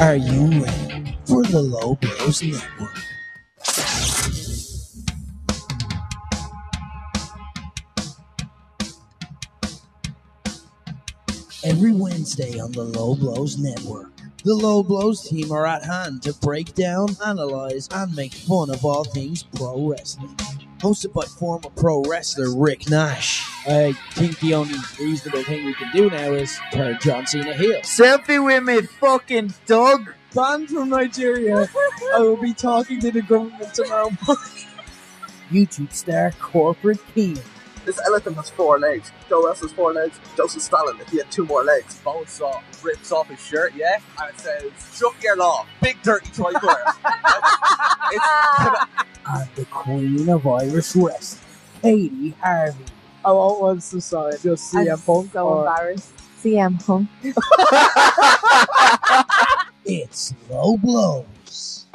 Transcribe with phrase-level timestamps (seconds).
[0.00, 2.94] Are you ready for the Low Blows Network?
[11.64, 14.12] Every Wednesday on the Low Blows Network,
[14.44, 18.84] the Low Blows team are at hand to break down, analyze, and make fun of
[18.84, 20.36] all things pro wrestling.
[20.78, 23.44] Hosted by former pro wrestler Rick Nash.
[23.66, 27.80] I think the only reasonable thing we can do now is turn John Cena heel.
[27.80, 30.14] Selfie with me, fucking dog.
[30.34, 31.68] Banned from Nigeria.
[32.14, 34.44] I will be talking to the government tomorrow morning.
[35.50, 37.40] YouTube star Corporate Cian.
[37.88, 39.10] This elephant has four legs.
[39.30, 40.20] Joe West has four legs.
[40.36, 41.98] Joseph Stalin, if he had two more legs.
[42.04, 44.60] Bonesaw rips off his shirt, yeah, and it says,
[44.98, 46.84] Chuck your law, big dirty tricolour.
[48.12, 48.26] it's,
[49.26, 51.38] And the Queen of Irish West,
[51.80, 52.84] Katie Harvey.
[53.24, 55.32] Oh, oh, I want one to sign just CM I'm Punk.
[55.32, 56.12] so or- embarrassed.
[56.44, 57.08] CM Punk.
[59.86, 61.86] It's Low Blows.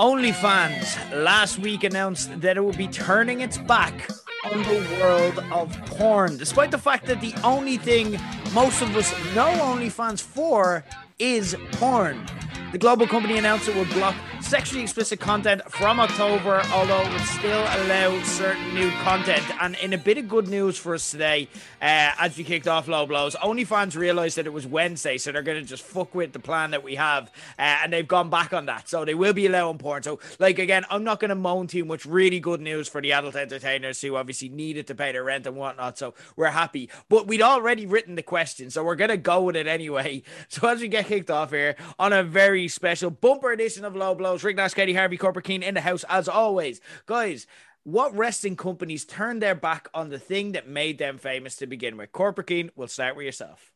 [0.00, 4.08] OnlyFans last week announced that it will be turning its back
[4.50, 8.18] on the world of porn, despite the fact that the only thing
[8.54, 10.82] most of us know OnlyFans for
[11.18, 12.26] is porn.
[12.72, 14.14] The global company announced it would block
[14.50, 19.44] sexually explicit content from October, although it would still allow certain new content.
[19.62, 21.46] And in a bit of good news for us today,
[21.80, 25.42] uh, as we kicked off Low Blows, OnlyFans realized that it was Wednesday, so they're
[25.42, 28.52] going to just fuck with the plan that we have, uh, and they've gone back
[28.52, 28.88] on that.
[28.88, 30.02] So they will be allowing porn.
[30.02, 32.04] So, like, again, I'm not going to moan too much.
[32.04, 35.54] Really good news for the adult entertainers who obviously needed to pay their rent and
[35.54, 35.96] whatnot.
[35.96, 36.90] So we're happy.
[37.08, 40.24] But we'd already written the question, so we're going to go with it anyway.
[40.48, 44.14] So as we get kicked off here on a very special bumper edition of Low
[44.16, 46.80] Blows, Rick Nash, Katie Harvey, Corporate Cian in the house as always.
[47.06, 47.46] Guys,
[47.84, 51.96] what wrestling companies turned their back on the thing that made them famous to begin
[51.96, 52.12] with?
[52.12, 53.72] Corporate Cian, we'll start with yourself.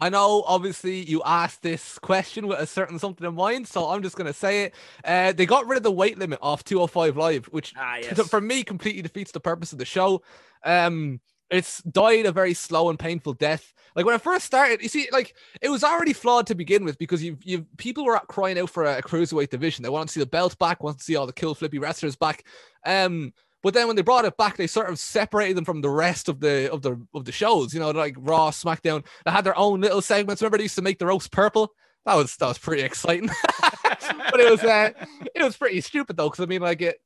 [0.00, 4.02] I know, obviously, you asked this question with a certain something in mind, so I'm
[4.02, 4.74] just going to say it.
[5.04, 8.28] Uh, they got rid of the weight limit off 205 Live, which Ah, yes.
[8.28, 10.22] for me completely defeats the purpose of the show.
[10.64, 11.20] Um,
[11.50, 13.72] it's died a very slow and painful death.
[13.96, 16.98] Like when I first started, you see, like it was already flawed to begin with
[16.98, 19.82] because you you people were crying out for a, a cruiserweight division.
[19.82, 22.16] They wanted to see the belt back, wanted to see all the kill flippy wrestlers
[22.16, 22.44] back.
[22.84, 23.32] Um,
[23.62, 26.28] but then when they brought it back, they sort of separated them from the rest
[26.28, 27.74] of the of the of the shows.
[27.74, 29.04] You know, like Raw, SmackDown.
[29.24, 30.42] They had their own little segments.
[30.42, 31.72] Remember they used to make the roast purple.
[32.04, 33.30] That was that was pretty exciting.
[33.82, 34.90] but it was uh,
[35.34, 37.00] it was pretty stupid though, because I mean, like it,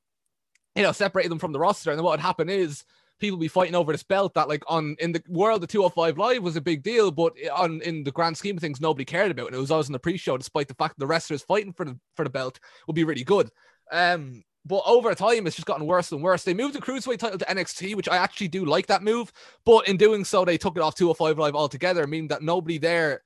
[0.76, 2.84] you know, separated them from the roster, and then what would happen is
[3.22, 6.42] people be fighting over this belt that, like, on in the world, the 205 Live
[6.42, 9.48] was a big deal, but on in the grand scheme of things, nobody cared about
[9.48, 9.54] it.
[9.54, 12.24] It was always in the pre-show, despite the fact the wrestlers fighting for the for
[12.24, 13.50] the belt would be really good.
[13.90, 16.44] Um, but over time, it's just gotten worse and worse.
[16.44, 19.32] They moved the cruiserweight title to NXT, which I actually do like that move.
[19.64, 23.22] But in doing so, they took it off 205 Live altogether, meaning that nobody there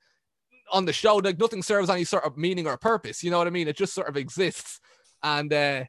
[0.71, 3.23] on the show, like nothing serves any sort of meaning or purpose.
[3.23, 3.67] You know what I mean?
[3.67, 4.79] It just sort of exists,
[5.23, 5.83] and uh,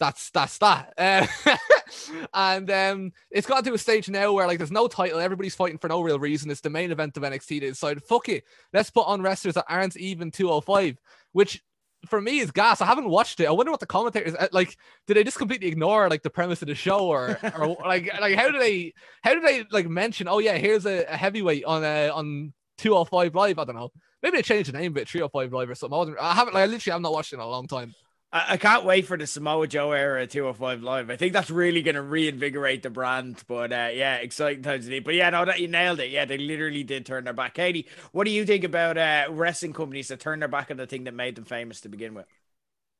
[0.00, 0.92] that's that's that.
[0.98, 1.26] Uh,
[2.34, 5.78] and um, it's got to a stage now where like there's no title, everybody's fighting
[5.78, 6.50] for no real reason.
[6.50, 7.60] It's the main event of NXT.
[7.60, 10.98] They decided, fuck it, let's put on wrestlers that aren't even 205,
[11.32, 11.62] which
[12.06, 12.80] for me is gas.
[12.80, 13.46] I haven't watched it.
[13.46, 14.76] I wonder what the commentators uh, like.
[15.06, 18.36] Did they just completely ignore like the premise of the show, or or like like
[18.36, 20.26] how do they how do they like mention?
[20.26, 23.58] Oh yeah, here's a, a heavyweight on uh, on 205 live.
[23.58, 23.92] I don't know.
[24.22, 25.94] Maybe they changed the name, but 305 live or something.
[25.94, 26.18] I wasn't.
[26.18, 26.54] I haven't.
[26.54, 27.94] Like, literally, I literally have not watched it in a long time.
[28.32, 31.10] I, I can't wait for the Samoa Joe era 205 Live.
[31.10, 33.42] I think that's really going to reinvigorate the brand.
[33.46, 35.04] But uh, yeah, exciting times indeed.
[35.04, 36.10] But yeah, no, that you nailed it.
[36.10, 37.54] Yeah, they literally did turn their back.
[37.54, 40.86] Katie, what do you think about uh, wrestling companies that turn their back on the
[40.86, 42.26] thing that made them famous to begin with?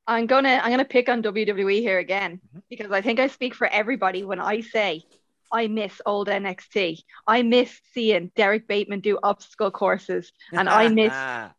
[0.06, 3.68] I'm gonna I'm gonna pick on WWE here again because I think I speak for
[3.68, 5.04] everybody when I say
[5.52, 7.02] I miss old NXT.
[7.26, 11.12] I miss seeing Derrick Bateman do obstacle courses, and I miss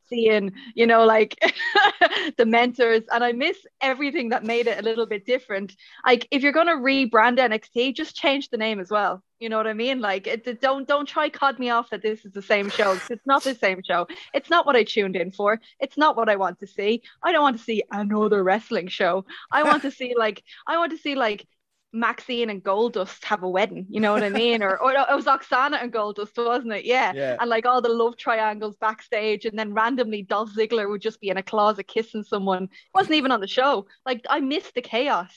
[0.07, 1.37] seeing you know like
[2.37, 5.75] the mentors, and I miss everything that made it a little bit different.
[6.05, 9.23] Like if you're gonna rebrand NXT, just change the name as well.
[9.39, 10.01] You know what I mean?
[10.01, 12.97] Like it, don't don't try cod me off that this is the same show.
[13.09, 14.07] It's not the same show.
[14.33, 15.59] It's not what I tuned in for.
[15.79, 17.01] It's not what I want to see.
[17.23, 19.25] I don't want to see another wrestling show.
[19.51, 21.47] I want to see like I want to see like
[21.93, 23.85] Maxine and Goldust have a wedding.
[23.89, 24.63] You know what I mean?
[24.63, 26.85] Or or it was Oksana and Goldust, wasn't it?
[26.85, 27.11] Yeah.
[27.13, 27.37] Yeah.
[27.39, 31.29] And like all the love triangles backstage, and then randomly Dolph Ziggler would just be
[31.29, 32.69] in a closet kissing someone.
[32.93, 33.87] wasn't even on the show.
[34.05, 35.31] Like I missed the chaos.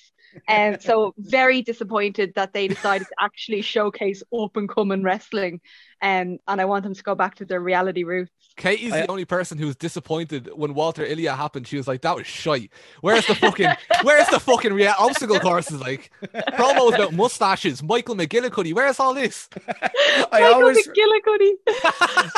[0.49, 5.61] And so very disappointed that they decided to actually showcase up and coming wrestling.
[6.03, 8.31] Um, and I want them to go back to their reality roots.
[8.57, 11.67] Katie's I- the only person who was disappointed when Walter Ilja happened.
[11.67, 12.71] She was like, "That was shite.
[13.01, 13.71] Where's the fucking,
[14.03, 15.81] where's the fucking real obstacle courses?
[15.81, 18.73] Like promos about mustaches, Michael McGillicutty.
[18.75, 19.49] Where's all this?
[19.69, 22.31] I Michael always McGillicutty.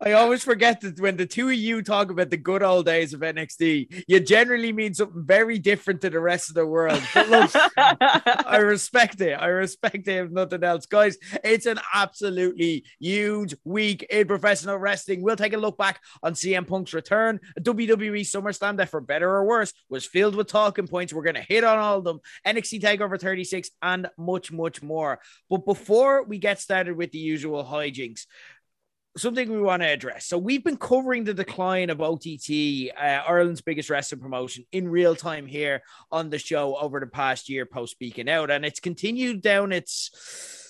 [0.00, 3.14] I always forget that when the two of you talk about the good old days
[3.14, 7.02] of NXT, you generally mean something very different to the rest of the world.
[7.14, 9.34] Look, I respect it.
[9.34, 10.86] I respect it if nothing else.
[10.86, 15.22] Guys, it's an absolutely huge week in professional wrestling.
[15.22, 17.40] We'll take a look back on CM Punk's return.
[17.60, 21.12] WWE SummerSlam that, for better or worse, was filled with talking points.
[21.12, 22.20] We're going to hit on all of them.
[22.46, 25.20] NXT TakeOver 36 and much, much more.
[25.48, 28.26] But before we get started with the usual hijinks,
[29.16, 30.26] something we want to address.
[30.26, 35.14] So we've been covering the decline of OTT, uh, Ireland's biggest wrestling promotion, in real
[35.14, 39.42] time here on the show over the past year post speaking out, and it's continued
[39.42, 40.60] down its.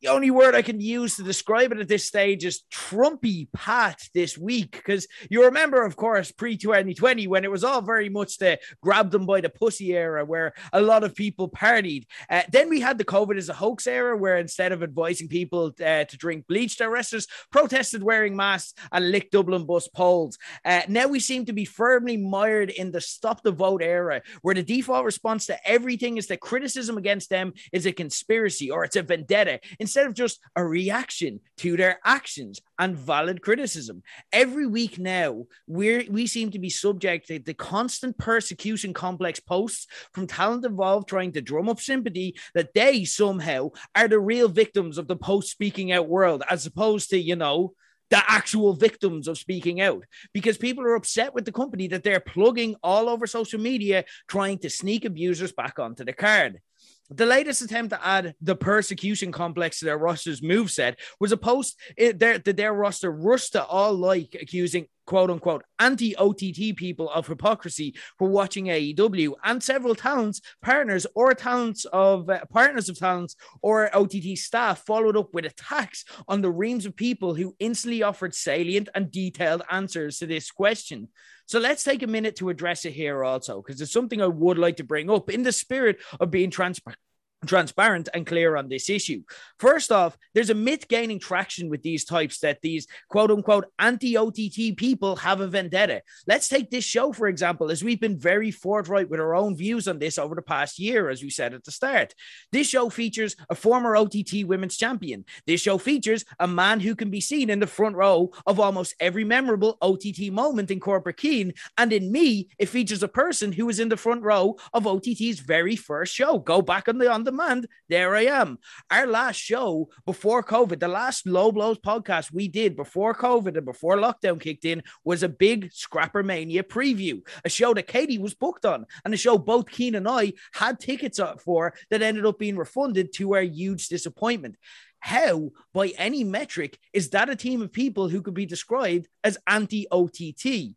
[0.00, 3.98] The only word I can use to describe it at this stage is Trumpy Pat
[4.14, 4.70] this week.
[4.70, 9.10] Because you remember, of course, pre 2020, when it was all very much the grab
[9.10, 12.04] them by the pussy era, where a lot of people partied.
[12.30, 15.72] Uh, then we had the COVID as a hoax era, where instead of advising people
[15.84, 20.38] uh, to drink bleach, their wrestlers protested wearing masks and licked Dublin bus poles.
[20.64, 24.54] Uh, now we seem to be firmly mired in the stop the vote era, where
[24.54, 28.94] the default response to everything is that criticism against them is a conspiracy or it's
[28.94, 34.02] a vendetta, instead of just a reaction to their actions and valid criticism.
[34.30, 40.26] Every week now, we we seem to be subject to constant persecution complex posts from
[40.26, 45.08] talent involved trying to drum up sympathy that they somehow are the real victims of
[45.08, 47.72] the post speaking out world, as opposed to, you know,
[48.10, 50.04] the actual victims of speaking out
[50.34, 54.58] because people are upset with the company that they're plugging all over social media trying
[54.58, 56.60] to sneak abusers back onto the card.
[57.10, 61.78] The latest attempt to add the persecution complex to their roster's moveset was a post
[61.96, 67.08] eh, their, that their roster rushed to all like accusing quote unquote anti OTT people
[67.08, 72.98] of hypocrisy for watching AEW and several talents, partners, or talents of uh, partners of
[72.98, 78.02] talents or OTT staff followed up with attacks on the reams of people who instantly
[78.02, 81.08] offered salient and detailed answers to this question.
[81.46, 84.58] So let's take a minute to address it here also, because it's something I would
[84.58, 87.00] like to bring up in the spirit of being transparent
[87.46, 89.22] transparent and clear on this issue.
[89.58, 94.16] First off, there's a myth gaining traction with these types that these quote unquote anti
[94.16, 96.02] OTT people have a vendetta.
[96.26, 99.86] Let's take this show, for example, as we've been very forthright with our own views
[99.86, 102.14] on this over the past year, as we said at the start.
[102.50, 105.24] This show features a former OTT women's champion.
[105.46, 108.94] This show features a man who can be seen in the front row of almost
[109.00, 111.52] every memorable OTT moment in Corporate Cian.
[111.76, 115.40] And in me, it features a person who was in the front row of OTT's
[115.40, 116.38] very first show.
[116.38, 117.66] Go back on the on demand.
[117.88, 118.58] There I am.
[118.90, 123.66] Our last show before COVID, the last Low Blows podcast we did before COVID and
[123.66, 128.34] before lockdown kicked in was a big Scrapper Mania preview, a show that Katie was
[128.34, 132.38] booked on, and a show both Cian and I had tickets for that ended up
[132.38, 134.56] being refunded to our huge disappointment.
[135.00, 139.38] How, by any metric, is that a team of people who could be described as
[139.46, 140.74] anti OTT?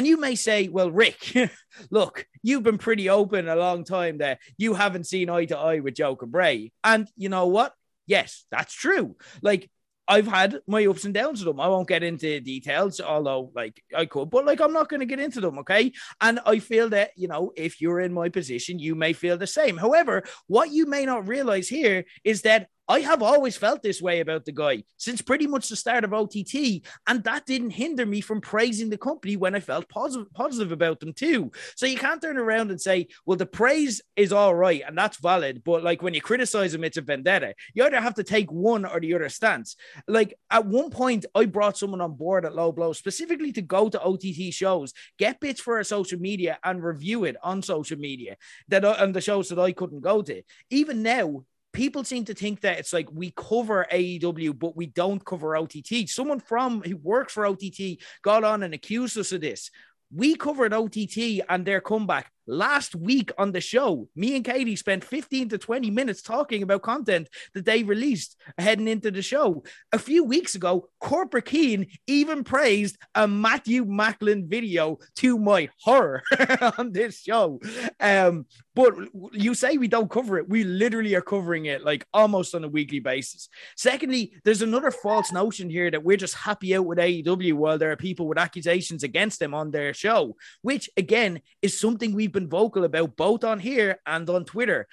[0.00, 1.34] And you may say, well, Rick,
[1.90, 4.38] look, you've been pretty open a long time there.
[4.56, 6.72] you haven't seen eye to eye with Joe Cabray.
[6.82, 7.74] And you know what?
[8.06, 9.16] Yes, that's true.
[9.42, 9.70] Like,
[10.08, 11.60] I've had my ups and downs with them.
[11.60, 15.06] I won't get into details, although like I could, but like I'm not going to
[15.06, 15.92] get into them, okay?
[16.18, 19.46] And I feel that you know, if you're in my position, you may feel the
[19.46, 19.76] same.
[19.76, 24.18] However, what you may not realize here is that I have always felt this way
[24.18, 28.20] about the guy since pretty much the start of OTT, and that didn't hinder me
[28.20, 31.52] from praising the company when I felt positive positive about them too.
[31.76, 35.18] So you can't turn around and say, "Well, the praise is all right and that's
[35.18, 37.54] valid," but like when you criticize them, it's a vendetta.
[37.74, 39.76] You either have to take one or the other stance.
[40.08, 43.88] Like at one point, I brought someone on board at Low Blow specifically to go
[43.88, 48.36] to OTT shows, get bits for our social media, and review it on social media
[48.66, 50.42] that uh, on the shows that I couldn't go to.
[50.70, 55.24] Even now, people seem to think that it's like we cover AEW, but we don't
[55.24, 56.08] cover OTT.
[56.08, 59.70] Someone from who works for OTT got on and accused us of this.
[60.12, 64.08] We covered OTT and their comeback last week on the show.
[64.14, 68.88] Me and Katie spent 15 to 20 minutes talking about content that they released heading
[68.88, 69.62] into the show.
[69.92, 76.22] A few weeks ago, Corporate Cian even praised a Matthew Macklin video to my horror
[76.78, 77.60] on this show.
[78.00, 78.94] Um, but
[79.32, 80.48] you say we don't cover it.
[80.48, 83.48] We literally are covering it like almost on a weekly basis.
[83.76, 87.90] Secondly, there's another false notion here that we're just happy out with AEW while there
[87.90, 92.39] are people with accusations against them on their show, which again is something we've been
[92.40, 94.86] been vocal about both on here and on Twitter.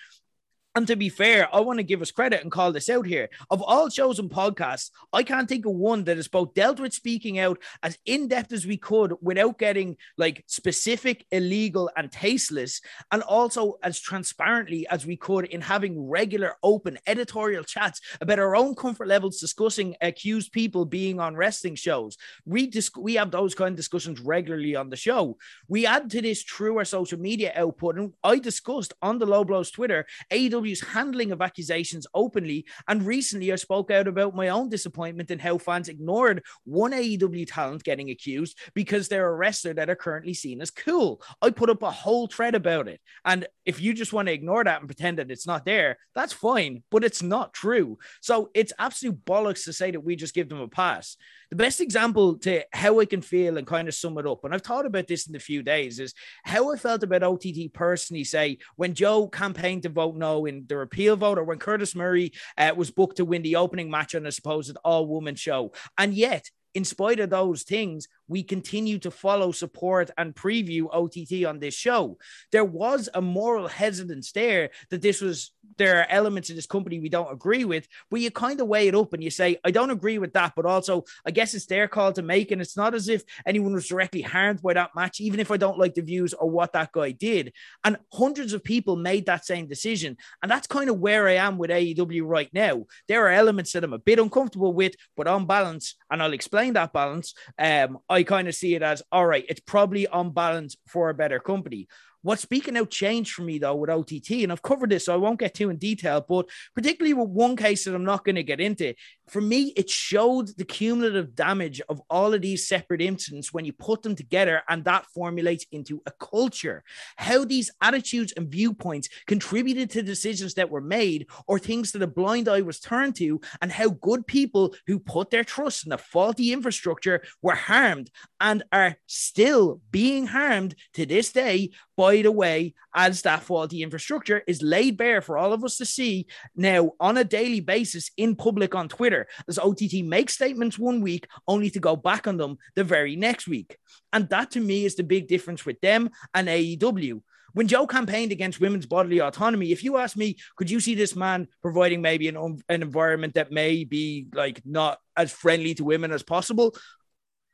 [0.78, 3.30] And to be fair, I want to give us credit and call this out here.
[3.50, 6.94] Of all shows and podcasts, I can't think of one that has both dealt with
[6.94, 12.80] speaking out as in depth as we could without getting like specific, illegal, and tasteless,
[13.12, 18.56] and also as transparently as we could in having regular, open editorial chats about our
[18.56, 22.18] own comfort levels discussing accused people being on wrestling shows.
[22.46, 25.40] We, we have those kind of discussions regularly on the show.
[25.68, 29.44] We add to this through our social media output, and I discussed on the Low
[29.44, 32.66] Blows Twitter AEW AEW's handling of accusations openly.
[32.88, 37.48] And recently, I spoke out about my own disappointment in how fans ignored one AEW
[37.48, 41.22] talent getting accused because they're a wrestler that are currently seen as cool.
[41.42, 43.00] I put up a whole thread about it.
[43.26, 46.34] And if you just want to ignore that and pretend that it's not there, that's
[46.34, 47.98] fine, but it's not true.
[48.22, 51.18] So it's absolute bollocks to say that we just give them a pass
[51.50, 54.54] the best example to how I can feel and kind of sum it up, and
[54.54, 58.26] I've thought about this in a few days, is how I felt about OTT personally.
[58.26, 62.32] Say when Joe campaigned to vote no in the repeal vote, or when Curtis Murray
[62.58, 66.14] uh, was booked to win the opening match on a supposed all woman show, and
[66.14, 71.58] yet in spite of those things, we continue to follow, support, and preview OTT on
[71.58, 72.20] this show.
[72.52, 77.00] There was a moral hesitance there that this was, there are elements of this company
[77.00, 79.72] we don't agree with, but you kind of weigh it up and you say, I
[79.72, 82.52] don't agree with that, but also I guess it's their call to make.
[82.52, 85.58] And it's not as if anyone was directly harmed by that match, even if I
[85.58, 87.54] don't like the views or what that guy did.
[87.84, 90.18] And hundreds of people made that same decision.
[90.42, 92.86] And that's kind of where I am with AEW right now.
[93.08, 96.74] There are elements that I'm a bit uncomfortable with, but on balance, and I'll explain
[96.74, 100.76] that balance, um, I kind of see it as all right, it's probably on balance
[100.88, 101.88] for a better company.
[102.22, 105.18] What's speaking out changed for me though with OTT, and I've covered this, so I
[105.18, 108.44] won't get too in detail, but particularly with one case that I'm not going to
[108.44, 108.94] get into,
[109.30, 113.74] for me, it showed the cumulative damage of all of these separate incidents when you
[113.74, 116.84] put them together, and that formulates into a culture.
[117.18, 122.08] How these attitudes and viewpoints contributed to decisions that were made or things that a
[122.08, 125.98] blind eye was turned to, and how good people who put their trust in the
[125.98, 132.76] faulty infrastructure were harmed and are still being harmed to this day by the way,
[132.94, 137.18] as that faulty infrastructure is laid bare for all of us to see now on
[137.18, 139.17] a daily basis in public on Twitter,
[139.48, 143.48] as OTT makes statements one week only to go back on them the very next
[143.48, 143.78] week.
[144.14, 147.22] And that to me is the big difference with them and AEW
[147.58, 151.16] when Joe campaigned against women's bodily autonomy, if you ask me, could you see this
[151.16, 152.38] man providing maybe an,
[152.70, 156.76] an environment that may be like not as friendly to women as possible?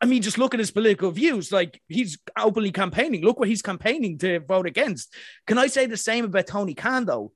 [0.02, 1.54] I mean, just look at his political views.
[1.54, 3.22] Like he's openly campaigning.
[3.22, 5.14] Look what he's campaigning to vote against.
[5.48, 7.32] Can I say the same about Tony Khan, though?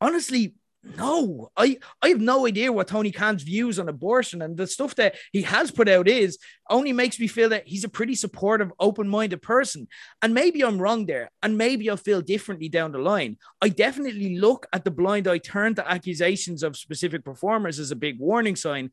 [0.00, 0.54] Honestly,
[0.96, 1.50] no.
[1.56, 5.16] I, I have no idea what Tony Khan's views on abortion and the stuff that
[5.32, 6.38] he has put out is
[6.70, 9.88] only makes me feel that he's a pretty supportive, open minded person.
[10.22, 11.30] And maybe I'm wrong there.
[11.42, 13.38] And maybe I'll feel differently down the line.
[13.60, 17.96] I definitely look at the blind eye turn to accusations of specific performers as a
[17.96, 18.90] big warning sign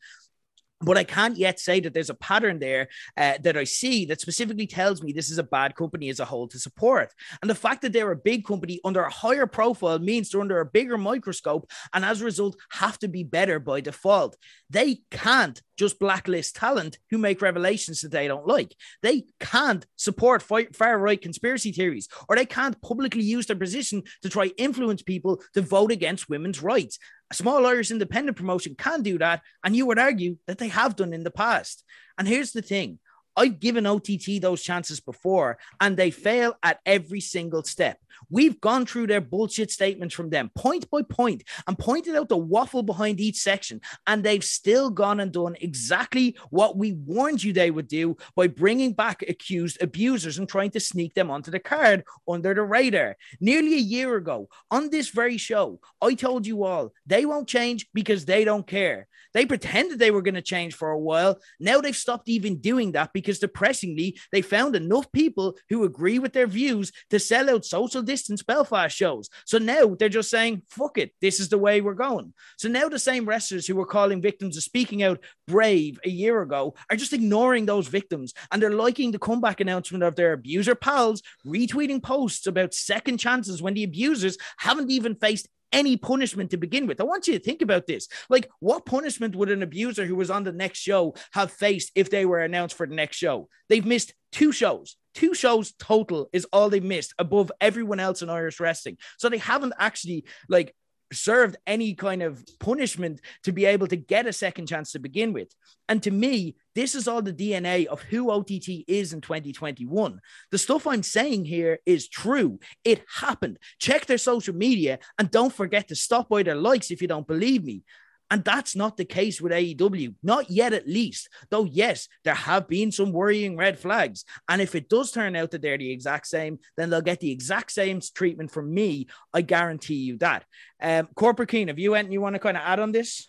[0.82, 4.22] but I can't yet say that there's a pattern there uh, that I see that
[4.22, 7.14] specifically tells me this is a bad company as a whole to support.
[7.42, 10.60] And the fact that they're a big company under a higher profile means they're under
[10.60, 14.36] a bigger microscope and as a result have to be better by default.
[14.70, 18.76] They can't just blacklist talent who make revelations that they don't like.
[19.02, 24.30] They can't support far right conspiracy theories or they can't publicly use their position to
[24.30, 27.00] try influence people to vote against women's rights.
[27.34, 31.14] Small Irish independent promotion can do that, and you would argue that they have done
[31.14, 31.84] in the past.
[32.18, 33.00] And here's the thing
[33.36, 38.00] I've given OTT those chances before, and they fail at every single step.
[38.32, 42.38] We've gone through their bullshit statements from them point by point and pointed out the
[42.38, 43.82] waffle behind each section.
[44.08, 48.48] And they've still gone and done exactly what we warned you they would do by
[48.48, 53.18] bringing back accused abusers and trying to sneak them onto the card under the radar.
[53.40, 57.88] Nearly a year ago, on this very show, I told you all they won't change
[57.94, 59.08] because they don't care.
[59.34, 61.40] They pretended they were going to change for a while.
[61.60, 66.34] Now they've stopped even doing that because depressingly, they found enough people who agree with
[66.34, 69.30] their views to sell out social distance Belfast shows.
[69.46, 72.34] So now they're just saying, fuck it, this is the way we're going.
[72.58, 76.42] So now the same wrestlers who were calling victims of speaking out brave a year
[76.44, 80.76] ago are just ignoring those victims and they're liking the comeback announcement of their abuser
[80.76, 86.58] pals retweeting posts about second chances when the abusers haven't even faced any punishment to
[86.58, 87.02] begin with.
[87.02, 88.08] I want you to think about this.
[88.30, 92.10] Like, what punishment would an abuser who was on the next show have faced if
[92.10, 93.48] they were announced for the next show?
[93.70, 94.98] They've missed two shows.
[95.14, 98.98] Two shows total is all they missed above everyone else in Irish wrestling.
[99.18, 100.76] So they haven't actually like
[101.14, 105.34] served any kind of punishment to be able to get a second chance to begin
[105.34, 105.54] with.
[105.90, 110.20] And to me, this is all the DNA of who OTT is in 2021.
[110.52, 112.60] The stuff I'm saying here is true.
[112.84, 113.60] It happened.
[113.80, 117.28] Check their social media and don't forget to stop by their likes if you don't
[117.28, 117.84] believe me.
[118.32, 121.28] And that's not the case with AEW, not yet at least.
[121.50, 124.24] Though, yes, there have been some worrying red flags.
[124.48, 127.30] And if it does turn out that they're the exact same, then they'll get the
[127.30, 129.08] exact same treatment from me.
[129.34, 130.46] I guarantee you that.
[130.82, 133.28] Um, Corporate Cian, have you anything you want to kind of add on this?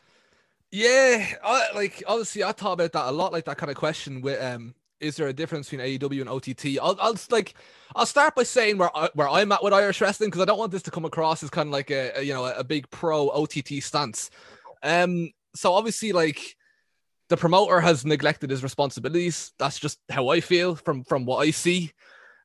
[0.71, 4.23] Yeah, I, like obviously I thought about that a lot, like that kind of question
[4.23, 6.79] with um is there a difference between AEW and OTT?
[6.81, 7.55] I'll, I'll like,
[7.97, 10.59] I'll start by saying where I, where I'm at with Irish wrestling because I don't
[10.59, 12.89] want this to come across as kind of like a, a you know a big
[12.91, 14.31] pro OTT stance.
[14.83, 16.57] Um, so obviously, like
[17.29, 19.53] the promoter has neglected his responsibilities.
[19.59, 21.93] That's just how I feel from from what I see.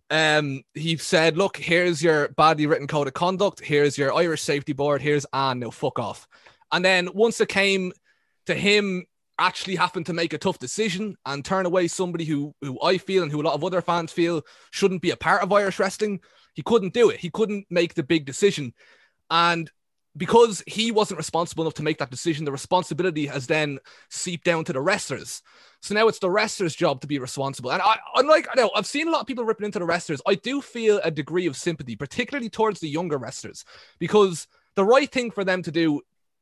[0.09, 3.59] Um, he said, "Look, here's your badly written code of conduct.
[3.59, 5.01] Here's your Irish safety board.
[5.01, 6.27] Here's and now fuck off."
[6.71, 7.91] And then once it came
[8.45, 9.05] to him
[9.39, 13.23] actually having to make a tough decision and turn away somebody who who I feel
[13.23, 16.21] and who a lot of other fans feel shouldn't be a part of Irish wrestling,
[16.53, 17.19] he couldn't do it.
[17.19, 18.73] He couldn't make the big decision.
[19.29, 19.69] And
[20.17, 24.63] because he wasn't responsible enough to make that decision, the responsibility has then seeped down
[24.65, 25.41] to the wrestlers.
[25.81, 27.71] So now it's the wrestlers' job to be responsible.
[27.71, 30.21] And I, unlike I know I've seen a lot of people ripping into the wrestlers,
[30.25, 33.63] I do feel a degree of sympathy, particularly towards the younger wrestlers,
[33.99, 36.01] because the right thing for them to do,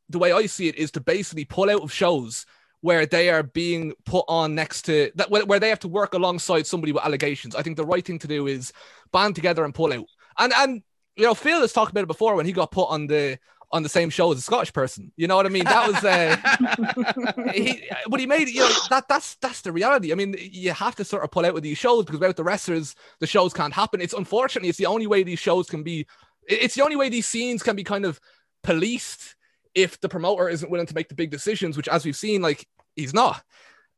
[0.09, 2.45] the way I see it, is to basically pull out of shows
[2.81, 6.67] where they are being put on next to that where they have to work alongside
[6.67, 7.55] somebody with allegations.
[7.55, 8.71] I think the right thing to do is
[9.11, 10.05] band together and pull out.
[10.37, 10.83] And and
[11.15, 13.39] you know, Phil has talked about it before when he got put on the
[13.71, 15.11] on the same show as a Scottish person.
[15.17, 15.65] You know what I mean?
[15.65, 20.11] That was uh, he, but he made you know that that's that's the reality.
[20.11, 22.43] I mean, you have to sort of pull out with these shows because without the
[22.43, 24.01] wrestlers, the shows can't happen.
[24.01, 26.07] It's unfortunately it's the only way these shows can be.
[26.47, 28.19] It's the only way these scenes can be kind of
[28.63, 29.35] policed
[29.73, 32.67] if the promoter isn't willing to make the big decisions, which as we've seen, like
[32.95, 33.43] he's not.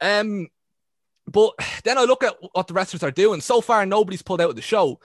[0.02, 0.48] Um,
[1.28, 3.42] but then I look at what the wrestlers are doing.
[3.42, 5.00] So far, nobody's pulled out of the show,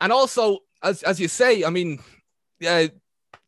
[0.00, 2.00] and also as as you say, I mean,
[2.60, 2.88] yeah,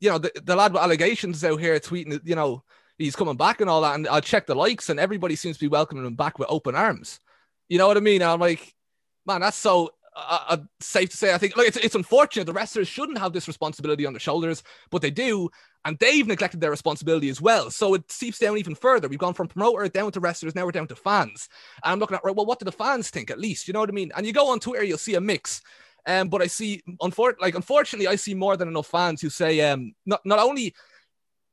[0.05, 2.63] you know, the, the lad with allegations out here tweeting, you know,
[2.99, 3.95] he's coming back and all that.
[3.95, 6.75] And I check the likes and everybody seems to be welcoming him back with open
[6.75, 7.21] arms.
[7.71, 8.21] You know what I mean?
[8.21, 8.75] And I'm like,
[9.25, 11.33] man, that's so uh, safe to say.
[11.33, 12.45] I think like it's, it's unfortunate.
[12.45, 15.49] The wrestlers shouldn't have this responsibility on their shoulders, but they do.
[15.87, 17.71] And they've neglected their responsibility as well.
[17.71, 19.09] So it seeps down even further.
[19.09, 20.55] We've gone from promoter down to wrestlers.
[20.55, 21.49] Now we're down to fans.
[21.83, 23.69] And I'm looking at, right, well, what do the fans think at least?
[23.69, 24.13] You know what I mean?
[24.15, 25.63] And you go on Twitter, you'll see a mix.
[26.07, 29.61] Um, but I see, unfor- like unfortunately, I see more than enough fans who say,
[29.63, 30.75] um, not not only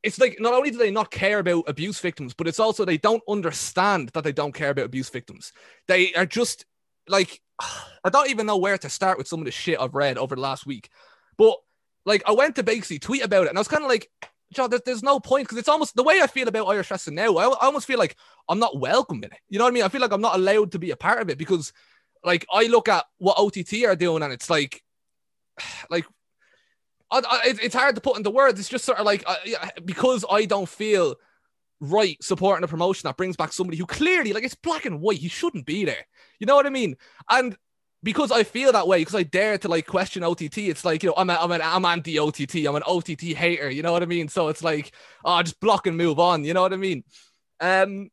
[0.03, 2.97] it's like not only do they not care about abuse victims, but it's also they
[2.97, 5.53] don't understand that they don't care about abuse victims.
[5.87, 6.65] They are just
[7.07, 7.41] like
[8.03, 10.35] I don't even know where to start with some of the shit I've read over
[10.35, 10.89] the last week.
[11.37, 11.57] But
[12.05, 14.09] like I went to basically tweet about it, and I was kind of like,
[14.53, 17.15] John, there's, there's no point because it's almost the way I feel about Irish wrestling
[17.15, 17.37] now.
[17.37, 18.17] I, I almost feel like
[18.49, 19.39] I'm not welcome in it.
[19.49, 19.83] You know what I mean?
[19.83, 21.71] I feel like I'm not allowed to be a part of it because
[22.23, 24.83] like I look at what OTT are doing, and it's like,
[25.89, 26.05] like,
[27.09, 28.59] I, I, it's hard to put into words.
[28.59, 29.35] It's just sort of like uh,
[29.83, 31.15] because I don't feel
[31.79, 35.17] right supporting a promotion that brings back somebody who clearly, like, it's black and white.
[35.17, 36.05] He shouldn't be there.
[36.39, 36.95] You know what I mean?
[37.29, 37.57] And
[38.03, 41.09] because I feel that way, because I dare to like question OTT, it's like you
[41.09, 42.67] know I'm a, I'm an I'm anti OTT.
[42.67, 43.69] I'm an OTT hater.
[43.69, 44.27] You know what I mean?
[44.27, 44.91] So it's like
[45.23, 46.43] oh, just block and move on.
[46.43, 47.03] You know what I mean?
[47.59, 48.09] Um,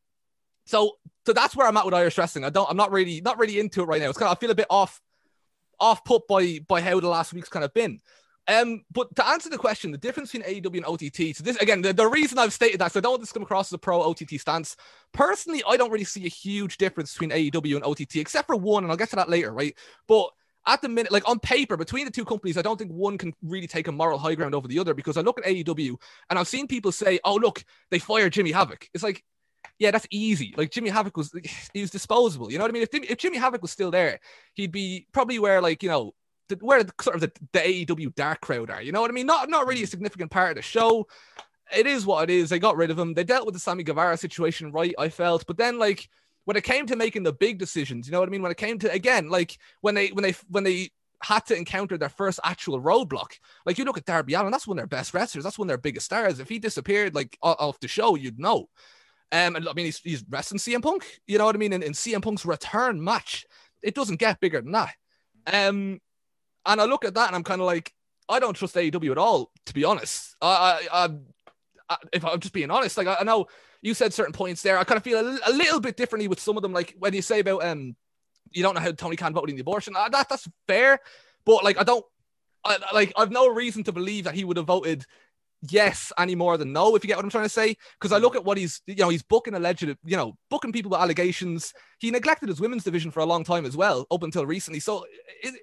[0.66, 0.96] so
[1.28, 2.46] so that's where I'm at with Irish wrestling.
[2.46, 4.08] I don't I'm not really not really into it right now.
[4.08, 4.98] It's kind of I feel a bit off
[5.78, 8.00] off put by by how the last week's kind of been.
[8.48, 11.36] Um, but to answer the question, the difference between AEW and OTT.
[11.36, 13.34] So this again, the, the reason I've stated that, so I don't want this to
[13.34, 14.74] come across as a pro OTT stance.
[15.12, 18.84] Personally, I don't really see a huge difference between AEW and OTT, except for one,
[18.84, 19.76] and I'll get to that later, right?
[20.06, 20.30] But
[20.66, 23.34] at the minute, like on paper, between the two companies, I don't think one can
[23.42, 25.94] really take a moral high ground over the other because I look at AEW
[26.30, 29.22] and I've seen people say, "Oh, look, they fired Jimmy Havoc." It's like
[29.78, 30.54] yeah, that's easy.
[30.56, 31.32] Like Jimmy Havoc was,
[31.72, 32.50] he was disposable.
[32.50, 32.82] You know what I mean?
[32.82, 34.20] If, if Jimmy Havoc was still there,
[34.54, 36.12] he'd be probably where like you know
[36.48, 38.82] the, where the, sort of the, the AEW dark crowd are.
[38.82, 39.26] You know what I mean?
[39.26, 39.90] Not not really a hmm.
[39.90, 41.06] significant part of the show.
[41.76, 42.48] It is what it is.
[42.48, 43.12] They got rid of him.
[43.12, 44.94] They dealt with the Sammy Guevara situation right.
[44.98, 46.08] I felt, but then like
[46.46, 48.42] when it came to making the big decisions, you know what I mean?
[48.42, 50.90] When it came to again, like when they when they when they
[51.22, 53.38] had to encounter their first actual roadblock.
[53.66, 55.44] Like you look at Darby Allin, that's one of their best wrestlers.
[55.44, 56.38] That's one of their biggest stars.
[56.38, 58.68] If he disappeared like off the show, you'd know.
[59.30, 61.20] Um, and I mean, he's, he's wrestling CM Punk.
[61.26, 61.72] You know what I mean?
[61.72, 63.46] In, in CM Punk's return match,
[63.82, 64.94] it doesn't get bigger than that.
[65.46, 66.00] Um,
[66.66, 67.92] and I look at that and I'm kind of like,
[68.28, 70.36] I don't trust AEW at all, to be honest.
[70.40, 70.46] I,
[70.92, 71.08] I, I,
[71.88, 73.46] I if I'm just being honest, like I, I, know
[73.80, 74.78] you said certain points there.
[74.78, 76.72] I kind of feel a, little bit differently with some of them.
[76.72, 77.96] Like when you say about um,
[78.50, 79.94] you don't know how Tony Khan voted in the abortion.
[79.96, 81.00] Uh, that that's fair,
[81.46, 82.04] but like I don't,
[82.64, 85.06] I, like I've no reason to believe that he would have voted
[85.62, 87.76] yes any more than no, if you get what I'm trying to say.
[87.98, 90.90] Because I look at what he's, you know, he's booking alleged, you know, booking people
[90.90, 91.72] with allegations.
[91.98, 94.80] He neglected his women's division for a long time as well, up until recently.
[94.80, 95.04] So
[95.42, 95.54] it,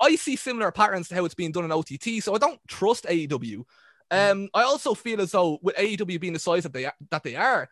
[0.00, 2.22] I see similar patterns to how it's being done in OTT.
[2.22, 3.64] So I don't trust AEW.
[4.10, 7.22] Um, I also feel as though with AEW being the size that they are, that
[7.22, 7.68] they are,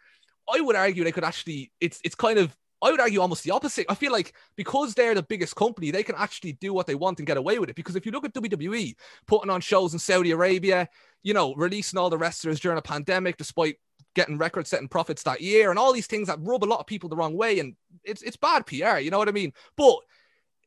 [0.53, 1.73] I would argue they could actually.
[1.81, 3.87] It's it's kind of I would argue almost the opposite.
[3.89, 7.19] I feel like because they're the biggest company, they can actually do what they want
[7.19, 7.77] and get away with it.
[7.77, 8.95] Because if you look at WWE
[9.27, 10.89] putting on shows in Saudi Arabia,
[11.23, 13.77] you know, releasing all the wrestlers during a pandemic, despite
[14.15, 16.87] getting record setting profits that year, and all these things that rub a lot of
[16.87, 18.99] people the wrong way, and it's it's bad PR.
[18.99, 19.53] You know what I mean?
[19.77, 19.97] But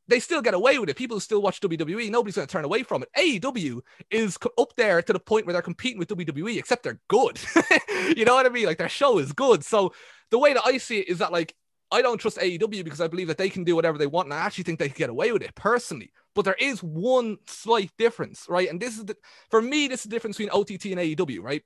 [0.10, 0.98] they still get away with it.
[0.98, 2.10] People still watch WWE.
[2.10, 3.10] Nobody's going to turn away from it.
[3.16, 7.40] AEW is up there to the point where they're competing with WWE, except they're good.
[8.18, 8.66] you know what I mean?
[8.66, 9.64] Like their show is good.
[9.64, 9.94] So
[10.32, 11.56] the way that I see it is that like
[11.92, 14.34] I don't trust AEW because I believe that they can do whatever they want, and
[14.34, 16.12] I actually think they can get away with it personally.
[16.36, 18.70] But there is one slight difference, right?
[18.70, 19.16] And this is the
[19.50, 21.64] for me, this is the difference between OTT and AEW, right?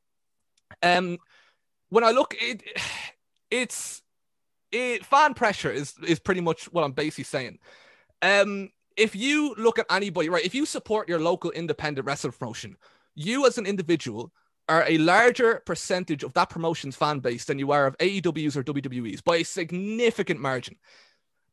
[0.82, 1.18] Um,
[1.90, 2.64] when I look, it
[3.52, 4.02] it's
[4.72, 7.60] it fan pressure is is pretty much what I'm basically saying.
[8.22, 10.46] Um, if you look at anybody, right?
[10.46, 12.78] If you support your local independent wrestling promotion,
[13.16, 14.32] you as an individual
[14.74, 18.64] are a larger percentage of that promotion's fan base than you are of AEW's or
[18.64, 20.76] WWE's by a significant margin.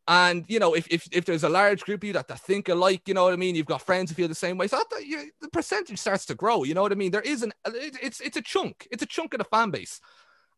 [0.09, 2.69] And you know, if, if, if there's a large group of you that, that think
[2.69, 3.55] alike, you know what I mean.
[3.55, 4.67] You've got friends who feel the same way.
[4.67, 6.65] So that, you, the percentage starts to grow.
[6.65, 7.11] You know what I mean.
[7.11, 8.89] There is an it, it's it's a chunk.
[8.91, 10.01] It's a chunk of the fan base.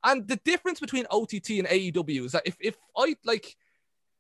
[0.05, 3.57] And the difference between OTT and AEW is that if if I like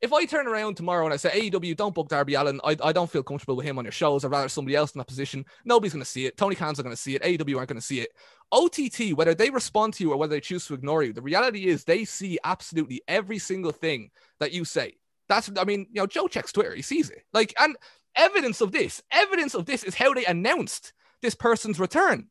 [0.02, 2.92] if I turn around tomorrow and I say AEW, don't book Darby Allin, I, I
[2.92, 4.24] don't feel comfortable with him on your shows.
[4.24, 5.46] I'd rather somebody else in that position.
[5.64, 6.36] Nobody's going to see it.
[6.36, 7.22] Tony Khan's not going to see it.
[7.22, 8.10] AEW aren't going to see it.
[8.50, 11.66] OTT, whether they respond to you or whether they choose to ignore you, the reality
[11.66, 14.10] is they see absolutely every single thing
[14.40, 14.96] that you say.
[15.28, 17.22] That's, I mean, you know, Joe checks Twitter, he sees it.
[17.32, 17.76] Like, and
[18.16, 22.26] evidence of this, evidence of this is how they announced this person's return.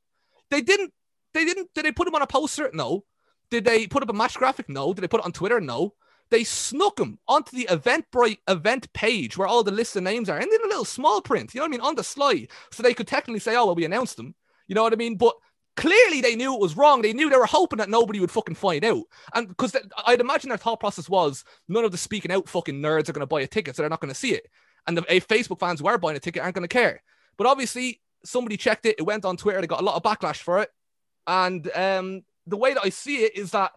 [0.50, 0.92] They didn't,
[1.34, 2.70] they didn't, did they put him on a poster?
[2.74, 3.06] No.
[3.50, 4.68] Did they put up a match graphic?
[4.68, 4.94] No.
[4.94, 5.62] Did they put it on Twitter?
[5.62, 5.94] No
[6.32, 10.38] they snuck him onto the Eventbrite event page where all the list of names are,
[10.38, 12.82] and in a little small print, you know what I mean, on the slide, so
[12.82, 14.34] they could technically say, "Oh, well, we announced them."
[14.68, 15.18] You know what I mean?
[15.18, 15.36] But
[15.76, 17.02] clearly, they knew it was wrong.
[17.02, 19.04] They knew they were hoping that nobody would fucking find out,
[19.36, 19.76] and because
[20.08, 23.20] I'd imagine their thought process was, none of the speaking out fucking nerds are going
[23.20, 24.48] to buy a ticket, so they're not going to see it,
[24.88, 27.04] and the Facebook fans who are buying a ticket aren't going to care.
[27.38, 28.96] But obviously, somebody checked it.
[28.98, 29.60] It went on Twitter.
[29.60, 30.70] They got a lot of backlash for it,
[31.28, 33.74] and um, the way that I see it is that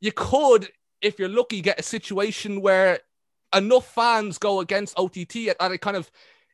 [0.00, 0.68] you could
[1.04, 3.00] if you're lucky, get a situation where
[3.54, 6.10] enough fans go against OTT and it kind of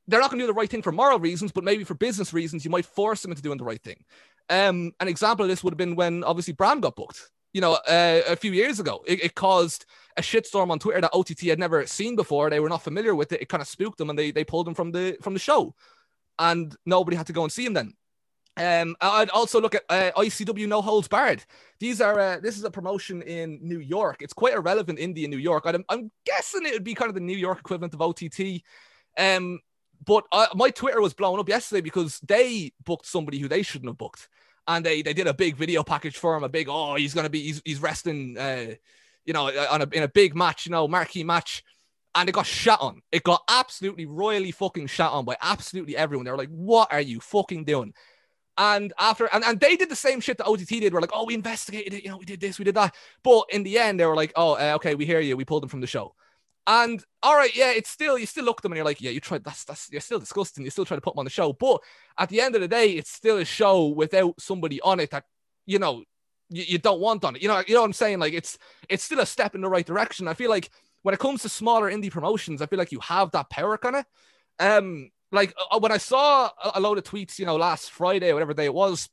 [0.07, 2.33] they're not going to do the right thing for moral reasons, but maybe for business
[2.33, 4.05] reasons, you might force them into doing the right thing.
[4.49, 7.31] Um, an example of this would have been when obviously Bram got booked.
[7.53, 9.85] You know, uh, a few years ago, it, it, caused
[10.17, 12.49] a shitstorm on Twitter that OTT had never seen before.
[12.49, 13.43] They were not familiar with it.
[13.43, 15.75] It kind of spooked them, and they they pulled him from the from the show,
[16.39, 17.95] and nobody had to go and see him then.
[18.57, 21.45] Um, I'd also look at uh, ICW No Holds Barred.
[21.79, 24.21] These are uh, this is a promotion in New York.
[24.21, 25.65] It's quite a relevant indie in New York.
[25.67, 28.63] I'm, I'm guessing it would be kind of the New York equivalent of OTT.
[29.17, 29.61] Um,
[30.05, 33.89] but uh, my Twitter was blown up yesterday because they booked somebody who they shouldn't
[33.89, 34.29] have booked,
[34.67, 36.45] and they they did a big video package for him.
[36.45, 38.75] A big oh he's gonna be he's he's wrestling uh,
[39.25, 41.65] you know on a in a big match you know marquee match.
[42.13, 43.03] And it got shot on.
[43.13, 46.25] It got absolutely royally fucking shot on by absolutely everyone.
[46.25, 47.95] They were like, "What are you fucking doing?"
[48.61, 50.93] And after, and, and they did the same shit that OTT did.
[50.93, 52.95] We're like, oh, we investigated it, you know, we did this, we did that.
[53.25, 55.35] But in the end, they were like, oh, uh, okay, we hear you.
[55.35, 56.15] We pulled them from the show.
[56.67, 59.11] And all right, yeah, it's still you still look at them and you're like, yeah,
[59.11, 59.45] you tried.
[59.45, 60.63] That's that's you're still disgusting.
[60.63, 61.83] You still try to put them on the show, but
[62.19, 65.25] at the end of the day, it's still a show without somebody on it that
[65.65, 66.05] you know
[66.51, 67.43] you, you don't want on it.
[67.43, 68.19] You know, you know what I'm saying?
[68.19, 68.59] Like it's
[68.91, 70.29] it's still a step in the right direction.
[70.29, 70.71] I feel like
[71.03, 73.97] when it comes to smaller indie promotions, I feel like you have that power kind
[73.97, 74.05] of.
[74.59, 78.55] Um, like uh, when I saw a load of tweets, you know, last Friday, whatever
[78.55, 79.09] day it was,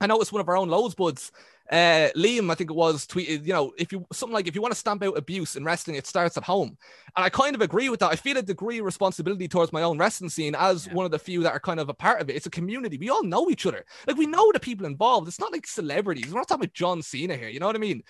[0.00, 1.30] I noticed one of our own loads buds,
[1.70, 4.62] uh, Liam, I think it was, tweeted, you know, if you something like if you
[4.62, 6.76] want to stamp out abuse in wrestling, it starts at home.
[7.16, 8.10] And I kind of agree with that.
[8.10, 10.94] I feel a degree of responsibility towards my own wrestling scene as yeah.
[10.94, 12.34] one of the few that are kind of a part of it.
[12.34, 12.98] It's a community.
[12.98, 13.84] We all know each other.
[14.06, 15.28] Like we know the people involved.
[15.28, 16.32] It's not like celebrities.
[16.32, 17.48] We're not talking about John Cena here.
[17.48, 18.02] You know what I mean?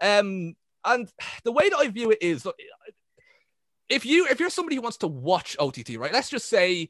[0.00, 1.08] Um, and
[1.44, 2.46] the way that I view it is
[3.92, 6.12] if you if you're somebody who wants to watch OTT, right?
[6.12, 6.88] Let's just say,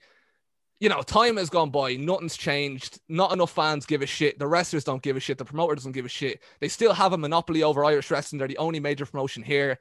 [0.80, 4.46] you know, time has gone by, nothing's changed, not enough fans give a shit, the
[4.46, 6.40] wrestlers don't give a shit, the promoter doesn't give a shit.
[6.60, 8.38] They still have a monopoly over Irish wrestling.
[8.38, 9.78] They're the only major promotion here.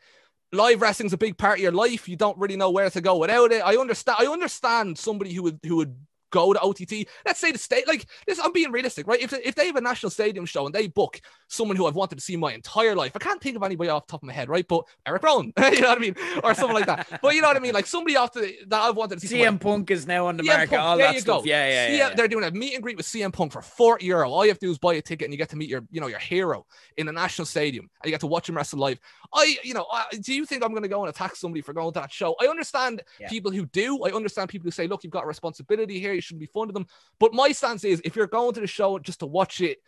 [0.51, 2.10] Live wrestling's a big part of your life.
[2.10, 3.62] You don't really know where to go without it.
[3.63, 4.17] I understand.
[4.19, 5.95] I understand somebody who would who would
[6.32, 7.08] go to OTT.
[7.26, 9.22] Let's say the state, like this, I'm being realistic, right?
[9.22, 12.15] If, if they have a national stadium show and they book someone who I've wanted
[12.15, 14.34] to see my entire life, I can't think of anybody off the top of my
[14.34, 14.67] head, right?
[14.67, 16.15] But Eric Rowan, you know what I mean?
[16.44, 17.08] Or something like that.
[17.22, 17.74] But you know what I mean?
[17.74, 19.38] Like somebody off the, that I've wanted to see.
[19.39, 20.70] CM Punk is now on the CM market.
[20.72, 21.44] Punk, all there that you stuff.
[21.44, 21.48] go.
[21.50, 21.98] Yeah, yeah, yeah.
[21.98, 22.15] yeah.
[22.15, 24.32] They're doing a meet and greet with CM Punk for 40 euro.
[24.32, 25.84] All you have to do is buy a ticket and you get to meet your,
[25.91, 26.65] you know, your hero
[26.98, 29.00] in a national stadium and you get to watch him wrestle live.
[29.34, 31.74] I, you know, I, do you think I'm going to go and attack somebody for
[31.74, 32.36] going to that show?
[32.41, 33.30] I understand Yeah.
[33.30, 34.04] people who do.
[34.06, 36.13] I understand people who say, look, you've got a responsibility here.
[36.13, 36.88] You shouldn't be funding them.
[37.19, 39.79] But my stance is if you're going to the show just to watch it,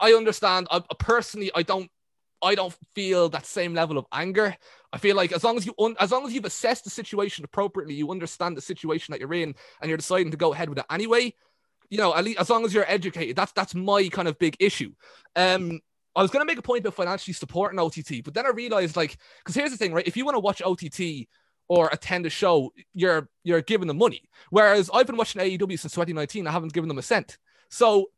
[0.00, 0.68] I understand.
[0.70, 1.90] I, personally, I don't.
[2.42, 4.54] I don't feel that same level of anger.
[4.92, 7.44] I feel like as long as you un- as long as you've assessed the situation
[7.44, 10.78] appropriately, you understand the situation that you're in, and you're deciding to go ahead with
[10.78, 11.32] it anyway.
[11.88, 14.56] You know, at least as long as you're educated, that's that's my kind of big
[14.60, 14.92] issue.
[15.36, 15.80] Um,
[16.16, 18.96] I was going to make a point about financially supporting OTT, but then I realized
[18.96, 20.06] like, because here's the thing, right?
[20.06, 21.26] If you want to watch OTT
[21.68, 24.22] or attend a show, you're you're giving them money.
[24.50, 27.38] Whereas I've been watching AEW since 2019, I haven't given them a cent.
[27.68, 28.10] So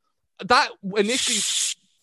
[0.45, 1.39] that initially.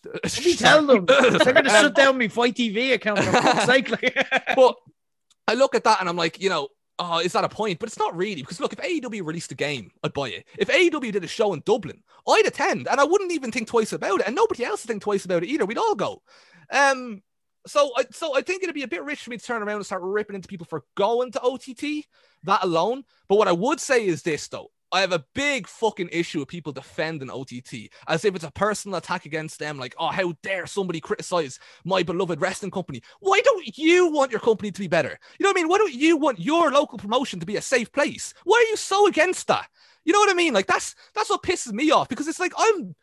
[0.06, 1.06] Let me tell them.
[1.08, 3.20] They're going to shut down my FITE TV account.
[3.20, 3.90] For fuck's like.
[4.56, 4.76] but
[5.48, 6.68] I look at that and I'm like, you know,
[7.00, 7.80] oh, is that a point?
[7.80, 10.46] But it's not really because look, if AEW released a game, I'd buy it.
[10.58, 13.94] If AEW did a show in Dublin, I'd attend, and I wouldn't even think twice
[13.94, 15.66] about it, and nobody else would think twice about it either.
[15.66, 16.22] We'd all go.
[16.72, 17.22] Um,
[17.68, 19.78] so I so I think it'd be a bit rich for me to turn around
[19.78, 22.06] and start ripping into people for going to OTT
[22.44, 23.04] that alone.
[23.28, 24.72] But what I would say is this though.
[24.92, 29.00] I have a big fucking issue with people defending OTT as if it's a personal
[29.00, 29.80] attack against them.
[29.80, 33.02] Like, oh, how dare somebody criticize my beloved wrestling company?
[33.20, 35.18] Why don't you want your company to be better?
[35.40, 35.68] You know what I mean?
[35.68, 38.36] Why don't you want your local promotion to be a safe place?
[38.44, 39.68] Why are you so against that?
[40.06, 40.54] You know what I mean?
[40.54, 42.96] Like that's that's what pisses me off because it's like I'm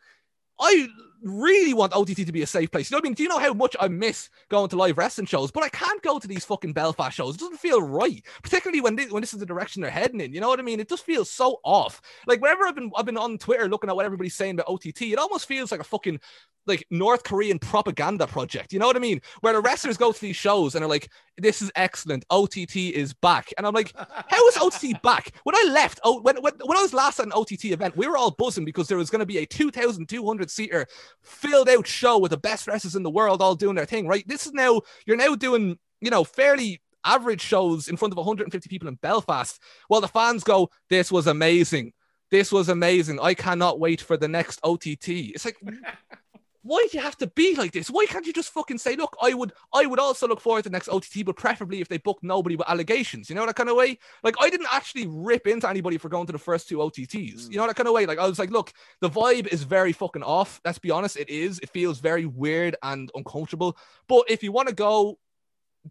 [0.61, 0.87] I
[1.23, 2.89] really want OTT to be a safe place.
[2.89, 3.13] You know what I mean?
[3.13, 5.51] Do you know how much I miss going to live wrestling shows?
[5.51, 7.35] But I can't go to these fucking Belfast shows.
[7.35, 10.33] It doesn't feel right, particularly when this, when this is the direction they're heading in.
[10.33, 10.79] You know what I mean?
[10.79, 12.01] It just feels so off.
[12.27, 15.01] Like whenever I've been I've been on Twitter looking at what everybody's saying about OTT,
[15.03, 16.19] it almost feels like a fucking
[16.67, 18.71] like North Korean propaganda project.
[18.71, 19.21] You know what I mean?
[19.41, 22.25] Where the wrestlers go to these shows and are like, "This is excellent.
[22.29, 26.41] OTT is back," and I'm like, "How is OTT back?" When I left, oh, when
[26.41, 28.97] when, when I was last at an OTT event, we were all buzzing because there
[28.97, 30.85] was going to be a 2,200 seater
[31.21, 34.07] filled out show with the best wrestlers in the world all doing their thing.
[34.07, 34.27] Right?
[34.27, 38.69] This is now you're now doing you know fairly average shows in front of 150
[38.69, 41.93] people in Belfast, while the fans go, "This was amazing."
[42.29, 43.19] This was amazing.
[43.21, 45.09] I cannot wait for the next OTT.
[45.35, 45.57] It's like,
[46.63, 47.89] why do you have to be like this?
[47.89, 50.69] Why can't you just fucking say, look, I would I would also look forward to
[50.69, 53.69] the next OTT, but preferably if they book nobody with allegations, you know, that kind
[53.69, 53.97] of way.
[54.23, 57.57] Like I didn't actually rip into anybody for going to the first two OTTs, you
[57.57, 58.05] know, that kind of way.
[58.05, 60.61] Like I was like, look, the vibe is very fucking off.
[60.63, 61.59] Let's be honest, it is.
[61.59, 63.77] It feels very weird and uncomfortable.
[64.07, 65.17] But if you want to go,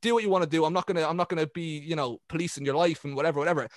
[0.00, 0.64] do what you want to do.
[0.64, 3.68] I'm not gonna I'm not gonna be, you know, policing your life and whatever, whatever.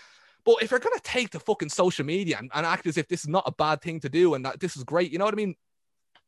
[0.45, 3.21] But if you're gonna take the fucking social media and, and act as if this
[3.21, 5.33] is not a bad thing to do and that this is great, you know what
[5.33, 5.55] I mean?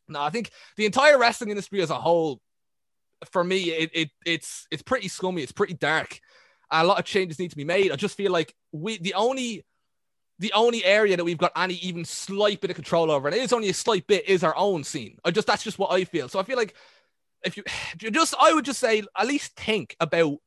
[0.08, 2.40] No, I think the entire wrestling industry as a whole,
[3.32, 5.42] for me, it, it it's it's pretty scummy.
[5.42, 6.20] It's pretty dark.
[6.72, 7.92] A lot of changes need to be made.
[7.92, 9.66] I just feel like we the only
[10.40, 13.42] the only area that we've got any even slight bit of control over, and it
[13.42, 15.18] is only a slight bit, is our own scene.
[15.24, 16.28] I just that's just what I feel.
[16.28, 16.76] So I feel like
[17.44, 17.58] if
[18.02, 20.38] you just I would just say at least think about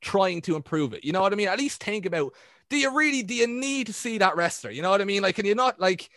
[0.00, 1.04] trying to improve it.
[1.04, 1.48] You know what I mean?
[1.48, 2.34] At least think about
[2.70, 4.70] do you really do you need to see that wrestler?
[4.70, 5.22] You know what I mean?
[5.22, 6.10] Like, can you not like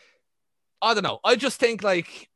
[0.82, 1.20] I don't know.
[1.24, 2.30] I just think like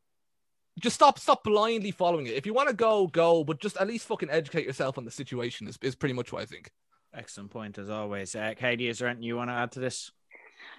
[0.79, 2.33] just stop stop blindly following it.
[2.33, 5.11] If you want to go, go, but just at least fucking educate yourself on the
[5.11, 6.71] situation is, is pretty much what I think.
[7.13, 8.35] Excellent point as always.
[8.35, 10.11] Uh, Katie, is there anything you want to add to this?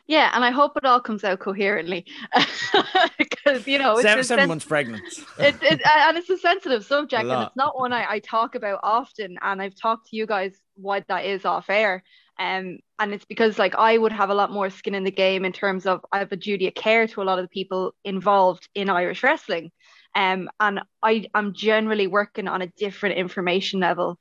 [0.07, 2.07] Yeah, and I hope it all comes out coherently
[3.19, 5.03] because you know it's seven, seven sen- months pregnant.
[5.39, 8.81] it, it, and it's a sensitive subject, and it's not one I, I talk about
[8.83, 9.39] often.
[9.43, 12.05] And I've talked to you guys what that is off air.
[12.39, 15.45] Um, and it's because like I would have a lot more skin in the game
[15.45, 17.95] in terms of I have a duty of care to a lot of the people
[18.05, 19.73] involved in Irish wrestling.
[20.17, 24.19] Um, and I am generally working on a different information level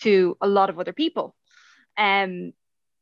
[0.00, 1.36] to a lot of other people.
[1.96, 2.52] Um,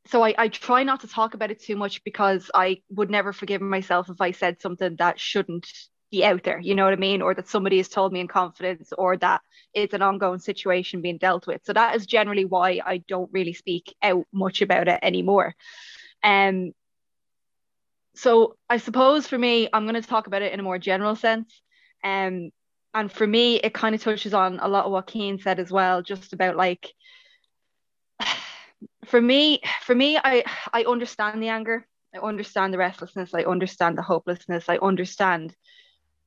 [0.05, 3.33] so I, I try not to talk about it too much because I would never
[3.33, 5.67] forgive myself if I said something that shouldn't
[6.11, 7.23] be out there, you know what I mean?
[7.23, 9.41] Or that somebody has told me in confidence or that
[9.73, 11.61] it's an ongoing situation being dealt with.
[11.63, 15.55] So that is generally why I don't really speak out much about it anymore.
[16.23, 16.73] Um
[18.15, 21.15] so I suppose for me, I'm going to talk about it in a more general
[21.15, 21.61] sense.
[22.03, 22.51] Um
[22.93, 25.71] and for me, it kind of touches on a lot of what Cian said as
[25.71, 26.91] well, just about like
[29.05, 31.85] for me, for me, I I understand the anger.
[32.15, 33.33] I understand the restlessness.
[33.33, 34.67] I understand the hopelessness.
[34.67, 35.55] I understand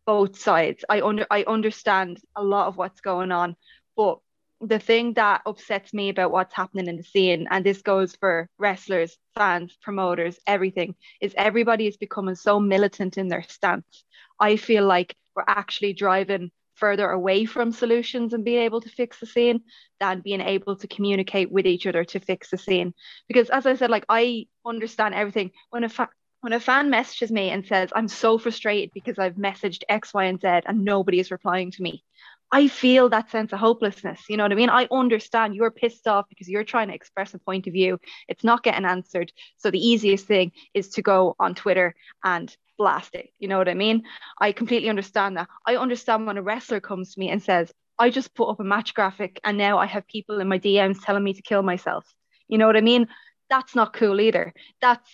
[0.06, 0.84] both sides.
[0.88, 3.56] I under I understand a lot of what's going on,
[3.96, 4.18] but
[4.60, 8.48] the thing that upsets me about what's happening in the scene, and this goes for
[8.58, 14.04] wrestlers, fans, promoters, everything, is everybody is becoming so militant in their stance.
[14.38, 19.20] I feel like we're actually driving further away from solutions and being able to fix
[19.20, 19.60] the scene
[20.00, 22.94] than being able to communicate with each other to fix the scene.
[23.28, 25.50] Because as I said, like I understand everything.
[25.70, 26.08] When a fa-
[26.40, 30.24] when a fan messages me and says, I'm so frustrated because I've messaged X, Y,
[30.24, 32.02] and Z and nobody is replying to me,
[32.50, 34.22] I feel that sense of hopelessness.
[34.28, 34.68] You know what I mean?
[34.68, 37.98] I understand you're pissed off because you're trying to express a point of view.
[38.28, 39.32] It's not getting answered.
[39.56, 43.28] So the easiest thing is to go on Twitter and blast it.
[43.38, 44.02] You know what I mean?
[44.46, 45.48] I completely understand that.
[45.70, 48.64] I understand when a wrestler comes to me and says, I just put up a
[48.64, 52.04] match graphic and now I have people in my DMs telling me to kill myself.
[52.48, 53.06] You know what I mean?
[53.48, 54.52] That's not cool either.
[54.80, 55.08] That's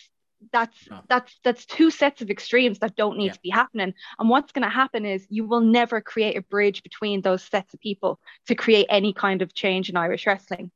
[0.53, 1.01] that's No.
[1.09, 3.33] that's that's two sets of extremes that don't need Yeah.
[3.39, 6.85] to be happening and what's going to happen is you will never create a bridge
[6.85, 10.71] between those sets of people to create any kind of change in irish wrestling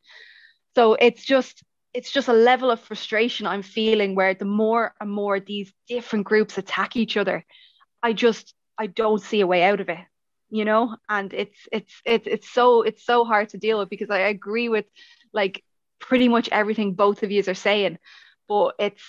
[0.75, 1.63] so it's just
[1.95, 6.25] it's just a level of frustration i'm feeling where the more and more these different
[6.25, 7.45] groups attack each other
[8.03, 9.99] i just i don't see a way out of it
[10.55, 10.95] you know?
[11.09, 14.69] And it's it's it's it's so it's so hard to deal with because i agree
[14.69, 14.85] with
[15.33, 15.65] like
[15.99, 17.97] pretty much everything both of you are saying
[18.49, 19.03] but it's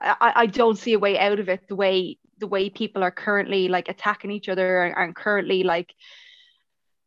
[0.00, 3.10] I, I don't see a way out of it the way the way people are
[3.10, 5.94] currently like attacking each other and, and currently like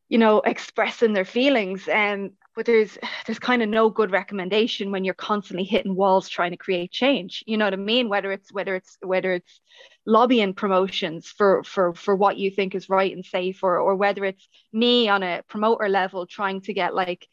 [0.07, 1.87] you know expressing their feelings.
[1.87, 6.51] And but there's there's kind of no good recommendation when you're constantly hitting walls trying
[6.51, 9.59] to create change you know what i mean whether it's whether it's whether it's
[10.05, 14.25] lobbying promotions for for for what you think is right and safe or or whether
[14.25, 17.27] it's me on a promoter level trying to get like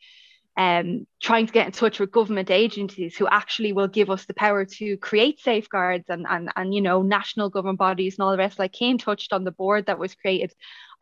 [0.57, 4.35] um, trying to get in touch with government agencies who actually will give us the
[4.35, 8.39] power to create safeguards and, and, and you know national government bodies and all the
[8.39, 8.59] rest.
[8.59, 10.53] Like Kane touched on the board that was created.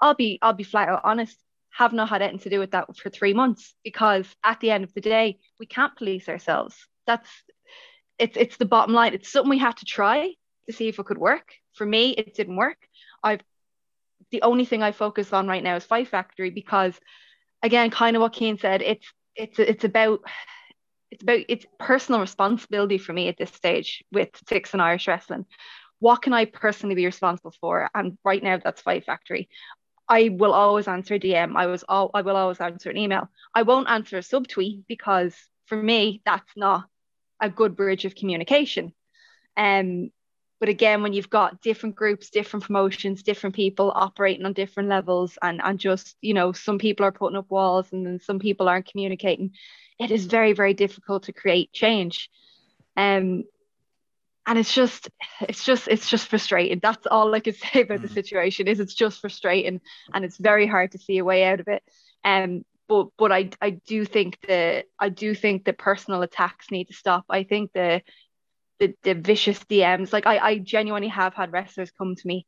[0.01, 1.37] I'll be I'll be flat out honest.
[1.79, 4.85] Have not had anything to do with that for three months because at the end
[4.85, 6.75] of the day, we can't police ourselves.
[7.07, 7.31] That's
[8.19, 9.15] it's it's the bottom line.
[9.15, 10.35] It's something we had to try
[10.67, 11.55] to see if it could work.
[11.75, 12.79] For me, it didn't work.
[13.23, 13.43] I've
[14.33, 16.99] the only thing I focus on right now is Fight Factory because
[17.63, 20.21] again, kind of what Kane said, it's it's it's about
[21.11, 25.47] it's about it's personal responsibility for me at this stage with Six and Irish Wrestling.
[26.01, 27.89] What can I personally be responsible for?
[27.95, 29.49] And right now, that's Fight Factory.
[30.09, 31.57] I will always answer a DM.
[31.57, 33.29] I was all I will always answer an email.
[33.55, 35.35] I won't answer a subtweet because
[35.67, 36.87] for me, that's not
[37.41, 38.93] a good bridge of communication.
[39.57, 40.11] Um,
[40.61, 45.39] but again, when you've got different groups, different promotions, different people operating on different levels,
[45.43, 48.69] and and just you know, some people are putting up walls, and then some people
[48.69, 49.53] aren't communicating.
[50.01, 52.31] It is very very difficult to create change,
[52.97, 53.45] um,
[54.49, 55.11] and it's just
[55.43, 56.81] it's just it's just frustrating.
[56.83, 58.15] That's all I can say about the Mm.
[58.15, 58.69] situation.
[58.69, 59.81] Is it's just frustrating,
[60.15, 61.85] and it's very hard to see a way out of it.
[62.25, 66.87] Um, but but I I do think the I do think the personal attacks need
[66.87, 67.27] to stop.
[67.31, 68.03] I think the
[68.81, 70.13] the, the vicious DMs.
[70.13, 72.47] Like I, I genuinely have had wrestlers come to me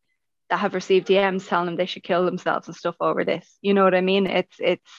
[0.51, 3.59] that have received DMs telling them they should kill themselves and stuff over this.
[3.63, 4.27] You know what I mean?
[4.27, 4.91] It's it's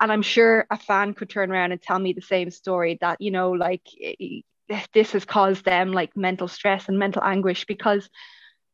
[0.00, 3.20] and I'm sure a fan could turn around and tell me the same story that,
[3.20, 3.82] you know, like
[4.92, 8.08] this has caused them like mental stress and mental anguish because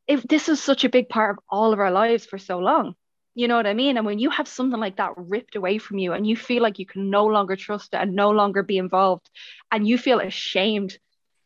[0.06, 2.94] if this is such a big part of all of our lives for so long.
[3.34, 3.96] You know what I mean?
[3.96, 6.78] And when you have something like that ripped away from you and you feel like
[6.78, 9.30] you can no longer trust it and no longer be involved
[9.70, 10.98] and you feel ashamed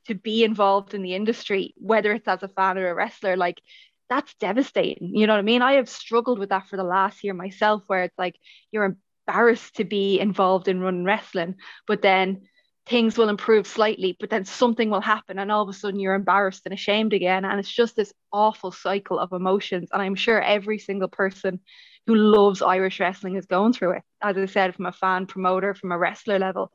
[0.07, 3.61] to be involved in the industry, whether it's as a fan or a wrestler, like
[4.09, 5.15] that's devastating.
[5.15, 5.63] You know what I mean?
[5.63, 8.37] I have struggled with that for the last year myself, where it's like
[8.71, 12.43] you're embarrassed to be involved in running wrestling, but then
[12.87, 16.15] things will improve slightly, but then something will happen, and all of a sudden you're
[16.15, 17.45] embarrassed and ashamed again.
[17.45, 19.89] And it's just this awful cycle of emotions.
[19.93, 21.61] And I'm sure every single person
[22.07, 25.75] who loves Irish wrestling is going through it, as I said, from a fan, promoter,
[25.75, 26.71] from a wrestler level.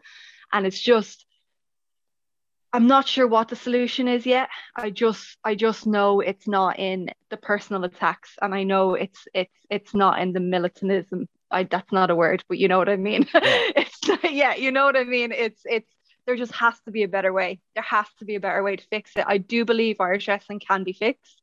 [0.52, 1.26] And it's just,
[2.74, 4.50] I'm not sure what the solution is yet.
[4.76, 9.28] I just I just know it's not in the personal attacks and I know it's
[9.34, 11.28] it's it's not in the militantism.
[11.52, 13.28] I that's not a word, but you know what I mean.
[13.34, 15.32] it's yeah, you know what I mean.
[15.32, 15.90] It's it's
[16.30, 17.60] there just has to be a better way.
[17.74, 19.26] There has to be a better way to fix it.
[19.28, 21.42] I do believe Irish wrestling can be fixed.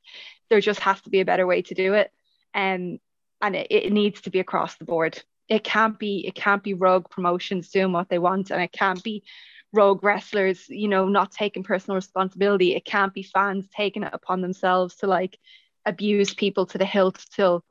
[0.48, 2.12] There just has to be a better way to do it.
[2.54, 3.00] Um,
[3.42, 5.20] and it, it needs to be across the board.
[5.48, 9.02] It can't be it can't be rogue promotions doing what they want and it can't
[9.02, 9.24] be
[9.72, 12.76] rogue wrestlers, you know, not taking personal responsibility.
[12.76, 15.36] It can't be fans taking it upon themselves to like
[15.84, 17.64] abuse people to the hilt till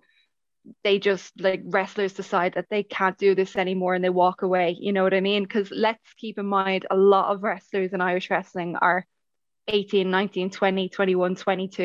[0.83, 4.75] they just like wrestlers decide that they can't do this anymore and they walk away.
[4.79, 5.43] You know what I mean?
[5.43, 9.05] Because let's keep in mind a lot of wrestlers in Irish wrestling are
[9.67, 11.83] 18, 19, 20, 21, 22.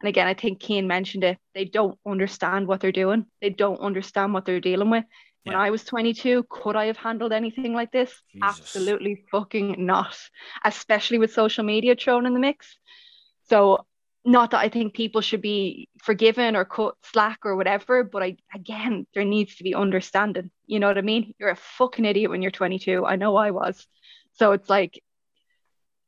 [0.00, 1.38] And again, I think Cian mentioned it.
[1.54, 3.26] They don't understand what they're doing.
[3.40, 5.04] They don't understand what they're dealing with.
[5.44, 8.10] When I was 22, could I have handled anything like this?
[8.32, 8.60] Jesus.
[8.60, 10.16] Absolutely fucking not,
[10.64, 12.78] especially with social media thrown in the mix.
[13.48, 13.86] So,
[14.24, 18.36] not that I think people should be forgiven or cut slack or whatever, but I
[18.54, 20.50] again, there needs to be understanding.
[20.66, 21.34] You know what I mean?
[21.38, 23.04] You're a fucking idiot when you're 22.
[23.04, 23.86] I know I was.
[24.34, 25.02] So it's like,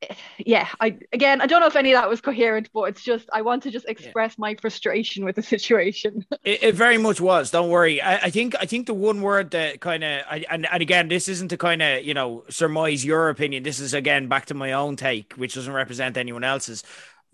[0.38, 3.28] yeah, I again, I don't know if any of that was coherent, but it's just
[3.32, 6.24] I want to just express my frustration with the situation.
[6.44, 7.50] It, it very much was.
[7.50, 8.00] Don't worry.
[8.00, 11.28] I, I think I think the one word that kind of and, and again, this
[11.28, 13.64] isn't to kind of you know surmise your opinion.
[13.64, 16.84] This is again back to my own take, which doesn't represent anyone else's.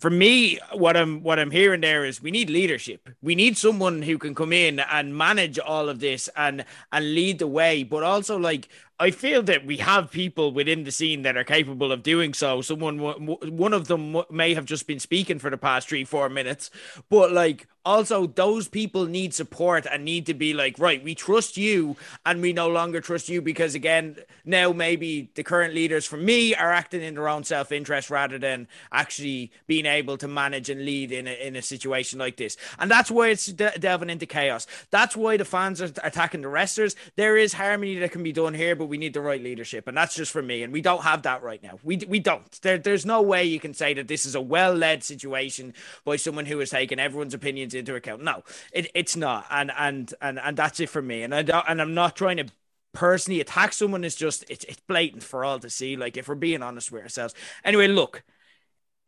[0.00, 3.10] For me, what I'm what I'm hearing there is we need leadership.
[3.20, 7.38] We need someone who can come in and manage all of this and and lead
[7.38, 7.82] the way.
[7.84, 8.68] But also, like
[9.00, 12.60] I feel that we have people within the scene that are capable of doing so.
[12.60, 16.70] Someone, one of them may have just been speaking for the past three, four minutes,
[17.08, 21.56] but like also those people need support and need to be like, right, we trust
[21.56, 21.96] you
[22.26, 26.54] and we no longer trust you because again, now maybe the current leaders for me
[26.54, 30.84] are acting in their own self interest rather than actually being able to manage and
[30.84, 32.56] lead in a, in a situation like this.
[32.78, 34.66] And that's why it's de- delving into chaos.
[34.90, 36.96] That's why the fans are attacking the wrestlers.
[37.16, 39.96] There is harmony that can be done here, but we need the right leadership, and
[39.96, 40.62] that's just for me.
[40.62, 41.78] And we don't have that right now.
[41.82, 42.60] We we don't.
[42.60, 45.72] There, there's no way you can say that this is a well led situation
[46.04, 48.22] by someone who has taken everyone's opinions into account.
[48.22, 49.46] No, it, it's not.
[49.50, 51.22] And and and and that's it for me.
[51.22, 52.46] And I don't, and I'm not trying to
[52.92, 54.04] personally attack someone.
[54.04, 55.96] It's just it's it's blatant for all to see.
[55.96, 57.34] Like if we're being honest with ourselves.
[57.64, 58.24] Anyway, look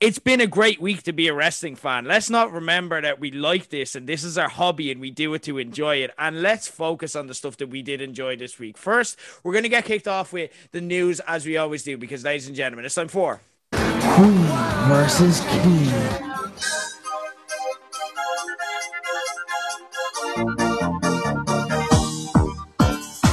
[0.03, 2.07] it's been a great week to be a wrestling fan.
[2.07, 5.33] Let's not remember that we like this and this is our hobby and we do
[5.35, 6.11] it to enjoy it.
[6.19, 8.77] And let's focus on the stuff that we did enjoy this week.
[8.77, 12.25] First, we're going to get kicked off with the news as we always do because,
[12.25, 14.43] ladies and gentlemen, it's time for Queen
[14.89, 16.33] versus Cian.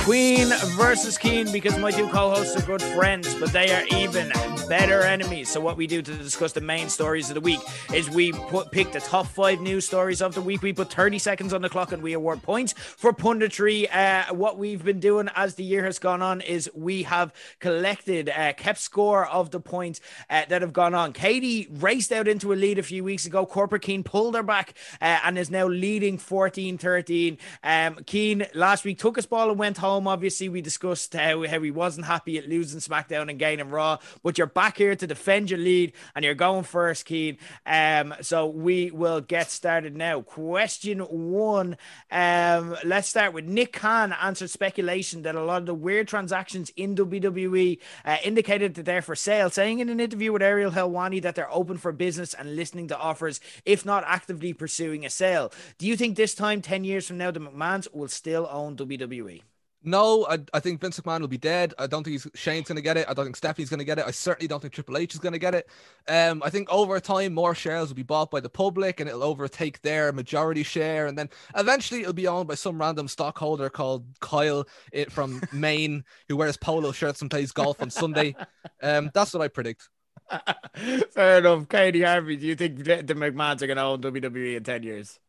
[0.04, 4.32] Queen versus Cian because my two co-hosts are good friends, but they are even
[4.68, 5.50] better enemies.
[5.50, 7.60] So what we do to discuss the main stories of the week
[7.94, 10.62] is we put pick the top five news stories of the week.
[10.62, 13.88] We put 30 seconds on the clock and we award points for punditry.
[13.94, 18.30] Uh, what we've been doing as the year has gone on is we have collected,
[18.30, 21.14] uh, kept score of the points uh, that have gone on.
[21.14, 23.46] Katie raced out into a lead a few weeks ago.
[23.46, 27.38] Corporate Cian pulled her back uh, and is now leading 14-13.
[27.64, 30.08] Um, Cian last week took his ball and went home.
[30.08, 34.38] Obviously, we discussed how, how he wasn't happy at losing SmackDown and gaining Raw, but
[34.38, 37.38] you're back here to defend your lead and you're going first, Cian.
[37.66, 40.22] Um, so we will get started now.
[40.22, 41.78] Question one.
[42.12, 46.72] Um, let's start with Nick Khan answered speculation that a lot of the weird transactions
[46.76, 51.22] in WWE uh, indicated that they're for sale, saying in an interview with Ariel Helwani
[51.22, 55.52] that they're open for business and listening to offers, if not actively pursuing a sale.
[55.78, 58.76] Do you think this time, 10 years from now, the McMahons will still own?
[58.76, 59.49] WWE?
[59.82, 61.74] No, I, I think Vince McMahon will be dead.
[61.80, 63.06] I don't think he's, Shane's going to get it.
[63.08, 64.06] I don't think Stephanie's going to get it.
[64.06, 65.70] I certainly don't think Triple H is going to get it.
[66.08, 69.24] Um, I think over time, more shares will be bought by the public and it'll
[69.24, 71.08] overtake their majority share.
[71.08, 76.04] And then eventually it'll be owned by some random stockholder called Kyle it, from Maine
[76.28, 78.36] who wears polo shirts and plays golf on Sunday.
[78.84, 79.88] Um, that's what I predict.
[81.12, 81.70] Fair enough.
[81.70, 84.84] Katie Harvey, do you think the the McMahons are going to own WWE in 10
[84.84, 85.20] years?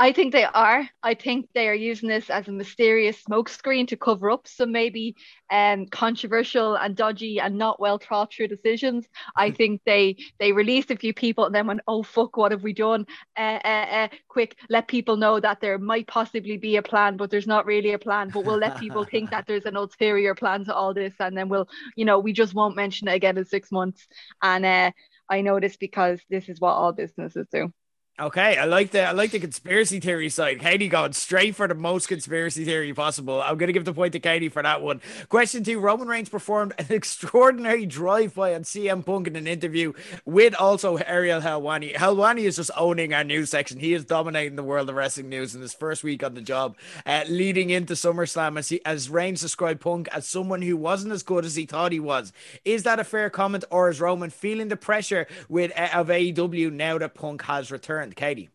[0.00, 0.88] I think they are.
[1.02, 5.14] I think they are using this as a mysterious smokescreen to cover up some maybe
[5.50, 9.06] um, controversial and dodgy and not well thought through decisions.
[9.36, 12.62] I think they they released a few people and then went, oh fuck, what have
[12.62, 13.04] we done?
[13.36, 17.30] Uh, uh, uh, quick, let people know that there might possibly be a plan, but
[17.30, 18.30] there's not really a plan.
[18.30, 21.50] But we'll let people think that there's an ulterior plan to all this, and then
[21.50, 24.08] we'll, you know, we just won't mention it again in six months.
[24.40, 24.92] And uh,
[25.28, 27.70] I know this because this is what all businesses do.
[28.20, 30.60] Okay, I like the I like the conspiracy theory side.
[30.60, 33.40] Katie going straight for the most conspiracy theory possible.
[33.40, 35.00] I'm gonna give the point to Katie for that one.
[35.30, 39.94] Question two: Roman Reigns performed an extraordinary drive-by on CM Punk in an interview
[40.26, 41.94] with also Ariel Helwani.
[41.94, 43.80] Helwani is just owning our news section.
[43.80, 46.76] He is dominating the world of wrestling news in his first week on the job,
[47.06, 51.22] uh, leading into SummerSlam as he, as Reigns described Punk as someone who wasn't as
[51.22, 52.34] good as he thought he was.
[52.66, 56.70] Is that a fair comment, or is Roman feeling the pressure with uh, of AEW
[56.70, 58.09] now that Punk has returned?
[58.14, 58.50] Katie.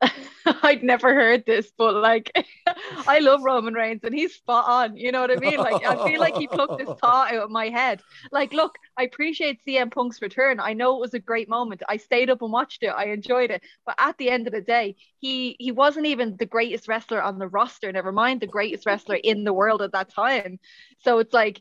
[0.62, 2.30] I'd never heard this, but like,
[3.06, 4.96] I love Roman Reigns and he's spot on.
[4.96, 5.58] You know what I mean?
[5.58, 8.02] Like, I feel like he plucked this thought out of my head.
[8.30, 10.60] Like, look, I appreciate CM Punk's return.
[10.60, 11.82] I know it was a great moment.
[11.88, 12.88] I stayed up and watched it.
[12.88, 13.62] I enjoyed it.
[13.84, 17.38] But at the end of the day, he he wasn't even the greatest wrestler on
[17.38, 17.90] the roster.
[17.90, 20.58] Never mind the greatest wrestler in the world at that time.
[21.00, 21.60] So it's like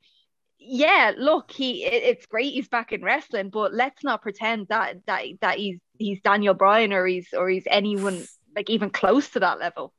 [0.57, 5.05] yeah, look, he it, it's great he's back in wrestling, but let's not pretend that
[5.05, 8.25] that that he's he's Daniel Bryan or he's or he's anyone
[8.55, 9.93] like even close to that level.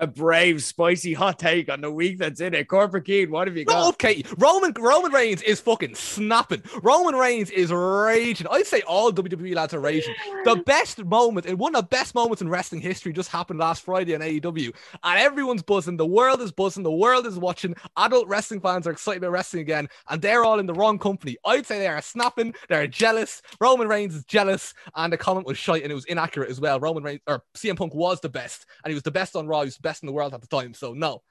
[0.00, 2.68] A brave, spicy hot take on the week that's in it.
[2.68, 3.88] Corporate Cian, what have you got?
[3.94, 4.22] okay.
[4.38, 6.62] Roman Roman Reigns is fucking snapping.
[6.82, 8.46] Roman Reigns is raging.
[8.50, 10.14] I'd say all WWE lads are raging.
[10.44, 13.84] The best moment and one of the best moments in wrestling history just happened last
[13.84, 14.72] Friday on AEW,
[15.02, 15.96] and everyone's buzzing.
[15.96, 16.84] The world is buzzing.
[16.84, 17.74] The world is watching.
[17.96, 21.36] Adult wrestling fans are excited about wrestling again, and they're all in the wrong company.
[21.44, 22.54] I'd say they are snapping.
[22.68, 23.42] They're jealous.
[23.60, 26.78] Roman Reigns is jealous, and the comment was shite and it was inaccurate as well.
[26.78, 29.60] Roman Reigns or CM Punk was the best, and he was the best on Raw.
[29.62, 30.74] He was the best in the world at the time.
[30.74, 31.22] So no.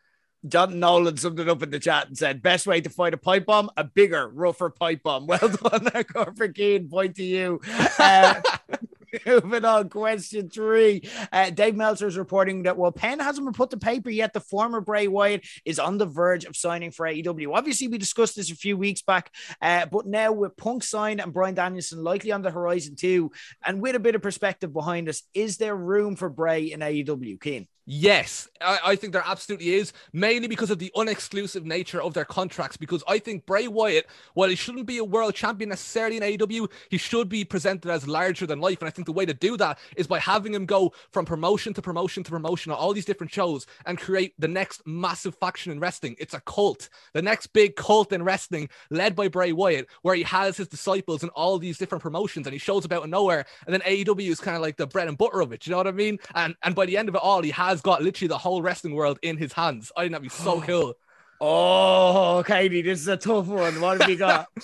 [0.47, 3.17] John Nolan summed it up in the chat and said, best way to fight a
[3.17, 5.27] pipe bomb, a bigger, rougher pipe bomb.
[5.27, 6.89] Well done there, Corporate Cian.
[6.89, 7.59] Point to you.
[7.99, 8.41] Uh,
[9.25, 11.07] moving on, question three.
[11.31, 14.39] Uh, Dave Meltzer is reporting that while pen hasn't been put to paper yet, the
[14.39, 17.53] former Bray Wyatt is on the verge of signing for AEW.
[17.53, 21.33] Obviously, we discussed this a few weeks back, uh, but now with Punk signed and
[21.33, 23.31] Bryan Danielson likely on the horizon too,
[23.65, 27.41] and with a bit of perspective behind us, is there room for Bray in AEW,
[27.43, 27.67] Cian?
[27.89, 32.25] Yes, I, I think there absolutely is, mainly because of the unexclusive nature of their
[32.25, 32.75] contracts.
[32.75, 36.69] Because I think Bray Wyatt, while he shouldn't be a world champion necessarily in AEW,
[36.89, 38.81] he should be presented as larger than life.
[38.81, 41.73] And I think the way to do that is by having him go from promotion
[41.75, 45.71] to promotion to promotion on all these different shows and create the next massive faction
[45.71, 46.17] in wrestling.
[46.19, 50.23] It's a cult, the next big cult in wrestling, led by Bray Wyatt, where he
[50.23, 53.45] has his disciples in all these different promotions and he shows up out of nowhere.
[53.65, 55.65] And then AEW is kind of like the bread and butter of it.
[55.65, 56.19] You know what I mean?
[56.35, 58.93] And and by the end of it all, he has got literally the whole wrestling
[58.93, 59.91] world in his hands.
[59.95, 60.93] I think that'd be so cool.
[61.39, 63.79] Oh, Katie, this is a tough one.
[63.79, 64.47] What have you got?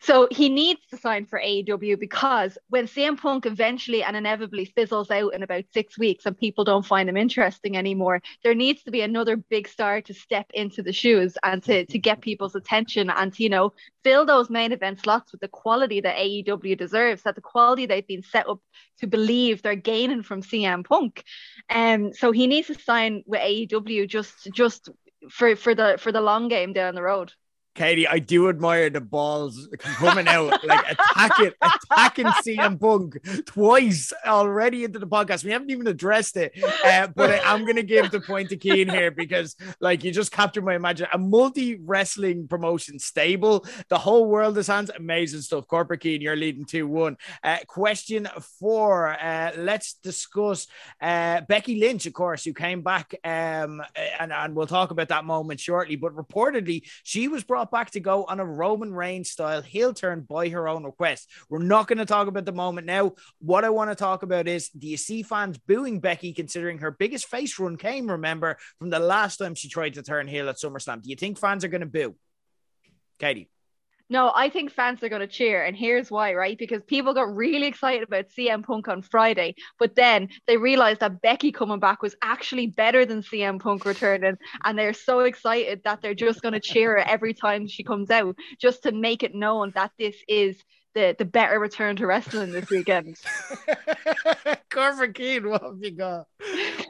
[0.00, 5.10] So he needs to sign for AEW because when CM Punk eventually and inevitably fizzles
[5.10, 8.90] out in about six weeks and people don't find him interesting anymore, there needs to
[8.90, 13.10] be another big star to step into the shoes and to, to get people's attention
[13.10, 13.72] and to, you know,
[14.04, 18.06] fill those main event slots with the quality that AEW deserves, that the quality they've
[18.06, 18.60] been set up
[18.98, 21.24] to believe they're gaining from CM Punk.
[21.68, 24.88] And um, so he needs to sign with AEW just just
[25.30, 27.32] for, for the for the long game down the road.
[27.74, 34.84] Katie, I do admire the balls coming out, like attacking, attacking CM Punk twice already
[34.84, 35.42] into the podcast.
[35.42, 36.52] We haven't even addressed it,
[36.84, 40.12] uh, but I, am going to give the point to Cian here because, like, you
[40.12, 41.14] just captured my imagination.
[41.14, 44.90] A multi wrestling promotion stable, the whole world is hands.
[44.94, 45.66] Amazing stuff.
[45.66, 47.16] Corporate Cian, you're leading 2 1.
[47.42, 49.08] Uh, question four.
[49.08, 50.66] Uh, let's discuss
[51.00, 53.82] uh, Becky Lynch, of course, who came back, um,
[54.20, 55.96] and, and we'll talk about that moment shortly.
[55.96, 60.22] But reportedly, she was brought back to go on a Roman Reigns style heel turn
[60.22, 61.28] by her own request.
[61.48, 63.12] We're not going to talk about the moment now.
[63.38, 66.90] What I want to talk about is do you see fans booing Becky considering her
[66.90, 70.56] biggest face run came, remember, from the last time she tried to turn heel at
[70.56, 71.02] SummerSlam?
[71.02, 72.16] Do you think fans are going to boo?
[73.18, 73.51] Katie.
[74.12, 75.64] No, I think fans are going to cheer.
[75.64, 76.58] And here's why, right?
[76.58, 81.22] Because people got really excited about CM Punk on Friday, but then they realized that
[81.22, 84.36] Becky coming back was actually better than CM Punk returning.
[84.64, 88.10] And they're so excited that they're just going to cheer her every time she comes
[88.10, 90.62] out, just to make it known that this is
[90.94, 93.18] the, the better return to wrestling this weekend.
[94.70, 96.26] Corporate Cian, what have you got?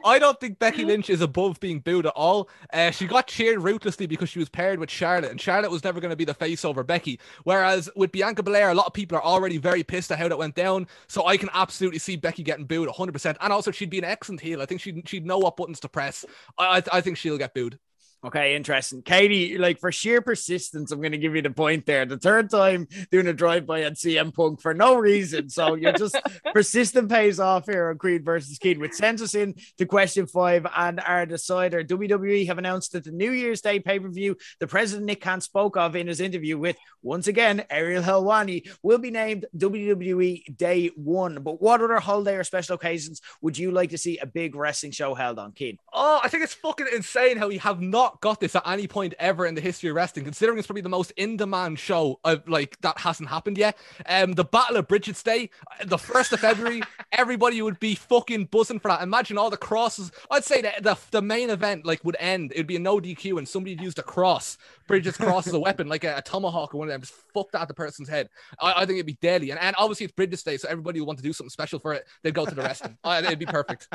[0.05, 2.49] I don't think Becky Lynch is above being booed at all.
[2.71, 5.99] Uh, she got cheered ruthlessly because she was paired with Charlotte, and Charlotte was never
[5.99, 7.19] going to be the face over Becky.
[7.43, 10.37] Whereas with Bianca Belair, a lot of people are already very pissed at how that
[10.37, 10.87] went down.
[11.07, 13.37] So I can absolutely see Becky getting booed 100%.
[13.39, 14.61] And also, she'd be an excellent heel.
[14.61, 16.25] I think she'd, she'd know what buttons to press.
[16.57, 17.79] I, I, I think she'll get booed.
[18.25, 19.01] Okay, interesting.
[19.01, 22.05] Katie, like for sheer persistence, I'm going to give you the point there.
[22.05, 25.49] The third time doing a drive by at CM Punk for no reason.
[25.49, 26.17] So you're just
[26.53, 30.65] persistent pays off here on Queen versus Cian, which sends us in to question five
[30.73, 31.83] and our decider.
[31.83, 35.41] WWE have announced that the New Year's Day pay per view the president Nick Khan
[35.41, 40.91] spoke of in his interview with, once again, Ariel Helwani, will be named WWE Day
[40.95, 41.43] One.
[41.43, 44.93] But what other holiday or special occasions would you like to see a big wrestling
[44.93, 45.77] show held on, Cian?
[45.91, 49.13] Oh, I think it's fucking insane how we have not got this at any point
[49.19, 52.79] ever in the history of wrestling, considering it's probably the most in-demand show of like
[52.81, 53.77] that hasn't happened yet.
[54.07, 55.49] Um, the Battle of Bridget's Day,
[55.85, 59.01] the first of February, everybody would be fucking buzzing for that.
[59.01, 60.11] Imagine all the crosses.
[60.31, 62.51] I'd say that the, the main event like would end.
[62.53, 64.57] It'd be a no DQ, and somebody'd use a cross,
[64.87, 67.51] Bridget's cross as a weapon, like a, a, tomahawk or one of them, just fuck
[67.51, 68.29] that at the person's head.
[68.59, 71.07] I, I think it'd be deadly, and, and obviously it's Bridget's Day, so everybody would
[71.07, 72.05] want to do something special for it.
[72.21, 72.97] They'd go to the wrestling.
[73.05, 73.87] it'd be perfect.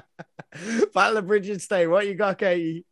[0.94, 1.86] Battle of Bridget's Day.
[1.86, 2.84] What you got, Katie?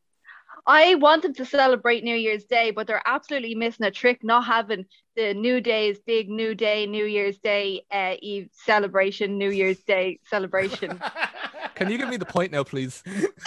[0.66, 4.44] I want them to celebrate New Year's Day, but they're absolutely missing a trick not
[4.44, 4.86] having
[5.16, 10.20] the New Day's big New Day, New Year's Day uh, Eve celebration, New Year's Day
[10.26, 11.00] celebration.
[11.74, 13.02] Can you give me the point now, please?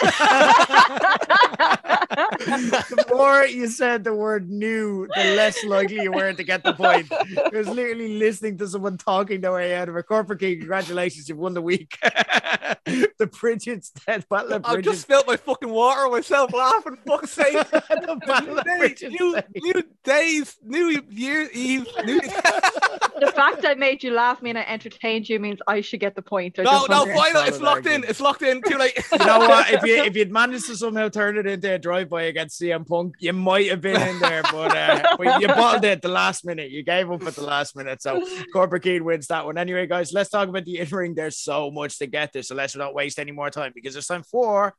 [2.10, 6.72] the more you said the word new, the less likely you were to get the
[6.72, 7.08] point.
[7.10, 10.58] It was literally listening to someone talking their way out of a corporate Cian.
[10.58, 11.98] Congratulations, you've won the week.
[12.84, 16.98] the Bridget's dead battle of I've just spilled my fucking water on myself laughing.
[17.06, 17.52] Fuck's sake.
[17.70, 19.42] the battle of Bridget's new, Day.
[19.56, 21.86] new days, new year, Eve.
[22.04, 22.20] New...
[23.20, 26.22] the fact I made you laugh mean I entertained you means I should get the
[26.22, 26.58] point.
[26.58, 27.42] I no, no, final.
[27.42, 28.04] It's locked in.
[28.04, 28.62] It's locked in.
[28.62, 28.98] Too late.
[29.20, 29.70] You know what?
[29.70, 33.16] If you if you'd managed to somehow turn it into a drive-by against CM Punk,
[33.18, 36.44] you might have been in there, but, uh, but you bottled it at the last
[36.46, 36.70] minute.
[36.70, 39.58] You gave up at the last minute, so Corporate Cian wins that one.
[39.58, 41.14] Anyway, guys, let's talk about the in-ring.
[41.14, 44.06] There's so much to get to, so let's not waste any more time because it's
[44.06, 44.74] time for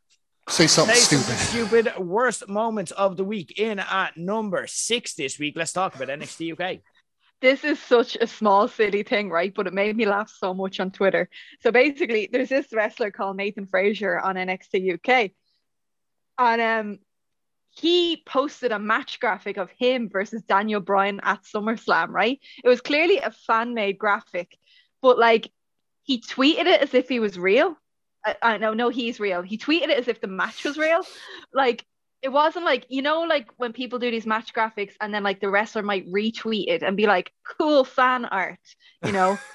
[0.50, 1.26] Say something Say stupid.
[1.26, 1.38] something
[1.68, 3.58] stupid worst moments of the week.
[3.60, 6.80] In at number six this week, let's talk about NXT UK.
[7.42, 9.54] this is such a small silly thing, right?
[9.54, 11.30] But it made me laugh so much on Twitter.
[11.62, 15.32] So basically, there's this wrestler called Nathan Frazer on NXT UK,
[16.38, 17.00] and um,
[17.70, 22.10] he posted a match graphic of him versus Daniel Bryan at SummerSlam.
[22.10, 22.40] Right?
[22.64, 24.58] It was clearly a fan made graphic,
[25.02, 25.50] but like
[26.04, 27.78] he tweeted it as if he was real.
[28.26, 29.42] I, I no, no, he's real.
[29.42, 31.02] He tweeted it as if the match was real.
[31.54, 31.86] Like
[32.22, 35.42] it wasn't like you know like when people do these match graphics and then like
[35.42, 38.60] the wrestler might retweet it and be like cool fan art
[39.06, 39.38] you know?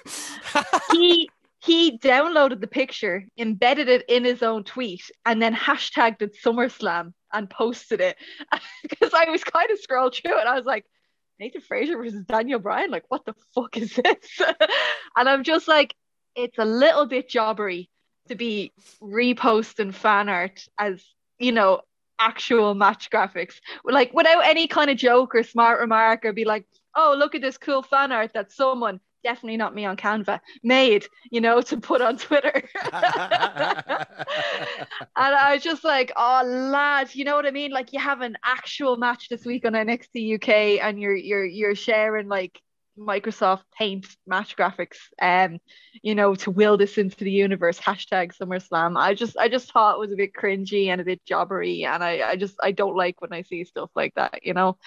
[0.93, 1.29] He
[1.63, 7.13] he downloaded the picture embedded it in his own tweet and then hashtagged it SummerSlam
[7.33, 8.17] and posted it.
[8.83, 10.85] Because I was kind of scrolled through it I was like
[11.39, 12.91] Nathan Frazer versus Daniel Bryan?
[12.91, 14.41] Like what the fuck is this?
[15.17, 15.95] And I'm just like
[16.35, 17.89] it's a little bit jobbery
[18.29, 18.73] to be
[19.03, 21.05] reposting fan art as
[21.39, 21.81] you know
[22.19, 23.55] actual match graphics.
[23.85, 27.43] Like without any kind of joke or smart remark or be like oh look at
[27.43, 31.77] this cool fan art that someone definitely not me on canva made you know to
[31.77, 32.63] put on twitter.
[35.19, 37.71] And i was just like oh lad you know what i mean?
[37.71, 41.75] Like you have an actual match this week on nxt uk and you're you're you're
[41.75, 42.61] sharing like
[42.99, 45.59] Microsoft Paint match graphics, um,
[46.03, 47.79] you know, to will this into the universe.
[47.79, 48.99] Hashtag SummerSlam.
[48.99, 52.03] I just, I just thought it was a bit cringy and a bit jobbery, and
[52.03, 54.41] I, I just, I don't like when I see stuff like that.
[54.43, 54.79] You know,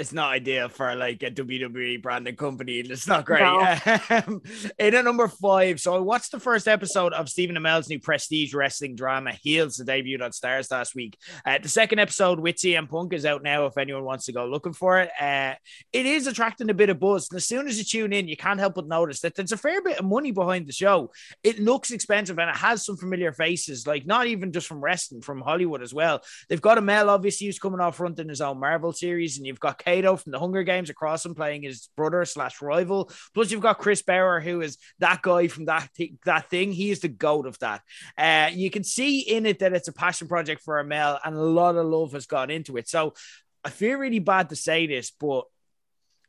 [0.00, 2.78] it's not ideal for like a WWE branded company.
[2.78, 3.42] It's not great.
[3.42, 3.76] No.
[4.10, 4.42] Um,
[4.78, 8.54] in at number five, so I watched the first episode of Stephen Amell's new prestige
[8.54, 11.18] wrestling drama Heels that debuted on Starz last week.
[11.44, 14.46] Uh, the second episode with CM Punk is out now if anyone wants to go
[14.46, 15.10] looking for it.
[15.20, 15.54] Uh,
[15.92, 17.28] it is attracting a bit of buzz.
[17.30, 19.58] And as soon as you tune in, you can't help but notice that there's a
[19.58, 21.12] fair bit of money behind the show.
[21.44, 25.20] It looks expensive and it has some familiar faces, like not even just from wrestling,
[25.20, 26.22] from Hollywood as well.
[26.48, 29.60] They've got Amell, obviously, who's coming off front in his own Marvel series, and you've
[29.60, 33.10] got From the Hunger Games across him playing his brother slash rival.
[33.34, 36.72] Plus, you've got Chris Bauer, who is that guy from that thi- that thing.
[36.72, 37.82] He is the goat of that.
[38.16, 41.40] Uh, you can see in it that it's a passion project for Amell, and a
[41.40, 42.88] lot of love has gone into it.
[42.88, 43.14] So
[43.64, 45.44] I feel really bad to say this, but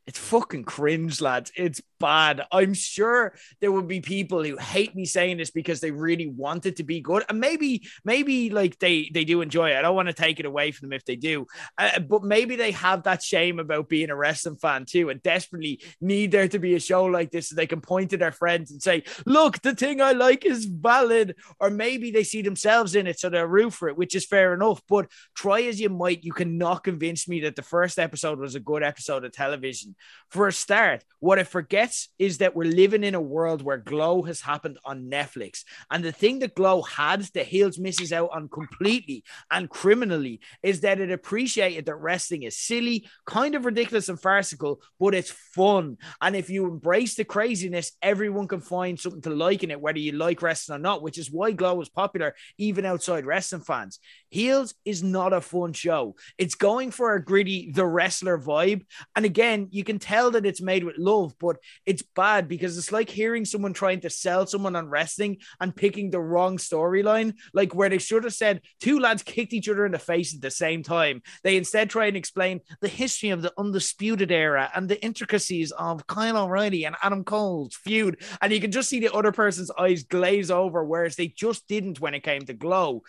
[0.07, 1.51] it's fucking cringe, lads.
[1.55, 2.41] It's bad.
[2.51, 6.65] I'm sure there will be people who hate me saying this because they really want
[6.65, 9.77] it to be good, and maybe, maybe like they they do enjoy it.
[9.77, 11.47] I don't want to take it away from them if they do,
[11.77, 15.81] uh, but maybe they have that shame about being a wrestling fan too, and desperately
[16.01, 18.71] need there to be a show like this so they can point to their friends
[18.71, 23.07] and say, "Look, the thing I like is valid," or maybe they see themselves in
[23.07, 24.81] it, so they're root for it, which is fair enough.
[24.89, 28.59] But try as you might, you cannot convince me that the first episode was a
[28.59, 29.95] good episode of television.
[30.29, 31.47] For a start, what it
[31.91, 35.63] forgets is that we're living in a world where Glow has happened on Netflix.
[35.89, 40.81] And the thing that Glow had that Heels misses out on completely and criminally is
[40.81, 45.97] that it appreciated that wrestling is silly, kind of ridiculous and farcical, but it's fun.
[46.21, 49.99] And if you embrace the craziness, everyone can find something to like in it, whether
[49.99, 53.99] you like wrestling or not, which is why Glow was popular even outside wrestling fans.
[54.29, 56.15] Heels is not a fun show.
[56.37, 58.85] It's going for a gritty, the wrestler vibe.
[59.15, 62.91] And again, you can tell that it's made with love, but it's bad because it's
[62.91, 67.73] like hearing someone trying to sell someone on wrestling and picking the wrong storyline, like
[67.73, 70.51] where they should have said two lads kicked each other in the face at the
[70.51, 71.21] same time.
[71.43, 76.07] They instead try and explain the history of the undisputed era and the intricacies of
[76.07, 78.21] Kyle O'Reilly and Adam Cole's feud.
[78.41, 81.99] And you can just see the other person's eyes glaze over, whereas they just didn't
[81.99, 83.03] when it came to Glow.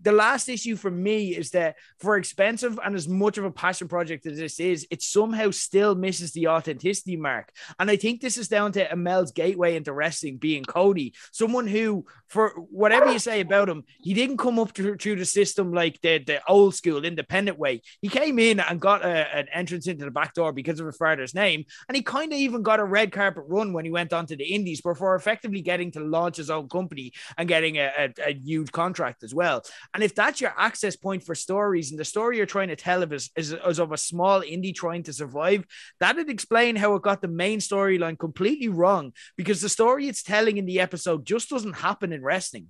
[0.00, 3.88] The last issue for me is that for expensive and as much of a passion
[3.88, 7.50] project as this is, it somehow still misses the authenticity mark.
[7.78, 11.66] And I think think this is down to Amell's gateway into wrestling being Cody, someone
[11.66, 15.72] who, for whatever you say about him, he didn't come up through, through the system
[15.72, 17.82] like the, the old school independent way.
[18.00, 20.96] He came in and got a, an entrance into the back door because of his
[20.96, 24.14] father's name, and he kind of even got a red carpet run when he went
[24.14, 27.90] on to the Indies before effectively getting to launch his own company and getting a,
[27.98, 29.62] a, a huge contract as well.
[29.92, 33.02] And if that's your access point for stories and the story you're trying to tell
[33.02, 35.66] of is, is, is of a small indie trying to survive,
[36.00, 40.58] that'd explain how it got the main storyline completely wrong because the story it's telling
[40.58, 42.68] in the episode just doesn't happen in wrestling.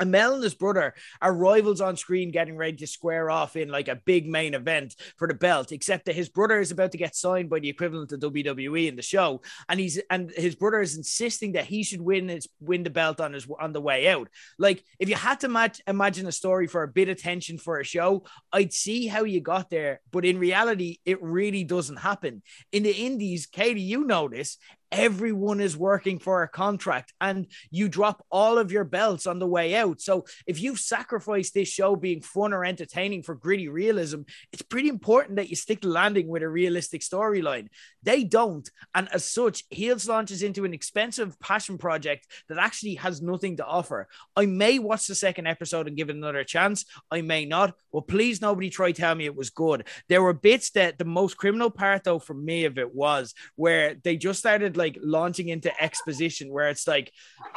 [0.00, 3.88] Amell and his brother are rivals on screen, getting ready to square off in like
[3.88, 5.72] a big main event for the belt.
[5.72, 8.96] Except that his brother is about to get signed by the equivalent of WWE in
[8.96, 12.82] the show, and he's and his brother is insisting that he should win his win
[12.82, 14.28] the belt on his on the way out.
[14.58, 17.78] Like if you had to match, imagine a story for a bit of tension for
[17.78, 22.42] a show, I'd see how you got there, but in reality, it really doesn't happen.
[22.72, 24.58] In the Indies, Katie, you know this
[24.92, 29.46] everyone is working for a contract and you drop all of your belts on the
[29.46, 30.00] way out.
[30.00, 34.22] So if you've sacrificed this show being fun or entertaining for gritty realism,
[34.52, 37.68] it's pretty important that you stick the landing with a realistic storyline.
[38.02, 38.68] They don't.
[38.94, 43.66] And as such, Heels launches into an expensive passion project that actually has nothing to
[43.66, 44.08] offer.
[44.34, 46.84] I may watch the second episode and give it another chance.
[47.10, 47.74] I may not.
[47.92, 49.86] Well, please nobody try tell me it was good.
[50.08, 53.94] There were bits that the most criminal part though for me of it was where
[53.94, 57.12] they just started like launching into exposition where it's like,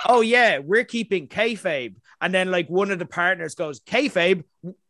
[0.07, 4.43] oh yeah, we're keeping kayfabe, and then like one of the partners goes kayfabe.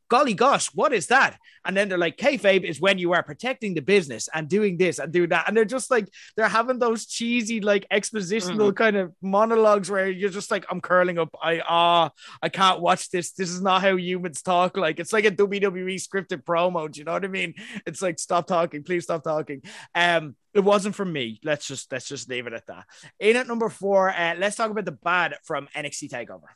[0.09, 1.37] Golly gosh, what is that?
[1.65, 4.99] And then they're like, kayfabe is when you are protecting the business and doing this
[4.99, 5.47] and doing that.
[5.47, 8.75] And they're just like, they're having those cheesy, like expositional Mm-hmm.
[8.75, 11.29] kind of monologues where you're just like, I'm curling up.
[11.41, 13.31] I ah, I can't watch this.
[13.31, 14.77] This is not how humans talk.
[14.77, 16.91] Like it's like a WWE scripted promo.
[16.91, 17.55] Do you know what I mean?
[17.85, 19.61] It's like, stop talking, please stop talking.
[19.95, 21.39] Um, it wasn't for me.
[21.43, 22.85] Let's just let's just leave it at that.
[23.19, 26.51] In at number four, uh, let's talk about the bad from NXT Takeover.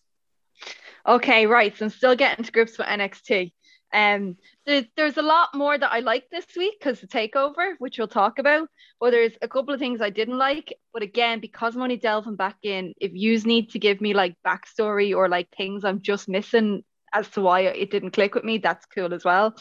[1.07, 1.75] Okay, right.
[1.77, 3.53] So I'm still getting to grips with NXT.
[3.93, 4.35] Um,
[4.65, 8.09] there, there's a lot more that I like this week because the takeover, which we'll
[8.09, 8.67] talk about.
[8.99, 10.73] But there's a couple of things I didn't like.
[10.93, 14.35] But again, because I'm only delving back in, if yous need to give me like
[14.45, 16.83] backstory or like things I'm just missing
[17.13, 19.55] as to why it didn't click with me, that's cool as well.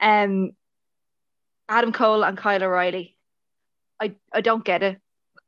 [0.00, 0.50] Um,
[1.68, 3.16] Adam Cole and Kyle O'Reilly.
[4.00, 4.98] I I don't get it.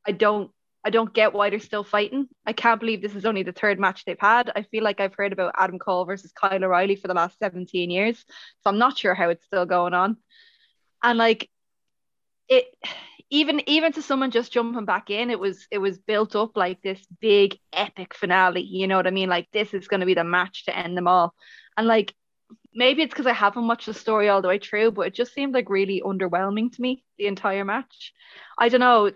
[0.06, 0.50] I don't
[0.84, 2.28] I don't get why they're still fighting.
[2.46, 4.50] I can't believe this is only the third match they've had.
[4.56, 7.90] I feel like I've heard about Adam Cole versus Kyle O'Reilly for the last 17
[7.90, 8.24] years.
[8.62, 10.16] So I'm not sure how it's still going on.
[11.02, 11.50] And like
[12.48, 12.66] it
[13.30, 16.82] even even to someone just jumping back in, it was it was built up like
[16.82, 18.62] this big epic finale.
[18.62, 19.28] You know what I mean?
[19.28, 21.34] Like this is gonna be the match to end them all.
[21.76, 22.14] And like
[22.74, 25.32] maybe it's because I haven't watched the story all the way through, but it just
[25.34, 28.12] seemed like really underwhelming to me the entire match.
[28.58, 29.10] I don't know.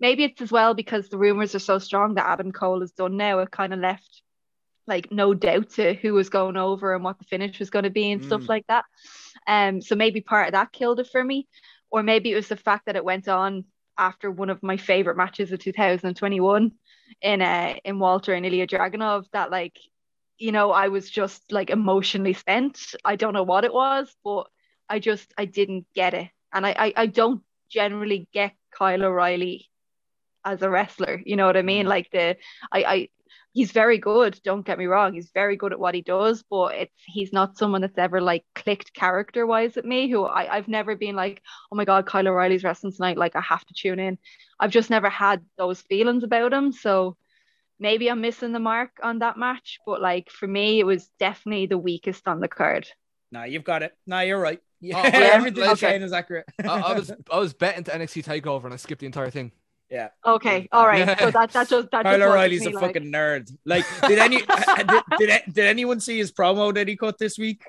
[0.00, 3.16] Maybe it's as well because the rumors are so strong that Adam Cole is done
[3.16, 3.38] now.
[3.40, 4.22] It kind of left
[4.86, 7.90] like no doubt to who was going over and what the finish was going to
[7.90, 8.48] be and stuff Mm.
[8.48, 8.84] like that.
[9.46, 11.46] Um, so maybe part of that killed it for me,
[11.90, 13.64] or maybe it was the fact that it went on
[13.98, 16.72] after one of my favorite matches of 2021
[17.22, 19.78] in uh in Walter and Ilja Dragunov that like
[20.40, 22.96] you know I was just like emotionally spent.
[23.04, 24.48] I don't know what it was, but
[24.88, 29.70] I just I didn't get it, and I I, I don't generally get Kyle O'Reilly
[30.44, 31.22] as a wrestler.
[31.24, 31.86] You know what I mean?
[31.86, 31.90] Mm.
[31.90, 32.36] Like the
[32.72, 33.08] I I
[33.52, 34.40] he's very good.
[34.44, 35.12] Don't get me wrong.
[35.12, 38.44] He's very good at what he does, but it's he's not someone that's ever like
[38.54, 40.08] clicked character wise at me.
[40.10, 43.18] Who I I've never been like, oh my god, Kyle O'Reilly's wrestling tonight.
[43.18, 44.18] Like I have to tune in.
[44.58, 46.72] I've just never had those feelings about him.
[46.72, 47.16] So
[47.80, 49.78] maybe I'm missing the mark on that match.
[49.86, 52.86] But like for me, it was definitely the weakest on the card.
[53.32, 53.92] No, you've got it.
[54.06, 54.60] No, you're right.
[54.80, 55.88] Yeah, Oh, yeah, everything you're okay.
[55.88, 56.46] saying is accurate.
[56.62, 59.52] I, I was I was betting to NXT Takeover and I skipped the entire thing.
[59.90, 60.08] yeah.
[60.24, 61.18] Okay, all right.
[61.18, 63.50] So that that just that Kyle just O'Reilly's a like- fucking nerd.
[63.64, 64.36] Like, did any
[64.78, 67.62] did, did did anyone see his promo that he cut this week?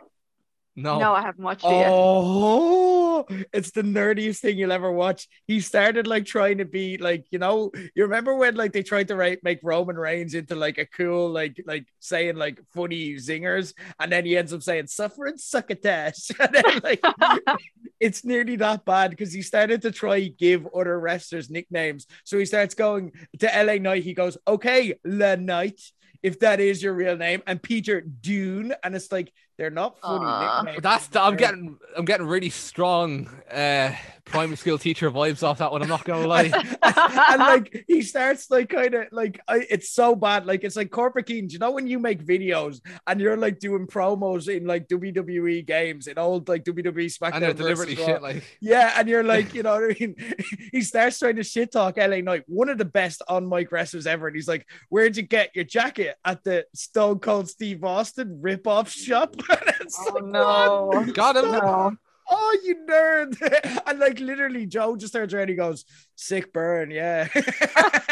[0.76, 0.99] No.
[0.99, 1.89] No, I haven't watched it yet.
[1.91, 5.28] Oh, it's the nerdiest thing you'll ever watch.
[5.45, 9.09] He started like trying to be like, you know, you remember when like they tried
[9.09, 13.74] to write make Roman Reigns into like a cool, like, like saying like funny zingers,
[13.99, 16.32] and then he ends up saying suffer and succotash.
[16.39, 17.03] And then like
[17.99, 22.07] it's nearly that bad because he started to try give other wrestlers nicknames.
[22.24, 25.80] So he starts going to LA Knight, he goes, Okay, La Knight,
[26.24, 29.32] if that is your real name, and Peter Dunne, and it's like
[29.62, 30.64] They're not funny Aw.
[30.64, 30.82] nicknames.
[30.82, 33.93] That's the, I'm getting I'm getting really strong uh
[34.26, 35.84] primary school teacher vibes off that one.
[35.84, 36.51] I'm not gonna lie.
[36.82, 40.89] and like he starts like kind of like I, it's so bad like it's like
[40.89, 44.66] corporate Keaton do you know when you make videos and you're like doing promos in
[44.66, 49.07] like WWE games in old like WWE SmackDown and they're deliberately shit like yeah and
[49.07, 50.16] you're like you know what I mean
[50.72, 54.07] he starts trying to shit talk LA Knight one of the best on mic wrestlers
[54.07, 58.39] ever and he's like where'd you get your jacket at the Stone Cold Steve Austin
[58.41, 59.50] rip off shop And
[59.99, 61.05] it's Oh like, no.
[61.13, 61.51] got him.
[61.51, 61.91] No.
[62.33, 63.81] Oh, you nerd.
[63.87, 65.85] and like literally, Joe just turns around and he goes,
[66.15, 67.27] sick burn, yeah.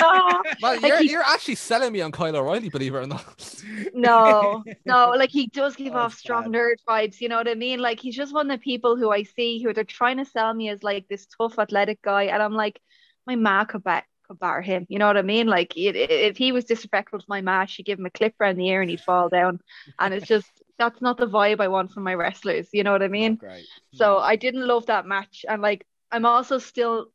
[0.01, 3.63] Man, Like you're, he- you're actually selling me on Kyle O'Reilly, believe it or not.
[3.93, 6.51] no, no, like he does give Oh, off strong bad.
[6.51, 7.79] nerd vibes, you know what I mean?
[7.79, 10.53] Like he's just one of the people who I see who they're trying to sell
[10.53, 12.79] me as like this tough athletic guy, and I'm like,
[13.25, 15.47] my ma could bat could bar him, you know what I mean?
[15.47, 18.35] Like it, it- if he was disrespectful to my ma, she'd give him a clip
[18.39, 19.59] around the ear and he'd fall down,
[19.97, 20.49] and it's just
[20.79, 23.35] that's not the vibe I want from my wrestlers, you know what I mean?
[23.35, 23.65] Great.
[23.93, 24.23] So hmm.
[24.23, 27.11] I didn't love that match, and like I'm also still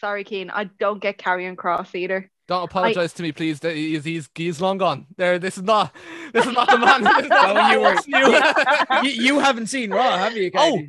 [0.00, 2.30] sorry, Cian, I don't get Karrion Kross either.
[2.46, 3.60] Don't apologize to me, please.
[3.60, 5.06] that He's, he's he's long gone.
[5.18, 5.94] There, this is not
[6.32, 7.04] this is not the man.
[7.04, 9.10] This is not the Oh, you were- you.
[9.10, 10.50] you, you haven't seen Raw, have you?
[10.54, 10.80] Oh,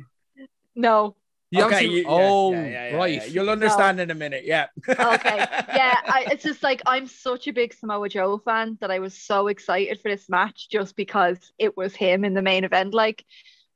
[0.74, 1.16] No,
[1.50, 1.84] You haven't okay.
[1.84, 3.14] seen- you- yeah, oh, yeah, yeah, yeah, right.
[3.14, 3.24] yeah.
[3.24, 4.44] You'll understand in a minute.
[4.44, 4.66] Yeah.
[4.88, 4.96] okay
[5.74, 9.14] yeah I, it's just like i'm such a big samoa joe fan that i was
[9.14, 13.24] so excited for this match just because it was him in the main event like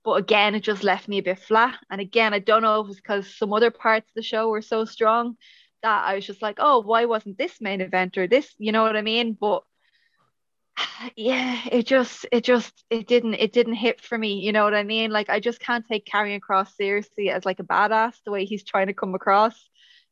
[0.05, 2.89] but again it just left me a bit flat and again i don't know if
[2.89, 5.37] it's because some other parts of the show were so strong
[5.83, 8.83] that i was just like oh why wasn't this main event or this you know
[8.83, 9.63] what i mean but
[11.17, 14.75] yeah it just it just it didn't it didn't hit for me you know what
[14.75, 18.33] i mean like i just can't take Karrion Kross seriously as like a badass the
[18.33, 19.55] way he's trying to come across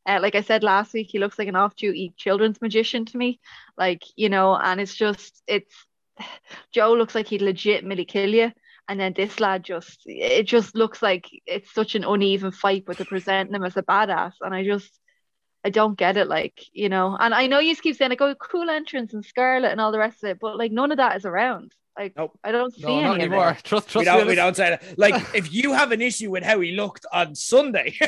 [0.05, 3.39] uh, like I said last week, he looks like an off-duty children's magician to me.
[3.77, 5.73] Like, you know, and it's just, it's,
[6.71, 8.51] Joe looks like he'd legitimately kill you.
[8.89, 12.97] And then this lad just, it just looks like it's such an uneven fight, but
[12.97, 14.33] they're presenting him as a badass.
[14.41, 14.91] And I just,
[15.65, 16.27] I don't get it.
[16.27, 19.71] Like, you know, and I know you keep saying, like, oh, cool entrance and Scarlett
[19.71, 21.73] and all the rest of it, but like none of that is around.
[21.97, 22.37] Like, Nope.
[22.43, 23.23] I don't see No, any not of it.
[23.25, 23.57] anymore.
[23.63, 24.29] Trust, We trust don't, me.
[24.29, 24.97] we don't say that.
[24.97, 27.95] Like, if you have an issue with how he looked on Sunday,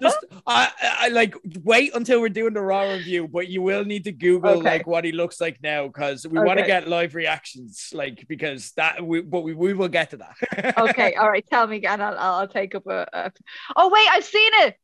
[0.00, 4.04] just I, I like wait until we're doing the raw review, but you will need
[4.04, 4.62] to Google Okay.
[4.62, 8.72] like what he looks like now because we want to get live reactions, like because
[8.72, 10.74] that we but we, we will get to that.
[10.78, 12.00] okay, all right, tell me again.
[12.00, 13.32] I'll, I'll I'll take up a, a.
[13.76, 14.76] Oh wait, I've seen it.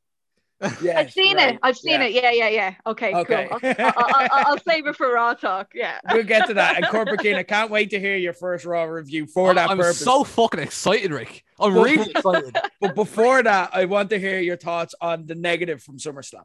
[0.82, 1.60] Yes, I've seen right, it.
[1.62, 2.06] I've seen yeah.
[2.06, 2.12] it.
[2.12, 2.74] Yeah, yeah, yeah.
[2.86, 3.48] Okay, Okay.
[3.50, 3.58] cool.
[3.78, 5.68] I'll, I'll, I'll, I'll save it for raw talk.
[5.74, 5.98] Yeah.
[6.12, 6.76] We'll get to that.
[6.76, 9.78] And Corporate Cian, I can't wait to hear your first raw review for that I'm
[9.78, 10.00] purpose.
[10.00, 11.44] so fucking excited, Rick.
[11.58, 12.56] I'm really excited.
[12.80, 16.44] But before that, I want to hear your thoughts on the negative from SummerSlam.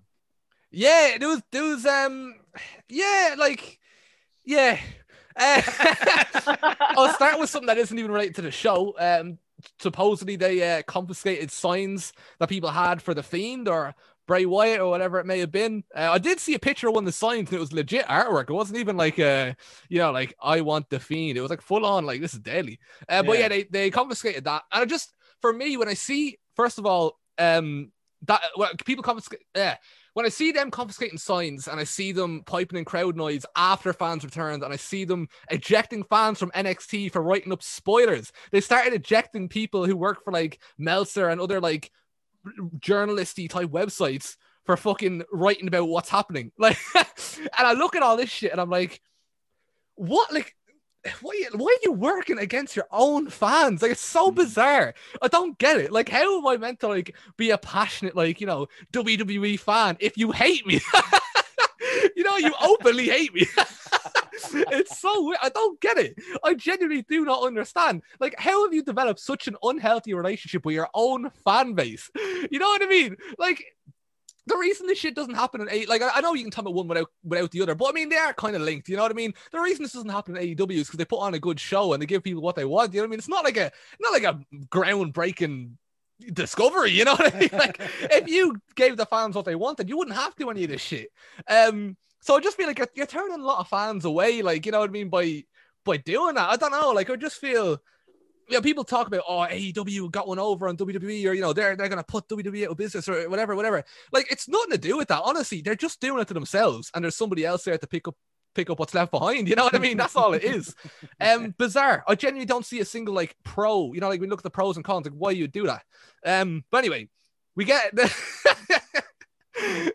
[0.72, 2.36] Yeah, there was there was um
[2.90, 3.80] yeah, like
[4.46, 4.80] yeah.
[5.38, 5.62] Uh,
[6.80, 8.94] I'll start with something that isn't even related to the show.
[8.98, 9.38] Um
[9.80, 13.96] supposedly they uh, confiscated signs that people had for the fiend or
[14.28, 15.84] Bray Wyatt or whatever it may have been.
[15.96, 18.06] Uh, I did see a picture of one of the signs and it was legit
[18.08, 18.50] artwork.
[18.50, 19.54] It wasn't even like uh
[19.90, 21.38] you know like I want the fiend.
[21.38, 22.80] It was like full on like this is deadly.
[23.08, 23.42] Uh, but Yeah.
[23.44, 24.64] yeah, they they confiscated that.
[24.72, 27.92] And I just for me when I see first of all um
[28.24, 29.78] that well, people confiscate yeah
[30.16, 33.92] when I see them confiscating signs and I see them piping in crowd noise after
[33.92, 38.62] fans returned and I see them ejecting fans from NXT for writing up spoilers, they
[38.62, 41.92] started ejecting people who work for like Meltzer and other like
[42.80, 46.54] journalisty type websites for fucking writing about what's happening.
[46.58, 49.02] Like, and I look at all this shit and I'm like,
[49.96, 50.32] what?
[50.32, 50.56] Like,
[51.22, 53.82] why, are you- why are you working against your own fans?
[53.82, 54.36] Like, it's so hmm.
[54.36, 54.94] bizarre.
[55.22, 55.92] I don't get it.
[55.92, 59.98] Like, how am I meant to like be a passionate, like, you know, WWE fan
[60.00, 60.82] if you hate me?
[62.16, 63.48] you know, you openly hate me.
[64.54, 65.40] it's so weird.
[65.42, 66.16] I don't get it.
[66.44, 68.02] I genuinely do not understand.
[68.20, 72.10] Like, how have you developed such an unhealthy relationship with your own fan base?
[72.52, 73.18] You know what I mean?
[73.40, 73.64] Like,
[74.48, 76.76] the reason this shit doesn't happen in A, like I, know you can talk about
[76.76, 78.90] one without without the other, but I mean they are kind of linked.
[78.90, 79.34] You know what I mean?
[79.52, 81.94] The reason this doesn't happen in AEW is because they put on a good show
[81.94, 82.94] and they give people what they want.
[82.94, 83.20] You know what I mean?
[83.20, 85.72] It's not like a not like a groundbreaking
[86.34, 86.92] discovery.
[86.92, 87.50] You know what I mean?
[87.54, 90.70] Like if you gave the fans what they wanted, you wouldn't have to any of
[90.70, 91.10] this shit.
[91.48, 94.42] Um, so I just feel like you're, you're turning a lot of fans away.
[94.42, 95.44] Like you know what I mean by
[95.84, 96.50] by doing that.
[96.50, 96.92] I don't know.
[96.92, 97.80] Like I just feel
[98.50, 101.76] yeah, people talk about oh AEW got one over on WWE or you know they're
[101.76, 103.84] they're gonna put WWE out of business or whatever, whatever.
[104.12, 105.22] Like it's nothing to do with that.
[105.24, 108.16] Honestly, they're just doing it to themselves, and there's somebody else there to pick up
[108.54, 109.48] pick up what's left behind.
[109.48, 109.98] You know what I mean?
[109.98, 110.74] That's all it is.
[111.20, 112.04] Um, bizarre.
[112.08, 113.94] I genuinely don't see a single like pro.
[113.94, 115.84] You know, like we look at the pros and cons, like why you do that.
[116.26, 117.10] Um, but anyway,
[117.56, 118.14] we get the.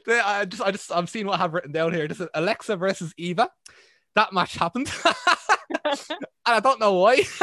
[0.07, 2.09] the I just, I just, I'm seeing what I have written down here.
[2.09, 3.51] This is Alexa versus Eva.
[4.14, 4.90] That match happened.
[5.84, 7.14] and I don't know why.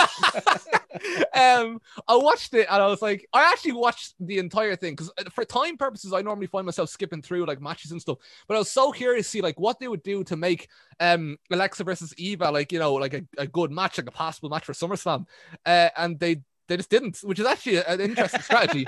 [1.34, 5.12] um, I watched it and I was like, I actually watched the entire thing because
[5.32, 8.18] for time purposes, I normally find myself skipping through like matches and stuff.
[8.48, 11.38] But I was so curious to see like what they would do to make um
[11.52, 14.66] Alexa versus Eva like you know like a, a good match, like a possible match
[14.66, 15.26] for SummerSlam.
[15.66, 18.86] Uh, and they they just didn't, which is actually an interesting strategy.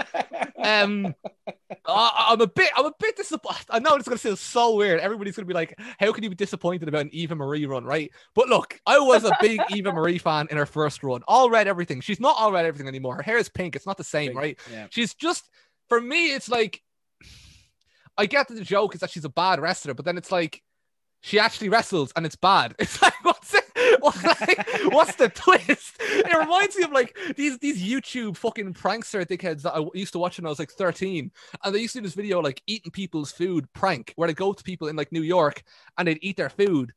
[0.58, 1.14] Um,
[1.86, 3.66] I, I'm a bit, I'm a bit disappointed.
[3.70, 5.00] I know it's gonna sound so weird.
[5.00, 8.12] Everybody's gonna be like, "How can you be disappointed about an Eva Marie run?" Right?
[8.36, 11.22] But look, I was a big Eva Marie fan in her first run.
[11.28, 12.02] All red everything.
[12.02, 13.16] She's not all red everything anymore.
[13.16, 13.76] Her hair is pink.
[13.76, 14.60] It's not the same, Pink, right?
[14.72, 14.88] yeah.
[14.90, 15.50] She's just,
[15.88, 16.82] for me, it's like,
[18.18, 20.62] I get that the joke is that she's a bad wrestler, but then it's like.
[21.22, 22.76] She actually wrestles and it's bad.
[22.80, 23.66] It's like what's it?
[24.00, 25.98] What's, like, what's the twist?
[26.00, 30.20] It reminds me of like these these YouTube fucking prankster dickheads that I used to
[30.20, 31.32] watch when I was like 13.
[31.64, 34.54] And they used to do this video like eating people's food prank, where they go
[34.54, 35.64] to people in like New York
[35.98, 36.94] and they'd eat their food.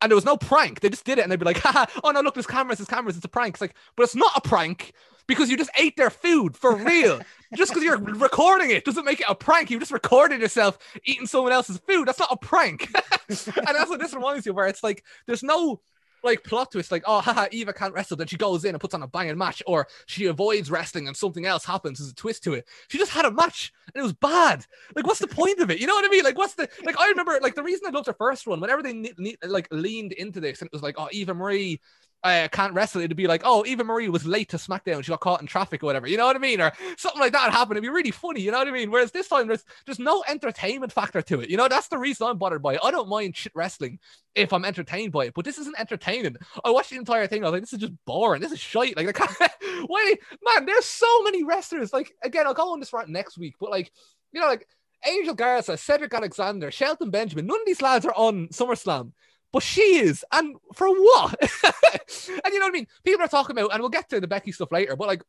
[0.00, 0.80] And there was no prank.
[0.80, 2.88] They just did it and they'd be like, Haha, oh no, look, there's cameras, there's
[2.88, 3.54] cameras, it's a prank.
[3.54, 4.92] It's like, but it's not a prank
[5.26, 7.20] because you just ate their food for real.
[7.56, 9.70] just because you're recording it doesn't make it a prank.
[9.70, 12.08] You just recorded yourself eating someone else's food.
[12.08, 12.88] That's not a prank.
[13.28, 15.80] and that's what this reminds you of, where it's like there's no
[16.24, 18.94] like plot twist, like, oh haha, Eva can't wrestle, then she goes in and puts
[18.94, 22.00] on a banging match, or she avoids wrestling and something else happens.
[22.00, 22.66] as a twist to it.
[22.88, 24.64] She just had a match and it was bad.
[24.94, 25.78] Like, what's the point of it?
[25.80, 26.24] You know what I mean?
[26.24, 26.98] Like, what's the like?
[26.98, 28.60] I remember like the reason I loved her first one.
[28.60, 31.80] Whenever they ne- ne- like leaned into this, and it was like, oh, Eva Marie
[32.24, 35.20] uh, can't wrestle, it'd be like, oh, Eva Marie was late to SmackDown, she got
[35.20, 36.60] caught in traffic or whatever, you know what I mean?
[36.60, 37.76] Or something like that happened.
[37.76, 38.90] It'd be really funny, you know what I mean?
[38.90, 41.50] Whereas this time, there's there's no entertainment factor to it.
[41.50, 42.80] You know, that's the reason I'm bothered by it.
[42.82, 43.98] I don't mind shit wrestling
[44.34, 46.36] if I'm entertained by it, but this isn't entertaining.
[46.64, 47.42] I watched the entire thing.
[47.42, 48.40] I was like, this is just boring.
[48.40, 48.96] This is shite.
[48.96, 49.18] Like,
[49.86, 50.66] why, man?
[50.66, 51.92] There's so many wrestlers.
[51.92, 53.92] Like, again, I'll go on this rant next week, but like,
[54.32, 54.66] you know, like
[55.06, 57.46] Angel Garza, Cedric Alexander, Shelton Benjamin.
[57.46, 59.12] None of these lads are on SummerSlam.
[59.54, 61.36] But she is, and for what?
[61.62, 62.88] and you know what I mean?
[63.04, 65.22] People are talking about, and we'll get to the Becky stuff later, but like,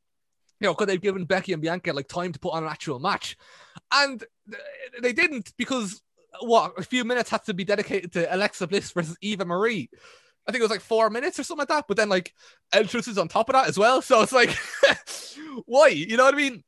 [0.60, 2.98] you know, could they've given Becky and Bianca like time to put on an actual
[2.98, 3.38] match?
[3.94, 4.24] And
[5.00, 6.02] they didn't because
[6.40, 9.92] what a few minutes had to be dedicated to Alexa Bliss versus Eva Marie.
[10.48, 11.86] I think it was like four minutes or something like that.
[11.88, 12.34] But then like
[12.74, 14.02] entrances on top of that as well.
[14.02, 14.58] So it's like,
[15.68, 15.90] why?
[15.90, 16.64] You know what I mean?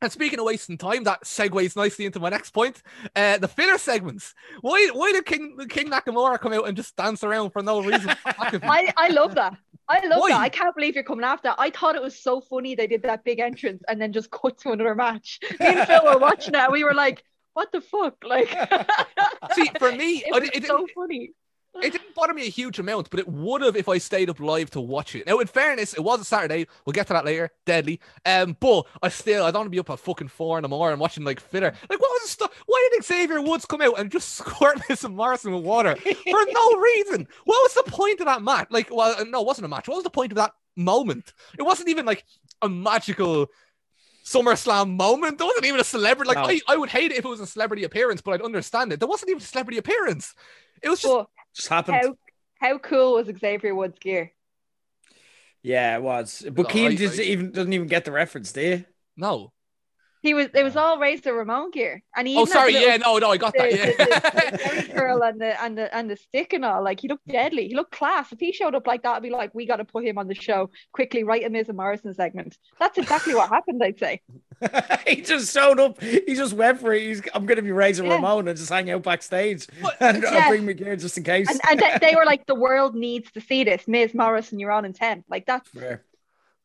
[0.00, 2.82] And speaking of wasting time, that segues nicely into my next point.
[3.16, 4.32] Uh, the filler segments.
[4.60, 8.10] Why why did King King Nakamura come out and just dance around for no reason?
[8.24, 9.56] I, I love that.
[9.88, 10.30] I love Why?
[10.30, 10.40] that.
[10.40, 11.54] I can't believe you're coming after.
[11.58, 14.58] I thought it was so funny they did that big entrance and then just cut
[14.58, 15.40] to another match.
[15.58, 16.58] Me and Phil were watching it.
[16.60, 17.24] and We were like,
[17.54, 18.50] "What the fuck?" Like,
[19.54, 21.32] See, for me, it was it so funny.
[21.82, 24.40] It didn't bother me a huge amount, but it would have if I stayed up
[24.40, 25.26] live to watch it.
[25.26, 26.66] Now, in fairness, it was a Saturday.
[26.84, 27.50] We'll get to that later.
[27.66, 28.00] Deadly.
[28.24, 30.68] Um, but I still I don't want to be up at fucking four in the
[30.68, 31.72] morning watching like filler.
[31.88, 32.50] Like, what was the stuff?
[32.66, 36.72] Why did Xavier Woods come out and just squirt Miz Morrison with water for no
[36.80, 37.26] reason?
[37.44, 38.68] What was the point of that match?
[38.70, 39.88] Like, well, no, it wasn't a match.
[39.88, 41.32] What was the point of that moment?
[41.58, 42.24] It wasn't even like
[42.62, 43.48] a magical.
[44.32, 45.38] SummerSlam moment.
[45.38, 46.28] There wasn't even a celebrity.
[46.28, 46.44] Like No.
[46.52, 49.00] I, I would hate it if it was a celebrity appearance, but I'd understand it.
[49.00, 50.34] There wasn't even a celebrity appearance.
[50.82, 51.96] It was just But Just happened.
[52.02, 52.16] how
[52.60, 54.32] how cool was Xavier Woods' gear?
[55.62, 56.44] Yeah, it was.
[56.50, 58.84] But No, Cian I- just I- even doesn't even get the reference, do you?
[59.16, 59.52] no.
[60.22, 62.72] He was it was all Razor Ramon gear, and he Oh, sorry.
[62.72, 63.70] little- Yeah, no, no, I got the, that.
[63.70, 64.94] the, the, the Yeah.
[64.94, 66.82] Curl and the and the and the stick and all.
[66.82, 67.68] Like he looked deadly.
[67.68, 68.32] He looked class.
[68.32, 70.26] If he showed up like that, I'd be like, we got to put him on
[70.28, 71.24] the show quickly.
[71.24, 72.56] Write a Miz and Morrison segment.
[72.80, 73.82] That's exactly what happened.
[73.82, 74.20] I'd say.
[75.06, 76.00] he just showed up.
[76.02, 77.02] He just went for it.
[77.02, 78.14] He's, I'm going to be Razor Yeah.
[78.16, 80.38] Ramon and just hang out backstage But- and uh, Yeah.
[80.44, 81.48] I'll bring my gear just in case.
[81.48, 83.86] And and they, they were like, the world needs to see this.
[83.86, 85.22] Miz Morrison, you're on in ten.
[85.28, 86.02] Like that's Fair.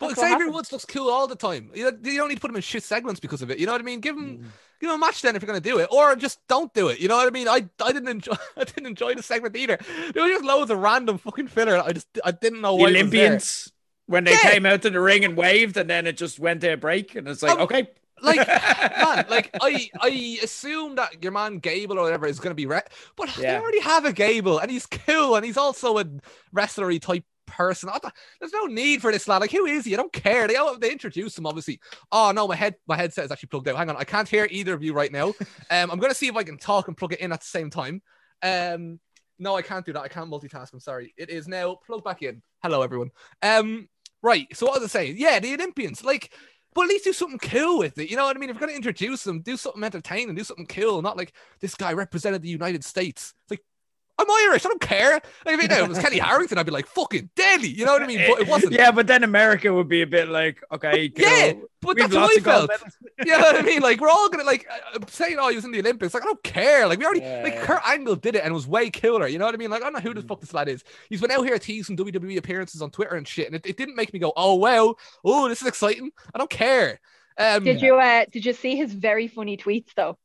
[0.10, 0.52] But Xavier.
[0.52, 1.72] Woods looks cool all the time.
[1.74, 3.60] You, you don't need to put him in shit segments because of it.
[3.60, 4.00] You know what I mean?
[4.00, 4.44] Give him, Mm.
[4.80, 7.00] give him a match then if you're gonna do it, or just don't do it.
[7.00, 7.48] You know what I mean?
[7.48, 9.78] I, I didn't enjoy, I didn't enjoy the segment either.
[10.14, 11.78] There was just loads of random fucking filler.
[11.78, 12.90] I just, I didn't know The why.
[12.90, 13.22] it was there.
[13.28, 13.72] Olympians,
[14.08, 14.52] when they Yeah.
[14.52, 17.16] came out to the ring and waved, and then it just went to a break,
[17.16, 17.88] and it's like, Um, okay.
[18.22, 22.66] like man, like I I assume that your man Gable or whatever is gonna be
[22.66, 22.82] re-
[23.18, 26.06] but they already have a Gable and he's cool and he's also a
[26.54, 27.26] wrestlery type
[27.56, 27.90] person.
[27.90, 29.40] I thought- there's no need for this lad.
[29.42, 29.94] Like, who is he?
[29.94, 30.48] I don't care.
[30.48, 31.80] They they introduced him obviously.
[32.12, 33.78] Oh no, my head my headset is actually plugged out.
[33.78, 35.34] Hang on, I can't hear either of you right now.
[35.72, 37.70] Um, I'm gonna see if I can talk and plug it in at the same
[37.70, 38.02] time.
[38.42, 39.00] Um,
[39.40, 40.02] no, I can't do that.
[40.02, 40.72] I can't multitask.
[40.74, 41.14] I'm sorry.
[41.18, 42.42] It is now plugged back in.
[42.62, 43.10] Hello, everyone.
[43.42, 43.88] Um,
[44.22, 44.48] right.
[44.56, 45.16] So what was I saying?
[45.18, 46.04] Yeah, the Olympians.
[46.04, 46.32] Like,
[46.76, 48.10] but at least do something cool with it.
[48.10, 48.50] You know what I mean?
[48.50, 51.02] If you're gonna introduce them, do something entertaining, do something cool.
[51.02, 53.34] Not like this guy represented the United States.
[53.44, 53.64] It's like,
[54.20, 54.66] I'm Irish.
[54.66, 55.14] I don't care.
[55.46, 57.70] Like, if it was Kellie Harrington, I'd be like, fucking deadly.
[57.70, 58.22] You know what I mean?
[58.30, 58.74] But it wasn't.
[58.74, 61.26] Yeah, but then America would be a bit like, okay, cool.
[61.26, 62.70] Yeah, but We've that's what lots I felt.
[62.70, 62.98] medals.
[63.26, 63.82] You know what I mean?
[63.82, 66.26] Like we're all gonna like uh, saying, "Oh, he was in the Olympics." Like I
[66.26, 66.88] don't care.
[66.88, 67.62] Like we already Yeah, like.
[67.62, 69.28] Kurt Angle did it and was way cooler.
[69.28, 69.70] You know what I mean?
[69.70, 70.84] Like I don't know who the fuck this lad is.
[71.10, 73.96] He's been out here teasing WWE appearances on Twitter and shit, and it, it didn't
[73.96, 77.00] make me go, "Oh wow, oh this is exciting." I don't care.
[77.38, 80.18] Um, Did you uh did you see his very funny tweets though?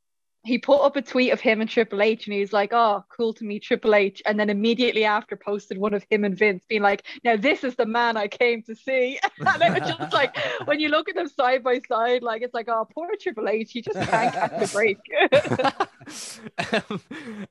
[0.49, 3.05] He put up a tweet of him and Triple H and he was like, Oh,
[3.11, 4.23] cool to meet Triple H.
[4.25, 7.77] And then immediately after posted one of him and Vince being like, Now this is
[7.77, 9.21] the man I came to see.
[9.39, 10.35] and it was just like
[10.65, 13.73] when you look at them side by side, like it's like, oh poor Triple H,
[13.73, 14.99] he just can't catch the break.
[16.89, 17.01] um,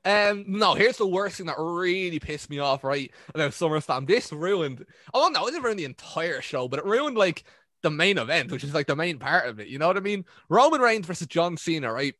[0.04, 3.12] um, no, here's the worst thing that really pissed me off, right?
[3.32, 4.08] About SummerSlam.
[4.08, 4.84] This ruined,
[5.14, 7.44] oh no, it didn't ruin the entire show, but it ruined like
[7.82, 9.68] the main event, which is like the main part of it.
[9.68, 10.24] You know what I mean?
[10.48, 12.14] Roman Reigns versus John Cena, right?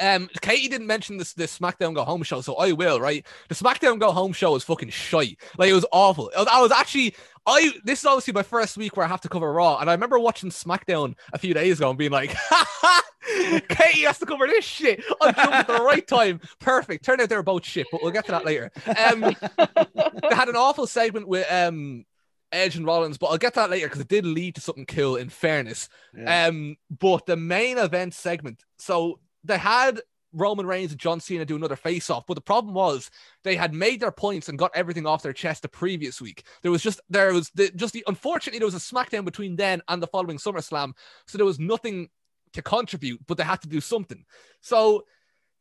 [0.00, 3.00] Um, Katie didn't mention this this SmackDown Go Home show, so I will.
[3.00, 5.38] Right, the SmackDown Go Home show was fucking shite.
[5.58, 6.30] Like it was awful.
[6.36, 7.14] I was, I was actually,
[7.46, 9.94] I this is obviously my first week where I have to cover Raw, and I
[9.94, 13.02] remember watching SmackDown a few days ago and being like, ha,
[13.68, 15.02] Katie has to cover this shit.
[15.20, 16.40] I'm jumping at the right time.
[16.58, 17.04] Perfect.
[17.04, 18.70] Turned out they were both shit, but we'll get to that later.
[18.86, 22.04] Um, they had an awful segment with um
[22.52, 24.86] Edge and Rollins, but I'll get to that later because it did lead to something
[24.86, 25.16] cool.
[25.16, 26.46] In fairness, Yeah.
[26.46, 30.00] um, but the main event segment, so they had
[30.32, 33.10] Roman Reigns and John Cena do another face off, but the problem was
[33.42, 36.44] they had made their points and got everything off their chest the previous week.
[36.62, 39.82] There was just there was the, just the unfortunately there was a SmackDown between then
[39.88, 40.92] and the following SummerSlam,
[41.26, 42.08] so there was nothing
[42.52, 44.24] to contribute, but they had to do something.
[44.60, 45.04] So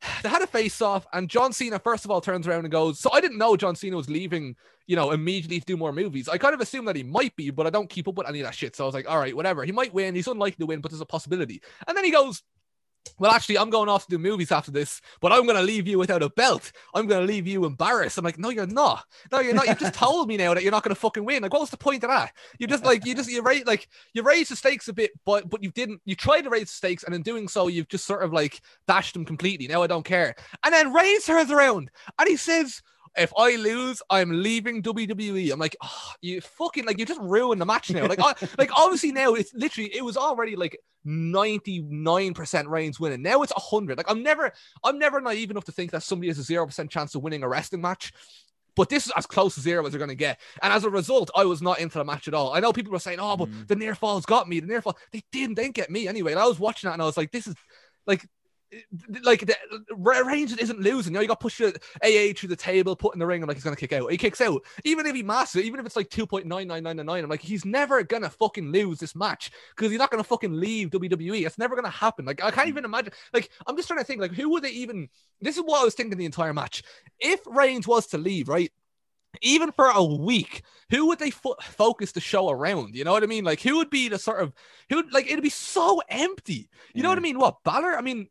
[0.23, 2.99] they had a face off, and John Cena first of all turns around and goes,
[2.99, 4.55] "So I didn't know John Cena was leaving,
[4.87, 6.27] you know, immediately to do more movies.
[6.27, 8.41] I kind of assumed that he might be, but I don't keep up with any
[8.41, 8.75] of that shit.
[8.75, 9.63] So I was like, all right, whatever.
[9.63, 10.15] He might win.
[10.15, 11.61] He's unlikely to win, but there's a possibility.
[11.87, 12.43] And then he goes."
[13.17, 15.87] Well, actually, I'm going off to do movies after this, but I'm going to leave
[15.87, 16.71] you without a belt.
[16.93, 18.17] I'm going to leave you embarrassed.
[18.17, 19.05] I'm like, no, you're not.
[19.31, 19.67] No, you're not.
[19.67, 21.43] You've just told me now that you're not going to fucking win.
[21.43, 22.33] Like, what was the point of that?
[22.59, 25.49] You just like, you just, you raise, like, you raised the stakes a bit, but,
[25.49, 28.05] but you didn't, you tried to raise the stakes, and in doing so, you've just
[28.05, 29.67] sort of like dashed them completely.
[29.67, 30.35] Now I don't care.
[30.63, 32.81] And then Reigns turns around and he says,
[33.17, 35.51] if I lose, I'm leaving WWE.
[35.51, 38.07] I'm like, oh, you fucking like you just ruined the match now.
[38.07, 43.21] Like, I, like obviously now it's literally it was already like 99% Reigns winning.
[43.21, 43.97] Now it's 100.
[43.97, 44.51] Like I'm never,
[44.83, 47.43] I'm never naive enough to think that somebody has a zero percent chance of winning
[47.43, 48.11] a wrestling match.
[48.75, 50.39] But this is as close to zero as they're going to get.
[50.61, 52.53] And as a result, I was not into the match at all.
[52.53, 53.67] I know people were saying, oh, but mm.
[53.67, 54.59] the near falls got me.
[54.59, 55.55] The near fall, they didn't.
[55.55, 56.31] They didn't get me anyway.
[56.31, 57.55] And I was watching that and I was like, this is
[58.05, 58.27] like,
[59.23, 59.55] like the
[59.95, 61.13] Reigns isn't losing.
[61.13, 63.57] You know, you got pushed AA through the table, put in the ring, and like
[63.57, 64.11] he's gonna kick out.
[64.11, 66.67] He kicks out, even if he masses it, even if it's like two point nine
[66.67, 67.23] nine nine nine.
[67.23, 70.89] I'm like, he's never gonna fucking lose this match because he's not gonna fucking leave
[70.89, 71.45] WWE.
[71.45, 72.25] It's never gonna happen.
[72.25, 73.13] Like I can't even imagine.
[73.33, 74.21] Like I'm just trying to think.
[74.21, 75.09] Like who would they even?
[75.41, 76.83] This is what I was thinking the entire match.
[77.19, 78.71] If Reigns was to leave, right?
[79.41, 82.95] even for a week, who would they fo- focus the show around?
[82.95, 83.43] You know what I mean?
[83.43, 84.53] Like, who would be the sort of
[84.89, 84.97] who?
[84.97, 86.69] would Like, it'd be so empty.
[86.93, 87.23] You know what I mm.
[87.23, 87.39] mean?
[87.39, 87.97] What Balor?
[87.97, 88.27] I mean,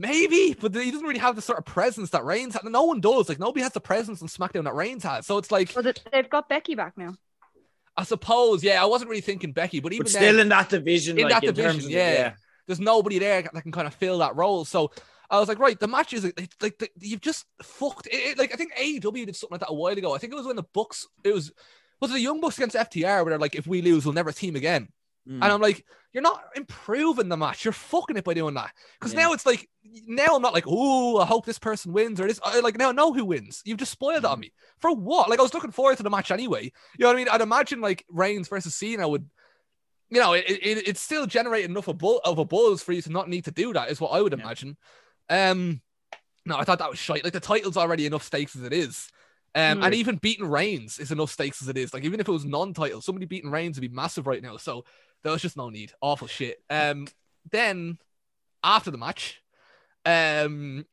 [0.00, 2.64] maybe, but he doesn't really have the sort of presence that Reigns has.
[2.64, 3.28] No one does.
[3.28, 5.26] Like, nobody has the presence on SmackDown that Reigns has.
[5.26, 7.14] So it's like, well, they've got Becky back now.
[7.96, 10.68] I suppose, yeah, I wasn't really thinking Becky, but even But then- still in that
[10.70, 12.12] division, in like, that in terms division, of- yeah.
[12.12, 12.32] yeah.
[12.66, 14.64] There's nobody there that can kind of fill that role.
[14.64, 14.90] So
[15.28, 18.38] I was like, right, the match is it's like the, you've just fucked it, it-
[18.38, 20.14] Like I think AEW did something like that a while ago.
[20.14, 21.06] I think it was when the Bucks.
[21.24, 21.52] It was
[22.00, 24.32] was it the Young Bucks against FTR where they're like, if we lose, we'll never
[24.32, 24.88] team again.
[25.30, 25.34] Mm.
[25.34, 27.64] And I'm like, you're not improving the match.
[27.64, 28.72] You're fucking it by doing that.
[28.98, 29.20] Because Yeah.
[29.20, 29.68] now it's like,
[30.06, 32.40] now I'm not like, oh, I hope this person wins or this.
[32.44, 33.62] I like now I know who wins.
[33.64, 34.40] You've just spoiled it on Mm.
[34.40, 34.52] me.
[34.80, 35.30] For what?
[35.30, 36.64] Like I was looking forward to the match anyway.
[36.64, 37.28] You know what I mean?
[37.28, 39.30] I'd imagine like Reigns versus Cena would,
[40.08, 43.02] you know, it, it it's still generating enough of, bu- of a buzz for you
[43.02, 43.90] to not need to do that.
[43.90, 44.76] Is what I would imagine.
[45.28, 45.80] Um,
[46.44, 47.22] no, I thought that was shite.
[47.22, 49.08] Like the title's already enough stakes as it is.
[49.54, 49.84] Um, Mm.
[49.86, 51.92] and even beating Reigns is enough stakes as it is.
[51.92, 54.56] Like even if it was non-title, somebody beating Reigns would be massive right now.
[54.56, 54.84] So
[55.22, 55.92] there was just no need.
[56.00, 56.62] Awful shit.
[56.70, 57.06] Um,
[57.50, 57.98] then
[58.62, 59.42] after the match,
[60.06, 60.86] um,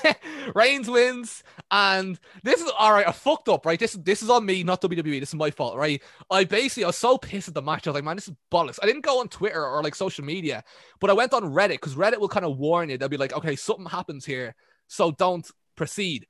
[0.54, 3.06] Reigns wins, and this is all right.
[3.06, 3.78] I fucked up, right?
[3.78, 5.20] This this is on me, not WWE.
[5.20, 6.02] This is my fault, right?
[6.30, 7.86] I basically I was so pissed at the match.
[7.86, 8.78] I was like, man, this is bollocks.
[8.82, 10.64] I didn't go on Twitter or like social media,
[11.00, 12.96] but I went on Reddit because Reddit will kind of warn you.
[12.96, 14.54] They'll be like, okay, something happens here,
[14.86, 16.26] so don't proceed.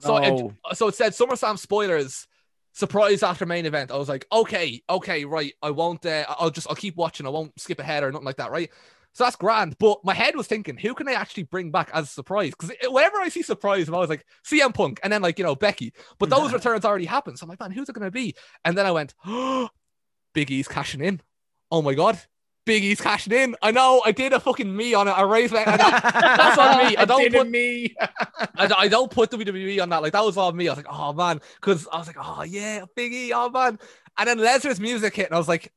[0.00, 0.54] So No.
[0.70, 2.26] it, so it said SummerSlam spoilers.
[2.72, 3.90] Surprise after main event.
[3.90, 5.52] I was like, okay, okay, right.
[5.62, 6.04] I won't.
[6.04, 6.68] Uh, I'll just.
[6.68, 7.26] I'll keep watching.
[7.26, 8.70] I won't skip ahead or nothing like that, right?
[9.12, 9.76] So that's grand.
[9.78, 12.50] But my head was thinking, who can I actually bring back as a surprise?
[12.50, 15.56] Because whenever I see surprise, I'm always like CM Punk and then like you know
[15.56, 15.92] Becky.
[16.18, 17.38] But those returns already happened.
[17.38, 18.34] So I'm like, man, who's it gonna be?
[18.64, 19.68] And then I went, oh,
[20.34, 21.20] Big E's cashing in.
[21.70, 22.18] Oh my god,
[22.68, 23.56] Big E's cashing in.
[23.62, 25.12] I know I did a fucking me on it.
[25.12, 25.60] I raised my.
[25.66, 26.96] I that's on me.
[26.98, 27.96] I don't Didn't put me.
[28.56, 30.02] I, don't- I don't put WWE on that.
[30.02, 30.68] Like that was all me.
[30.68, 33.78] I was like, oh man, because I was like, oh yeah, Big E, oh man.
[34.18, 35.72] And then Lesnar's music hit, and I was like,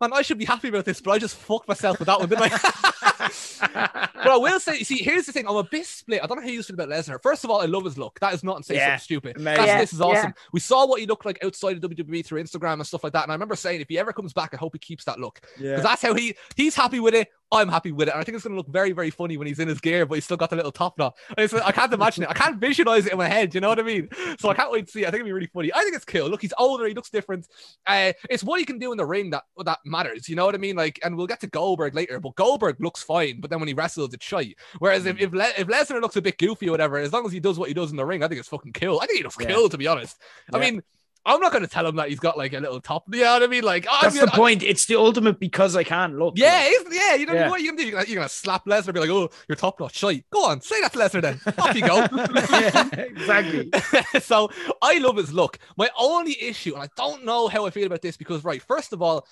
[0.00, 2.28] man, I should be happy about this, but I just fucked myself with that one,
[2.28, 3.28] didn't I?
[3.72, 5.46] but I will say, see, here's the thing.
[5.48, 6.22] I'm a bit split.
[6.22, 7.22] I don't know how you feel about Lesnar.
[7.22, 8.18] First of all, I love his look.
[8.20, 9.36] That is not to say Yeah, something stupid.
[9.38, 10.34] That's, Yeah, this is awesome.
[10.52, 13.22] We saw what he looked like outside of WWE through Instagram and stuff like that.
[13.24, 15.40] And I remember saying, if he ever comes back, I hope he keeps that look.
[15.58, 15.70] Yeah.
[15.72, 17.28] Because that's how he he's happy with it.
[17.52, 18.12] I'm happy with it.
[18.12, 20.06] And I think it's going to look very, very funny when he's in his gear,
[20.06, 21.14] but he's still got the little top knot.
[21.28, 22.30] And it's- I can't imagine it.
[22.30, 23.54] I can't visualize it in my head.
[23.54, 24.08] You know what I mean?
[24.40, 25.02] So I can't wait to see.
[25.02, 25.06] it.
[25.06, 25.70] I think it'll be really funny.
[25.72, 26.28] I think it's cool.
[26.28, 26.86] Look, he's older.
[26.86, 27.46] He looks different.
[27.86, 30.28] Uh, it's what he can do in the ring that that matters.
[30.28, 30.74] You know what I mean?
[30.74, 33.40] Like, and we'll get to Goldberg later, but Goldberg looks fine.
[33.40, 34.56] But then when he wrestles, it's shite.
[34.78, 35.20] Whereas if mm.
[35.20, 37.58] if, Le- if Lesnar looks a bit goofy or whatever, as long as he does
[37.58, 39.00] what he does in the ring, I think it's fucking cool.
[39.00, 39.52] I think he looks Yeah.
[39.54, 40.20] cool, to be honest.
[40.52, 40.82] I mean.
[41.26, 43.04] I'm not going to tell him that he's got like a little top.
[43.10, 43.64] You know what I mean?
[43.64, 44.62] Like, oh, That's I mean, the point.
[44.62, 46.34] It's the ultimate because I can look.
[46.36, 47.14] yeah, yeah.
[47.14, 47.48] You know Yeah.
[47.48, 47.82] what you can do?
[47.84, 50.44] You're gonna, you're gonna slap Lesnar, and be like, "Oh, your top notch shite." Go
[50.44, 51.40] on, say that to Lesnar then.
[51.58, 52.06] Off you go.
[52.50, 53.70] Yeah, exactly.
[54.20, 54.50] so
[54.82, 55.58] I love his look.
[55.78, 58.92] My only issue, and I don't know how I feel about this, because right, first
[58.92, 59.26] of all,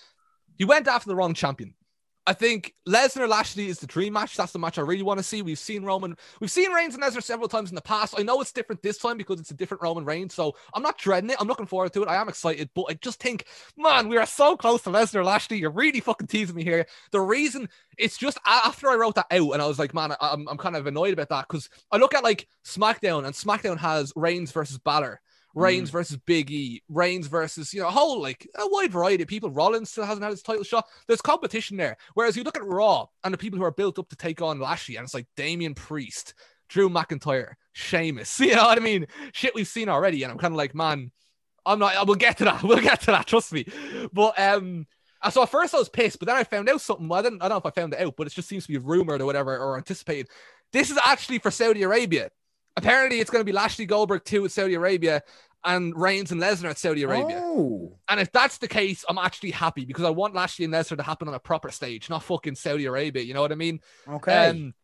[0.56, 1.74] he went after the wrong champion.
[2.24, 4.36] I think Lesnar Lashley is the dream match.
[4.36, 5.42] That's the match I really want to see.
[5.42, 8.14] We've seen Roman, we've seen Reigns and Lesnar several times in the past.
[8.16, 10.32] I know it's different this time because it's a different Roman Reigns.
[10.32, 11.36] So I'm not dreading it.
[11.40, 12.08] I'm looking forward to it.
[12.08, 13.46] I am excited, but I just think,
[13.76, 15.58] man, we are so close to Lesnar Lashley.
[15.58, 16.86] You're really fucking teasing me here.
[17.10, 17.68] The reason
[17.98, 20.76] it's just after I wrote that out, and I was like, man, I'm, I'm kind
[20.76, 24.78] of annoyed about that because I look at like SmackDown, and SmackDown has Reigns versus
[24.78, 25.20] Balor.
[25.54, 29.28] Reigns versus Big E, Reigns versus, you know, a whole like a wide variety of
[29.28, 29.50] people.
[29.50, 30.86] Rollins still hasn't had his title shot.
[31.06, 31.96] There's competition there.
[32.14, 34.60] Whereas you look at Raw and the people who are built up to take on
[34.60, 36.34] Lashley, and it's like Damian Priest,
[36.68, 38.40] Drew McIntyre, Sheamus.
[38.40, 39.06] You know what I mean?
[39.32, 40.22] Shit we've seen already.
[40.22, 41.10] And I'm kind of like, man,
[41.66, 42.62] I'm not, we'll get to that.
[42.62, 43.26] We'll get to that.
[43.26, 43.66] Trust me.
[44.12, 44.86] But, um,
[45.30, 47.10] so at first I was pissed, but then I found out something.
[47.12, 48.72] I didn't, I don't know if I found it out, but it just seems to
[48.72, 50.28] be rumored or whatever, or anticipated.
[50.72, 52.30] This is actually for Saudi Arabia.
[52.76, 55.22] Apparently, it's going to be Lashley Goldberg too at Saudi Arabia
[55.64, 57.40] and Reigns and Lesnar at Saudi Arabia.
[57.42, 57.96] Oh.
[58.08, 61.02] And if that's the case, I'm actually happy because I want Lashley and Lesnar to
[61.02, 63.22] happen on a proper stage, not fucking Saudi Arabia.
[63.22, 63.80] You know what I mean?
[64.08, 64.48] Okay.
[64.48, 64.74] Um,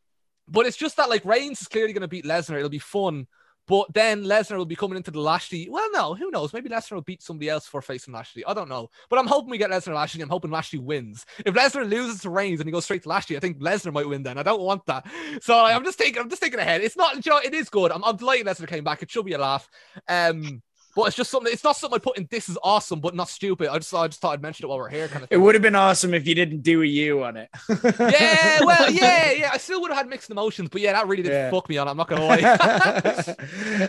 [0.46, 2.56] but it's just that like Reigns is clearly going to beat Lesnar.
[2.56, 3.26] It'll be fun.
[3.68, 5.68] But then Lesnar will be coming into the Lashley.
[5.70, 6.52] Well, no, who knows?
[6.52, 8.44] Maybe Lesnar will beat somebody else for facing Lashley.
[8.46, 8.88] I don't know.
[9.10, 10.22] But I'm hoping we get Lesnar Lashley.
[10.22, 11.26] I'm hoping Lashley wins.
[11.44, 14.08] If Lesnar loses to Reigns and he goes straight to Lashley, I think Lesnar might
[14.08, 14.38] win then.
[14.38, 15.06] I don't want that.
[15.42, 16.80] So like, I'm just thinking, I'm just thinking ahead.
[16.80, 17.92] It's not, you know, it is good.
[17.92, 19.02] I'm, I'm delighted Lesnar came back.
[19.02, 19.68] It should be a laugh.
[20.08, 20.62] Um,
[20.98, 21.52] but it's just something.
[21.52, 22.26] It's not something I put in.
[22.28, 23.68] This is awesome, but not stupid.
[23.68, 25.28] I just, I just thought I'd mention it while we're here, kind of.
[25.30, 27.48] it would have been awesome if you didn't do a U on it.
[27.68, 29.50] yeah, well, yeah, yeah.
[29.52, 31.50] I still would have had mixed emotions, but yeah, that really did Yeah.
[31.52, 31.86] fuck me on.
[31.86, 33.36] I'm not gonna lie.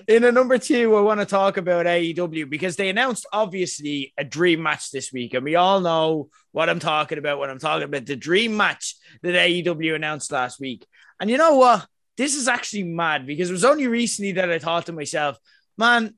[0.07, 4.23] In a number two, I want to talk about AEW because they announced obviously a
[4.23, 7.85] dream match this week, and we all know what I'm talking about when I'm talking
[7.85, 10.85] about the dream match that AEW announced last week.
[11.19, 11.87] And you know what?
[12.17, 15.39] This is actually mad because it was only recently that I thought to myself,
[15.75, 16.13] man,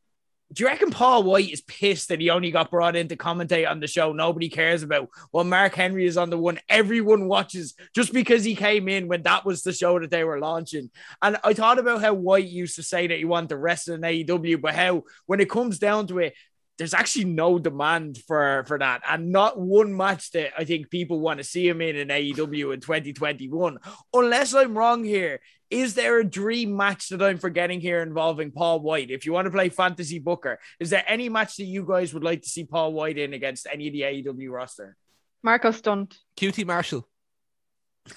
[0.53, 3.69] do you reckon Paul White is pissed that he only got brought in to commentate
[3.69, 5.10] on the show nobody cares about?
[5.32, 9.23] Well, Mark Henry is on the one everyone watches just because he came in when
[9.23, 10.90] that was the show that they were launching.
[11.22, 14.02] And I thought about how White used to say that he wanted to wrestle in
[14.02, 16.34] AEW, but how when it comes down to it,
[16.78, 21.19] there's actually no demand for for that, and not one match that I think people
[21.19, 23.78] want to see him in in AEW in 2021.
[24.14, 25.41] Unless I'm wrong here,
[25.72, 29.10] is there a dream match that I'm forgetting here involving Paul White?
[29.10, 32.23] If you want to play fantasy booker, is there any match that you guys would
[32.23, 34.98] like to see Paul White in against any of the AEW roster?
[35.41, 36.18] Marco Stunt.
[36.38, 37.07] QT Marshall.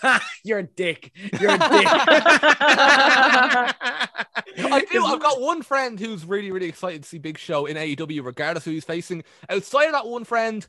[0.45, 1.13] You're a dick.
[1.41, 1.87] You're a dick.
[4.57, 5.05] I do.
[5.05, 8.65] I've got one friend who's really, really excited to see Big Show in AEW, regardless
[8.65, 9.25] who he's facing.
[9.49, 10.67] Outside of that one friend,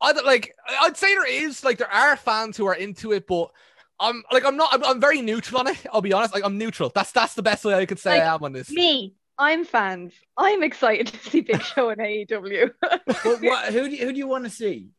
[0.00, 0.54] I don't- like.
[0.82, 3.50] I'd say there is like there are fans who are into it, but
[3.98, 4.72] I'm like I'm not.
[4.72, 5.86] I'm, I'm very neutral on it.
[5.92, 6.34] I'll be honest.
[6.34, 6.90] Like I'm neutral.
[6.94, 8.70] That's that's the best way I could say Like, I am on this.
[8.70, 10.12] Me, I'm fans.
[10.36, 12.70] I'm excited to see Big Show in E AEW.
[12.80, 14.90] but what, who, do you, who do you want to see?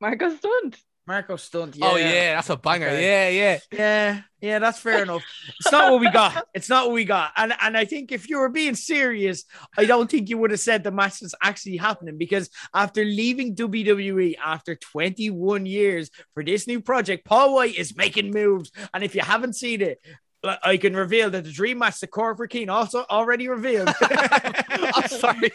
[0.00, 0.78] Marco Stunt.
[1.10, 1.76] Marco Stunt.
[1.82, 2.86] Oh yeah, that's a banger.
[2.86, 3.02] Okay.
[3.02, 3.58] Yeah, yeah.
[3.72, 5.24] Yeah, yeah, that's fair enough.
[5.58, 6.46] It's not what we got.
[6.54, 7.32] It's not what we got.
[7.36, 9.44] And and I think if you were being serious,
[9.76, 13.56] I don't think you would have said the match is actually happening because after leaving
[13.56, 18.70] WWE after 21 years for this new project, Paul White is making moves.
[18.94, 19.98] And if you haven't seen it,
[20.42, 25.50] I- can reveal that the dream match that Corporate King also already revealed I'm sorry.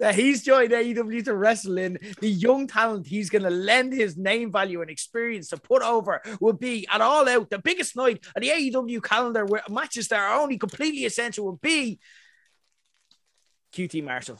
[0.00, 1.98] that he's joined AEW to wrestle in.
[2.20, 6.22] The young talent he's going to lend his name value and experience to put over
[6.40, 10.18] will be at all out the biggest night of the AEW calendar where matches that
[10.20, 12.00] are only completely essential will be
[13.74, 14.38] QT Marshall.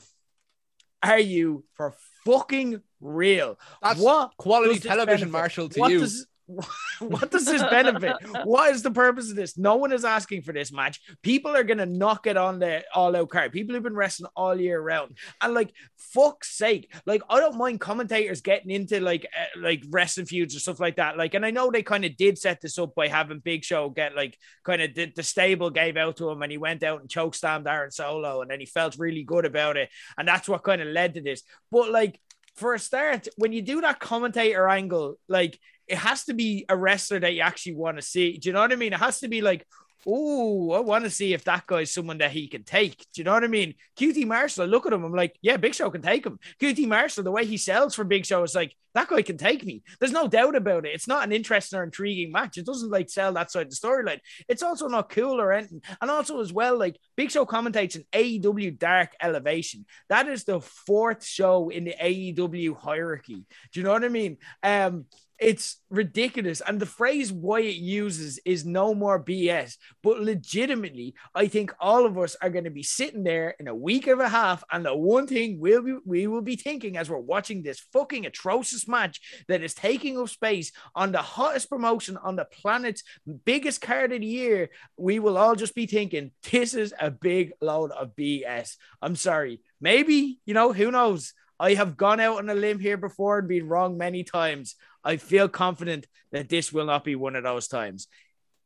[1.01, 1.93] Are you for
[2.25, 3.59] fucking real?
[3.81, 5.31] That's what quality television, benefit?
[5.31, 5.99] Marshall, to what you.
[5.99, 6.25] Does,
[6.99, 8.15] what does this benefit?
[8.43, 9.57] what is the purpose of this?
[9.57, 11.01] No one is asking for this match.
[11.21, 13.51] People are gonna knock it on the all out card.
[13.51, 17.79] People who've been wrestling all year round, and like fuck's sake, like I don't mind
[17.79, 21.17] commentators getting into like uh, like wrestling feuds or stuff like that.
[21.17, 23.89] Like, and I know they kind of did set this up by having Big Show
[23.89, 27.01] get like kind of the, the stable gave out to him, and he went out
[27.01, 30.47] and choke slammed Aaron Solo, and then he felt really good about it, and that's
[30.47, 31.43] what kind of led to this.
[31.71, 32.19] But like
[32.55, 36.77] for a start, when you do that commentator angle, like it has to be a
[36.77, 38.37] wrestler that you actually want to see.
[38.37, 38.93] Do you know what I mean?
[38.93, 39.65] It has to be like,
[40.07, 42.97] oh, I want to see if that guy's someone that he can take.
[43.13, 43.75] Do you know what I mean?
[43.97, 46.39] QT Marshall, I look at him, I'm like, yeah, Big Show can take him.
[46.61, 49.65] QT Marshall, the way he sells for Big Show is like, that guy can take
[49.65, 49.81] me.
[49.99, 50.93] There's no doubt about it.
[50.93, 52.57] It's not an interesting or intriguing match.
[52.57, 54.19] It doesn't like sell that side of the storyline.
[54.47, 55.81] It's also not cool or anything.
[56.01, 59.85] And also, as well, like Big Show commentates an AEW Dark Elevation.
[60.09, 63.45] That is the fourth show in the AEW hierarchy.
[63.71, 64.37] Do you know what I mean?
[64.61, 65.05] Um,
[65.43, 66.61] it's ridiculous.
[66.61, 69.75] And the phrase Wyatt uses is no more BS.
[70.01, 73.75] But legitimately, I think all of us are going to be sitting there in a
[73.75, 74.63] week and a half.
[74.71, 78.25] And the one thing we'll be, we will be thinking as we're watching this fucking
[78.25, 83.03] atrocious match that is taking up space on the hottest promotion on the planet's
[83.43, 87.51] biggest card of the year, we will all just be thinking, this is a big
[87.61, 88.77] load of BS.
[89.01, 89.59] I'm sorry.
[89.81, 91.33] Maybe, you know, who knows?
[91.59, 94.75] I have gone out on a limb here before and been wrong many times.
[95.03, 98.07] I feel confident that this will not be one of those times.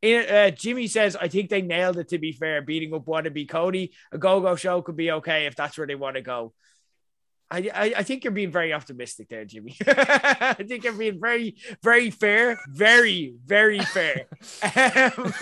[0.03, 2.61] Uh, Jimmy says, I think they nailed it to be fair.
[2.61, 5.95] Beating up Wannabe Cody, a go go show could be okay if that's where they
[5.95, 6.53] want to go.
[7.49, 9.75] I, I, I think you're being very optimistic there, Jimmy.
[9.87, 14.25] I think you're being very, very fair, very, very fair.
[14.63, 15.33] um,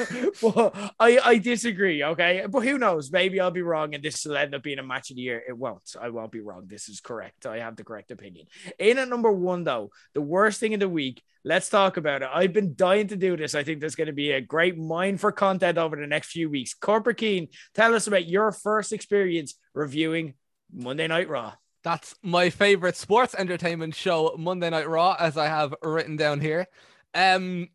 [0.41, 2.03] but I, I disagree.
[2.03, 3.11] Okay, but who knows?
[3.11, 5.41] Maybe I'll be wrong, and this will end up being a match of the year.
[5.47, 5.95] It won't.
[5.99, 6.65] I won't be wrong.
[6.67, 7.45] This is correct.
[7.45, 8.45] I have the correct opinion.
[8.77, 11.23] In at number one, though, the worst thing in the week.
[11.47, 12.29] Let's talk about it.
[12.33, 13.53] I've been dying to do this.
[13.53, 16.49] I think there's going to be a great mine for content over the next few
[16.49, 16.73] weeks.
[16.73, 20.33] Corporate Cian, tell us about your first experience reviewing
[20.73, 21.53] Monday Night Raw.
[21.85, 26.65] That's my favorite sports entertainment show, Monday Night Raw, as I have written down here.
[27.13, 27.69] Um,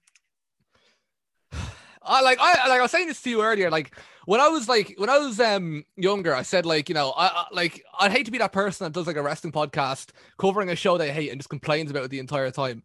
[2.02, 3.70] I like I like I was saying this to you earlier.
[3.70, 7.12] Like when I was like when I was um younger, I said like you know
[7.12, 10.08] I, I like I'd hate to be that person that does like a wrestling podcast
[10.40, 12.82] covering a show they hate and just complains about it the entire time.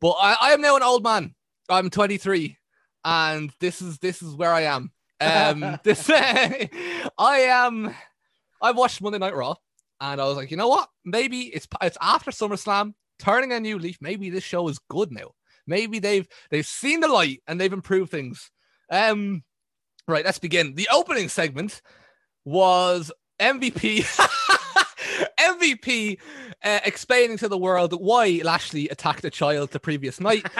[0.00, 1.34] But I, I am now an old man.
[1.68, 2.56] I'm 23,
[3.04, 4.92] and this is this is where I am.
[5.20, 6.68] Um, this I
[7.18, 7.92] am.
[8.62, 9.56] I watched Monday Night Raw.
[10.00, 10.88] And I was like, you know what?
[11.04, 13.98] Maybe it's it's after SummerSlam, turning a new leaf.
[14.00, 15.32] Maybe this show is good now.
[15.66, 18.50] Maybe they've they've seen the light and they've improved things.
[18.90, 19.42] Um,
[20.06, 20.24] right.
[20.24, 20.74] Let's begin.
[20.74, 21.82] The opening segment
[22.44, 24.04] was MVP.
[25.40, 26.18] MVP
[26.64, 30.46] uh, explaining to the world why Lashley attacked a child the previous night.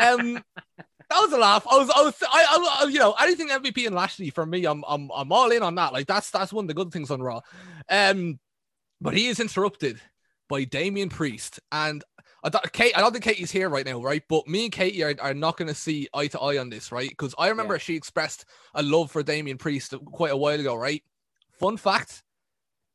[0.00, 0.42] Um,
[1.10, 1.66] that was a laugh.
[1.70, 4.82] I was, I was, I, I, you know, anything MVP and Lashley for me, I'm,
[4.88, 5.92] I'm, I'm all in on that.
[5.92, 7.40] Like that's that's one of the good things on Raw.
[7.90, 8.38] Um,
[9.00, 10.00] but he is interrupted
[10.48, 11.60] by Damian Priest.
[11.72, 12.02] And
[12.42, 14.22] I, th- Kate, I don't think Katie's here right now, right?
[14.28, 16.90] But me and Katie are, are not going to see eye to eye on this,
[16.92, 17.08] right?
[17.08, 17.78] Because I remember yeah.
[17.78, 18.44] she expressed
[18.74, 21.02] a love for Damian Priest quite a while ago, right?
[21.58, 22.22] Fun fact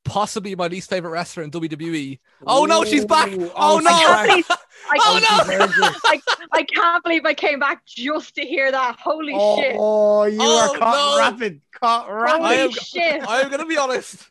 [0.05, 2.19] possibly my least favorite wrestler in WWE.
[2.47, 3.29] Oh no, she's back!
[3.33, 3.89] Oh, oh no!
[3.91, 5.87] I believe, I, oh no!
[6.05, 6.21] I,
[6.53, 8.97] I, can't believe I came back just to hear that.
[8.99, 9.75] Holy oh, shit!
[9.77, 11.19] Oh, you oh, are caught no.
[11.19, 12.41] rapid, caught rapid.
[12.41, 13.27] Holy I am, shit!
[13.27, 14.29] I am gonna be honest.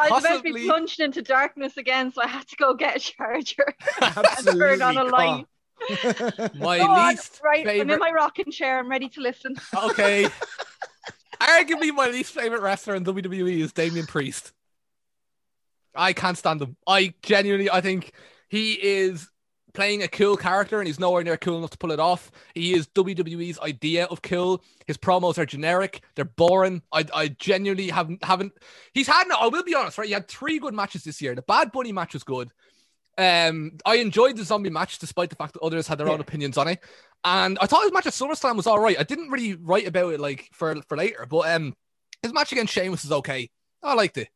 [0.00, 2.96] I was about to be plunged into darkness again, so I had to go get
[2.96, 5.46] a charger and turn on a light.
[6.56, 7.48] my go least on.
[7.48, 7.64] right.
[7.64, 7.80] Favorite...
[7.80, 8.78] I'm in my rocking chair.
[8.78, 9.56] I'm ready to listen.
[9.74, 10.28] Okay.
[11.40, 14.52] Arguably, my least favorite wrestler in WWE is Damian Priest.
[15.94, 16.76] I can't stand him.
[16.86, 18.12] I genuinely, I think
[18.48, 19.28] he is
[19.72, 22.30] playing a cool character and he's nowhere near cool enough to pull it off.
[22.54, 24.62] He is WWE's idea of cool.
[24.86, 26.02] His promos are generic.
[26.14, 26.82] They're boring.
[26.92, 28.52] I, I genuinely haven't haven't.
[28.94, 29.24] He's had.
[29.30, 30.06] I will be honest, right?
[30.06, 31.34] He had three good matches this year.
[31.34, 32.50] The Bad Bunny match was good.
[33.18, 36.14] Um, I enjoyed the zombie match despite the fact that others had their yeah.
[36.14, 36.80] own opinions on it.
[37.24, 38.98] And I thought his match at SummerSlam was all right.
[38.98, 41.74] I didn't really write about it like for for later, but um,
[42.22, 43.50] his match against Sheamus is okay.
[43.82, 44.28] I liked it.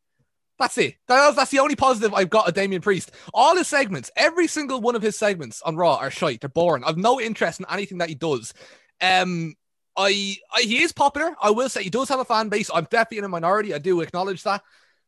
[0.59, 0.95] That's it.
[1.09, 3.11] That's, that's the only positive I've got of Damian Priest.
[3.33, 6.41] All his segments, every single one of his segments on Raw are shite.
[6.41, 6.85] They're boring.
[6.85, 8.55] I've no interest in anything that he does.
[9.01, 9.55] Um,
[9.97, 11.35] I, I he is popular.
[11.43, 12.71] I will say he does have a fan base.
[12.73, 13.75] I'm definitely in a minority.
[13.75, 14.63] I do acknowledge that,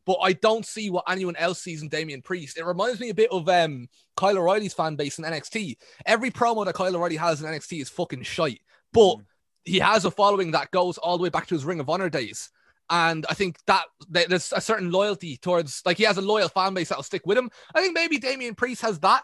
[0.05, 2.57] but I don't see what anyone else sees in Damian Priest.
[2.57, 5.77] It reminds me a bit of um Kyle O'Reilly's fan base in NXT.
[6.05, 8.61] Every promo that Kyle O'Reilly has in NXT is fucking shite,
[8.93, 9.25] but mm.
[9.65, 12.09] he has a following that goes all the way back to his Ring of Honor
[12.09, 12.49] days.
[12.89, 16.73] And I think that there's a certain loyalty towards, like, he has a loyal fan
[16.73, 17.49] base that'll stick with him.
[17.75, 19.23] I think maybe Damian Priest has that.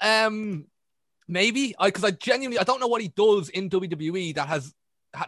[0.00, 0.66] Um,
[1.28, 4.74] Maybe I because I genuinely I don't know what he does in WWE that has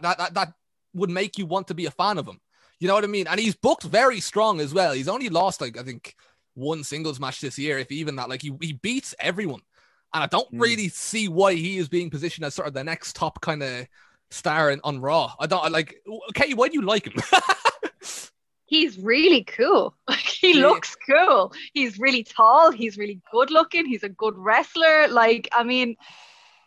[0.01, 0.53] that, that that
[0.93, 2.41] would make you want to be a fan of him.
[2.79, 3.25] You know what I mean?
[3.27, 4.91] And he's booked very strong as well.
[4.91, 6.13] He's only lost like I think
[6.55, 8.27] one singles match this year, if even that.
[8.27, 9.61] Like he, he beats everyone.
[10.13, 10.59] And I don't Mm.
[10.61, 13.87] really see why he is being positioned as sort of the next top kind of
[14.29, 15.33] star in, on Raw.
[15.39, 15.95] I don't I like
[16.31, 17.13] okay, why do you like him?
[18.65, 19.95] He's really cool.
[20.07, 20.67] Like he Yeah.
[20.67, 21.53] looks cool.
[21.73, 22.71] He's really tall.
[22.71, 23.85] He's really good looking.
[23.85, 25.07] He's a good wrestler.
[25.07, 25.95] Like, I mean,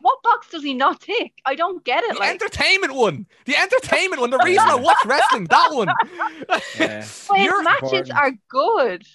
[0.00, 1.32] what box does he not tick?
[1.44, 2.12] I don't get it.
[2.14, 3.26] the Like, entertainment one.
[3.46, 4.30] The entertainment one.
[4.30, 5.88] The reason I watch wrestling, that one.
[6.78, 7.04] Yeah.
[7.28, 8.12] but his matches important.
[8.12, 9.06] are good.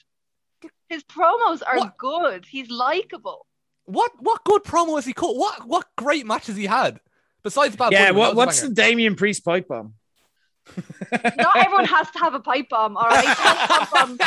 [0.89, 1.98] His promos are What?
[1.98, 2.45] good.
[2.45, 3.45] He's likable.
[3.85, 5.35] what what good promo has he cut?
[5.35, 6.99] What what great matches he had?
[7.43, 9.93] Besides Bad Yeah, what, that was a what's the Damian Priest pipe bomb?
[11.12, 13.26] Not everyone has to have a pipe bomb, all right?
[13.38, 14.20] Pipe bombs,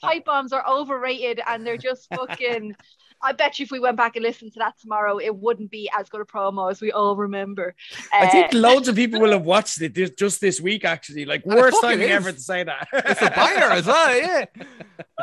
[0.00, 2.74] pipe bombs are overrated and they're just fucking.
[3.22, 5.88] I bet you if we went back and listened to that tomorrow, it wouldn't be
[5.98, 7.74] as good a promo as we all remember.
[8.12, 11.24] I think Uh, loads of people will have watched it this, just this week, actually.
[11.24, 12.14] Like, And it worst fucking timing is.
[12.14, 12.86] ever to say that.
[12.92, 14.44] It's a banger as well, yeah.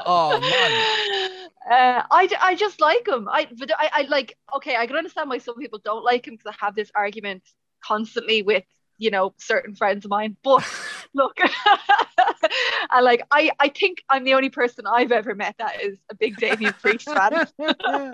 [0.06, 1.50] Oh man.
[1.72, 3.30] Uh, I, d- I just like him.
[3.30, 6.34] I, but I, I like, okay, I can understand why some people don't like him
[6.36, 7.44] because I have this argument
[7.86, 8.64] constantly with,
[8.98, 10.38] you know, certain friends of mine.
[10.44, 10.64] But
[11.14, 11.38] look,
[12.90, 16.16] I like, I, I think I'm the only person I've ever met that is a
[16.16, 17.48] big Damian Priest fan.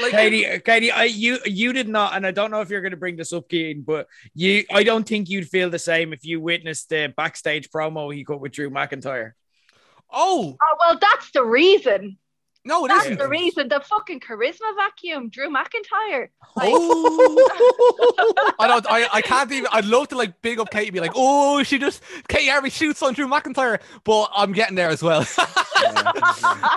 [0.00, 2.92] Like Katie, Katie, I, you you did not, and I don't know if you're going
[2.92, 6.24] to bring this up, Cian, but you, I don't think you'd feel the same if
[6.24, 9.32] you witnessed the backstage promo he cut with Drew McIntyre.
[10.10, 12.16] Oh Oh, well, that's the reason.
[12.64, 13.18] No, it That's isn't.
[13.18, 13.68] the reason.
[13.68, 16.28] The fucking charisma vacuum, Drew McIntyre.
[16.56, 18.86] Oh, I don't.
[18.88, 19.68] I, I can't even.
[19.72, 23.02] I'd love to like big up Katie, be like, oh, she just Katie Harvey shoots
[23.02, 25.20] on Drew McIntyre, but I'm getting there as well.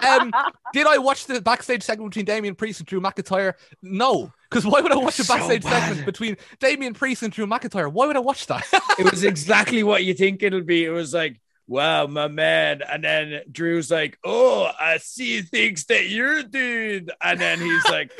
[0.07, 0.31] um,
[0.73, 3.53] did I watch the backstage segment between Damian Priest and Drew McIntyre?
[3.81, 5.87] No, because why would I watch a So backstage bad.
[5.87, 7.91] segment between Damian Priest and Drew McIntyre?
[7.91, 8.65] Why would I watch that?
[8.99, 10.83] it was exactly what you think it'll be.
[10.85, 12.81] It was like, wow, my man.
[12.81, 17.09] And then Drew's like, oh, I see things that you're doing.
[17.21, 18.11] And then he's like,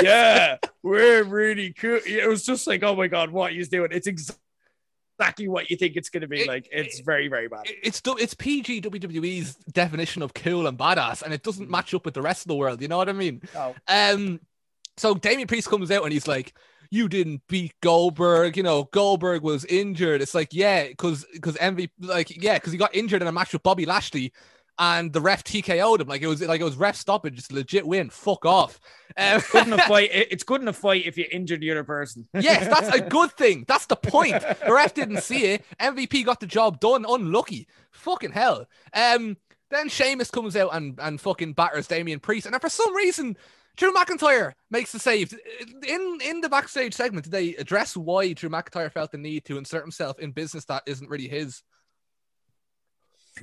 [0.00, 2.00] yeah, we're really cool.
[2.06, 3.90] It was just like, oh my God, what he's doing.
[3.92, 4.36] It's ex-
[5.18, 6.40] exactly what you think it's going to be.
[6.40, 7.64] It- like, it's very, very bad.
[7.66, 12.14] it's it's PG WWE's definition of cool and badass, and it doesn't match up with
[12.14, 12.80] the rest of the world.
[12.82, 13.42] You know what I mean?
[13.54, 13.74] No.
[13.86, 14.40] Um,
[14.96, 16.54] so Damian Priest comes out and he's like,
[16.94, 18.56] "You didn't beat Goldberg.
[18.56, 22.78] You know, Goldberg was injured." It's like, yeah, because because MVP, like, yeah, because he
[22.78, 24.32] got injured in a match with Bobby Lashley,
[24.78, 26.08] and the ref TKO'd him.
[26.08, 27.38] Like it was like it was ref stoppage.
[27.38, 28.10] It's a legit win.
[28.10, 28.80] Fuck off.
[29.16, 30.10] Um, Good in a fight.
[30.12, 32.26] it- It's good in a fight if you injure the other person.
[32.34, 33.64] yes, that's a good thing.
[33.68, 34.40] That's the point.
[34.40, 35.64] The ref didn't see it.
[35.80, 37.04] MVP got the job done.
[37.08, 37.66] Unlucky.
[37.92, 38.66] Fucking hell.
[38.92, 39.36] Um.
[39.70, 43.36] Then Sheamus comes out and and fucking batters Damian Priest, and for some reason.
[43.76, 45.32] Drew McIntyre makes the save.
[45.86, 49.58] In in the backstage segment, did they address why Drew McIntyre felt the need to
[49.58, 51.62] insert himself in business that isn't really his?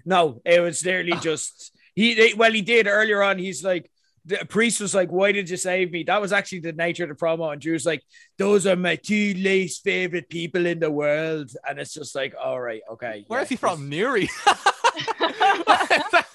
[0.05, 1.19] No, it was literally ah.
[1.19, 2.13] just he.
[2.13, 3.37] They, well, he did earlier on.
[3.37, 3.91] He's like,
[4.23, 7.09] the priest was like, "Why did you save me?" That was actually the nature of
[7.09, 8.03] the promo, and Drew's like,
[8.37, 12.61] "Those are my two least favorite people in the world," and it's just like, "All
[12.61, 13.89] right, okay." Where's yeah, he from?
[13.89, 14.29] Newry.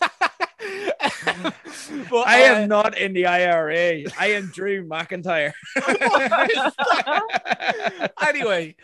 [2.10, 4.04] but, I uh, am not in the IRA.
[4.18, 5.52] I am Drew McIntyre.
[8.26, 8.74] anyway,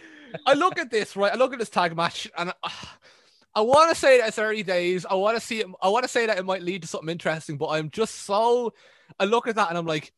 [0.47, 1.33] I look at this right.
[1.33, 2.69] I look at this tag match, and uh,
[3.55, 5.05] I want to say that it's early days.
[5.05, 5.67] I want to see it.
[5.83, 8.73] I want to say that it might lead to something interesting, but I'm just so.
[9.19, 10.13] I look at that and I'm like,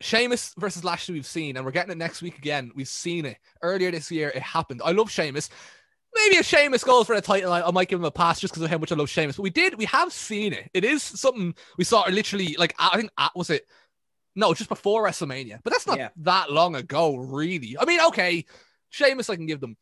[0.00, 1.14] Sheamus versus Lashley.
[1.14, 2.70] We've seen, and we're getting it next week again.
[2.74, 4.30] We've seen it earlier this year.
[4.34, 4.82] It happened.
[4.84, 5.48] I love Sheamus.
[6.16, 8.52] Maybe if Sheamus goes for a title, I, I might give him a pass just
[8.54, 9.36] because of how much I love Sheamus.
[9.36, 9.76] But we did.
[9.76, 10.70] We have seen it.
[10.74, 12.04] It is something we saw.
[12.08, 13.66] Literally, like I think uh, was it.
[14.34, 15.60] No, just before WrestleMania.
[15.62, 16.08] But that's not Yeah.
[16.18, 17.76] that long ago, really.
[17.78, 18.44] I mean, okay,
[18.90, 19.76] Sheamus, I can give them.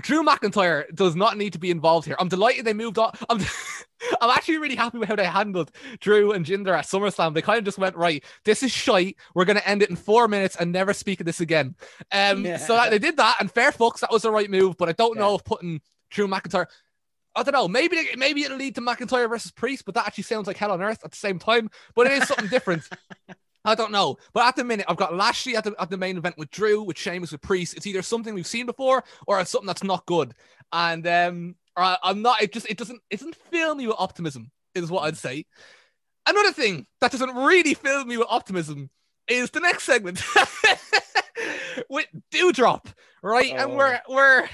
[0.00, 2.16] Drew McIntyre does not need to be involved here.
[2.18, 3.12] I'm delighted they moved on.
[3.28, 3.40] I'm,
[4.20, 5.70] I'm actually really happy with how they handled
[6.00, 7.34] Drew and Jinder at SummerSlam.
[7.34, 9.16] They kind of just went, right, this is shite.
[9.34, 11.74] We're going to end it in four minutes and never speak of this again.
[12.12, 12.56] Um, Yeah.
[12.56, 14.76] So that, they did that, and fair fucks, that was the right move.
[14.78, 15.80] But I don't know if putting
[16.10, 16.66] Drew McIntyre.
[17.36, 17.68] I don't know.
[17.68, 20.82] Maybe maybe it'll lead to McIntyre versus Priest, but that actually sounds like hell on
[20.82, 21.70] earth at the same time.
[21.94, 22.88] But it is something different.
[23.68, 24.16] I don't know.
[24.32, 26.82] But at the minute, I've got Lashley at the, at the main event with Drew,
[26.82, 27.76] with Sheamus, with Priest.
[27.76, 30.34] It's either something we've seen before or it's something that's not good.
[30.72, 32.42] And um, I, I'm not.
[32.42, 34.50] It just it doesn't it doesn't fill me with optimism.
[34.74, 35.46] Is what I'd say.
[36.26, 38.90] Another thing that doesn't really fill me with optimism
[39.28, 40.22] is the next segment
[41.88, 42.86] with Doudrop,
[43.22, 43.52] right?
[43.52, 43.76] And Oh.
[43.76, 44.48] we're we're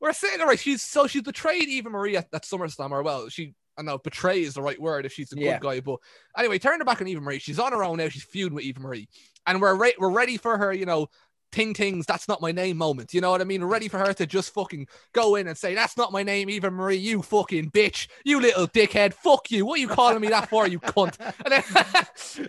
[0.00, 0.58] we're saying all right.
[0.58, 4.42] She's so she's betrayed Eva Marie at, at SummerSlam, or well, she I know betray
[4.42, 5.58] is the right word if she's a Yeah.
[5.58, 5.98] good guy, but
[6.36, 7.38] anyway, turn her back on Eva Marie.
[7.38, 8.08] She's on her own now.
[8.08, 9.08] She's feuding with Eva Marie.
[9.46, 11.08] and we're re- we're ready for her, you know,
[11.50, 13.12] ting tings, that's not my name moment.
[13.14, 13.60] You know what I mean?
[13.62, 16.48] We're ready for her to just fucking go in and say, That's not my name,
[16.50, 19.64] Eva Marie, you fucking bitch, you little dickhead, fuck you.
[19.66, 21.16] What are you calling me that for, you cunt?
[21.44, 21.52] And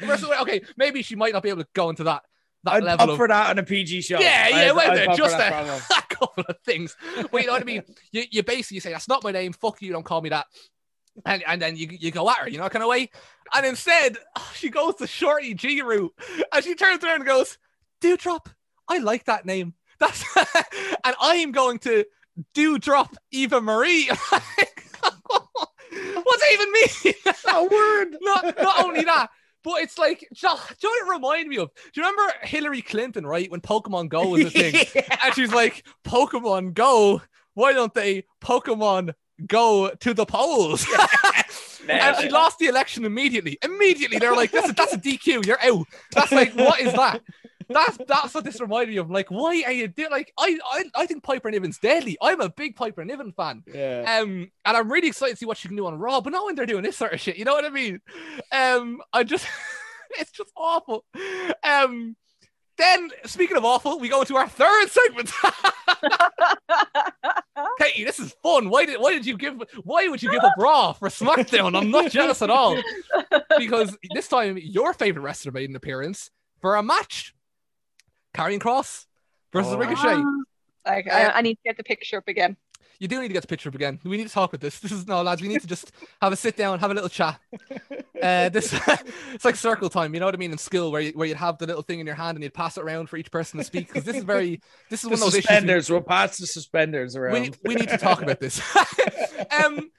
[0.02, 2.24] then okay, maybe she might not be able to go into that
[2.64, 4.20] that I'd level pop of for that on a PG show.
[4.20, 6.96] yeah, yeah, wait a I'd minute, just that a, a couple of things.
[7.32, 7.82] Well, you know what I mean?
[8.12, 10.46] You, you basically say, that's not my name, fuck you, don't call me that.
[11.26, 13.10] And, and then you, you go at her, you know, kind of way.
[13.54, 14.18] And instead,
[14.54, 16.14] she goes the Shorty G route.
[16.54, 17.58] And she turns around and goes,
[18.02, 18.48] Doudrop,
[18.88, 19.74] I like that name.
[20.00, 20.24] That's
[21.04, 22.06] and I'm going to
[22.56, 24.10] Doudrop Eva Marie.
[26.24, 27.14] What's that even mean?
[27.54, 28.18] A word.
[28.22, 29.30] not not only that,
[29.64, 31.70] but it's like, do you know do you what it reminded me of?
[31.94, 33.52] Do you remember Hillary Clinton, right?
[33.52, 37.22] When Pokemon Go was a thing, and she's like, Pokemon Go,
[37.54, 39.14] why don't they Pokemon
[39.48, 40.86] go to the polls?
[41.90, 43.58] and she lost the election immediately.
[43.64, 45.46] Immediately, they're like, "That's a, that's a DQ.
[45.46, 47.22] You're out." That's like, what is that?
[47.74, 49.10] That's that's what this reminded me of.
[49.10, 50.12] Like, why are you doing?
[50.12, 52.18] Like, I, I I think Piper Niven's deadly.
[52.22, 53.64] I'm a big Piper Niven fan.
[53.74, 54.20] Yeah.
[54.22, 56.46] Um, and I'm really excited to see what she can do on Raw, but not
[56.46, 57.38] when they're doing this sort of shit.
[57.38, 58.02] You know what I mean?
[58.52, 59.48] Um, I just,
[60.20, 61.06] it's just awful.
[61.64, 62.16] Um,
[62.78, 65.32] then speaking of awful, we go into our third segment.
[67.80, 68.70] Katie, this is fun.
[68.70, 71.78] Why did why did you give why would you give up Raw for SmackDown?
[71.78, 72.82] I'm not jealous at all
[73.58, 77.36] because this time your favorite wrestler made an appearance for a match.
[78.34, 79.06] Karrion Kross
[79.52, 79.78] versus Oh.
[79.78, 80.24] Ricochet.
[80.86, 82.58] Like, I, I need to get the picture up again.
[83.02, 84.00] You do need to get the picture up again.
[84.04, 84.80] We need to talk about this.
[84.82, 85.42] This is no lads.
[85.42, 85.92] We need to just
[86.22, 87.40] have a sit down, have a little chat.
[88.22, 88.72] Uh, this
[89.34, 90.14] it's like circle time.
[90.14, 92.00] You know what I mean in skill, where you, where you'd have the little thing
[92.00, 93.88] in your hand and you'd pass it around for each person to speak.
[93.88, 94.62] Because this is very
[94.92, 95.90] this is The one of those suspenders.
[95.90, 97.34] We'll pass the suspenders around.
[97.34, 98.62] we, we need to talk about this.
[99.66, 99.90] um,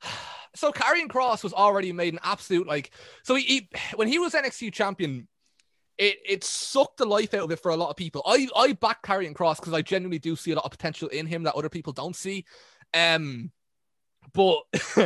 [0.54, 2.92] so Karrion Kross was already made an absolute like.
[3.24, 5.26] So he, he when he was NXT champion,
[5.98, 8.22] it it sucked the life out of it for a lot of people.
[8.26, 11.26] I I back Karrion Kross because I genuinely do see a lot of potential in
[11.26, 12.44] him that other people don't see.
[12.94, 13.52] Um,
[14.32, 14.60] but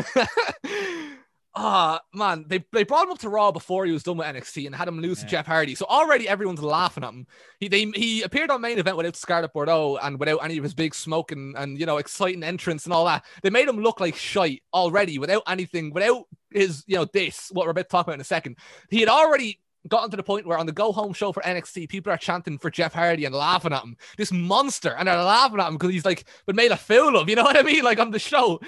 [1.54, 4.66] ah man, they they brought him up to Raw before he was done with NXT
[4.66, 5.74] and had him lose to Jeff Hardy.
[5.74, 7.26] So already everyone's laughing at him.
[7.60, 10.74] He they, he appeared on main event without Scarlett Bordeaux and without any of his
[10.74, 13.24] big smoke and, and you know exciting entrance and all that.
[13.42, 17.66] They made him look like shite already without anything, without his you know this what
[17.66, 18.56] we're about to talk about in a second.
[18.90, 21.88] He had already gotten to the point where on the go home show for NXT,
[21.88, 23.96] people are chanting for Jeff Hardy and laughing at him.
[24.16, 27.28] This monster, and they're laughing at him because he's like been made a fool of.
[27.28, 27.84] You know what I mean?
[27.84, 28.60] Like on the show,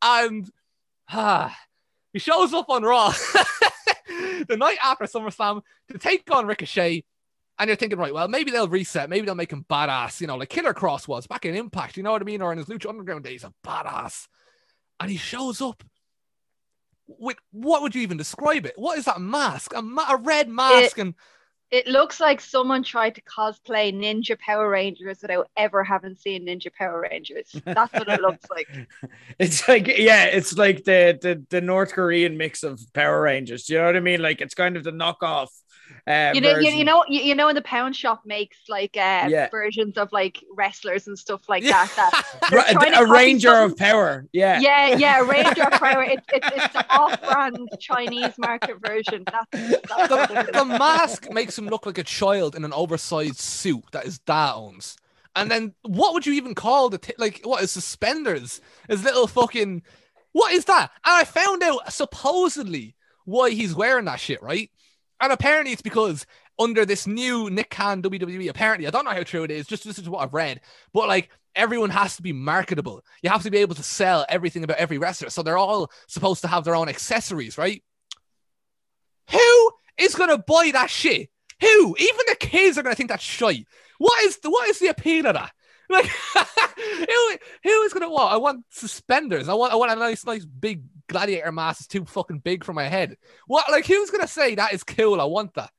[0.00, 0.50] and
[1.10, 1.56] ah,
[2.12, 3.10] he shows up on Raw
[4.48, 7.04] the night after SummerSlam to take on Ricochet.
[7.58, 9.10] And you're thinking, right, well, maybe they'll reset.
[9.10, 12.02] Maybe they'll make him badass, you know, like Killer Kross was back in Impact, you
[12.02, 12.42] know what I mean?
[12.42, 14.26] Or in his Lucha Underground days, a badass.
[14.98, 15.84] And he shows up
[17.06, 18.74] with what would you even describe it?
[18.76, 19.72] What is that mask?
[19.74, 21.14] A, ma- a red mask and
[21.70, 26.72] It looks like someone tried to cosplay Ninja Power Rangers without ever having seen Ninja
[26.72, 27.62] Power Rangers.
[27.74, 28.68] That's what it looks like.
[29.38, 33.64] It's like yeah, it's like the, the the North Korean mix of Power Rangers.
[33.64, 34.20] Do you know what I mean?
[34.22, 35.48] Like it's kind of the knockoff.
[36.06, 36.78] Uh, You know, you, version.
[36.78, 39.48] you know, you, you know, when the pound shop makes like uh, Yeah.
[39.50, 41.86] versions of like wrestlers and stuff like Yeah.
[41.96, 42.24] that.
[42.40, 44.26] that Ra- they're trying to a Ranger of Power.
[44.32, 44.60] Yeah.
[44.60, 46.02] yeah, yeah, Ranger of Power.
[46.04, 49.24] It's it's it's the off-brand Chinese market version.
[49.30, 53.84] That's, that's the, the mask makes him look like a child in an oversized suit
[53.92, 54.96] that his dad owns.
[55.34, 58.60] And then what would you even call the t- like what is suspenders?
[58.88, 59.82] His little fucking
[60.32, 60.90] what is that?
[61.04, 62.94] And I found out supposedly
[63.24, 64.70] why he's wearing that shit, right?
[65.22, 66.26] And apparently it's because
[66.58, 69.66] under this new Nick Khan WWE, apparently I don't know how true it is.
[69.66, 70.60] Just this is what I've read,
[70.92, 73.04] but like everyone has to be marketable.
[73.22, 76.42] You have to be able to sell everything about every wrestler, so they're all supposed
[76.42, 77.84] to have their own accessories, right?
[79.30, 81.30] Who is gonna buy that shit?
[81.60, 81.96] Who?
[81.98, 83.66] Even the kids are gonna think that's shite.
[83.98, 85.52] What is the what is the appeal of that?
[85.88, 88.32] Like who who is gonna what?
[88.32, 89.48] I want suspenders.
[89.48, 90.82] I want I want a nice nice big
[91.12, 93.16] gladiator mask is too fucking big for my head.
[93.46, 95.20] What like who's gonna say that is cool?
[95.20, 95.70] I want that.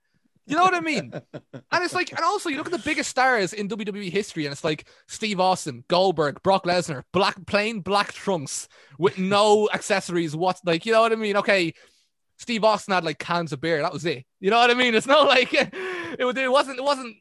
[0.46, 1.14] You know what I mean?
[1.34, 4.52] and it's like, and also you look at the biggest stars in WWE history, and
[4.52, 8.68] it's like Steve Austin, Goldberg, Brock Lesnar, black plain black trunks
[9.00, 10.36] with no accessories.
[10.36, 10.60] What?
[10.66, 11.38] like, you know what I mean?
[11.38, 11.74] Okay,
[12.38, 13.82] Steve Austin had like cans of beer.
[13.82, 14.26] That was it.
[14.42, 14.96] You know what I mean?
[14.96, 15.74] It's not like it,
[16.20, 16.78] it wasn't.
[16.78, 17.16] It wasn't.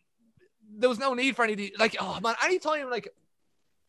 [0.78, 1.96] There was no need for any like.
[2.00, 3.08] Oh man, anytime like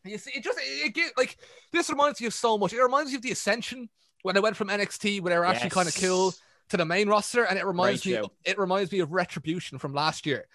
[0.04, 1.36] you see, it just it, it get like
[1.72, 2.72] this reminds you of so much.
[2.72, 3.88] It reminds you of the Ascension
[4.24, 6.04] when I went from NXT where they were actually kind of Yes.
[6.04, 6.34] cool
[6.70, 8.16] to the main roster, and it reminds Great me.
[8.22, 8.32] show.
[8.44, 10.46] It reminds me of Retribution from last year.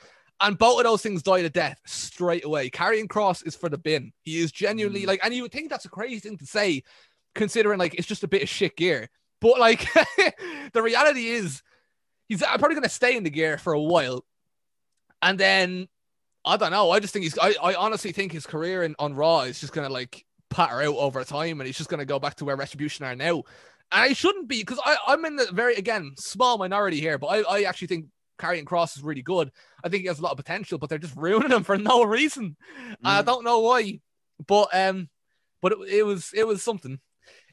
[0.42, 2.70] And both of those things died a death straight away.
[2.72, 4.12] Karrion Kross is for the bin.
[4.24, 5.08] He is genuinely Mm.
[5.08, 6.82] like, and you would think that's a crazy thing to say,
[7.36, 9.10] considering like it's just a bit of shit gear.
[9.40, 9.88] But like
[10.74, 11.62] the reality is,
[12.28, 14.26] he's probably going to stay in the gear for a while.
[15.22, 15.88] And then
[16.46, 16.90] I don't know.
[16.92, 17.38] I just think he's.
[17.38, 20.96] I, I honestly think his career in, on Raw is just gonna like patter out
[20.96, 23.44] over time, and he's just gonna go back to where Retribution are now.
[23.92, 27.42] And I shouldn't be because I'm in the very again small minority here, but I,
[27.42, 28.06] I actually think
[28.40, 29.52] Karrion Kross is really good.
[29.84, 32.04] I think he has a lot of potential, but they're just ruining him for no
[32.04, 32.56] reason.
[32.92, 32.96] Mm.
[33.04, 34.00] I don't know why,
[34.48, 35.10] but um,
[35.62, 37.00] but it, it was it was something.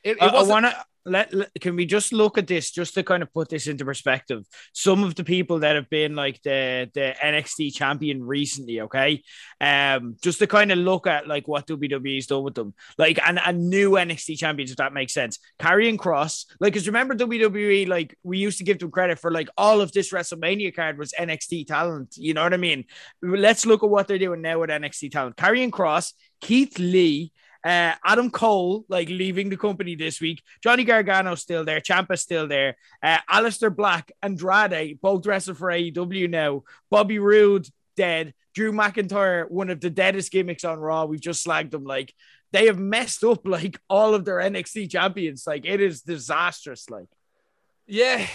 [0.02, 2.94] It, it I, I want to let, let, can we just look at this just
[2.94, 4.44] to kind of put this into perspective?
[4.72, 9.22] Some of the people that have been like the the nxt champion recently okay?
[9.60, 12.74] Um just to kind of look at like what wwe's done with them.
[12.98, 15.38] Like and a new nxt champions if that makes sense.
[15.60, 19.48] Karrion Kross, like because remember wwe like we used to give them credit for like
[19.56, 22.84] all of this wrestlemania card was nxt talent you know what i mean?
[23.22, 25.36] Let's look at what they're doing now with nxt talent.
[25.36, 27.32] Karrion Kross, keith lee
[27.66, 30.40] uh, Adam Cole, like leaving the company this week.
[30.62, 31.80] Johnny Gargano still there.
[31.80, 32.76] Ciampa still there.
[33.02, 36.62] Uh, Aleister Black, Andrade, both wrestle for AEW now.
[36.92, 38.34] Bobby Roode, dead.
[38.54, 41.06] Drew McIntyre, one of the deadest gimmicks on Raw.
[41.06, 41.82] We've just slagged them.
[41.82, 42.14] Like,
[42.52, 45.44] they have messed up, like, all of their NXT champions.
[45.44, 46.88] Like, it is disastrous.
[46.88, 47.08] Like,
[47.88, 48.28] yeah.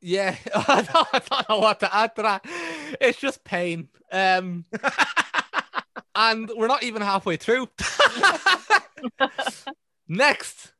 [0.00, 2.46] Yeah, I don't, I don't know what to add to that.
[2.98, 3.88] It's just pain.
[4.10, 4.64] Um,
[6.20, 7.68] and we're not even halfway through.
[10.08, 10.72] Next,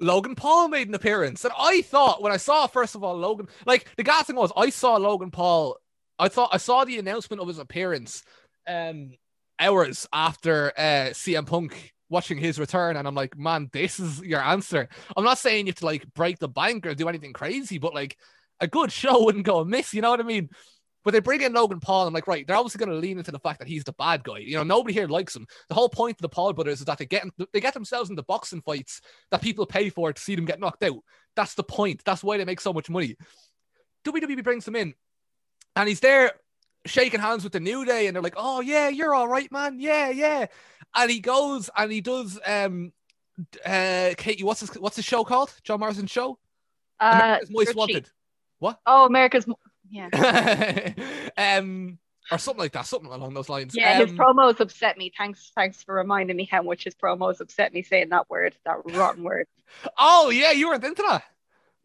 [0.00, 3.46] Logan Paul made an appearance, and I thought when I saw first of all Logan,
[3.66, 5.76] like the gas thing was, I saw Logan Paul.
[6.18, 8.24] I thought I saw the announcement of his appearance,
[8.68, 9.12] um,
[9.60, 14.42] hours after uh CM Punk watching his return, and I'm like, man, this is your
[14.42, 14.88] answer.
[15.16, 17.94] I'm not saying you have to like break the bank or do anything crazy, but
[17.94, 18.16] like
[18.60, 19.94] a good show wouldn't go amiss.
[19.94, 20.48] You know what I mean?
[21.04, 22.06] But they bring in Logan Paul.
[22.06, 24.24] I'm like, right, they're obviously going to lean into the fact that he's the bad
[24.24, 24.38] guy.
[24.38, 25.46] You know, nobody here likes him.
[25.68, 28.22] The whole point of the Paul brothers is that they get they get themselves into
[28.22, 29.00] boxing fights
[29.30, 30.98] that people pay for to see them get knocked out.
[31.36, 32.02] That's the point.
[32.04, 33.16] That's why they make so much money.
[34.06, 34.94] WWE brings him in,
[35.76, 36.32] and he's there
[36.86, 39.80] shaking hands with the New Day, and they're like, "Oh yeah, you're all right, man.
[39.80, 40.46] Yeah, yeah."
[40.94, 42.92] And he goes and he does um
[43.64, 45.52] uh Katie, what's his what's the show called?
[45.64, 46.38] John Morrison's show?
[47.00, 48.08] Uh, America's Most Wanted.
[48.58, 48.78] What?
[48.86, 49.46] Oh, America's
[49.94, 50.92] yeah.
[51.36, 51.98] um,
[52.30, 53.74] or something like that, something along those lines.
[53.76, 55.12] Yeah, um, his promos upset me.
[55.16, 58.78] Thanks, thanks for reminding me how much his promos upset me saying that word, that
[58.92, 59.46] rotten word.
[59.98, 61.24] Oh yeah, you weren't into that.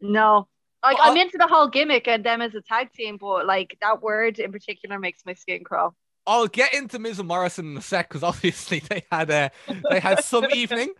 [0.00, 0.48] No,
[0.82, 4.02] like I'm into the whole gimmick and them as a tag team, but like that
[4.02, 5.94] word in particular makes my skin crawl.
[6.26, 9.50] I'll get into Miz and Morrison in a sec because obviously they had a
[9.90, 10.92] they had some evening.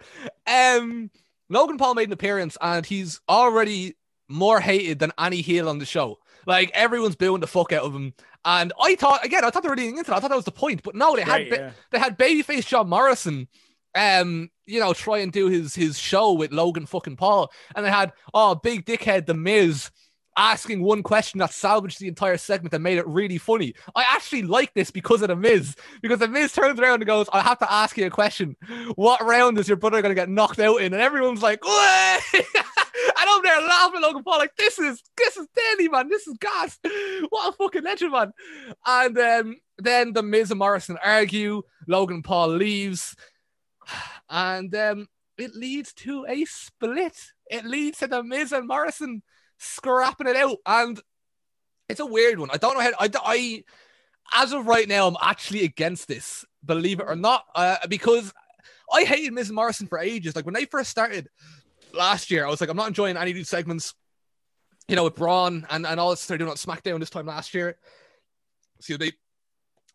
[0.47, 1.11] Um,
[1.49, 3.95] Logan Paul made an appearance and he's already
[4.29, 6.19] more hated than any heel on the show.
[6.47, 8.15] Like everyone's booing the fuck out of him.
[8.45, 10.17] And I thought again, I thought they were leading into that.
[10.17, 11.71] I thought that was the point, but no, they had right, yeah.
[11.91, 13.49] they had babyface John Morrison,
[13.95, 17.91] um, you know, try and do his his show with Logan fucking Paul, and they
[17.91, 19.91] had oh big dickhead the Miz
[20.37, 23.75] asking one question that salvaged the entire segment and made it really funny.
[23.95, 27.29] I actually like this because of the Miz, because the Miz turns around and goes,
[27.33, 28.57] "I have to ask you a question.
[28.95, 31.61] What round is your brother going to get knocked out in?" And everyone's like,
[33.21, 36.09] and I'm there laughing Logan Paul like this is this is deadly man.
[36.09, 36.79] This is gas.
[37.29, 38.33] What a fucking legend man.
[38.87, 41.63] And um, then the Miz and Morrison argue.
[41.87, 43.15] Logan Paul leaves.
[44.33, 47.17] And um, it leads to a split.
[47.51, 49.23] It leads to the Miz and Morrison
[49.59, 50.59] scrapping it out.
[50.65, 51.01] And
[51.89, 52.49] it's a weird one.
[52.53, 53.65] I don't know how I, I
[54.33, 57.45] as of right now I'm actually against this believe it or not.
[57.57, 58.33] Uh, because
[58.93, 60.37] I hated Miz and Morrison for ages.
[60.37, 61.29] Like when they first started
[61.95, 63.95] last year, I was like, I'm not enjoying any of these segments,
[64.89, 67.55] you know, with Braun and, and all this they're doing on SmackDown this time last
[67.55, 67.77] year.
[68.79, 69.13] Excuse me.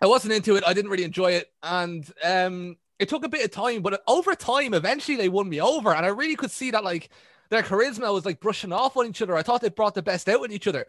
[0.02, 0.64] I wasn't into it.
[0.66, 1.48] I didn't really enjoy it.
[1.64, 5.62] And um, it took a bit of time, but over time, eventually they won me
[5.62, 5.94] over.
[5.94, 7.10] And I really could see that like
[7.50, 9.36] their charisma was like brushing off on each other.
[9.36, 10.86] I thought they brought the best out in each other.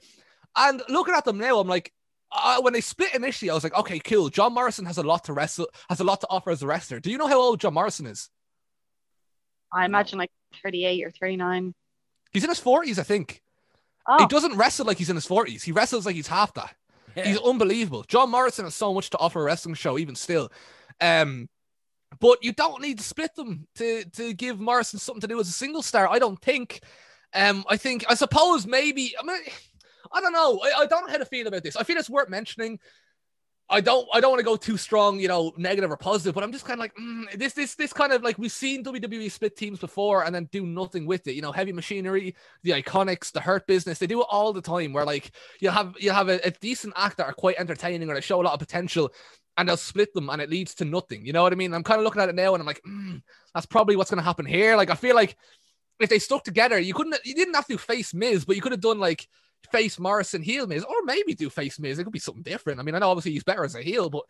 [0.56, 1.92] And looking at them now, I'm like,
[2.32, 4.28] uh, when they split initially, I was like, okay, cool.
[4.28, 7.00] John Morrison has a lot to wrestle, has a lot to offer as a wrestler.
[7.00, 8.30] Do you know how old John Morrison is?
[9.72, 10.30] I imagine like
[10.62, 11.74] 38 or 39.
[12.32, 13.42] He's in his 40s, I think.
[14.06, 14.18] Oh.
[14.18, 15.62] He doesn't wrestle like he's in his 40s.
[15.62, 16.74] He wrestles like he's half that.
[17.14, 17.24] Yeah.
[17.24, 18.04] He's unbelievable.
[18.04, 20.52] John Morrison has so much to offer a wrestling show, even still.
[21.00, 21.48] Um,
[22.20, 25.48] but you don't need to split them to to give Morrison something to do as
[25.48, 26.08] a single star.
[26.08, 26.80] I don't think.
[27.34, 29.40] Um, I think I suppose maybe I mean
[30.12, 30.60] I don't know.
[30.62, 31.76] I, I don't know how to feel about this.
[31.76, 32.78] I feel it's worth mentioning.
[33.68, 36.44] I don't I don't want to go too strong, you know, negative or positive, but
[36.44, 39.30] I'm just kind of like mm, this this this kind of like we've seen WWE
[39.30, 41.34] split teams before and then do nothing with it.
[41.34, 44.92] You know, heavy machinery, the iconics, the hurt business, they do it all the time.
[44.92, 48.14] Where like you have you have a, a decent act that are quite entertaining or
[48.14, 49.12] they show a lot of potential,
[49.56, 51.26] and they'll split them and it leads to nothing.
[51.26, 51.74] You know what I mean?
[51.74, 53.20] I'm kind of looking at it now and I'm like, mm,
[53.54, 54.76] that's probably what's to happen here.
[54.76, 55.36] Like I feel like
[55.98, 58.72] if they stuck together, you couldn't you didn't have to face Miz, but you could
[58.72, 59.26] have done like
[59.72, 61.98] face Morrison heel Miz, or maybe do face Miz.
[61.98, 62.80] It could be something different.
[62.80, 64.22] I mean, I know obviously he's better as a heel, but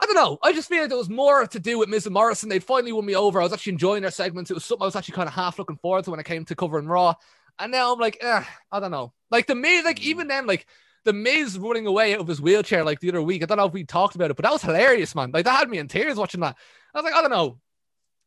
[0.00, 0.38] I don't know.
[0.42, 2.48] I just feel like there was more to do with Miz and Morrison.
[2.48, 3.40] They'd finally won me over.
[3.40, 4.50] I was actually enjoying their segments.
[4.50, 6.44] It was something I was actually kind of half looking forward to when it came
[6.46, 7.14] to covering Raw.
[7.58, 9.12] And now I'm like, eh, I don't know.
[9.30, 10.66] Like the Miz, like even then, like
[11.04, 13.42] the Miz running away out of his wheelchair like the other week.
[13.42, 15.30] I don't know if we talked about it, but that was hilarious, man.
[15.32, 16.56] Like that had me in tears watching that.
[16.94, 17.58] I was like, I don't know.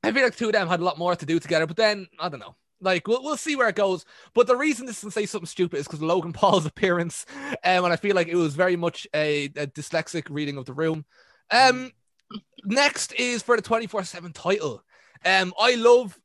[0.04, 2.08] I feel like two of them had a lot more to do together, but then
[2.20, 2.56] I don't know.
[2.84, 4.06] Like we'll, we'll see where it goes.
[4.34, 7.26] But the reason this is say something stupid is because Logan Paul's appearance,
[7.64, 10.74] um, and I feel like it was very much a, a dyslexic reading of the
[10.74, 11.06] room.
[11.52, 11.92] Um,
[12.64, 14.84] next is for the twenty four seven title.
[15.26, 16.20] Um, I love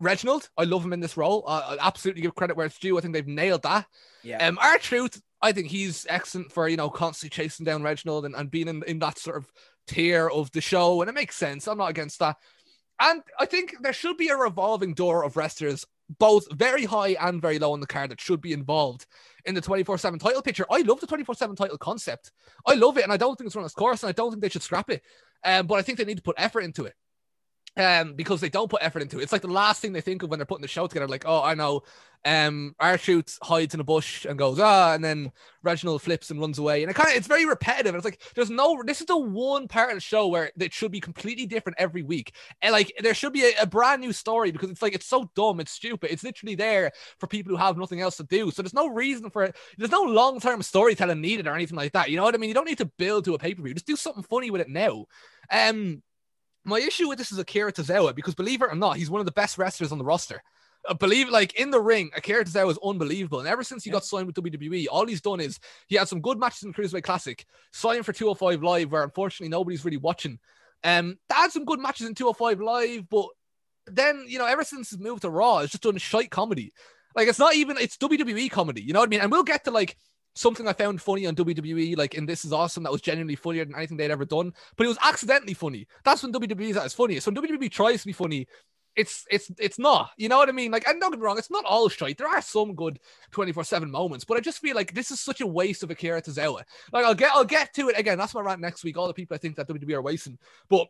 [0.00, 0.48] Reginald.
[0.56, 1.44] I love him in this role.
[1.46, 2.98] I, I absolutely give credit where it's due.
[2.98, 3.86] I think they've nailed that.
[4.22, 4.46] Yeah.
[4.46, 8.50] Um, R-Truth, I think he's excellent for you know constantly chasing down Reginald and, and
[8.50, 9.52] being in, in that sort of
[9.86, 11.66] tier of the show, and it makes sense.
[11.66, 12.36] I'm not against that.
[13.02, 15.84] And I think there should be a revolving door of wrestlers,
[16.20, 19.06] both very high and very low on the card, that should be involved
[19.44, 20.64] in the 24 7 title picture.
[20.70, 22.30] I love the 24 7 title concept.
[22.64, 24.40] I love it, and I don't think it's run its course, and I don't think
[24.40, 25.02] they should scrap it.
[25.44, 26.94] Um, but I think they need to put effort into it
[27.76, 29.22] um, because they don't put effort into it.
[29.22, 31.08] It's like the last thing they think of when they're putting the show together.
[31.08, 31.82] Like, oh, I know,
[32.24, 35.32] um, R-Truth hides in a bush and goes ah, and then
[35.62, 37.94] Reginald flips and runs away, and it kind of it's very repetitive.
[37.94, 38.80] It's like there's no.
[38.84, 42.02] This is the one part of the show where it should be completely different every
[42.02, 45.06] week, and like there should be a, a brand new story because it's like it's
[45.06, 46.12] so dumb, it's stupid.
[46.12, 48.50] It's literally there for people who have nothing else to do.
[48.52, 49.56] So there's no reason for it.
[49.76, 52.10] There's no long term storytelling needed or anything like that.
[52.10, 52.48] You know what I mean?
[52.48, 53.74] You don't need to build to a pay per view.
[53.74, 55.06] Just do something funny with it now.
[55.50, 56.02] Um
[56.64, 59.26] my issue with this is Akira Tozawa because believe it or not, he's one of
[59.26, 60.42] the best wrestlers on the roster.
[60.88, 63.38] Uh, believe like in the ring, Akira Tozawa is unbelievable.
[63.38, 66.20] And ever since he got signed with WWE, all he's done is he had some
[66.20, 70.38] good matches in the Cruiserweight Classic, signed for 205 Live, where unfortunately nobody's really watching.
[70.84, 73.26] Um, they had some good matches in 205 Live, but
[73.86, 76.72] then you know, ever since his move to Raw, it's just done shite comedy.
[77.14, 79.20] Like it's not even it's WWE comedy, you know what I mean?
[79.20, 79.96] And we'll get to like
[80.34, 83.64] something I found funny on WWE, like in This Is Awesome, that was genuinely funnier
[83.64, 85.86] than anything they'd ever done, but it was accidentally funny.
[86.04, 87.24] That's when WWE is at its funniest.
[87.24, 88.46] So when WWE tries to be funny,
[88.96, 90.10] it's it's it's not.
[90.16, 90.70] You know what I mean?
[90.70, 92.18] Like, and don't get me wrong, it's not all straight.
[92.18, 92.98] There are some good
[93.32, 96.62] 24-7 moments, but I just feel like this is such a waste of Akira Tozawa.
[96.92, 98.18] Like I'll get I'll get to it again.
[98.18, 98.96] That's my rant next week.
[98.96, 100.38] All the people I think that WWE are wasting.
[100.68, 100.88] But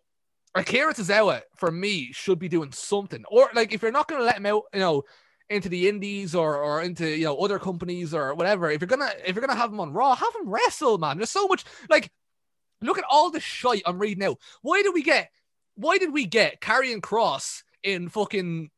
[0.54, 3.24] Akira Tozawa, for me, should be doing something.
[3.30, 5.02] Or like if you're not gonna let him out, you know,
[5.52, 8.70] into the indies or or into you know other companies or whatever.
[8.70, 11.18] If you're gonna if you're gonna have him on Raw, have him wrestle, man.
[11.18, 12.10] There's so much like
[12.80, 14.36] look at all the shite I'm reading now.
[14.62, 15.30] Why did we get
[15.74, 18.70] why did we get Karrion Kross in fucking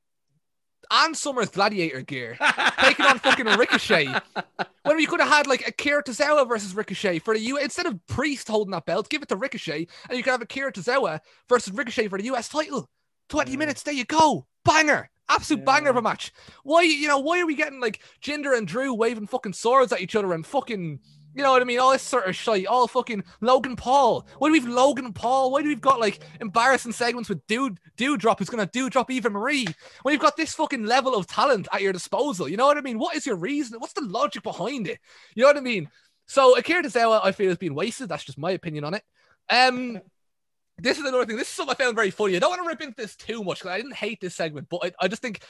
[0.91, 2.37] Ann Summers gladiator gear
[2.79, 4.07] taking on fucking Ricochet
[4.83, 7.87] when we could have had like a Akira Tozawa versus Ricochet for the U instead
[7.87, 10.73] of Priest holding that belt, give it to Ricochet and you could have a Akira
[10.73, 12.89] Tozawa versus Ricochet for the US title.
[13.31, 13.59] 20 mm.
[13.59, 14.47] minutes, there you go.
[14.65, 15.11] Banger.
[15.29, 15.65] Absolute Yeah.
[15.65, 16.33] banger of a match.
[16.63, 20.01] Why, you know, why are we getting like Jinder and Drew waving fucking swords at
[20.01, 21.01] each other and fucking,
[21.35, 21.79] you know what I mean?
[21.81, 22.67] All this sort of shit.
[22.67, 24.27] All fucking Logan Paul.
[24.39, 25.51] Why do we have Logan Paul?
[25.51, 29.31] Why do we've got like embarrassing segments with Dude, Doudrop who's gonna do drop Eva
[29.31, 29.67] Marie?
[30.03, 32.83] When you've got this fucking level of talent at your disposal, you know what I
[32.83, 32.99] mean?
[32.99, 33.81] What is your reason?
[33.81, 34.99] What's the logic behind it?
[35.35, 35.89] You know what I mean?
[36.27, 38.09] So Akira Tozawa, I feel, has been wasted.
[38.09, 39.03] That's just my opinion on it.
[39.51, 40.01] Um,
[40.79, 41.37] this is another thing.
[41.37, 42.37] This is something I found very funny.
[42.37, 44.69] I don't want to rip into this too much because I didn't hate this segment,
[44.69, 45.43] but I, I just think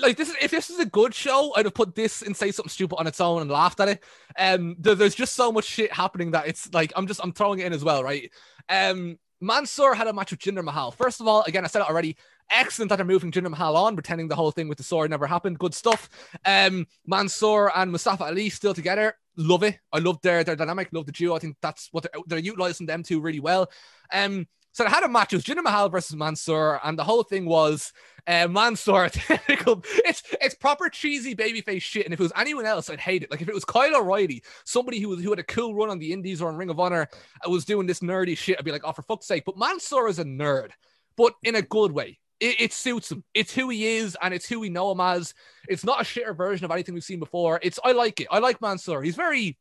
[0.00, 2.50] like this is if this is a good show, I'd have put this and say
[2.50, 4.04] something stupid on its own and laughed at it.
[4.38, 7.60] Um, there- there's just so much shit happening that it's like I'm just I'm throwing
[7.60, 8.30] it in as well, right?
[8.68, 10.90] Um, Mansoor had a match with Jinder Mahal.
[10.90, 12.16] First of all, again, I said it already.
[12.50, 15.26] Excellent that they're moving Jinder Mahal on, pretending the whole thing with the sword never
[15.26, 15.58] happened.
[15.58, 16.08] Good stuff.
[16.44, 19.16] Um, Mansoor and Mustafa Ali still together.
[19.36, 19.78] Love it.
[19.92, 20.88] I love their their dynamic.
[20.92, 21.34] Love the duo.
[21.34, 23.70] I think that's what they're, they're utilizing them two really well.
[24.12, 24.46] Um,
[24.76, 25.32] so they had a match.
[25.32, 27.94] It was Jinder Mahal versus Mansoor, and the whole thing was
[28.26, 29.06] uh, Mansoor.
[29.28, 32.04] it's it's proper cheesy babyface shit.
[32.04, 33.30] And if it was anyone else, I'd hate it.
[33.30, 36.12] Like if it was Kyle O'Reilly, somebody who who had a cool run on the
[36.12, 37.08] Indies or on Ring of Honor,
[37.42, 39.44] I was doing this nerdy shit, I'd be like, oh for fuck's sake.
[39.46, 40.72] But Mansoor is a nerd,
[41.16, 42.18] but in a good way.
[42.40, 43.24] It, it suits him.
[43.34, 45.32] It's who he is, and it's who we know him as.
[45.68, 47.58] It's not a shitter version of anything we've seen before.
[47.62, 48.28] It's I like it.
[48.30, 49.02] I like Mansoor.
[49.02, 49.56] He's very,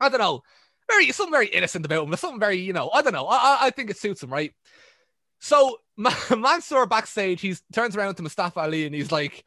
[0.00, 0.42] I don't know,
[0.90, 2.10] very something very innocent about him.
[2.10, 3.26] There's something very, you know, I don't know.
[3.26, 4.52] I, I- I think it suits him, right?
[5.40, 9.44] So Ma- Mansoor backstage, he turns around to Mustafa Ali and he's like,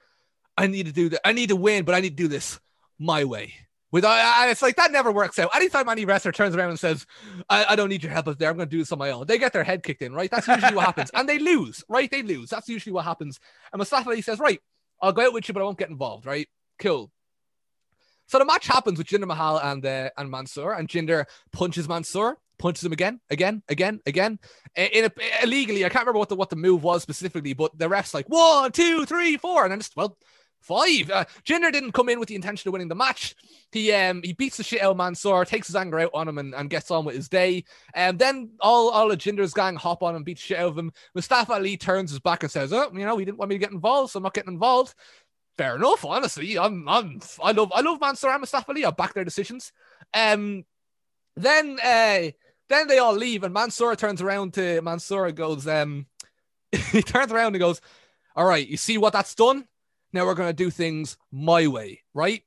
[0.57, 1.27] "I need to do that.
[1.27, 2.59] I need to win, but I need to do this
[2.97, 3.53] my way."
[3.91, 5.49] With I, I- it's like that never works out.
[5.55, 7.05] Anytime any wrestler turns around and says,
[7.49, 8.49] I, "I don't need your help up there.
[8.49, 10.29] I'm going to do this on my own," they get their head kicked in, right?
[10.29, 12.09] That's usually what happens, and they lose, right?
[12.09, 12.49] They lose.
[12.49, 13.39] That's usually what happens.
[13.73, 14.61] And Mustafa Ali says, "Right,
[15.01, 16.47] I'll go out with you, but I won't get involved." Right?
[16.77, 17.11] Cool.
[18.27, 22.37] So the match happens with Jinder Mahal and uh, and Mansoor, and Jinder punches Mansoor,
[22.59, 24.37] punches him again, again, again, again,
[24.75, 25.11] in a,
[25.43, 25.83] illegally.
[25.83, 28.71] I can't remember what the what the move was specifically, but the ref's like one,
[28.71, 30.15] two, three, four, and then just well,
[30.61, 31.09] Five.
[31.09, 33.35] Uh, Jinder didn't come in with the intention of winning the match.
[33.71, 36.37] He um he beats the shit out of Mansoor, takes his anger out on him,
[36.37, 37.63] and, and gets on with his day.
[37.93, 40.91] And then all all of Jinder's gang hop on and beat shit out of him.
[41.15, 43.59] Mustafa Ali turns his back and says, "Oh, you know, he didn't want me to
[43.59, 44.95] get involved, so I'm not getting involved."
[45.57, 46.57] Fair enough, honestly.
[46.57, 48.85] I'm I'm I love I love Mansoor and Mustafa Ali.
[48.85, 49.71] I back their decisions.
[50.13, 50.65] Um,
[51.35, 52.31] then uh
[52.69, 56.05] then they all leave, and Mansoor turns around to Mansoor goes, um,
[56.71, 57.81] he turns around and goes,
[58.35, 59.67] All right, you see what that's done?
[60.11, 62.43] Now we're going to do things my way, right?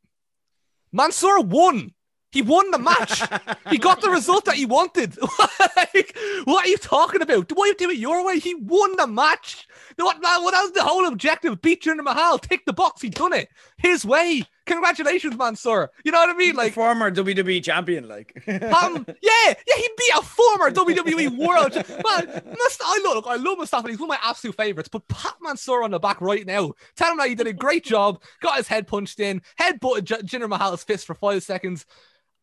[0.93, 1.93] Mansoor won.
[2.33, 3.23] He won the match.
[3.71, 5.17] he got the result that he wanted.
[5.77, 7.53] like, what are you talking about?
[7.55, 8.39] Why you do it your way?
[8.39, 9.67] He won the match.
[9.97, 11.61] What, what was the whole objective?
[11.61, 13.03] Beat Jinder Mahal, tick the box.
[13.03, 14.45] He done it his way.
[14.67, 15.91] Congratulations, Mansoor.
[16.05, 16.55] You know what I mean?
[16.55, 21.75] Like former WWE champion, like um, yeah, yeah, he beat a former WWE world.
[21.75, 23.89] Man, Must, I look, I love Mustafa.
[23.89, 24.89] He's one of my absolute favorites.
[24.89, 26.73] But pat Mansoor on the back right now.
[26.97, 28.23] Tell him that he did a great job.
[28.41, 29.43] Got his head punched in.
[29.57, 31.85] Head butted J- Jinder Mahal's fist for five seconds.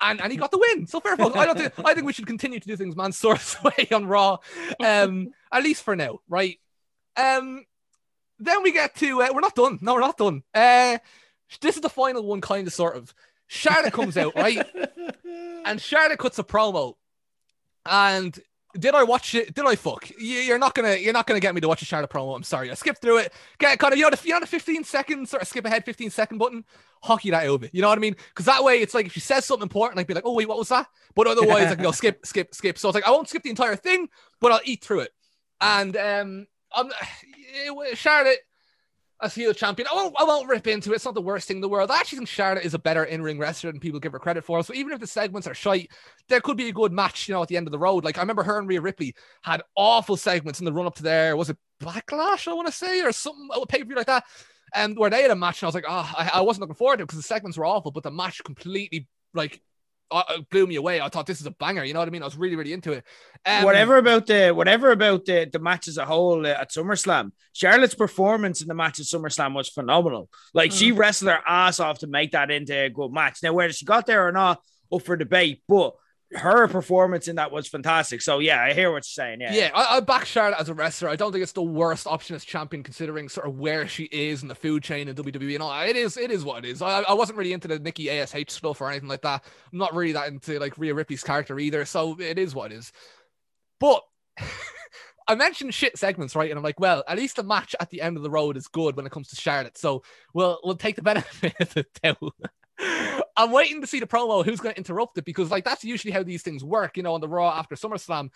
[0.02, 0.88] And, and he got the win.
[0.88, 1.36] So fair fuck.
[1.36, 4.38] I don't think I think we should continue to do things Mansoor's way on Raw.
[4.80, 6.58] Um, at least for now, right?
[7.18, 7.66] Um,
[8.40, 9.80] then we get to uh, we're not done.
[9.82, 10.44] No, we're not done.
[10.54, 10.98] Uh,
[11.62, 13.14] this is the final one, kind of, sort of.
[13.48, 14.66] Charlotte comes out, right?
[15.66, 16.96] And Charlotte cuts a promo.
[17.86, 18.38] And
[18.78, 19.54] did I watch it?
[19.54, 20.10] Did I fuck?
[20.12, 22.36] You- You're not gonna, you're not gonna get me to watch a Charlotte promo.
[22.36, 22.72] I'm sorry.
[22.72, 23.34] I skipped through it.
[23.58, 25.86] Get kind of, you know, the, you know, the 15 seconds sort of skip ahead,
[25.86, 26.64] 15 second button.
[27.04, 27.68] Hockey that over.
[27.72, 28.16] You know what I mean?
[28.30, 30.48] Because that way, it's like if she says something important, I'd be like, oh wait,
[30.48, 30.88] what was that?
[31.16, 32.78] But otherwise, I can go skip, skip, skip.
[32.78, 34.08] So it's like I won't skip the entire thing,
[34.40, 35.12] but I'll eat through it.
[35.62, 36.90] And um, I'm
[37.96, 38.40] Charlotte
[39.22, 39.88] as heel champion.
[39.92, 40.96] I won't, I won't rip into it.
[40.96, 41.92] It's not the worst thing in the world.
[41.92, 44.64] I actually think Charlotte is a better in-ring wrestler than people give her credit for.
[44.64, 45.92] So even if the segments are shite,
[46.28, 48.04] there could be a good match, you know, at the end of the road.
[48.04, 51.04] Like I remember her and Rhea Ripley had awful segments in the run up to
[51.04, 51.36] there.
[51.36, 52.48] Was it Backlash?
[52.48, 54.24] I want to say, or something a pay per view like that.
[54.74, 56.76] And where they had a match, and I was like, oh, I, I wasn't looking
[56.76, 59.62] forward to it because the segments were awful, but the match completely like
[60.12, 61.02] uh, uh, blew me away.
[61.02, 61.84] I thought this is a banger.
[61.84, 62.22] You know what I mean?
[62.22, 63.04] I was really, really into it.
[63.46, 67.32] Um, whatever about the whatever about the the match as a whole uh, at SummerSlam.
[67.54, 70.30] Charlotte's performance in the match at SummerSlam was phenomenal.
[70.54, 73.40] Like she wrestled her ass off to make that into a good match.
[73.44, 74.62] Now whether she got there or not,
[74.92, 75.94] up for debate, but
[76.34, 78.22] her performance in that was fantastic.
[78.22, 79.42] So yeah, I hear what you're saying.
[79.42, 81.10] Yeah, Yeah, I, I back Charlotte as a wrestler.
[81.10, 84.44] I don't think it's the worst option as champion, considering sort of where she is
[84.44, 85.82] in the food chain in WWE and all.
[85.82, 86.82] It is, it is what it is.
[86.82, 89.44] I, I wasn't really into the Nikki Ash stuff or anything like that.
[89.72, 91.84] I'm not really that into like Rhea Ripley's character either.
[91.86, 92.92] So it is what it is.
[93.80, 94.04] But
[95.28, 96.50] I mentioned shit segments, right?
[96.52, 98.68] And I'm like, well, at least the match at the end of the road is
[98.68, 99.78] good when it comes to Charlotte.
[99.78, 100.04] So
[100.34, 102.34] we'll we'll take the benefit of the doubt.
[103.38, 104.44] I'm waiting to see the promo.
[104.44, 105.26] Who's going to interrupt it?
[105.26, 106.98] Because like that's usually how these things work.
[106.98, 108.30] You know, on the Raw after SummerSlam,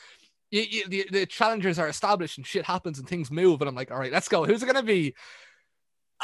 [0.52, 3.62] you, you, the, the challengers are established and shit happens and things move.
[3.62, 4.46] And I'm like, all right, let's go.
[4.46, 5.16] Who's it going to be?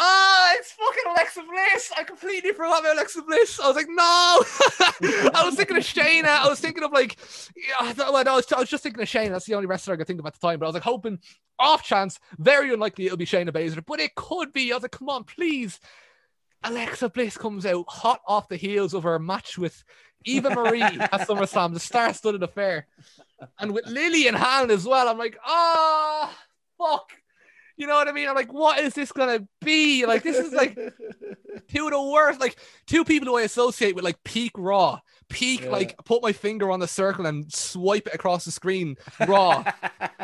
[0.02, 1.92] Ah, it's fucking Alexa Bliss.
[1.98, 3.60] I completely forgot about Alexa Bliss.
[3.60, 5.34] I was like, no.
[5.34, 6.28] I was thinking of Shayna.
[6.28, 7.18] I was thinking of like,
[7.56, 9.30] yeah, I, I, was, I was just thinking of Shayna.
[9.30, 10.60] That's the only wrestler I could think of at the time.
[10.60, 11.20] But I was like, hoping,
[11.60, 14.72] off chance, very unlikely it'll be Shayna Baszler, but it could be.
[14.72, 15.80] I was like, come on, please.
[16.64, 19.84] Alexa Bliss comes out hot off the heels of her match with
[20.26, 22.88] Eva Marie at SummerSlam, the star-studded affair,
[23.60, 25.08] and with Lily in hand as well.
[25.08, 26.36] I'm like, ah,
[26.78, 27.12] fuck.
[27.78, 28.28] You know what I mean?
[28.28, 30.06] I'm like, what is this gonna be?
[30.06, 30.76] Like, this is like
[31.70, 32.42] two of the worst.
[32.42, 35.00] Like, two people who I associate with like peak Raw,
[35.30, 35.70] peak Yeah.
[35.70, 38.98] like put my finger on the circle and swipe it across the screen.
[39.26, 39.64] Raw.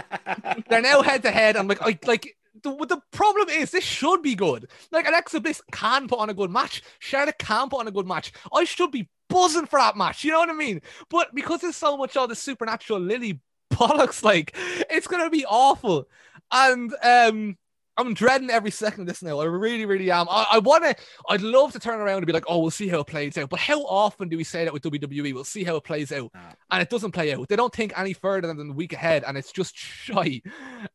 [0.69, 1.55] They're now head to head.
[1.55, 2.35] I'm like, I like.
[2.65, 4.67] The, the problem is this should be good.
[4.91, 6.81] Like Alexa Bliss can put on a good match.
[6.97, 8.31] Charlotte can put on a good match.
[8.51, 10.23] I should be buzzing for that match.
[10.23, 10.81] You know what I mean?
[11.09, 13.39] But because there's so much of the supernatural Lily
[13.71, 14.55] bollocks, like
[14.89, 16.07] it's gonna be awful.
[16.51, 17.55] And um,
[17.97, 19.39] I'm dreading every second of this now.
[19.39, 20.27] I really, really am.
[20.27, 20.95] I, I want to.
[21.29, 23.49] I'd love to turn around and be like, "Oh, we'll see how it plays out."
[23.49, 25.35] But how often do we say that with WWE?
[25.35, 26.31] We'll see how it plays out,
[26.71, 27.47] and it doesn't play out.
[27.47, 30.41] They don't think any further than the week ahead, and it's just shy.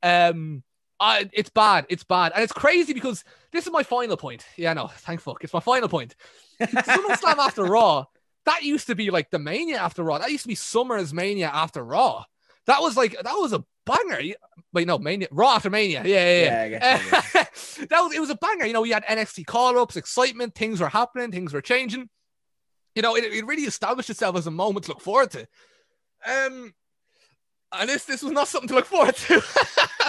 [0.03, 0.65] Um,
[1.01, 1.87] I, it's bad.
[1.89, 4.45] It's bad, and it's crazy because this is my final point.
[4.57, 5.43] Yeah, no, thank fuck.
[5.43, 6.15] It's my final point.
[6.61, 8.05] SummerSlam after Raw.
[8.47, 10.19] That used to be like the Mania after Raw.
[10.19, 12.25] That used to be Summer's Mania after Raw.
[12.67, 14.21] That was like that was a banger.
[14.73, 16.03] Wait, no, Mania Raw after Mania.
[16.05, 16.45] Yeah, yeah, yeah.
[16.45, 18.67] Yeah, I get you, that was it was a banger.
[18.67, 22.09] You know, we had NXT call ups, excitement, things were happening, things were changing.
[22.95, 25.41] You know, it, it really established itself as a moment to look forward to.
[26.27, 26.75] Um,
[27.73, 29.43] and this this was not something to look forward to.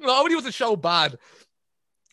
[0.00, 1.18] Not only was the show bad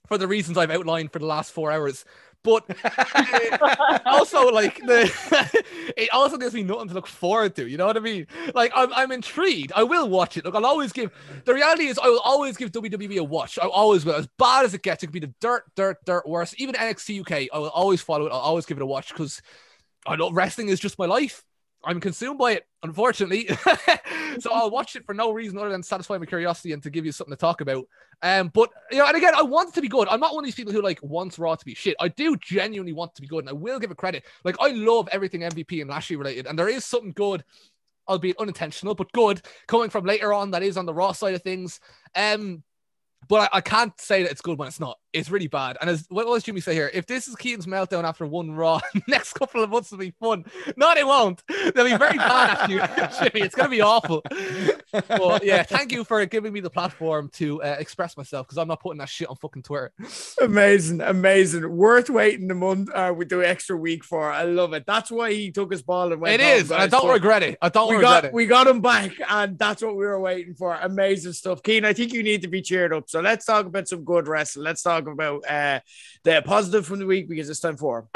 [0.07, 2.05] for the reasons I've outlined for the last four hours,
[2.43, 2.65] But
[4.05, 5.53] also, like the,
[5.97, 7.67] it also gives me nothing to look forward to.
[7.67, 8.25] You know what I mean?
[8.55, 9.71] Like I'm, I'm intrigued.
[9.75, 10.45] I will watch it.
[10.45, 11.11] Look, I'll always give.
[11.45, 13.59] The reality is, I will always give WWE a watch.
[13.61, 14.15] I always will.
[14.15, 16.55] As bad as it gets, it could be the dirt, dirt, dirt worst.
[16.59, 18.31] Even NXT UK, I will always follow it.
[18.31, 19.41] I'll always give it a watch because
[20.07, 21.43] I know wrestling is just my life.
[21.83, 23.47] I'm consumed by it, unfortunately.
[24.39, 27.05] so I'll watch it for no reason other than satisfy my curiosity and to give
[27.05, 27.85] you something to talk about.
[28.21, 30.07] Um, but you know, and again, I want it to be good.
[30.07, 31.95] I'm not one of these people who like wants Raw to be shit.
[31.99, 34.23] I do genuinely want to be good, and I will give it credit.
[34.43, 37.43] Like I love everything MVP and Lashley related, and there is something good,
[38.07, 41.41] albeit unintentional, but good coming from later on that is on the Raw side of
[41.41, 41.79] things.
[42.15, 42.63] Um,
[43.27, 44.97] but I, I can't say that it's good when it's not.
[45.13, 45.77] It's really bad.
[45.81, 46.89] And as what was Jimmy say here?
[46.93, 50.45] If this is Cian's meltdown after one Raw, next couple of months will be fun.
[50.77, 51.43] No, they won't.
[51.47, 52.79] They'll be very bad after you,
[53.29, 53.45] Jimmy.
[53.45, 54.21] It's gonna be awful.
[54.91, 58.67] But yeah, thank you for giving me the platform to uh, express myself because I'm
[58.67, 59.91] not putting that shit on fucking Twitter.
[60.41, 61.69] Amazing, amazing.
[61.75, 64.31] Worth waiting a month uh, with the extra week for.
[64.31, 64.85] I love it.
[64.85, 66.41] That's why he took his ball and went.
[66.41, 66.71] It is.
[66.71, 67.57] and I don't regret it.
[67.61, 68.33] I don't We regret got it.
[68.33, 70.75] we got him back, and that's what we were waiting for.
[70.75, 71.85] Amazing stuff, Cian.
[71.85, 73.09] I think you need to be cheered up.
[73.09, 74.63] So let's talk about some good wrestling.
[74.65, 75.79] Let's talk about uh,
[76.23, 78.07] the positive from the week because it's time for.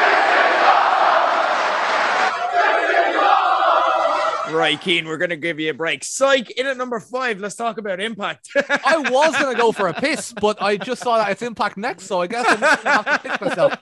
[4.52, 6.04] Right, Cian, we're going to give you a break.
[6.04, 8.48] Psych, in at number five, let's talk about Impact.
[8.86, 12.06] I was gonna go for a piss, but I just saw that it's Impact next,
[12.06, 13.74] so I guess I'm gonna have to piss myself.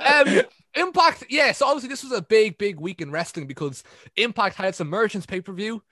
[0.00, 0.42] Um,
[0.74, 1.52] Impact, yeah.
[1.52, 3.82] So obviously this was a big, big week in wrestling because
[4.16, 5.82] Impact had its emergence pay per view.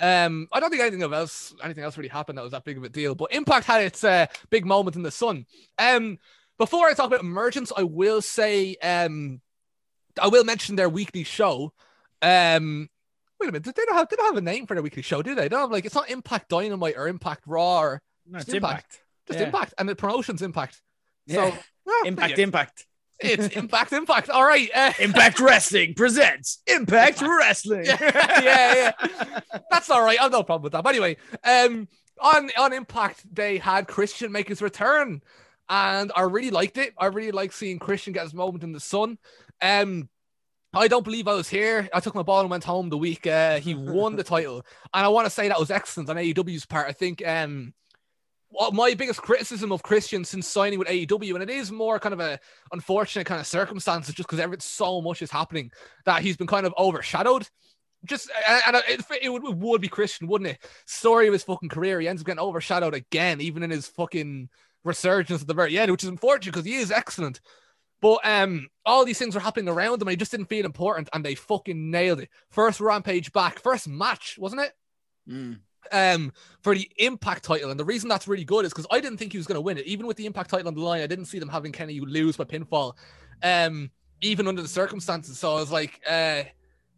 [0.00, 2.84] Um, I don't think anything else, anything else really happened that was that big of
[2.84, 3.14] a deal.
[3.14, 5.46] But Impact had its uh, big moment in the sun.
[5.78, 6.18] Um,
[6.56, 9.40] before I talk about emergence, I will say, um,
[10.20, 11.72] I will mention their weekly show.
[12.20, 12.88] Um,
[13.40, 15.02] wait a minute, did they don't have, they don't have a name for their weekly
[15.02, 15.42] show, do they?
[15.42, 19.00] They don't have like it's not Impact Dynamite or Impact Raw or No, it's Impact.
[19.26, 19.46] just Yeah.
[19.46, 20.82] Impact, and the promotion's Impact.
[21.26, 21.50] Yeah.
[21.50, 22.86] So well, Impact, Impact.
[23.20, 24.30] It's Impact, Impact.
[24.30, 27.38] All right, uh, Impact Wrestling presents Impact, Impact.
[27.38, 27.84] Wrestling.
[27.84, 27.96] yeah,
[28.42, 29.40] yeah, yeah.
[29.70, 30.20] That's all right.
[30.20, 30.84] I've no problem with that.
[30.84, 31.88] But anyway, um,
[32.20, 35.22] on on Impact, they had Christian make his return,
[35.68, 36.94] and I really liked it.
[36.98, 39.18] I really like seeing Christian get his moment in the sun.
[39.60, 40.08] Um,
[40.74, 41.88] I don't believe I was here.
[41.94, 44.64] I took my ball and went home the week uh, he won the title,
[44.94, 46.88] and I want to say that was excellent on AEW's part.
[46.88, 47.74] I think um.
[48.72, 52.20] My biggest criticism of Christian since signing with AEW, and it is more kind of
[52.20, 52.38] a
[52.72, 55.70] unfortunate kind of circumstances, just because so much is happening
[56.06, 57.46] that he's been kind of overshadowed
[58.04, 60.58] just and it, it would, it would be Christian, wouldn't it?
[60.86, 64.48] Story of his fucking career, he ends up getting overshadowed again, even in his fucking
[64.84, 67.40] resurgence at the very end, which is unfortunate because he is excellent.
[68.00, 71.08] But um, all these things were happening around him, and he just didn't feel important,
[71.12, 72.28] and they fucking nailed it.
[72.50, 74.72] First rampage back, first match, wasn't it?
[75.28, 75.58] Mm.
[75.92, 76.32] Um
[76.62, 79.32] for the impact title and the reason that's really good is because i didn't think
[79.32, 79.86] he was going to win it.
[79.86, 82.36] Even with the impact title on the line i didn't see them having kenny lose
[82.36, 82.94] by pinfall
[83.42, 83.90] um
[84.20, 85.38] even under the circumstances.
[85.38, 86.42] So i was like uh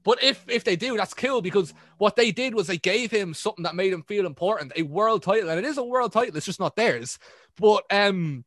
[0.02, 3.34] but if if they do that's cool because what they did was they gave him
[3.34, 6.36] something that made him feel important a world title and it is a world title
[6.36, 7.18] it's just not theirs.
[7.56, 8.44] But um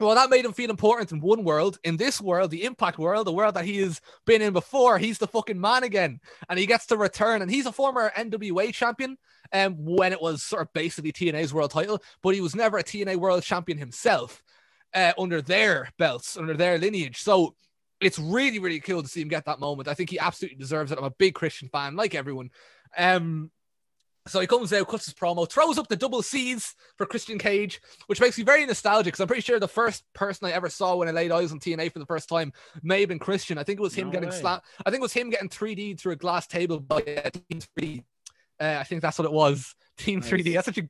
[0.00, 1.78] well, that made him feel important in one world.
[1.84, 5.18] In this world, the impact world, the world that he has been in before, he's
[5.18, 6.20] the fucking man again.
[6.48, 7.42] And he gets to return.
[7.42, 9.18] And he's a former NWA champion
[9.52, 12.82] um, when it was sort of basically TNA's world title, but he was never a
[12.82, 14.42] TNA world champion himself
[14.94, 17.22] uh, under their belts, under their lineage.
[17.22, 17.54] So
[18.00, 19.88] it's really, really cool to see him get that moment.
[19.88, 20.98] I think he absolutely deserves it.
[20.98, 22.50] I'm a big Christian fan, like everyone.
[22.96, 23.50] Um,
[24.30, 27.80] so he comes out, cuts his promo, throws up the double C's for Christian Cage,
[28.06, 30.96] which makes me very nostalgic because I'm pretty sure the first person I ever saw
[30.96, 32.52] when I laid eyes on TNA for the first time
[32.82, 33.58] may have been Christian.
[33.58, 34.66] I think it was him No getting slapped.
[34.84, 38.04] I think it was him getting 3D through a glass table by uh, Team 3D.
[38.60, 39.74] Uh, I think that's what it was.
[39.96, 40.54] Team 3D.
[40.54, 40.88] That's such a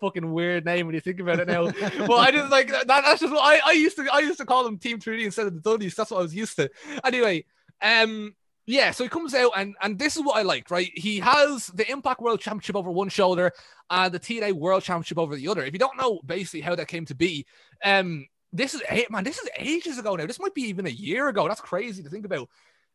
[0.00, 1.64] fucking weird name when you think about it now.
[2.06, 2.86] well, I just like that.
[2.86, 4.06] That's just what I, I used to.
[4.12, 5.94] I used to call them Team 3D instead of the Dudleys.
[5.94, 6.70] That's what I was used to.
[7.04, 7.44] Anyway,
[7.82, 8.34] um,
[8.66, 8.90] yeah.
[8.90, 10.70] So he comes out and and this is what I like.
[10.70, 13.52] Right, he has the Impact World Championship over one shoulder
[13.90, 15.64] and the TNA World Championship over the other.
[15.64, 17.46] If you don't know basically how that came to be,
[17.84, 20.26] um, this is hey, man, this is ages ago now.
[20.26, 21.48] This might be even a year ago.
[21.48, 22.48] That's crazy to think about.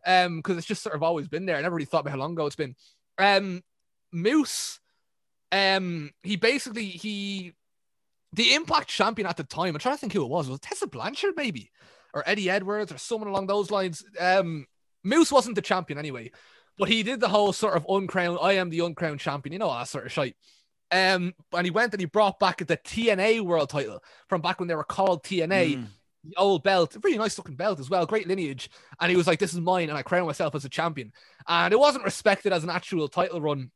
[0.05, 1.57] Um, because it's just sort of always been there.
[1.57, 2.75] I never really thought about how long ago it's been.
[3.19, 3.61] Um,
[4.11, 4.79] Moose,
[5.51, 7.53] um, he basically he
[8.33, 9.75] the Impact champion at the time.
[9.75, 10.47] I'm trying to think who it was.
[10.47, 11.71] Was it Tessa Blanchard maybe,
[12.13, 14.03] or Eddie Edwards, or someone along those lines?
[14.19, 14.65] Um,
[15.03, 16.31] Moose wasn't the champion anyway,
[16.77, 18.39] but he did the whole sort of uncrowned.
[18.41, 19.53] I am the uncrowned champion.
[19.53, 20.35] You know that sort of shite.
[20.91, 24.67] Um, and he went and he brought back the TNA world title from back when
[24.67, 25.77] they were called TNA.
[25.77, 25.85] Mm.
[26.23, 28.69] The old belt, really nice looking belt as well, great lineage.
[28.99, 31.11] And he was like, "This is mine," and I crown myself as a champion.
[31.47, 33.71] And it wasn't respected as an actual title run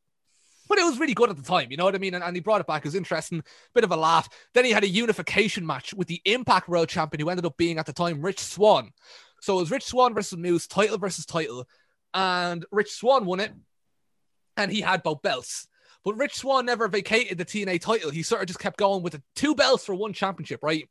[0.67, 1.71] but it was really good at the time.
[1.71, 2.13] You know what I mean?
[2.13, 2.83] And, and he brought it back.
[2.83, 3.43] It was interesting,
[3.73, 4.27] bit of a laugh.
[4.53, 7.77] Then he had a unification match with the Impact World Champion, who ended up being
[7.77, 8.91] at the time Rich Swann.
[9.45, 11.67] So it was Rich Swann versus Moose, title versus title,
[12.15, 13.53] and Rich Swann won it,
[14.57, 15.67] and he had both belts.
[16.03, 18.09] But Rich Swann never vacated the TNA title.
[18.09, 20.89] He sort of just kept going with the two belts for one championship, right?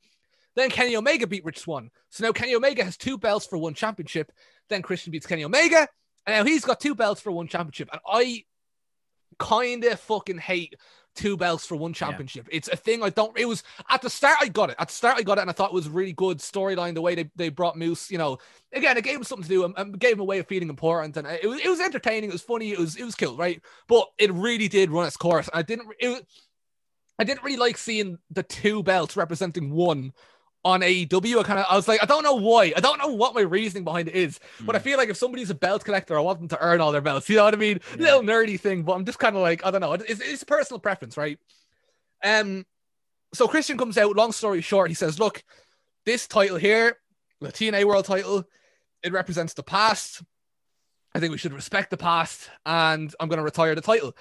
[0.55, 1.91] Then Kenny Omega beat Rich Swann.
[2.11, 4.31] So now Kenny Omega has two belts for one championship.
[4.69, 5.89] Then Christian beats Kenny Omega.
[6.25, 7.89] And now he's got two belts for one championship.
[7.91, 8.45] And I
[9.41, 10.77] kind of fucking hate
[11.15, 12.49] two belts for one championship.
[12.51, 13.37] It's a thing I don't.
[13.39, 14.77] It was at the start I got it.
[14.79, 17.03] At the start I got it, and I thought it was really good storyline the
[17.03, 18.11] way they, they brought Moose.
[18.11, 18.39] You know,
[18.73, 20.69] again, it gave him something to do and, and gave him a way of feeling
[20.69, 22.31] important, and it was it was entertaining.
[22.31, 22.73] It was funny.
[22.73, 23.63] It was it was cool, right?
[23.89, 25.49] But it really did run its course.
[25.53, 25.89] I didn't.
[26.01, 26.23] It was,
[27.19, 30.13] I didn't really like seeing the two belts representing one
[30.65, 31.41] on AEW.
[31.41, 32.73] I kind of I was like, I don't know why.
[32.77, 35.51] I don't know what my reasoning behind it is, but I feel like if somebody's
[35.51, 37.29] a belt collector, I want them to earn all their belts.
[37.29, 37.81] You know what I mean?
[37.97, 39.93] Little nerdy thing, but I'm just kind of like, I don't know.
[39.93, 41.39] It's, it's personal preference, right?
[42.23, 42.65] Um,
[43.35, 44.17] so Christian comes out.
[44.17, 45.43] Long story short, he says, "Look,
[46.07, 46.97] this title here,
[47.41, 48.45] the TNA World Title,
[49.03, 50.23] it represents the past.
[51.15, 54.17] I think we should respect the past, and I'm going to retire the title."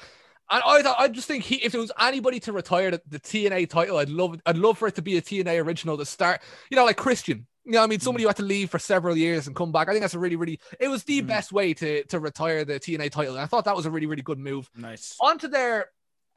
[0.54, 3.20] And I thought, I just think he, if there was anybody to retire the, the
[3.20, 6.42] TNA title, I'd love, I'd love for it to be a TNA original to start.
[6.70, 7.48] You know, like Christian.
[7.66, 8.26] You know, I mean, somebody mm.
[8.26, 9.88] who had to leave for several years and come back.
[9.88, 10.60] I think that's a really, really.
[10.80, 11.28] It was the mm.
[11.28, 13.34] best way to to retire the TNA title.
[13.34, 14.70] And I thought that was a really, really good move.
[14.76, 15.16] Nice.
[15.22, 15.88] On to their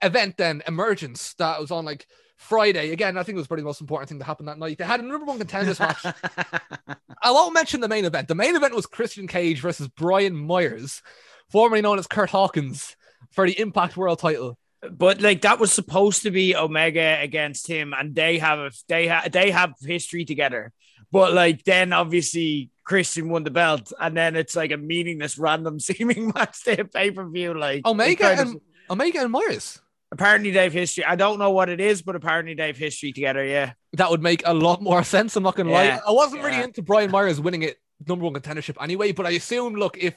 [0.02, 2.06] event then, Emergence, that was on like
[2.36, 2.92] Friday.
[2.92, 4.78] Again, I think it was probably the most important thing to happen that night.
[4.78, 6.04] They had a number one contenders match.
[7.22, 8.28] I won't mention the main event.
[8.28, 11.02] The main event was Christian Cage versus Brian Myers,
[11.50, 12.96] formerly known as Curt Hawkins,
[13.32, 14.58] for the Impact World title.
[14.90, 19.08] But like that was supposed to be Omega against him, and they have a they
[19.08, 20.72] have they have history together.
[21.10, 25.80] But like then obviously Christian won the belt, and then it's like a meaningless, random
[25.88, 27.54] seeming match to pay per view.
[27.54, 29.80] Like Omega kind of- and Omega and Myers.
[30.12, 31.04] apparently they have history.
[31.04, 33.44] I don't know what it is, but apparently they have history together.
[33.44, 35.34] Yeah, That would make a lot more sense.
[35.34, 36.00] I'm not gonna Yeah, lie.
[36.06, 39.74] I wasn't really into Brian Myers winning it number one contendership anyway, but I assume
[39.74, 40.14] look if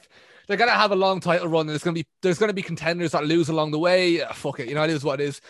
[0.50, 3.24] they're gonna have a long title run, there's gonna be there's gonna be contenders that
[3.24, 4.20] lose along the way.
[4.20, 5.40] ah, fuck it, you know it is what it is.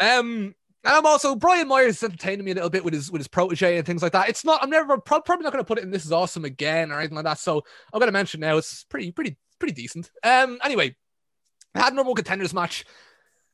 [0.00, 0.54] Um.
[0.82, 3.28] And I'm also Brian Myers is entertaining me a little bit with his with his
[3.28, 4.28] protege and things like that.
[4.28, 4.62] It's not.
[4.62, 5.90] I'm never prob- probably not going to put it in.
[5.90, 7.40] This is awesome again or anything like that.
[7.40, 8.56] So I'm to mention now.
[8.56, 10.10] It's pretty pretty pretty decent.
[10.22, 10.58] Um.
[10.64, 10.94] Anyway,
[11.74, 12.86] I had a normal contenders match.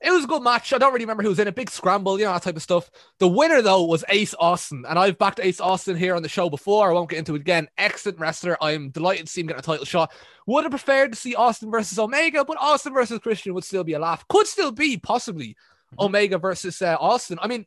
[0.04, 0.72] It was a good match.
[0.72, 1.54] I don't really remember who was in it.
[1.54, 2.90] Big scramble, you know, that type of stuff.
[3.18, 4.84] The winner, though, was Ace Austin.
[4.88, 6.90] And I've backed Ace Austin here on the show before.
[6.90, 7.68] I won't get into it again.
[7.78, 8.56] Excellent wrestler.
[8.60, 10.12] I'm delighted to see him get a title shot.
[10.46, 13.92] Would have preferred to see Austin versus Omega, but Austin versus Christian would still be
[13.92, 14.26] a laugh.
[14.26, 15.56] Could still be, possibly,
[15.98, 17.38] Omega versus uh, Austin.
[17.40, 17.64] I mean,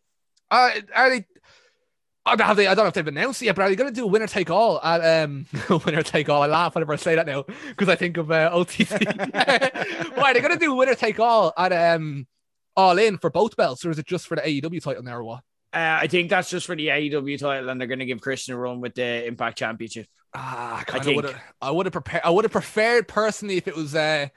[0.51, 1.25] uh, are they.
[2.27, 3.75] I don't, have they, I don't know if they've announced it yet, but are they
[3.75, 5.45] going to do a winner take all at um
[5.85, 6.41] winner take all?
[6.41, 10.15] I laugh whenever I say that now because I think of uh, OTC.
[10.17, 12.25] Why are they going to do winner take all at um
[12.75, 15.23] all in for both belts, or is it just for the AEW title now, or
[15.23, 15.39] what?
[15.73, 18.53] uh, I think that's just for the AEW title, and they're going to give Christian
[18.55, 20.07] a run with the Impact Championship.
[20.33, 21.41] Ah, I I kind of think- would have.
[21.61, 22.23] I would have prepared.
[22.25, 24.27] I would have preferred personally if it was uh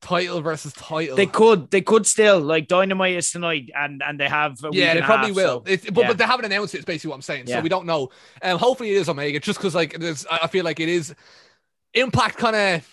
[0.00, 1.16] title versus title.
[1.16, 4.62] They could, they could still like Dynamite is tonight, and and they have.
[4.64, 5.64] A yeah, they probably half, will.
[5.64, 6.08] so, but, yeah.
[6.08, 6.78] but they haven't announced it.
[6.78, 7.46] It's basically what I'm saying.
[7.46, 8.10] So we don't know.
[8.42, 11.14] Um, hopefully it is Omega, just because like there's, I I feel like it is
[11.94, 12.88] Impact kind of.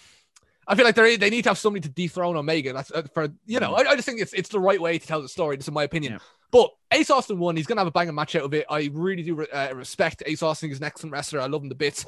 [0.67, 2.73] I feel like they they need to have somebody to dethrone Omega.
[2.73, 3.75] That's uh, for you know.
[3.75, 5.57] I, I just think it's it's the right way to tell the story.
[5.57, 6.13] Just in my opinion.
[6.13, 6.19] Yeah.
[6.49, 7.55] But Ace Austin won.
[7.55, 8.65] He's gonna have a banging match out of it.
[8.69, 10.69] I really do uh, respect Ace Austin.
[10.69, 11.41] He's an excellent wrestler.
[11.41, 12.05] I love him to bits.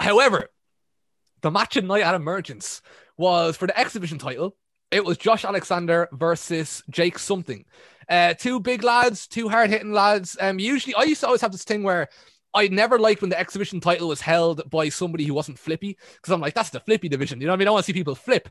[0.00, 0.48] However,
[1.42, 2.82] the match at night at Emergence
[3.18, 4.56] was for the X Division title.
[4.90, 7.66] It was Josh Alexander versus Jake something.
[8.08, 10.38] Uh, two big lads, two hard hitting lads.
[10.40, 12.08] Um, usually I used to always have this thing where
[12.54, 15.98] I never liked when the X Division title was held by somebody who wasn't flippy
[16.14, 17.40] because I'm like, that's the flippy division.
[17.40, 17.68] You know what I mean?
[17.68, 18.48] I want to see people flip.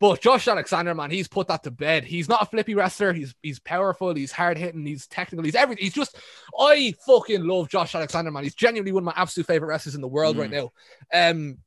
[0.00, 2.04] But Josh Alexander, man, he's put that to bed.
[2.04, 3.12] He's not a flippy wrestler.
[3.12, 4.14] He's he's powerful.
[4.14, 4.86] He's hard hitting.
[4.86, 5.44] He's technical.
[5.44, 5.84] He's everything.
[5.84, 6.16] He's just
[6.56, 8.44] I fucking love Josh Alexander, man.
[8.44, 10.70] He's genuinely one of my absolute favorite wrestlers in the world right now.
[11.12, 11.58] Um,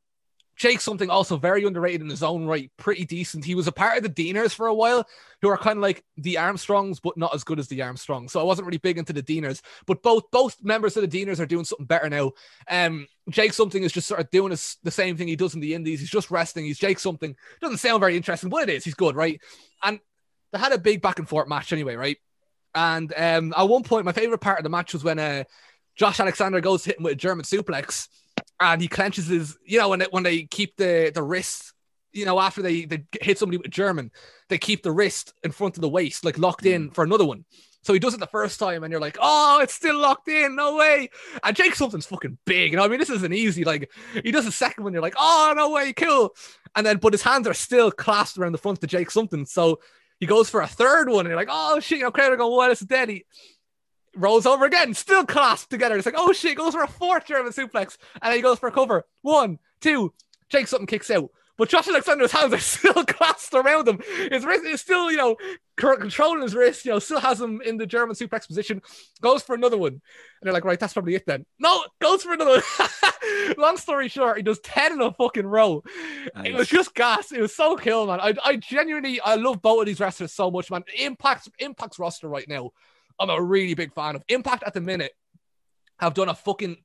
[0.61, 3.43] Jake something also very underrated in his own right, pretty decent.
[3.43, 5.07] He was a part of the Deaners for a while,
[5.41, 8.31] who are kind of like the Armstrongs, but not as good as the Armstrongs.
[8.31, 11.39] So I wasn't really big into the Deaners, but both both members of the Deaners
[11.39, 12.33] are doing something better now.
[12.69, 15.61] Um, Jake something is just sort of doing his, the same thing he does in
[15.61, 15.99] the Indies.
[15.99, 16.63] He's just resting.
[16.63, 17.35] He's Jake something.
[17.59, 18.83] Doesn't sound very interesting, but it is.
[18.83, 19.41] He's good, right?
[19.81, 19.99] And
[20.53, 22.17] they had a big back and forth match anyway, right?
[22.75, 25.45] And um, at one point, my favorite part of the match was when uh,
[25.95, 28.09] Josh Alexander goes to hit him with a German suplex,
[28.61, 31.73] and he clenches his, you know, when it, when they keep the the wrist,
[32.13, 34.11] you know, after they they hit somebody with German,
[34.49, 36.93] they keep the wrist in front of the waist, like locked in mm.
[36.93, 37.45] for another one.
[37.83, 40.55] So he does it the first time, and you're like, "Oh, it's still locked in,
[40.55, 41.09] no way!"
[41.43, 42.85] And Jake something's fucking big, you know.
[42.85, 43.63] I mean, this isn't easy.
[43.63, 43.91] Like
[44.23, 46.35] he does a second one, you're like, "Oh, no way, cool!"
[46.75, 49.45] And then, but his hands are still clasped around the front of Jake something.
[49.45, 49.79] So
[50.21, 52.38] He goes for a third one, and you're like, oh shit, you know, crowd are
[52.38, 53.09] going, well, it's dead.
[53.09, 53.25] He
[54.15, 55.97] rolls over again, still clasped together.
[55.97, 58.67] It's like, oh shit, goes for a fourth German suplex, and then he goes for
[58.67, 59.05] a cover.
[59.21, 60.13] One, two,
[60.49, 61.31] Jake something kicks out.
[61.57, 64.01] But Josh Alexander's hands are still clasped around him.
[64.31, 65.35] His wrist is still, you know,
[65.75, 68.81] controlling his wrist, you know, still has him in the German suplex position.
[69.21, 69.91] Goes for another one.
[69.91, 70.01] And
[70.41, 71.45] they're like, right, that's probably it then.
[71.59, 73.53] No, goes for another one.
[73.59, 75.83] Long story short, he does 10 in a fucking row.
[76.43, 77.31] It was just gas.
[77.31, 78.19] It was so cool, man.
[78.19, 80.83] I, I genuinely, I love both of these wrestlers so much, man.
[80.97, 82.71] Impact's, Impact's roster right now,
[83.19, 84.23] I'm a really big fan of.
[84.29, 85.11] Impact at the minute
[85.99, 86.77] have done a fucking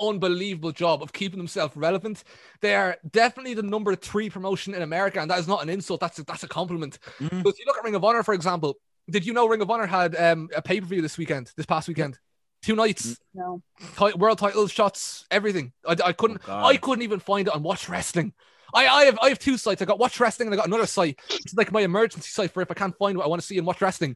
[0.00, 2.24] unbelievable job of keeping themselves relevant.
[2.60, 6.00] They are definitely the number three promotion in America, and that is not an insult.
[6.00, 6.98] That's a, that's a compliment.
[7.18, 7.42] Mhm.
[7.42, 8.76] But if you look at Ring of Honor, for example,
[9.10, 11.66] did you know Ring of Honor had um, a pay per view this weekend, this
[11.66, 12.18] past weekend?
[12.62, 13.62] Two nights, No.
[13.98, 15.72] Ti- world titles, shots, everything.
[15.86, 18.34] I, I couldn't, Oh, I couldn't even find it on Watch Wrestling.
[18.74, 19.80] I, I have, I have two sites.
[19.80, 21.18] I got Watch Wrestling and I got another site.
[21.30, 23.56] It's like my emergency site for if I can't find what I want to see
[23.56, 24.14] in Watch Wrestling,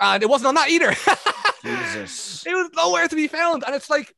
[0.00, 0.92] and it wasn't on that either.
[1.62, 2.46] Jesus.
[2.46, 3.64] it was nowhere to be found.
[3.66, 4.14] And it's like,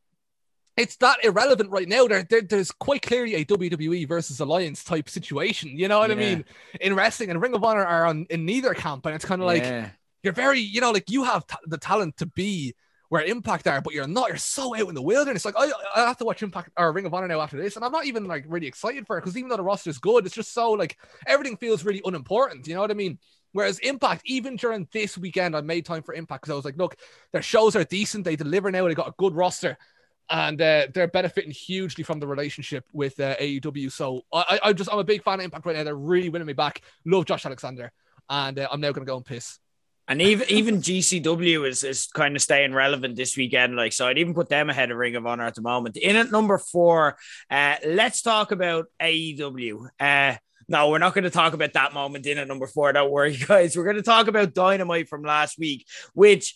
[0.77, 2.07] it's that irrelevant right now.
[2.07, 5.70] There, there there's quite clearly a WWE versus Alliance type situation.
[5.78, 6.44] You know what I mean?
[6.81, 9.47] In wrestling and Ring of Honor are on in neither camp, and it's kind of
[9.47, 9.90] like Yeah.
[10.23, 12.74] you're very, you know, like you have ta- the talent to be
[13.09, 14.28] where Impact are, but you're not.
[14.28, 15.44] You're so out in the wilderness.
[15.44, 17.85] Like I, I have to watch Impact or Ring of Honor now after this, and
[17.85, 20.24] I'm not even like really excited for it because even though the roster is good,
[20.24, 20.97] it's just so like
[21.27, 22.66] everything feels really unimportant.
[22.69, 23.19] You know what I mean?
[23.52, 26.77] Whereas Impact, even during this weekend, I made time for Impact because I was like,
[26.77, 26.97] look,
[27.32, 28.24] their shows are decent.
[28.24, 28.86] They deliver now.
[28.86, 29.77] They got a good roster.
[30.28, 33.90] And uh, they're benefiting hugely from the relationship with uh, AEW.
[33.90, 35.82] So I, I, just I'm a big fan of Impact right now.
[35.82, 36.82] They're really winning me back.
[37.05, 37.90] Love Josh Alexander,
[38.28, 39.59] and uh, I'm now gonna go and piss.
[40.06, 43.74] And even even GCW is, is kind of staying relevant this weekend.
[43.74, 45.97] Like, so I'd even put them ahead of Ring of Honor at the moment.
[45.97, 47.16] In at number four,
[47.51, 49.89] uh, let's talk about AEW.
[50.70, 52.92] No, we're not going to talk about that moment in at number four.
[52.92, 53.76] Don't worry, guys.
[53.76, 55.84] We're going to talk about Dynamite from last week,
[56.14, 56.55] which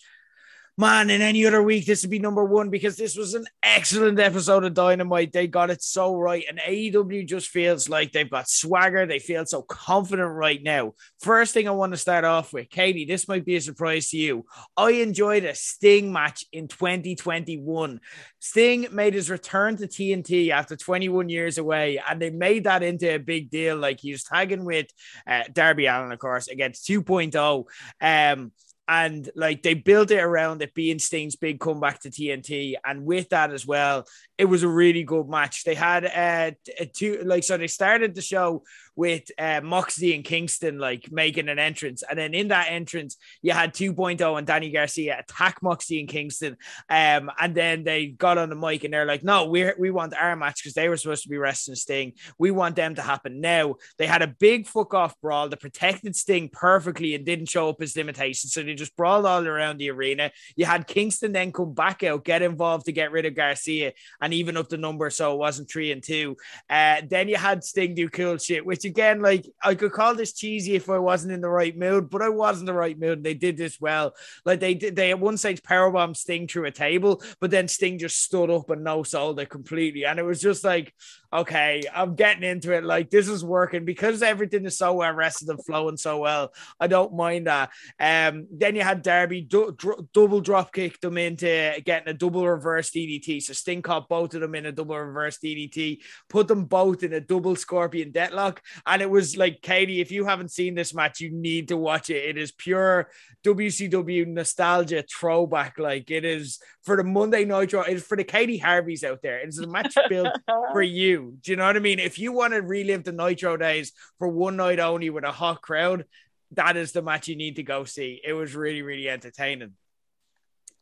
[0.77, 4.19] man, in any other week, this would be number one because this was an excellent
[4.19, 5.33] episode of Dynamite.
[5.33, 6.45] They got it so right.
[6.49, 9.07] And AEW just feels like they've got swagger.
[9.07, 10.95] They feel so confident right now.
[11.21, 14.17] First thing I want to start off with, Katie, this might be a surprise to
[14.17, 14.47] you.
[14.77, 18.01] I enjoyed a Sting match in 2021.
[18.41, 23.15] Sting made his return to TNT after 21 years away, and they made that into
[23.15, 23.77] a big deal.
[23.77, 24.87] Like he was tagging with
[25.27, 27.65] uh, Darby Allin, of course, against 2.0.
[28.01, 28.53] Um,
[28.87, 33.31] and like they built it around it being Sting's big comeback to TNT, and with
[33.31, 34.07] that as well,
[34.37, 35.65] it was a really good match.
[35.65, 38.65] They had uh t- two like so they started the show
[38.97, 43.53] with uh, Moxley and Kingston like making an entrance, and then in that entrance you
[43.53, 46.57] had 2.0 and Danny Garcia attack Moxley and Kingston,
[46.89, 50.15] um, and then they got on the mic and they're like, no, we we want
[50.15, 52.13] our match because they were supposed to be wrestling Sting.
[52.39, 53.77] We want them to happen now.
[53.99, 57.81] They had a big fuck off brawl that protected Sting perfectly and didn't show up
[57.81, 60.31] his limitations, so they just brawled all around the arena.
[60.57, 64.35] You had Kingston then come back out, get involved to get rid of Garcia and
[64.35, 66.37] even up the number so it wasn't three and two.
[66.69, 70.33] Uh, then you had Sting do cool shit, which again, like I could call this
[70.33, 73.19] cheesy if I wasn't in the right mood, but I was in the right mood.
[73.19, 74.15] And they did this well.
[74.45, 77.99] Like they did, they at one stage powerbomb Sting through a table, but then Sting
[77.99, 80.05] just stood up and no sold it completely.
[80.05, 80.93] And it was just like,
[81.35, 82.85] okay, I'm getting into it.
[82.85, 86.53] Like this is working because everything is so well rested and flowing so well.
[86.79, 87.71] I don't mind that.
[87.99, 92.47] Um, then you had Darby du- dr- double drop kick them into getting a double
[92.47, 93.43] reverse DDT.
[93.43, 95.99] So Sting caught both of them in a double reverse DDT,
[96.29, 98.63] put them both in a double scorpion deadlock.
[98.87, 102.11] And it was like, Katie, if you haven't seen this match, you need to watch
[102.11, 102.25] it.
[102.25, 103.11] It is pure
[103.45, 105.79] WCW nostalgia throwback.
[105.79, 109.39] Like it is for the Monday Night Nitro, it's for the Katie Harveys out there.
[109.39, 110.29] It's a match built
[110.73, 111.24] for you.
[111.33, 111.99] Do you know what I mean?
[111.99, 115.63] If you want to relive the Nitro days for one night only with a hot
[115.63, 116.05] crowd,
[116.53, 118.21] that is the match you need to go see.
[118.25, 119.73] It was really, really entertaining.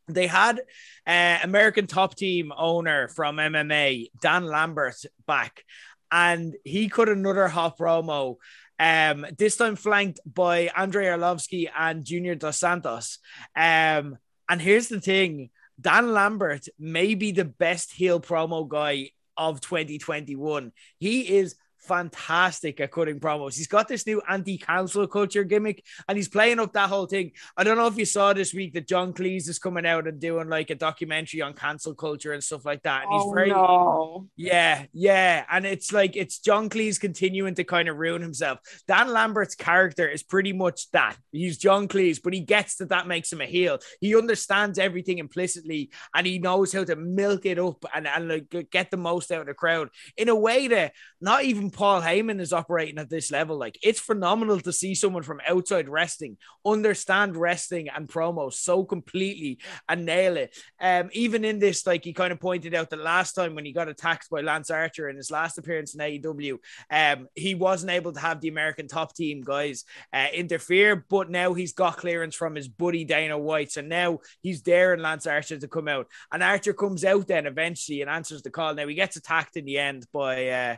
[0.08, 0.60] They had
[1.06, 4.96] uh, American top team owner from MMA, Dan Lambert,
[5.26, 5.64] back,
[6.10, 8.36] and he cut another hot promo.
[8.78, 13.18] Um, this time flanked by Andrei Arlovsky and Junior Dos Santos.
[13.54, 15.50] Um, and here's the thing
[15.80, 20.72] Dan Lambert may be the best heel promo guy of 2021.
[20.98, 23.56] He is fantastic at cutting promos.
[23.56, 27.32] He's got this new anti-cancel culture gimmick and he's playing up that whole thing.
[27.56, 30.20] I don't know if you saw this week that John Cleese is coming out and
[30.20, 33.04] doing like a documentary on cancel culture and stuff like that.
[33.04, 34.28] And he's oh, very no.
[34.36, 35.44] yeah, yeah.
[35.50, 38.60] And it's like it's John Cleese continuing to kind of ruin himself.
[38.86, 41.16] Dan Lambert's character is pretty much that.
[41.32, 43.78] He's John Cleese, but he gets that that makes him a heel.
[44.00, 48.70] He understands everything implicitly and he knows how to milk it up and, and like
[48.70, 52.40] get the most out of the crowd in a way that not even Paul Heyman
[52.40, 53.58] is operating at this level.
[53.58, 59.58] Like it's phenomenal to see someone from outside wrestling understand wrestling and promos so completely
[59.88, 60.56] and nail it.
[60.80, 63.72] Um, even in this, like he kind of pointed out the last time when he
[63.72, 66.58] got attacked by Lance Archer in his last appearance in AEW,
[66.90, 71.54] um, he wasn't able to have the American top team guys uh, interfere, but now
[71.54, 75.68] he's got clearance from his buddy Dana White, so now he's in Lance Archer to
[75.68, 78.74] come out, and Archer comes out then eventually and answers the call.
[78.74, 80.76] Now he gets attacked in the end by uh,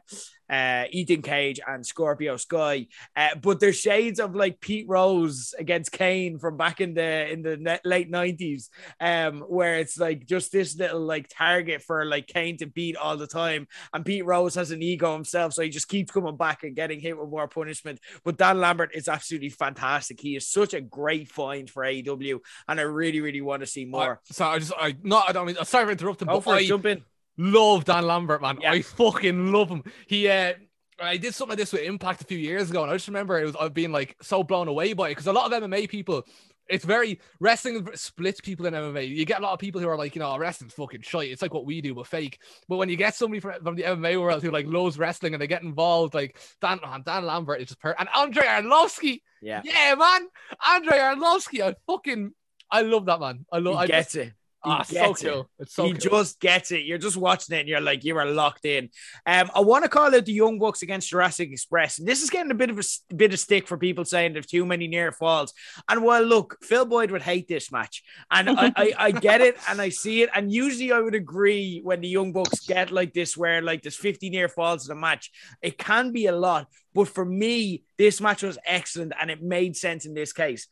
[0.48, 2.86] uh, Ethan Page and Scorpio Sky.
[3.16, 7.43] Uh, but there's shades of like Pete Rose against Kane from back in the in
[7.43, 8.70] the late nineties,
[9.01, 13.16] um, where it's like just this little like target for like Kane to beat all
[13.16, 16.62] the time, and Pete Rose has an ego himself, so he just keeps coming back
[16.62, 18.01] and getting hit with more punishment.
[18.24, 20.20] But Dan Lambert is absolutely fantastic.
[20.20, 23.85] He is such a great find for AEW, and I really, really want to see
[23.85, 24.20] more.
[24.31, 26.55] I, so I just I not I don't mean sorry for interrupting, Go but for
[26.55, 27.05] I, jump in.
[27.36, 28.59] love Dan Lambert, man.
[28.61, 28.73] Yeah.
[28.73, 29.85] I fucking love him.
[30.06, 30.55] He uh
[31.00, 33.38] I did something like this with Impact a few years ago, and I just remember
[33.38, 35.62] it was uh, I've been like so blown away by it because a lot of
[35.62, 36.24] MMA people,
[36.68, 39.08] it's very wrestling splits people in MMA.
[39.08, 41.30] You get a lot of people who are like, you know, oh, wrestling's fucking shit.
[41.30, 42.40] It's like what we do, but fake.
[42.68, 45.42] But when you get somebody from, from the MMA world who like loves wrestling and
[45.42, 49.20] they get involved, like Dan Dan Lambert is just per and Andrei Arlovsky.
[49.42, 50.28] Yeah, Yeah, man.
[50.66, 51.60] Andrei Arlovsky.
[51.60, 52.32] I fucking
[52.70, 53.44] I love that man.
[53.52, 54.32] I love he I gets just, it.
[54.65, 55.31] He ah, so gets it.
[55.31, 55.51] cool.
[55.59, 56.01] It's so he cool.
[56.01, 56.85] just gets it.
[56.85, 58.89] You're just watching it and you're like, you are locked in.
[59.27, 61.99] Um, I want to call out the Young Bucks against Jurassic Express.
[61.99, 64.47] And this is getting a bit of a bit of stick for people saying there's
[64.47, 65.53] too many near falls.
[65.89, 68.03] And well, look, Phil Boyd would hate this match.
[68.31, 70.31] And I, I, I get it and I see it.
[70.35, 73.97] And usually I would agree when the Young Bucks get like this, where like there's
[73.97, 75.31] 50 near falls in a match.
[75.61, 76.69] It can be a lot.
[76.95, 80.69] But for me, this match was excellent and it made sense in this case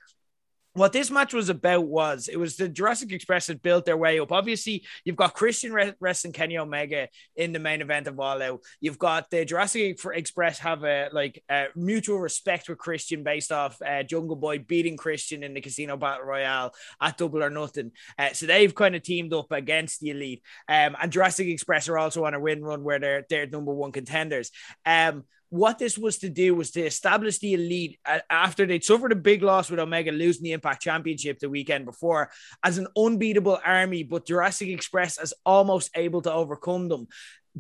[0.75, 4.19] what this match was about was it was the Jurassic Express had built their way
[4.19, 4.33] up.
[4.33, 8.61] Obviously, you've got Christian Re- wrestling Kenny Omega in the main event of All Out.
[8.81, 13.81] You've got the Jurassic Express have a like a mutual respect with Christian based off
[13.83, 17.93] uh, Jungle Boy beating Christian in the Casino Battle Royale at Double or Nothing.
[18.19, 20.43] Uh, so they've kind of teamed up against the Elite.
[20.69, 23.93] Um, and Jurassic Express are also on a win run where they're they're number one
[23.93, 24.51] contenders.
[24.87, 28.01] Um, what this was to do was to establish the elite
[28.31, 32.31] after they'd suffered a big loss with Omega losing the Impact Championship the weekend before
[32.65, 37.07] as an unbeatable army, but Jurassic Express as almost able to overcome them.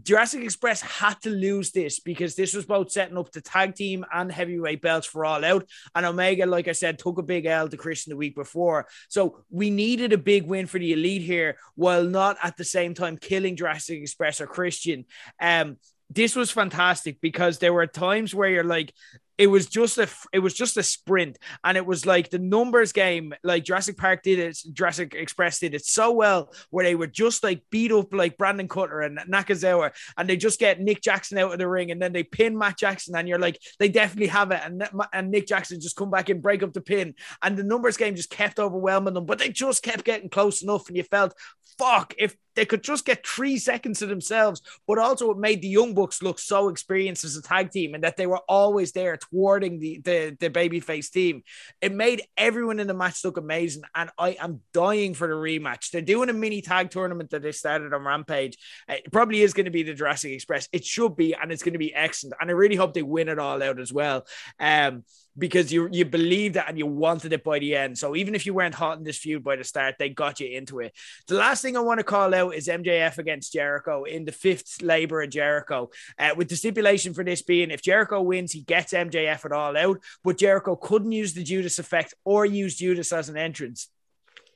[0.02, 4.06] Jurassic Express had to lose this because this was both setting up the tag team
[4.10, 5.68] and heavyweight belts for all out.
[5.94, 8.88] And Omega, like I said, took a big L to Christian the week before.
[9.10, 12.94] So we needed a big win for the elite here while not at the same
[12.94, 15.04] time killing Jurassic Express or Christian.
[15.38, 15.76] Um,
[16.14, 18.92] this was fantastic because there were times where you're like,
[19.38, 22.92] it was just a it was just a sprint and it was like the numbers
[22.92, 27.06] game like Jurassic Park did it Jurassic Express did it so well where they were
[27.06, 31.38] just like beat up like Brandon Cutler and Nakazawa and they just get Nick Jackson
[31.38, 34.28] out of the ring and then they pin Matt Jackson and you're like they definitely
[34.28, 37.56] have it and and Nick Jackson just come back and break up the pin and
[37.56, 40.96] the numbers game just kept overwhelming them but they just kept getting close enough and
[40.96, 41.34] you felt
[41.78, 45.68] fuck if they could just get three seconds to themselves, but also it made the
[45.68, 49.16] Young Bucks look so experienced as a tag team and that they were always there
[49.24, 51.42] thwarting the, the, the babyface team.
[51.80, 55.90] It made everyone in the match look amazing, and I am dying for the rematch.
[55.90, 58.58] They're doing a mini tag tournament that they started on Rampage.
[58.88, 60.68] It probably is going to be the Jurassic Express.
[60.72, 62.36] It should be, and it's going to be excellent.
[62.40, 64.26] And I really hope they win it all out as well.
[64.58, 65.04] Um,
[65.36, 67.98] because you you believed that and you wanted it by the end.
[67.98, 70.48] So even if you weren't hot in this feud by the start, they got you
[70.48, 70.92] into it.
[71.26, 74.82] The last thing I want to call out is MJF against Jericho in the fifth
[74.82, 78.92] labor of Jericho, uh, with the stipulation for this being if Jericho wins, he gets
[78.92, 83.28] MJF at all out, but Jericho couldn't use the Judas effect or use Judas as
[83.28, 83.88] an entrance.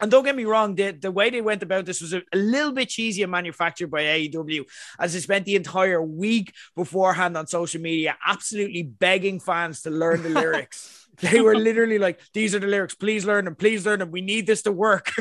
[0.00, 2.36] And don't get me wrong, the, the way they went about this was a, a,
[2.36, 4.64] little bit cheesy and manufactured by AEW,
[4.98, 10.22] as they spent the entire week beforehand on social media absolutely begging fans to learn
[10.22, 11.05] the lyrics.
[11.20, 14.10] They were literally like, These are the lyrics, please learn them, please learn them.
[14.10, 15.12] We need this to work.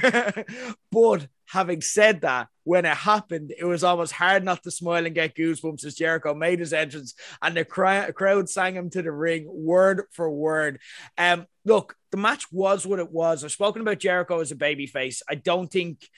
[0.91, 5.13] but having said that, when it happened, it was almost hard not to smile and
[5.13, 9.11] get goosebumps as Jericho made his entrance and the cry- crowd sang him to the
[9.11, 10.79] ring word for word.
[11.17, 13.43] Um, look, the match was what it was.
[13.43, 15.21] I've spoken about Jericho as a babyface.
[15.29, 16.09] I don't think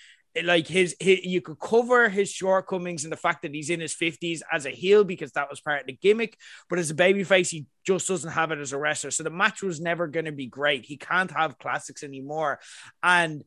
[0.44, 3.94] like his, his, you could cover his shortcomings and the fact that he's in his
[3.94, 6.38] 50s as a heel because that was part of the gimmick
[6.70, 9.62] but as a babyface he just doesn't have it as a wrestler so the match
[9.62, 12.60] was never going to be great he can't have classics anymore
[13.04, 13.44] and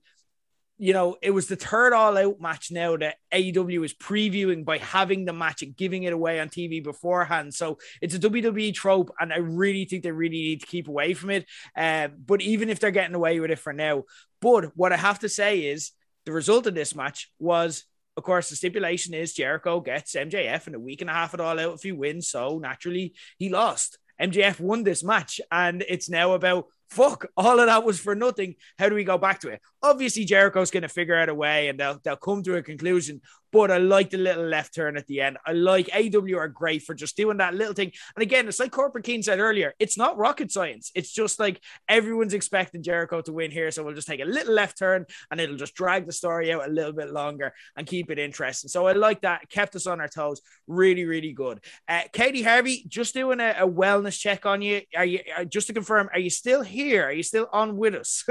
[0.83, 4.79] you know, it was the third all out match now that AEW is previewing by
[4.79, 7.53] having the match and giving it away on TV beforehand.
[7.53, 11.13] So it's a WWE trope, and I really think they really need to keep away
[11.13, 11.45] from it.
[11.77, 14.05] Uh, but even if they're getting away with it for now,
[14.41, 15.93] but what I have to say is
[16.27, 17.85] the result of this match was
[18.17, 21.41] of course, the stipulation is Jericho gets MJF in a week and a half it
[21.41, 22.29] all out if he wins.
[22.29, 23.99] So naturally, he lost.
[24.21, 28.57] MJF won this match, and it's now about fuck, all of that was for nothing.
[28.79, 29.61] How do we go back to it?
[29.83, 33.21] Obviously, Jericho's going to figure out a way and they'll, they'll come to a conclusion.
[33.53, 35.37] But I like the little left turn at the end.
[35.45, 37.91] I like AW are great for just doing that little thing.
[38.15, 40.93] And again, it's like Corporate Cian said earlier, it's not rocket science.
[40.95, 43.71] It's just like everyone's expecting Jericho to win here.
[43.73, 46.69] So we'll just take a little left turn and it'll just drag the story out
[46.69, 48.69] a little bit longer and keep it interesting.
[48.69, 49.49] So I like that.
[49.51, 50.43] kept us on our toes.
[50.69, 51.61] Really, really good.
[51.89, 54.83] Uh, Katie Harvey, just doing a, a wellness check on you.
[54.97, 56.80] Are you uh, just to confirm, are you still here?
[56.81, 58.25] Are you still on with us?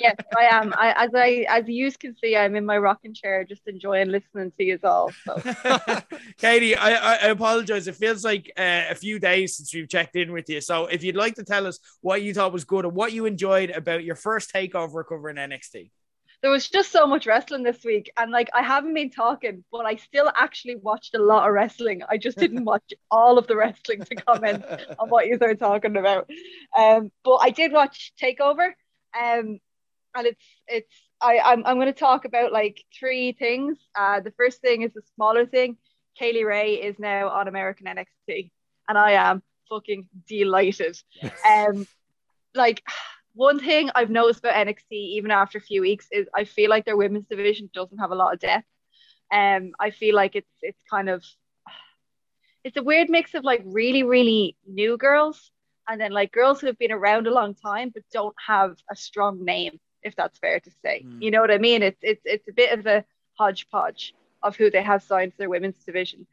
[0.00, 0.74] yes, I am.
[0.76, 4.52] I, as I as you can see, I'm in my rocking chair, just enjoying listening
[4.58, 5.10] to you all.
[5.24, 5.40] So.
[6.38, 7.86] Katie, I, I apologize.
[7.86, 10.60] It feels like uh, a few days since we've checked in with you.
[10.60, 13.26] So if you'd like to tell us what you thought was good and what you
[13.26, 15.90] enjoyed about your first takeover covering NXT
[16.42, 19.86] there was just so much wrestling this week and like i haven't been talking but
[19.86, 23.56] i still actually watched a lot of wrestling i just didn't watch all of the
[23.56, 24.64] wrestling to comment
[24.98, 26.28] on what you are talking about
[26.76, 28.72] um but i did watch takeover
[29.18, 29.58] um
[30.14, 33.78] and it's it's I, I'm, I'm going to talk about like three things.
[33.96, 35.76] Uh, the first thing is the smaller thing.
[36.18, 38.50] Kay Lee Ray is now on American NXT,
[38.88, 40.98] and I am fucking delighted.
[41.22, 41.32] Yes.
[41.48, 41.86] Um,
[42.54, 42.82] like
[43.34, 46.84] one thing I've noticed about NXT, even after a few weeks, is I feel like
[46.84, 48.66] their women's division doesn't have a lot of depth.
[49.32, 51.24] Um, I feel like it's it's kind of
[52.64, 55.50] it's a weird mix of like really really new girls
[55.88, 58.96] and then like girls who have been around a long time but don't have a
[58.96, 61.04] strong name, if that's fair to say.
[61.06, 61.22] Mm.
[61.22, 61.82] You know what I mean?
[61.82, 63.04] It's it's it's a bit of a
[63.38, 66.26] hodgepodge of who they have signed to their women's division.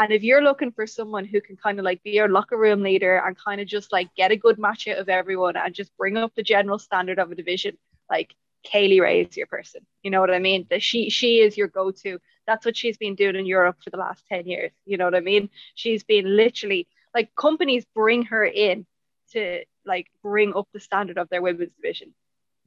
[0.00, 2.80] And if you're looking for someone who can kind of like be your locker room
[2.80, 5.94] leader and kind of just like get a good match out of everyone and just
[5.98, 7.76] bring up the general standard of a division,
[8.08, 9.82] like Kay Lee Ray is your person.
[10.02, 10.66] You know what I mean?
[10.70, 12.18] That she she is your go-to.
[12.46, 14.72] That's what she's been doing in Europe for the last 10 years.
[14.86, 15.50] You know what I mean?
[15.74, 18.86] She's been literally like companies bring her in
[19.32, 22.14] to like bring up the standard of their women's division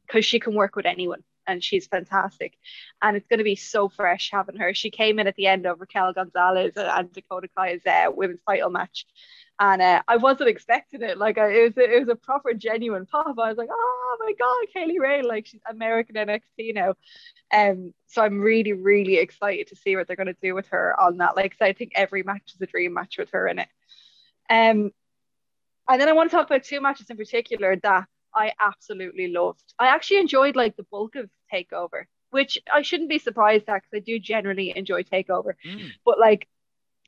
[0.05, 2.57] because she can work with anyone and she's fantastic.
[3.01, 4.73] And it's going to be so fresh having her.
[4.73, 8.69] She came in at the end of Raquel Gonzalez and Dakota Kai's uh, women's title
[8.69, 9.05] match.
[9.59, 11.17] And uh, I wasn't expecting it.
[11.17, 13.27] Like it was, a, it was a proper genuine pop.
[13.37, 16.95] I was like, oh my god, Kay Lee Ray, like she's American NXT now.
[17.53, 20.99] Um, so I'm really, really excited to see what they're going to do with her
[20.99, 21.35] on that.
[21.35, 23.67] Like, I think every match is a dream match with her in it.
[24.49, 24.91] Um,
[25.87, 29.73] and then I want to talk about two matches in particular that I absolutely loved.
[29.79, 33.97] I actually enjoyed like the bulk of Takeover, which I shouldn't be surprised at because
[33.97, 35.53] I do generally enjoy Takeover.
[35.65, 35.91] Mm.
[36.05, 36.47] But like,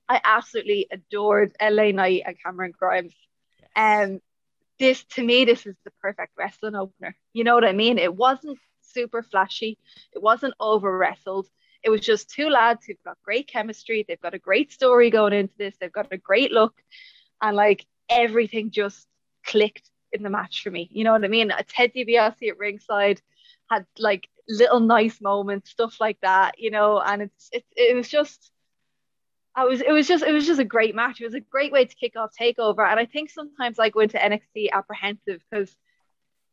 [0.07, 3.13] I absolutely adored LA Knight and Cameron Grimes.
[3.75, 4.21] And um,
[4.79, 7.15] this to me, this is the perfect wrestling opener.
[7.33, 7.97] You know what I mean?
[7.97, 9.77] It wasn't super flashy.
[10.13, 11.47] It wasn't over wrestled.
[11.83, 14.05] It was just two lads who've got great chemistry.
[14.07, 15.75] They've got a great story going into this.
[15.79, 16.73] They've got a great look,
[17.41, 19.07] and like everything just
[19.45, 20.89] clicked in the match for me.
[20.91, 21.51] You know what I mean?
[21.67, 23.21] Ted DiBiase at ringside
[23.69, 28.09] had like little nice moments, stuff like that, you know, and it's it, it was
[28.09, 28.51] just
[29.55, 31.21] I was it was just it was just a great match.
[31.21, 32.87] It was a great way to kick off takeover.
[32.89, 35.75] And I think sometimes I go into NXT apprehensive because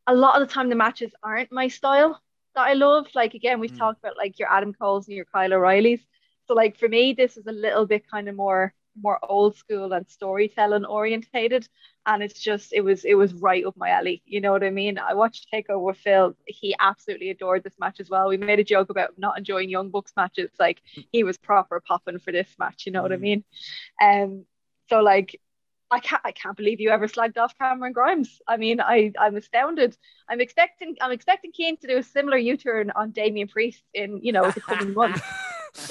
[0.06, 2.20] a lot of the time the matches aren't my style
[2.54, 3.08] that I love.
[3.14, 3.78] Like again, we've mm.
[3.78, 6.00] talked about like your Adam Cole's and your Kyle O'Reilly's.
[6.46, 9.92] So like for me, this is a little bit kind of more more old school
[9.92, 11.66] and storytelling orientated
[12.06, 14.70] and it's just it was it was right up my alley you know what i
[14.70, 18.64] mean i watched takeover phil he absolutely adored this match as well we made a
[18.64, 22.84] joke about not enjoying young bucks matches like he was proper popping for this match
[22.86, 23.20] you know what i mm.
[23.20, 23.44] mean
[24.02, 24.44] um
[24.88, 25.40] so like
[25.90, 28.40] I can't I can't believe you ever slagged off Cameron Grimes.
[28.48, 29.94] I mean, I, I'm astounded.
[30.26, 34.32] I'm expecting I'm expecting Cian to do a similar U-turn on Damian Priest in, you
[34.32, 35.20] know, the coming months.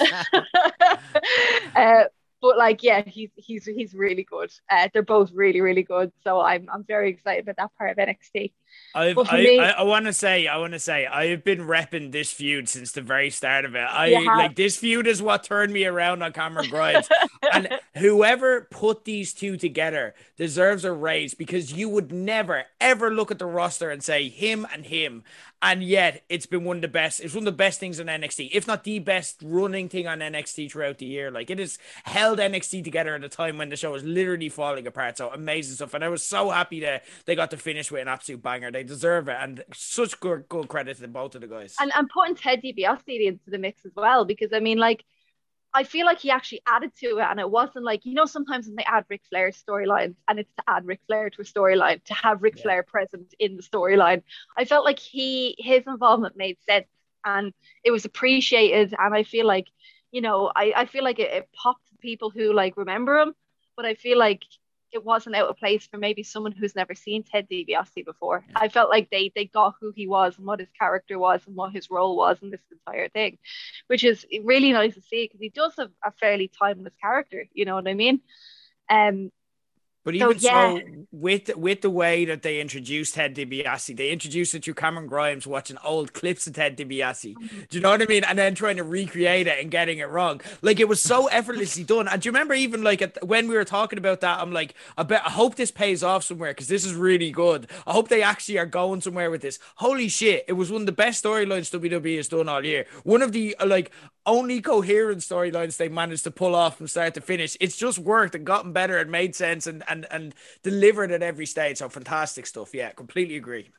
[1.76, 2.04] uh,
[2.42, 4.52] but like yeah he's he's he's really good.
[4.70, 6.12] Uh, they're both really really good.
[6.24, 8.52] So i'm i'm very excited about that part of nxt
[8.94, 12.30] I, me, I, I want to say, I want to say, I've been repping this
[12.30, 13.78] feud since the very start of it.
[13.78, 17.08] I like this feud is what turned me around on Cameron Grimes,
[17.52, 23.30] and whoever put these two together deserves a raise because you would never ever look
[23.30, 25.24] at the roster and say him and him,
[25.62, 27.20] and yet it's been one of the best.
[27.20, 30.18] It's one of the best things on NXT, if not the best running thing on
[30.18, 31.30] NXT throughout the year.
[31.30, 34.86] Like it has held NXT together at a time when the show was literally falling
[34.86, 35.16] apart.
[35.16, 38.08] So amazing stuff, and I was so happy that they got to finish with an
[38.08, 38.72] absolute banger.
[38.72, 41.76] They deserve it, and such good, good credit to both of the guys.
[41.80, 45.04] And I'm putting Ted DiBiase into the mix as well because I mean, like,
[45.74, 48.66] I feel like he actually added to it, and it wasn't like you know sometimes
[48.66, 52.02] when they add Ric Flair's storylines, and it's to add Ric Flair to a storyline
[52.04, 52.62] to have Ric yeah.
[52.62, 54.22] Flair present in the storyline.
[54.56, 56.86] I felt like he his involvement made sense,
[57.24, 57.52] and
[57.84, 59.66] it was appreciated, and I feel like
[60.10, 63.32] you know, I, I feel like it, it popped people who like remember him,
[63.76, 64.42] but I feel like
[64.92, 68.44] it wasn't out of place for maybe someone who's never seen Ted DiBiase before.
[68.54, 71.56] I felt like they they got who he was and what his character was and
[71.56, 73.38] what his role was in this entire thing,
[73.86, 77.46] which is really nice to see because he does have a fairly timeless character.
[77.52, 78.20] You know what I mean?
[78.90, 79.30] Um,
[80.04, 80.82] But even so, yeah.
[81.12, 85.46] with with the way that they introduced Ted DiBiase, they introduced it through Cameron Grimes
[85.46, 87.34] watching old clips of Ted DiBiase.
[87.68, 88.24] Do you know what I mean?
[88.24, 90.40] And then trying to recreate it and getting it wrong.
[90.60, 92.08] Like it was so effortlessly done.
[92.08, 94.40] And do you remember even like at, when we were talking about that?
[94.40, 97.68] I'm like, I bet I hope this pays off somewhere because this is really good.
[97.86, 99.60] I hope they actually are going somewhere with this.
[99.76, 100.44] Holy shit!
[100.48, 102.86] It was one of the best storylines WWE has done all year.
[103.04, 103.92] One of the uh, like
[104.26, 107.56] only coherent storylines they managed to pull off from start to finish.
[107.60, 111.46] It's just worked and gotten better and made sense and and and delivered at every
[111.46, 111.78] stage.
[111.78, 112.74] So fantastic stuff.
[112.74, 113.70] Yeah, completely agree.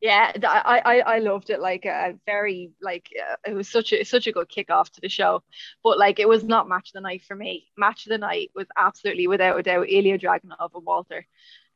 [0.00, 1.58] yeah, I, I I loved it.
[1.60, 5.08] Like a very like uh, it was such a such a good kickoff to the
[5.08, 5.42] show,
[5.82, 7.66] but like it was not match of the night for me.
[7.76, 11.26] Match of the night was absolutely without a doubt Ilja Dragunov and Walter.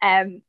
[0.01, 0.43] Um,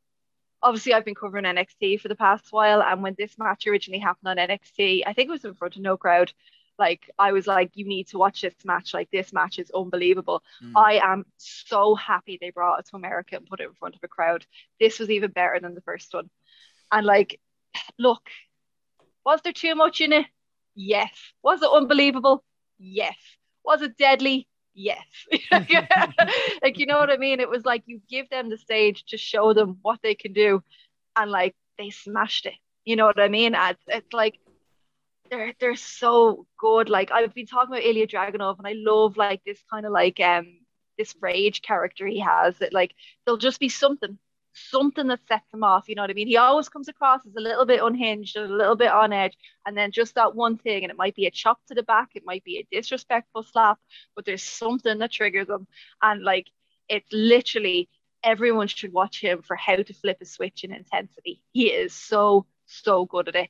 [0.64, 4.30] obviously I've been covering NXT for the past while, and when this match originally happened
[4.30, 6.34] on NXT, I think it was in front of no crowd.
[6.80, 8.94] Like I was like, you need to watch this match.
[8.94, 10.44] Like this match is unbelievable.
[10.64, 10.74] Mm.
[10.76, 14.02] I am so happy they brought it to America and put it in front of
[14.04, 14.46] a crowd.
[14.80, 16.30] This was even better than the first one.
[16.92, 17.40] And like,
[17.98, 18.22] look,
[19.26, 20.26] was there too much in it?
[20.76, 21.12] Yes.
[21.44, 22.44] Was it unbelievable?
[22.80, 23.16] Yes.
[23.64, 24.48] Was it deadly?
[24.74, 25.06] Yes.
[25.52, 27.40] like, you know what I mean?
[27.40, 30.64] It was like you give them the stage to show them what they can do,
[31.16, 32.56] and like they smashed it.
[32.86, 33.56] You know what I mean?
[33.56, 34.40] It's, it's like
[35.34, 36.90] they're they're so good.
[36.90, 40.20] Like I've been talking about Ilja Dragunov, and I love like this kind of like
[40.20, 40.60] um
[40.98, 42.94] this rage character he has that like
[43.26, 44.18] there'll just be something
[44.56, 46.28] something that sets him off you know what i mean?
[46.28, 49.36] He always comes across as a little bit unhinged and a little bit on edge
[49.66, 52.10] and then just that one thing and it might be a chop to the back
[52.14, 53.80] it might be a disrespectful slap
[54.16, 55.66] but there's something that triggers him
[56.04, 56.46] and like
[56.88, 57.90] it's literally
[58.24, 61.42] everyone should watch him for how to flip a switch in intensity.
[61.52, 63.50] He is so so good at it.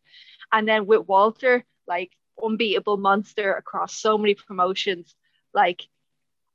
[0.54, 2.12] And then with walter like
[2.44, 5.16] unbeatable monster across so many promotions
[5.54, 5.84] like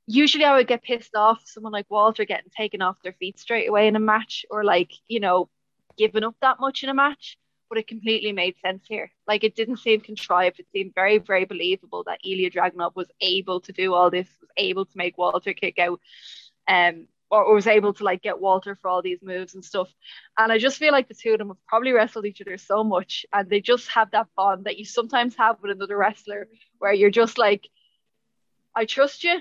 [0.09, 3.69] usually I would get pissed off someone like Walter getting taken off their feet straight
[3.69, 5.49] away in a match or like, you know,
[5.97, 7.37] giving up that much in a match.
[7.69, 9.11] But it completely made sense here.
[9.27, 10.59] Like it didn't seem contrived.
[10.59, 14.49] It seemed very, very believable that Ilja Dragunov was able to do all this, was
[14.57, 15.99] able to make Walter kick out,
[16.67, 19.93] um, or, was able to like get Walter for all these moves and stuff.
[20.37, 22.83] And I just feel like the two of them have probably wrestled each other so
[22.83, 26.47] much, and they just have that bond that you sometimes have with another wrestler,
[26.79, 27.67] where you're just like,
[28.75, 29.39] I trust you,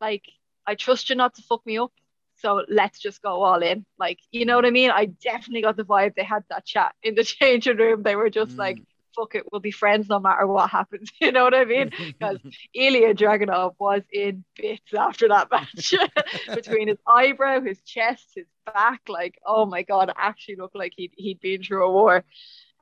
[0.00, 0.24] like
[0.66, 1.92] I trust you not to fuck me up.
[2.36, 3.84] So let's just go all in.
[3.98, 4.90] Like, you know what I mean?
[4.90, 8.02] I definitely got the vibe they had that chat in the changing room.
[8.02, 8.58] They were just Mm.
[8.58, 8.78] like,
[9.14, 11.10] fuck it, we'll be friends no matter what happens.
[11.20, 11.90] You know what I mean?
[12.18, 12.38] Because
[12.76, 15.94] Ilja Dragunov was in bits after that match.
[16.54, 20.92] Between his eyebrow, his chest, his back, like, oh my god, it actually looked like
[20.96, 22.24] he'd he'd been through a war.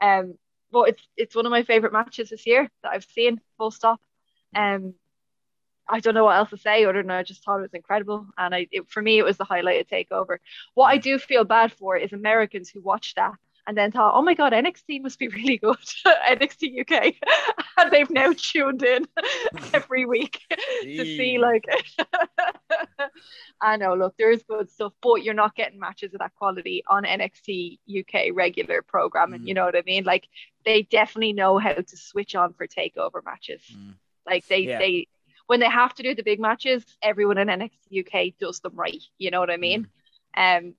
[0.00, 0.34] Um,
[0.70, 4.00] but it's it's one of my favorite matches this year that I've seen, full stop.
[4.54, 4.94] Um,
[5.88, 8.26] I don't know what else to say other than I just thought it was incredible.
[8.36, 10.36] And I, it, for me, it was the highlight of Takeover.
[10.74, 13.34] What I do feel bad for is Americans who watch that
[13.68, 15.76] and then thought, oh my God, NXT must be really good,
[16.06, 17.14] NXT UK.
[17.76, 19.06] and they've now tuned in
[19.74, 20.40] every week
[20.82, 21.66] to see, like,
[23.60, 26.82] I know, look, there is good stuff, but you're not getting matches of that quality
[26.88, 29.42] on NXT UK regular programming.
[29.42, 29.48] Mm.
[29.48, 30.04] You know what I mean?
[30.04, 30.28] Like,
[30.64, 33.60] they definitely know how to switch on for Takeover matches.
[33.70, 33.94] Mm.
[34.26, 34.78] Like, they, Yeah.
[34.78, 35.08] they,
[35.46, 39.02] when they have to do the big matches, everyone in NXT UK does them right.
[39.18, 39.88] You know what I mean?
[40.34, 40.74] Um,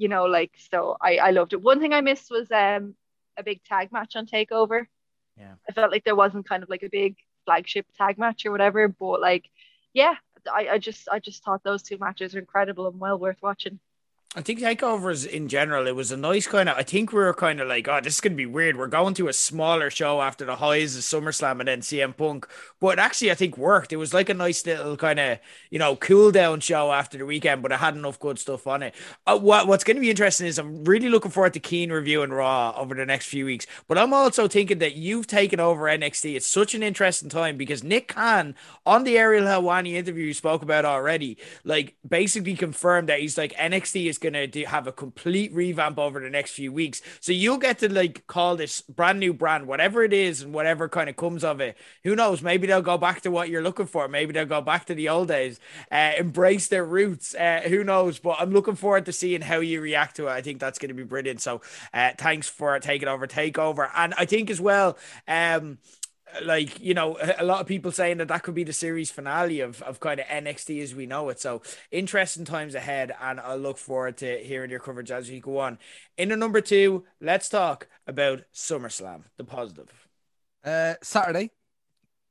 [0.00, 1.60] you know, like so I, I loved it.
[1.60, 2.94] One thing I missed was um
[3.36, 4.86] a big tag match on Takeover.
[5.36, 5.54] Yeah.
[5.68, 8.88] I felt like there wasn't kind of like a big flagship tag match or whatever,
[8.88, 9.50] but like
[9.92, 10.14] yeah,
[10.50, 13.78] I, I just I just thought those two matches are incredible and well worth watching.
[14.36, 16.76] I think takeovers in general, it was a nice kind of.
[16.76, 18.76] I think we were kind of like, oh, this is gonna be weird.
[18.76, 22.46] We're going to a smaller show after the highs of SummerSlam and then CM Punk,
[22.78, 23.92] but actually I think worked.
[23.92, 25.40] It was like a nice little kind of
[25.72, 28.84] you know cool down show after the weekend, but it had enough good stuff on
[28.84, 28.94] it.
[29.26, 32.30] Uh, what What's going to be interesting is I'm really looking forward to Cian reviewing
[32.30, 33.66] Raw over the next few weeks.
[33.88, 36.36] But I'm also thinking that you've taken over NXT.
[36.36, 38.54] It's such an interesting time because Nick Khan
[38.86, 43.52] on the Ariel Helwani interview you spoke about already, like basically confirmed that he's like
[43.54, 47.02] NXT is going to have a complete revamp over the next few weeks.
[47.20, 50.88] So you'll get to like call this brand new brand, whatever it is and whatever
[50.88, 51.76] kind of comes of it.
[52.04, 52.42] Who knows?
[52.42, 54.06] Maybe they'll go back to what you're looking for.
[54.08, 55.58] Maybe they'll go back to the old days,
[55.90, 57.34] uh, embrace their roots.
[57.34, 58.18] Uh, who knows?
[58.18, 60.32] But I'm looking forward to seeing how you react to it.
[60.32, 61.40] I think that's going to be brilliant.
[61.40, 61.60] So
[61.92, 63.90] uh, thanks for taking over, takeover.
[63.96, 65.78] And I think as well, um,
[66.42, 69.60] like you know a lot of people saying that that could be the series finale
[69.60, 71.40] of, of kind of NXT as we know it.
[71.40, 75.58] So interesting times ahead and I look forward to hearing your coverage as we go
[75.58, 75.78] on.
[76.16, 79.92] In the number two let's talk about SummerSlam the positive.
[80.64, 81.50] Uh, Saturday.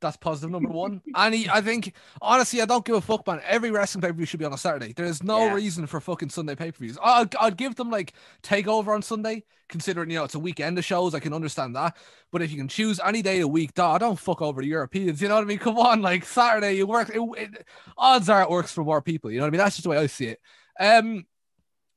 [0.01, 1.01] That's positive number one.
[1.15, 3.41] and he, I think, honestly, I don't give a fuck, man.
[3.45, 4.93] Every wrestling pay per view should be on a Saturday.
[4.93, 5.53] There is no Yeah.
[5.53, 6.97] reason for fucking Sunday pay per views.
[7.03, 10.85] I'd, I'd give them like takeover on Sunday, considering, you know, it's a weekend of
[10.85, 11.13] shows.
[11.13, 11.97] I can understand that.
[12.31, 14.67] But if you can choose any day of the week, dog, don't fuck over the
[14.67, 15.21] Europeans.
[15.21, 15.57] You know what I mean?
[15.59, 17.09] Come on, like Saturday, you work.
[17.09, 17.67] It, it,
[17.97, 19.31] odds are it works for more people.
[19.31, 19.57] You know what I mean?
[19.59, 20.39] That's just the way I see it.
[20.79, 21.25] Um,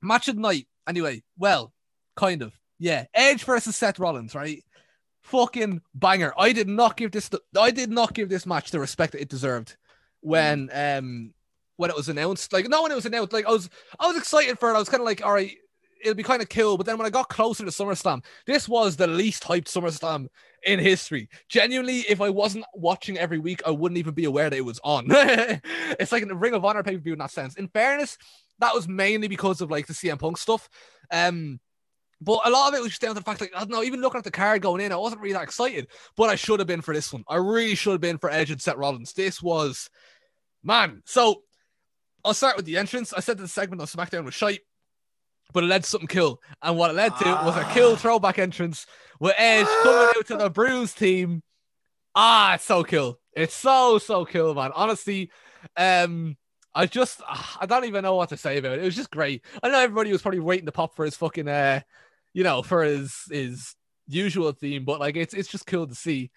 [0.01, 0.67] match of the night.
[0.89, 1.73] Anyway, well,
[2.17, 2.53] kind of.
[2.81, 4.65] Yeah, Edge versus Seth Rollins, right?
[5.23, 6.33] Fucking banger.
[6.37, 7.31] I did not give this.
[7.59, 9.77] I did not give this match the respect that it deserved
[10.21, 11.33] when um
[11.77, 12.53] when it was announced.
[12.53, 13.33] Like, not when it was announced.
[13.33, 14.75] Like, I was I was excited for it.
[14.75, 15.57] I was kind of like, all right,
[16.03, 16.77] it'll be kind of cool.
[16.77, 20.27] But then when I got closer to SummerSlam, this was the least hyped SummerSlam
[20.65, 21.29] in history.
[21.49, 24.81] Genuinely, if I wasn't watching every week, I wouldn't even be aware that it was
[24.85, 25.07] on.
[25.11, 27.57] it's like a Ring of Honor pay per view in that sense.
[27.57, 28.19] In fairness,
[28.59, 30.69] that was mainly because of like the CM Punk stuff.
[31.11, 31.61] Um,
[32.25, 33.83] but a lot of it was just down to the fact, like, I don't know,
[33.83, 36.61] even looking at the card going in, I wasn't really that excited, but I should
[36.61, 37.25] have been for this one.
[37.29, 39.13] I really should have been for Edge and Seth Rollins.
[39.13, 39.91] This was,
[40.63, 41.03] man.
[41.05, 41.43] So
[42.25, 43.13] I'll start with the entrance.
[43.13, 44.61] I said the segment on SmackDown was shite,
[45.53, 46.41] but it led to something cool.
[46.63, 48.87] And what it led to was a cool throwback entrance
[49.19, 51.43] with Edge coming out to the Brood theme.
[52.15, 53.19] Ah, it's so cool.
[53.35, 54.71] It's so, so cool, man.
[54.75, 55.31] Honestly,
[55.77, 56.37] um,
[56.75, 58.83] I just, ah, I don't even know what to say about it.
[58.83, 59.45] It was just great.
[59.63, 61.81] I know everybody was probably waiting to pop for his fucking, uh,
[62.33, 63.75] you know, for his his
[64.09, 66.31] usual theme, but like it's it's just cool to see.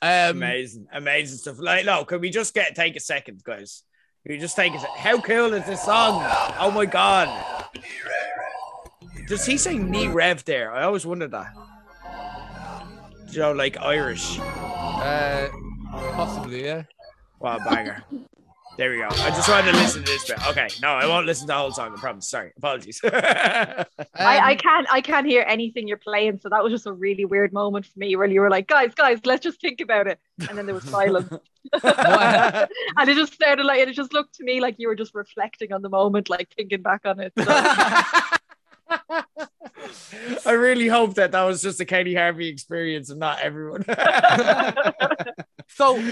[0.00, 1.56] Um, amazing amazing stuff.
[1.58, 3.82] Like no can we just get take a second guys?
[4.24, 6.22] Can we just take a sec- how cool is this song?
[6.58, 7.28] Oh my god.
[9.28, 10.72] Does he say knee rev there?
[10.72, 11.52] I always wondered that.
[13.30, 14.38] You know like Irish.
[14.40, 15.48] Uh,
[15.90, 16.82] possibly, yeah.
[17.40, 18.04] wow banger
[18.78, 21.26] there we go I just wanted to listen to this bit okay no I won't
[21.26, 23.86] listen to the whole song I promise sorry apologies I,
[24.16, 27.24] I Um, can't I can't hear anything you're playing, so that was just a really
[27.24, 30.18] weird moment for me where you were like, guys, guys, let's just think about it.
[30.48, 31.28] And then there was silence.
[31.82, 35.72] and it just sounded like it just looked to me like you were just reflecting
[35.72, 37.32] on the moment, like thinking back on it.
[37.36, 37.44] So,
[40.46, 43.84] I really hope that that was just a Katie Harvey experience and not everyone
[45.68, 46.02] so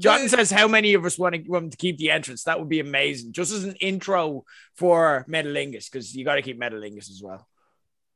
[0.00, 2.44] John says, "How many of us want to, want to keep the entrance?
[2.44, 4.44] That would be amazing, just as an intro
[4.74, 7.46] for Metalingus, because you got to keep Metalingus as well."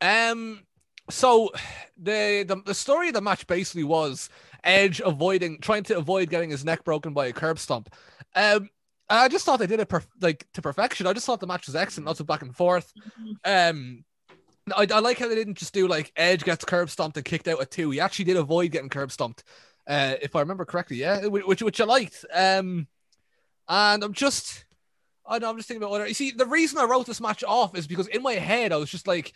[0.00, 0.62] Um,
[1.10, 1.50] so
[1.96, 4.30] the, the the story of the match basically was
[4.62, 7.94] Edge avoiding, trying to avoid getting his neck broken by a curb stomp.
[8.34, 8.70] Um,
[9.08, 11.06] I just thought they did it perf- like to perfection.
[11.06, 12.90] I just thought the match was excellent, lots of back and forth.
[13.44, 14.04] Um,
[14.74, 17.48] I, I like how they didn't just do like Edge gets curb stomped and kicked
[17.48, 17.90] out at two.
[17.90, 19.44] He actually did avoid getting curb stomped,
[19.86, 20.96] uh, if I remember correctly.
[20.96, 22.24] Yeah, which which I liked.
[22.32, 22.86] Um,
[23.68, 24.64] and I'm just,
[25.26, 27.42] I know I'm just thinking about whether you see the reason I wrote this match
[27.44, 29.32] off is because in my head I was just like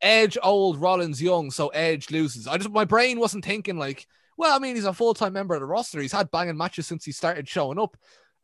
[0.00, 2.46] Edge old, Rollins young, so Edge loses.
[2.46, 4.06] I just my brain wasn't thinking like,
[4.36, 6.00] well, I mean he's a full time member of the roster.
[6.00, 7.96] He's had banging matches since he started showing up.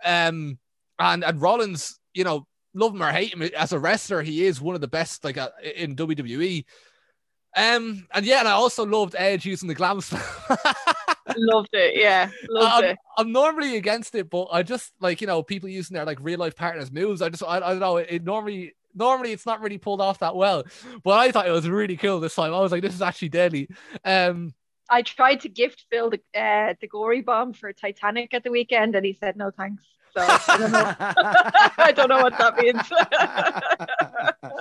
[0.04, 0.58] Um,
[0.98, 4.60] and and Rollins, you know, love him or hate him as a wrestler, he is
[4.60, 6.64] one of the best like uh, in WWE.
[7.56, 10.22] Um, and yeah, and I also loved Edge using the glam slam.
[11.38, 12.98] Loved it, yeah, loved I'm, it.
[13.16, 16.38] I'm normally against it, but I just like you know people using their like real
[16.38, 17.22] life partners moves.
[17.22, 17.96] I just I, I don't know.
[17.98, 20.64] It, normally normally it's not really pulled off that well,
[21.04, 22.54] but I thought it was really cool this time.
[22.54, 23.68] I was like, this is actually deadly.
[24.04, 24.54] Um,
[24.90, 28.94] I tried to gift Phil the uh, the gory bomb for Titanic at the weekend,
[28.94, 29.84] and he said no thanks.
[30.16, 30.94] So I don't know.
[31.78, 32.82] I don't know what that means.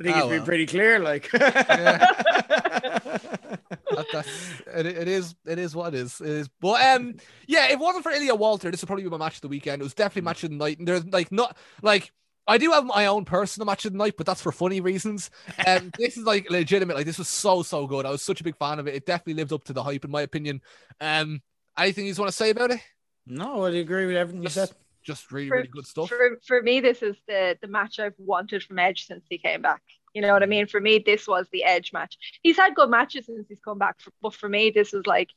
[0.00, 0.44] I think Oh, it's been well.
[0.44, 0.98] pretty clear.
[0.98, 3.14] Like, that,
[4.12, 4.28] that's
[4.74, 6.20] it, it is it is what it is.
[6.20, 6.48] It is.
[6.60, 7.14] But um
[7.46, 9.48] yeah, if it wasn't for Ilja Walter, this would probably be my match of the
[9.48, 9.80] weekend.
[9.80, 10.78] It was definitely match of the night.
[10.78, 12.12] And there's like not like
[12.46, 15.30] I do have my own personal match of the night, but that's for funny reasons.
[15.66, 16.96] Um, this is like legitimate.
[16.96, 18.06] Like this was so so good.
[18.06, 18.94] I was such a big fan of it.
[18.94, 20.60] It definitely lived up to the hype, in my opinion.
[21.00, 21.40] Um,
[21.78, 22.80] anything you just want to say about it?
[23.26, 24.70] no, I agree with everything you said.
[25.04, 26.08] Just really For- really good stuff.
[26.08, 29.62] for for me, this is the the match I've wanted from Edge since he came
[29.62, 29.82] back.
[30.14, 30.66] You know what I mean?
[30.66, 32.16] For me, this was the Edge match.
[32.42, 35.30] He's had good matches since he's come back, but for me, this was like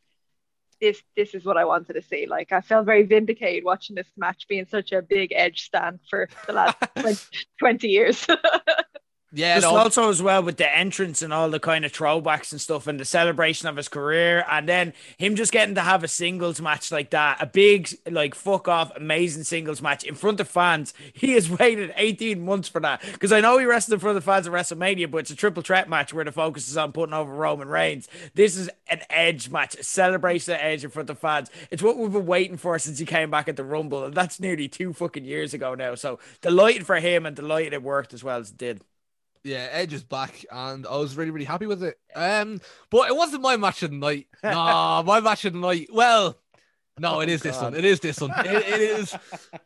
[0.79, 1.01] this.
[1.15, 2.27] This is what I wanted to see.
[2.27, 6.29] Like I felt very vindicated watching this match, being such a big Edge stand for
[6.45, 7.17] the last 20,
[7.59, 8.25] 20 years.
[9.37, 12.59] Yeah, Just also as well with the entrance and all the kind of throwbacks and
[12.59, 16.07] stuff and the celebration of his career and then him just getting to have a
[16.07, 20.47] singles match like that, a big like fuck off amazing singles match in front of
[20.47, 20.93] fans.
[21.13, 24.23] He has waited 18 months for that because I know he wrestled in front of
[24.23, 27.13] fans at WrestleMania, but it's a triple threat match where the focus is on putting
[27.13, 28.07] over Roman Reigns.
[28.33, 31.49] This is an Edge match, a celebration of Edge in front of fans.
[31.69, 34.39] It's what we've been waiting for since he came back at the Rumble, and that's
[34.39, 35.95] nearly two fucking years ago now.
[35.95, 38.81] So delighted for him and delighted it worked as well as it did.
[39.47, 41.97] Yeah, Edge is back, and I was really, really happy with it.
[42.13, 42.59] Um,
[42.89, 44.27] but it wasn't my match of the night.
[44.43, 45.87] Nah, my match of the night.
[45.91, 46.37] Well,
[46.99, 47.73] no, it is this one.
[47.73, 48.31] It is this one.
[48.39, 49.15] It, it is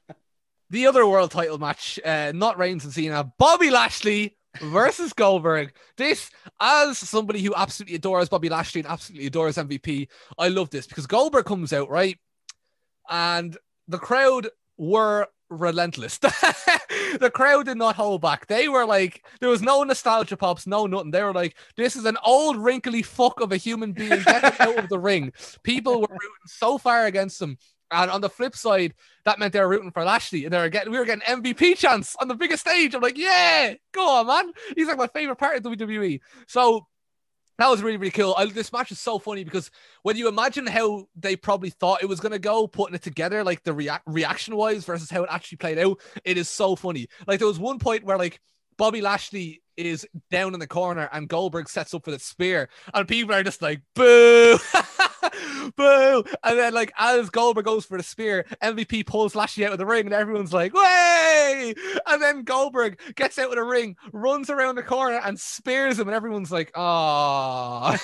[0.70, 2.00] the other world title match.
[2.06, 3.34] Uh, not Reigns and Cena.
[3.38, 5.74] Bobby Lashley versus Goldberg.
[5.98, 6.30] This,
[6.60, 11.08] as somebody who absolutely adores Bobby Lashley and absolutely adores MVP, I love this because
[11.08, 12.18] Goldberg comes out right,
[13.10, 16.18] and the crowd were relentless.
[17.20, 18.48] the crowd did not hold back.
[18.48, 21.12] They were like, there was no nostalgia pops, no nothing.
[21.12, 24.10] They were like, this is an old wrinkly fuck of a human being.
[24.26, 25.34] Get out of the ring.
[25.64, 27.58] People were rooting so far against him.
[27.92, 28.94] And on the flip side,
[29.26, 31.78] that meant they were rooting for Lashley, and they were getting we were getting MVP
[31.78, 32.96] chance on the biggest stage.
[32.96, 34.54] I'm like, yeah, go on, man.
[34.78, 36.22] He's like my favorite part of WWE.
[36.48, 36.88] So
[37.62, 38.34] that was really, really cool.
[38.36, 39.70] I, this match is so funny because
[40.02, 43.62] when you imagine how they probably thought it was to go, putting it together, like
[43.64, 47.08] the rea- reaction wise versus how it actually played out, it is so funny.
[47.28, 48.42] Like there was one point where like
[48.82, 53.08] Bobby Lashley is down in the corner and Goldberg sets up for the spear, and
[53.08, 54.58] people are just like, boo.
[55.76, 56.24] Boo!
[56.44, 59.86] And then, like, as Goldberg goes for the spear, MVP pulls Lashley out of the
[59.86, 61.76] ring, and everyone's like, "Way!"
[62.08, 66.08] And then Goldberg gets out of the ring, runs around the corner, and spears him,
[66.08, 68.00] and everyone's like, "Ah!"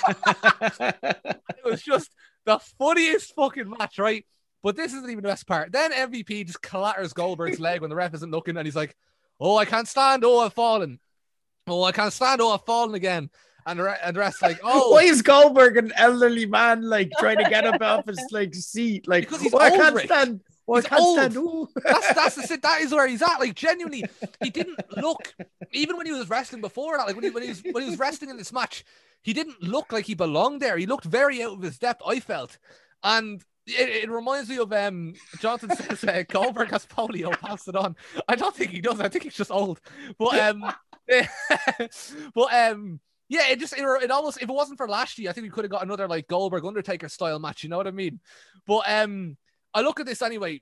[0.80, 2.12] it was just
[2.46, 4.26] the funniest fucking match, right?
[4.62, 5.72] But this isn't even the best part.
[5.72, 8.96] Then MVP just clatters Goldberg's leg when the ref isn't looking, and he's like,
[9.40, 10.24] "Oh, I can't stand.
[10.26, 11.00] Oh, I've fallen.
[11.68, 12.42] Oh, I can't stand.
[12.42, 13.30] Oh, I've fallen again."
[13.66, 17.38] And the, and the rest like, "Oh, Why is Goldberg an elderly man like trying
[17.44, 19.08] to get up off his like seat?
[19.08, 20.06] Like Because he's "Oh, I can't Rick.
[20.06, 20.42] stand.
[20.70, 21.18] Oh, I He's can't old.
[21.20, 21.36] stand.
[21.38, 22.62] Ooh." that's that's the sit.
[22.62, 23.40] That is where he's at.
[23.40, 24.06] Like genuinely,
[24.42, 25.36] he didn't look
[25.74, 27.08] even when he was wrestling before that.
[27.08, 28.86] Like when he when he was when he was wrestling in this match,
[29.22, 30.78] he didn't look like he belonged there.
[30.78, 32.02] He looked very out of his depth.
[32.08, 32.58] I felt,
[33.04, 35.14] and it, it reminds me of um.
[35.40, 37.32] Jonathan says uh, Goldberg has polio.
[37.40, 37.96] Pass it on.
[38.28, 39.00] I don't think he does.
[39.00, 39.80] I think he's just old.
[40.18, 40.74] But um,
[42.34, 43.00] but um.
[43.30, 45.66] Yeah, it just it, it almost if it wasn't for Lashley, I think we could
[45.66, 47.62] have got another like Goldberg Undertaker style match.
[47.62, 48.22] You know what I mean?
[48.66, 49.36] But um,
[49.74, 50.62] I look at this anyway.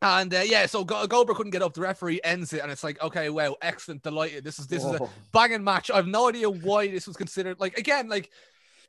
[0.00, 1.74] And uh, yeah, so Go- Goldberg couldn't get up.
[1.74, 4.42] The referee ends it, and it's like, okay, wow, excellent, delighted.
[4.42, 5.90] This is this is a banging match.
[5.92, 7.60] I have no idea why this was considered.
[7.60, 8.30] Like again, like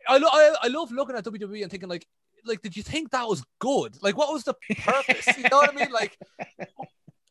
[0.08, 2.08] I, lo- I I love looking at WWE and thinking like,
[2.46, 3.98] like, did you think that was good?
[4.02, 5.28] Like, what was the purpose?
[5.38, 5.92] you know what I mean?
[5.92, 6.18] Like,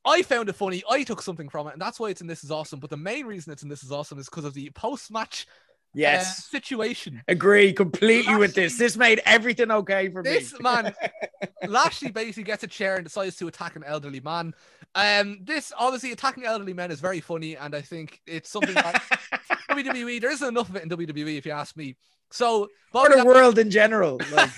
[0.05, 0.82] I found it funny.
[0.91, 2.81] I took something from it, and that's why it's in This Is Awesome.
[2.81, 5.99] But the main reason it's in This Is Awesome is because of the post-match uh,
[5.99, 7.23] Yes, situation.
[7.28, 8.78] agree completely with this.
[8.78, 10.31] This made everything okay for me.
[10.31, 10.94] This man,
[11.68, 14.55] Lashley basically gets a chair and decides to attack an elderly man.
[14.94, 19.02] Um, this obviously attacking elderly men is very funny, and I think it's something that
[19.76, 21.97] WWE there isn't enough of it in WWE, if you ask me.
[22.31, 24.20] So Bobby, the world in general.
[24.33, 24.51] Like,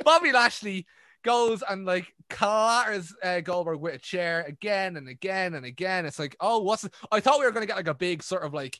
[0.04, 0.86] Bobby Lashley
[1.22, 6.06] goes and like clatters uh, Goldberg with a chair again and again and again.
[6.06, 6.88] It's like, oh, what's?
[7.12, 8.78] I thought we were gonna get like a big sort of like,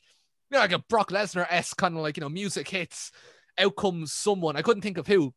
[0.49, 3.11] you know, like a Brock Lesnar s kind of like you know music hits,
[3.57, 4.55] out comes someone.
[4.55, 5.33] I couldn't think of who.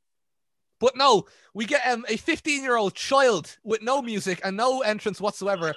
[0.80, 4.82] But no, we get um, a 15 year old child with no music and no
[4.82, 5.74] entrance whatsoever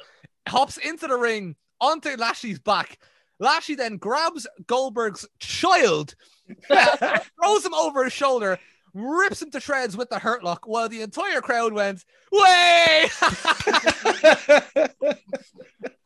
[0.48, 2.98] hops into the ring onto Lashley's back.
[3.40, 6.16] Lashley then grabs Goldberg's child,
[6.67, 8.59] throws him over his shoulder,
[8.93, 13.09] rips him to shreds with the hurt lock, while the entire crowd went, Way!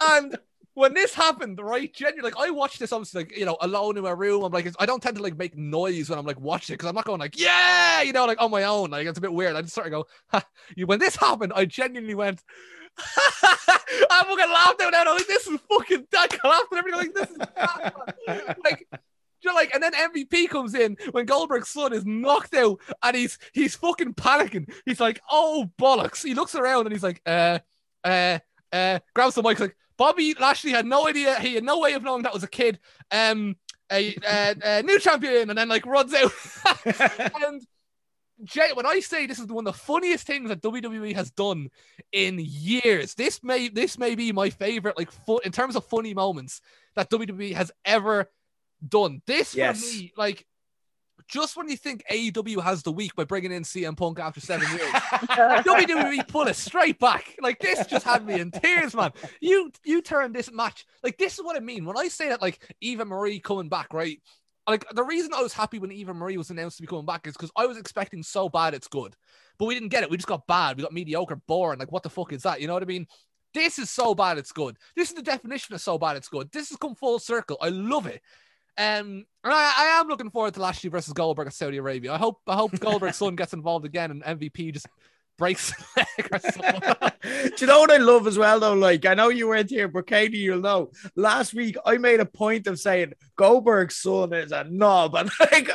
[0.01, 0.37] and
[0.73, 4.03] when this happened, right, genuinely, like I watched this obviously, like you know, alone in
[4.03, 4.43] my room.
[4.43, 6.89] I'm like, I don't tend to like make noise when I'm like watching it because
[6.89, 8.91] I'm not going like, yeah, you know, like on my own.
[8.91, 9.55] Like it's a bit weird.
[9.55, 10.43] I just sort of go, ha.
[10.85, 12.41] When this happened, I genuinely went.
[12.97, 15.07] I fucking laughed out loud.
[15.07, 18.87] I was like, this is fucking that laughed and everything like this is like
[19.43, 23.37] you're like, and then MVP comes in when Goldberg's son is knocked out and he's
[23.53, 24.71] he's fucking panicking.
[24.85, 26.23] He's like, oh bollocks.
[26.23, 27.59] He looks around and he's like, uh,
[28.03, 28.39] uh,
[28.71, 31.39] uh, grabs the mic like Bobby Lashley had no idea.
[31.39, 32.79] He had no way of knowing that was a kid.
[33.11, 33.55] Um,
[33.91, 36.31] a, a, a new champion, and then like runs out.
[37.45, 37.61] and
[38.73, 41.69] when I say this is one of the funniest things that WWE has done
[42.11, 45.09] in years, this may this may be my favorite, like
[45.43, 46.61] in terms of funny moments
[46.95, 48.29] that WWE has ever
[48.87, 49.21] done.
[49.25, 49.79] This Yes.
[49.81, 50.45] for me, like
[51.27, 54.67] just when you think AEW has the week by bringing in CM Punk after seven
[54.69, 57.35] years, WWE pull it straight back.
[57.41, 59.11] Like this just had me in tears, man.
[59.39, 62.41] You you turn this match like this is what I mean when I say that
[62.41, 64.19] like Eva Marie coming back, right?
[64.67, 67.25] Like the reason I was happy when Eva Marie was announced to be coming back
[67.25, 69.15] is because I was expecting so bad it's good,
[69.57, 70.09] but we didn't get it.
[70.09, 70.77] We just got bad.
[70.77, 71.79] We got mediocre, boring.
[71.79, 72.61] Like what the fuck is that?
[72.61, 73.07] You know what I mean?
[73.53, 74.77] This is so bad it's good.
[74.95, 76.51] This is the definition of so bad it's good.
[76.51, 77.57] This has come full circle.
[77.59, 78.21] I love it.
[78.77, 82.13] Um, and I, I am looking forward to Lashley versus Goldberg in Saudi Arabia.
[82.13, 84.87] I hope I hope Goldberg's son gets involved again and MVP just
[85.37, 87.09] breaks leg or something.
[87.21, 88.73] Do you know what I love as well, though?
[88.73, 90.91] Like, I know you weren't here, but Katie, you'll know.
[91.15, 95.69] Last week, I made a point of saying Goldberg's son is a knob, and like,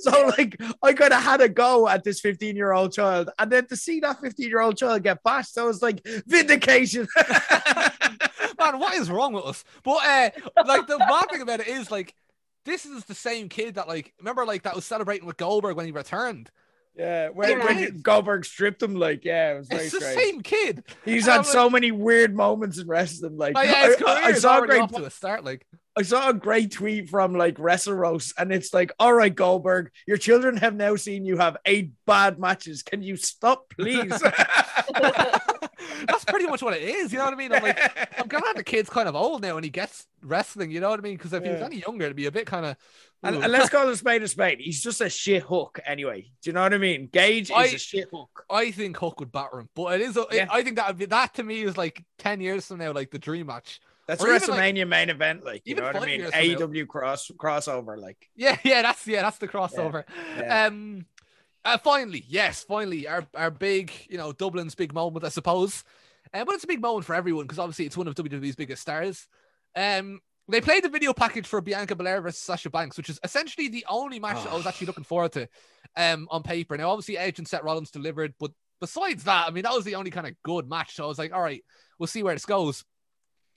[0.00, 3.50] so like, I kind of had a go at this 15 year old child, and
[3.50, 7.06] then to see that 15 year old child get bashed, I was like, vindication.
[8.58, 9.64] Man, what is wrong with us?
[9.82, 10.30] But uh,
[10.66, 12.14] like the bad thing about it is like
[12.64, 15.86] this is the same kid that like remember like that was celebrating with Goldberg when
[15.86, 16.50] he returned.
[16.96, 20.18] Yeah, when, when Goldberg stripped him, like, yeah, it was very It's the strange.
[20.20, 20.84] same kid.
[21.04, 23.36] He's And had so many weird moments in wrestling.
[23.36, 25.44] Like, Oh, yeah, I- I, I saw a great to a start.
[25.44, 29.90] Like, I saw a great tweet from like Wrestleros, and it's like, "All right, Goldberg,
[30.06, 32.82] your children have now seen you have eight bad matches.
[32.82, 34.10] Can you stop, please?"
[36.08, 37.12] that's pretty much what it is.
[37.12, 37.52] You know what I mean?
[37.52, 37.78] I'm like,
[38.18, 40.70] I'm glad the kid's kind of old now and he gets wrestling.
[40.70, 41.16] You know what I mean?
[41.16, 42.76] Because if he was any younger, it'd be a bit kind of.
[43.22, 44.58] and, and let's call a spade a spade.
[44.60, 46.22] He's just a shit hook, anyway.
[46.42, 47.08] Do you know what I mean?
[47.12, 48.44] Gage is a shit hook.
[48.50, 50.16] I think Hook would batter him, but it is.
[50.16, 50.48] a- Yeah.
[50.50, 53.10] I think that would be that to me is like ten years from now, like
[53.10, 53.80] the dream match.
[54.08, 56.22] That's Or even, like- WrestleMania main event, like you know what I mean?
[56.22, 60.02] AEW cross crossover, like Yeah, yeah, that's yeah, that's the crossover.
[60.36, 60.66] Yeah.
[60.66, 61.06] Um,
[61.64, 65.84] uh, finally, yes, finally, our our big, you know, Dublin's big moment, I suppose.
[66.34, 68.82] Uh, but it's a big moment for everyone because obviously it's one of WWE's biggest
[68.82, 69.26] stars.
[69.76, 73.68] Um, they played the video package for Bianca Belair versus Sasha Banks, which is essentially
[73.68, 75.48] the only match that I was actually looking forward to.
[75.94, 76.74] Um, on paper.
[76.78, 78.50] Now, obviously, Edge and Seth Rollins delivered, but
[78.80, 80.94] besides that, I mean, that was the only kind of good match.
[80.94, 81.62] So I was like, all right,
[81.98, 82.82] we'll see where this goes.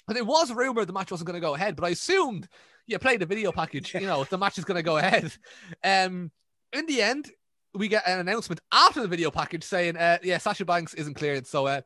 [0.08, 2.48] And it was rumored the match wasn't going to go ahead, but I assumed
[2.88, 5.32] you played the video package, you know, the match is going to go ahead.
[5.84, 6.32] Um,
[6.74, 7.32] in the end,
[7.76, 11.46] we get an announcement after the video package saying, uh, yeah, Sasha Banks isn't cleared,
[11.46, 11.82] so uh,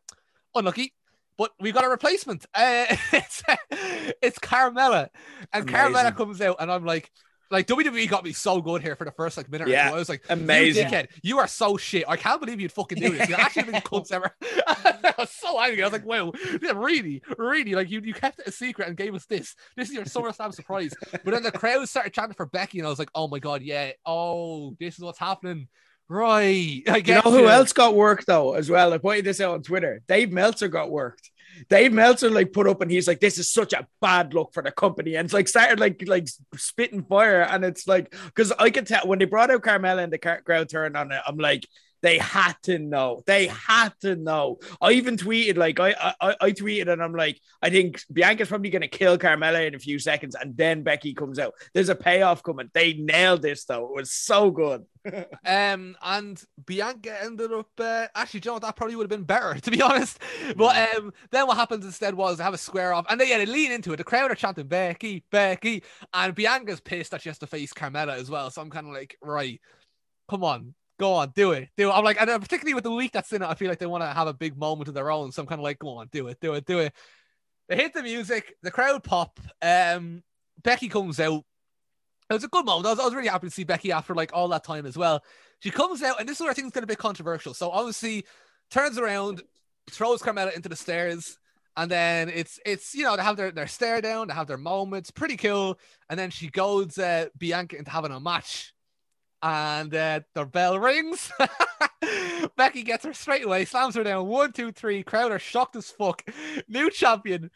[0.55, 0.93] unlucky.
[1.37, 2.45] But we got a replacement.
[2.53, 5.09] Uh, it's it's Carmella,
[5.53, 5.93] and Amazing.
[5.93, 7.11] Carmella comes out, and I'm like,
[7.51, 9.67] like WWE got me so good here for the first like minute.
[9.67, 9.95] or Yeah, two.
[9.95, 10.85] I was like, amazing.
[10.85, 12.03] You dickhead, you are so shit.
[12.07, 13.27] I can't believe you'd fucking do this.
[13.29, 14.31] You're actually the cunts ever.
[14.67, 15.81] I was so angry.
[15.81, 18.97] I was like, wow, yeah, really, really, like you, you kept it a secret and
[18.97, 19.55] gave us this.
[19.75, 20.93] This is your SummerSlam surprise.
[21.11, 23.61] But then the crowd started chanting for Becky, and I was like, oh my god,
[23.61, 25.67] yeah, oh, this is what's happening.
[26.07, 26.81] Right.
[26.87, 28.93] I You know who else got worked though as well?
[28.93, 30.01] I pointed this out on Twitter.
[30.07, 31.29] Dave Meltzer got worked.
[31.69, 34.63] Dave Meltzer like put up and he's like, "This is such a bad look for
[34.63, 38.69] the company," and it's like started like like spitting fire, and it's like because I
[38.69, 41.65] could tell when they brought out Carmella and the crowd turned on it, I'm like.
[42.01, 43.23] They had to know.
[43.25, 44.59] They had to know.
[44.81, 48.69] I even tweeted like I I, I tweeted and I'm like I think Bianca's probably
[48.69, 51.53] gonna kill Carmella in a few seconds and then Becky comes out.
[51.73, 52.69] There's a payoff coming.
[52.73, 53.85] They nailed this though.
[53.85, 54.85] It was so good.
[55.45, 58.67] Um, and Bianca ended up uh, actually, John, you know?
[58.67, 60.19] That probably would have been better, to be honest.
[60.55, 63.37] But um, then what happens instead was they have a square off, and they, yeah,
[63.37, 63.97] they lean into it.
[63.97, 68.15] The crowd are chanting Becky, Becky, and Bianca's pissed that she has to face Carmella
[68.15, 68.49] as well.
[68.51, 69.59] So I'm kind of like, right,
[70.29, 71.93] come on, go on, do it, do it.
[71.93, 73.85] I'm like, and uh, particularly with the week that's in it, I feel like they
[73.85, 75.31] want to have a big moment of their own.
[75.31, 76.93] So I'm kind of like, go on, do it, do it, do it.
[77.67, 79.39] They hit the music, the crowd pop.
[79.61, 80.23] Um,
[80.61, 81.43] Becky comes out.
[82.29, 82.85] It was a good moment.
[82.85, 84.97] I was, I was really happy to see Becky after like all that time as
[84.97, 85.23] well.
[85.59, 87.53] She comes out, and this is where I think it's going to be controversial.
[87.53, 88.25] So obviously,
[88.69, 89.41] turns around,
[89.89, 91.37] throws Carmella into the stairs,
[91.75, 94.57] and then it's it's you know they have their their stare down, they have their
[94.57, 95.79] moments, pretty cool.
[96.09, 98.73] And then she goes uh, Bianca into having a match,
[99.41, 101.31] and uh, the bell rings.
[102.55, 104.27] Becky gets her straight away, slams her down.
[104.27, 105.03] One, two, three.
[105.03, 106.23] Crowd are shocked as fuck.
[106.67, 107.49] New champion.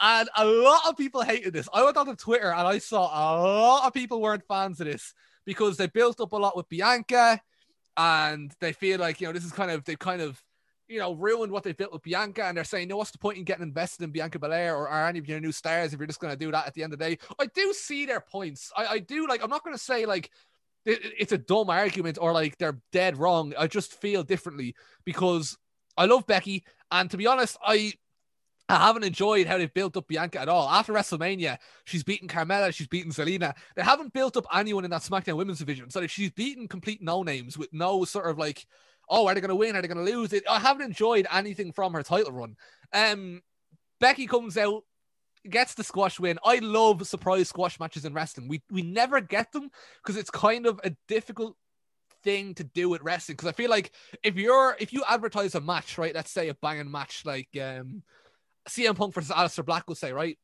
[0.00, 1.68] And a lot of people hated this.
[1.72, 5.14] I went onto Twitter and I saw a lot of people weren't fans of this
[5.44, 7.40] because they built up a lot with Bianca
[7.96, 10.42] and they feel like, you know, this is kind of, they kind of,
[10.88, 12.44] you know, ruined what they built with Bianca.
[12.44, 15.06] And they're saying, no, what's the point in getting invested in Bianca Belair or, or
[15.06, 16.92] any of your new stars if you're just going to do that at the end
[16.92, 17.18] of the day?
[17.38, 18.72] I do see their points.
[18.76, 20.30] I, I do like, I'm not going to say like,
[20.86, 23.54] it's a dumb argument or like they're dead wrong.
[23.58, 25.56] I just feel differently because
[25.96, 26.64] I love Becky.
[26.90, 27.94] And to be honest, I
[28.68, 30.68] I haven't enjoyed how they've built up Bianca at all.
[30.68, 33.54] After WrestleMania, she's beaten Carmella, she's beaten Selena.
[33.76, 35.90] They haven't built up anyone in that SmackDown Women's division.
[35.90, 38.66] So she's beaten complete no names with no sort of like,
[39.08, 39.76] oh, are they going to win?
[39.76, 40.32] Are they going to lose?
[40.32, 40.44] It.
[40.48, 42.56] I haven't enjoyed anything from her title run.
[42.92, 43.42] Um,
[44.00, 44.84] Becky comes out.
[45.48, 46.38] Gets the squash win.
[46.44, 48.48] I love surprise squash matches in wrestling.
[48.48, 49.70] We we never get them
[50.02, 51.56] because it's kind of a difficult
[52.22, 53.36] thing to do with wrestling.
[53.36, 53.92] Because I feel like
[54.22, 56.14] if you're if you advertise a match, right?
[56.14, 58.02] Let's say a banging match like um
[58.68, 60.38] CM Punk versus Aleister Black, we'll say, right?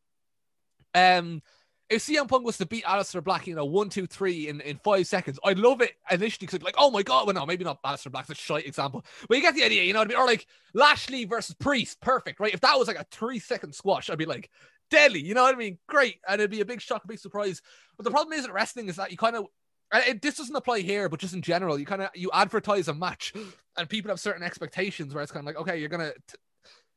[0.94, 1.42] Um,
[1.88, 4.78] if CM Punk was to beat Aleister Black, you know, one, two, three in, in
[4.78, 7.82] five seconds, I'd love it initially because like, oh my god, well, no, maybe not
[7.82, 10.18] Aleister Black's a shite example, but you get the idea, you know what I mean?
[10.18, 12.54] Or like Lashley versus Priest, perfect, right?
[12.54, 14.50] If that was like a three second squash, I'd be like,
[14.90, 15.78] deadly, you know what I mean?
[15.88, 17.62] Great, and it'd be a big shock, a big surprise.
[17.96, 19.46] But the problem is at wrestling is that you kind of
[19.92, 22.88] and it, this doesn't apply here, but just in general, you kind of you advertise
[22.88, 23.32] a match,
[23.76, 26.38] and people have certain expectations where it's kind of like, okay, you're gonna, t-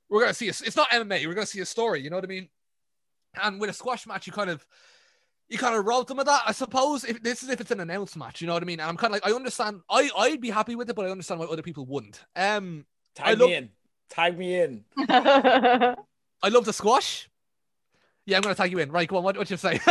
[0.10, 2.26] we're gonna see, a, it's not MMA, we're gonna see a story, you know what
[2.26, 2.50] I mean?
[3.42, 4.64] And with a squash match, you kind of,
[5.50, 7.04] you kind of rob them of that, I suppose.
[7.04, 8.80] If this is if it's an announced match, you know what I mean?
[8.80, 11.10] And I'm kind of like, I understand, I I'd be happy with it, but I
[11.10, 12.24] understand why other people wouldn't.
[12.36, 13.70] Um, Tag I love- me in.
[14.10, 14.84] Tag me in.
[15.10, 15.96] I
[16.50, 17.28] love the squash.
[18.26, 18.92] Yeah, I'm gonna tag you in.
[18.92, 19.24] Right, go on.
[19.24, 19.80] What what you say?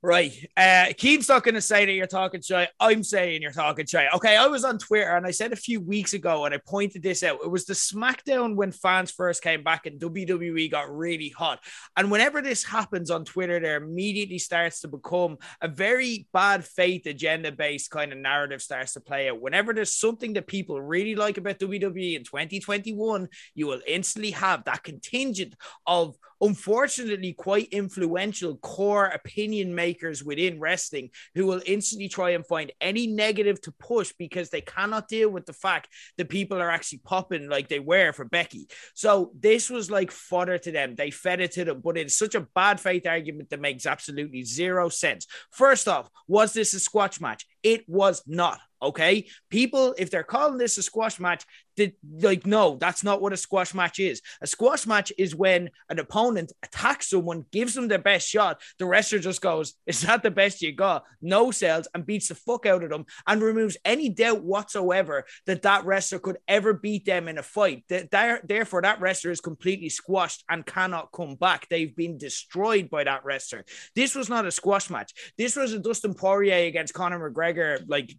[0.00, 0.32] Right.
[0.56, 2.68] Uh Keith's not gonna say that you're talking shy.
[2.78, 4.06] I'm saying you're talking shy.
[4.14, 7.02] Okay, I was on Twitter and I said a few weeks ago and I pointed
[7.02, 7.40] this out.
[7.42, 11.58] It was the SmackDown when fans first came back and WWE got really hot.
[11.96, 17.06] And whenever this happens on Twitter, there immediately starts to become a very bad faith
[17.06, 19.40] agenda based kind of narrative starts to play out.
[19.40, 23.26] Whenever there's something that people really like about WWE in 2021,
[23.56, 25.56] you will instantly have that contingent
[25.88, 32.72] of unfortunately quite influential core opinion makers within wrestling who will instantly try and find
[32.80, 37.00] any negative to push because they cannot deal with the fact that people are actually
[37.04, 38.68] popping like they were for Becky.
[38.94, 40.94] So this was like fodder to them.
[40.94, 44.44] They fed it to them, but it's such a bad faith argument that makes absolutely
[44.44, 45.26] zero sense.
[45.50, 47.46] First off, was this a squash match?
[47.62, 48.60] It was not.
[48.80, 51.44] Okay, people, if they're calling this a squash match,
[51.76, 54.20] did like no, that's not what a squash match is.
[54.40, 58.60] A squash match is when an opponent attacks someone, gives them their best shot.
[58.78, 62.34] The wrestler just goes, "Is that the best you got?" No sells and beats the
[62.34, 67.04] fuck out of them and removes any doubt whatsoever that that wrestler could ever beat
[67.04, 67.84] them in a fight.
[67.88, 71.68] Therefore, that wrestler is completely squashed and cannot come back.
[71.68, 73.64] They've been destroyed by that wrestler.
[73.94, 75.12] This was not a squash match.
[75.38, 78.16] This was a Dustin Poirier against Conor McGregor like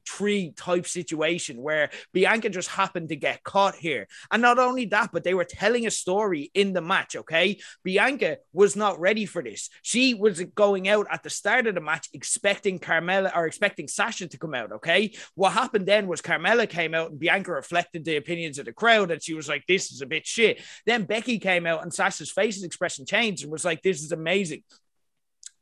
[0.56, 4.08] type situation where Bianca just happened to get caught here.
[4.32, 7.16] And not only that, but they were telling a story in the match.
[7.16, 9.70] Okay, Bianca was not ready for this.
[9.82, 14.28] She was going out at the start of the match expecting Carmella or expecting Sasha
[14.28, 14.72] to come out.
[14.72, 18.74] Okay, what happened then was Carmella came out and Bianca reflected the opinions of the
[18.74, 21.94] crowd, and she was like, "This is a bit shit." Then Becky came out and
[21.94, 24.64] Sasha's face's expression changed and was like, "This is amazing."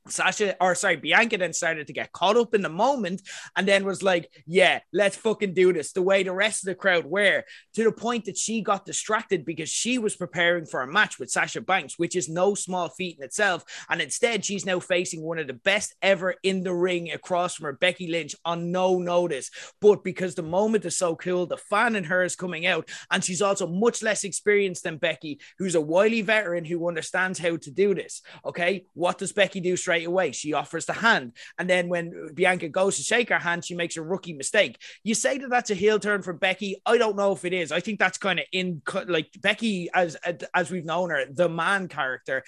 [0.09, 3.21] Sasha, or sorry, Bianca then started to get caught up in the moment
[3.55, 6.75] and then was like, Yeah, let's fucking do this the way the rest of the
[6.75, 7.43] crowd were,
[7.75, 11.31] to the point that she got distracted because she was preparing for a match with
[11.31, 13.63] Sasha Banks, which is no small feat in itself.
[13.89, 17.65] And instead, she's now facing one of the best ever in the ring across from
[17.65, 19.49] her, Becky Lynch, on no notice.
[19.81, 23.23] But because the moment is so cool, the fan in her is coming out, and
[23.23, 27.71] she's also much less experienced than Becky, who's a wily veteran who understands how to
[27.71, 28.21] do this.
[28.45, 30.31] Okay, what does Becky do straight away?
[30.31, 33.97] She offers the hand, and then when Bianca goes to shake her hand, she makes
[33.97, 34.77] a rookie mistake.
[35.03, 36.81] You say that that's a heel turn for Becky.
[36.85, 37.71] I don't know if it is.
[37.71, 40.17] I think that's kind of in like Becky, as
[40.53, 42.43] as we've known her, the man character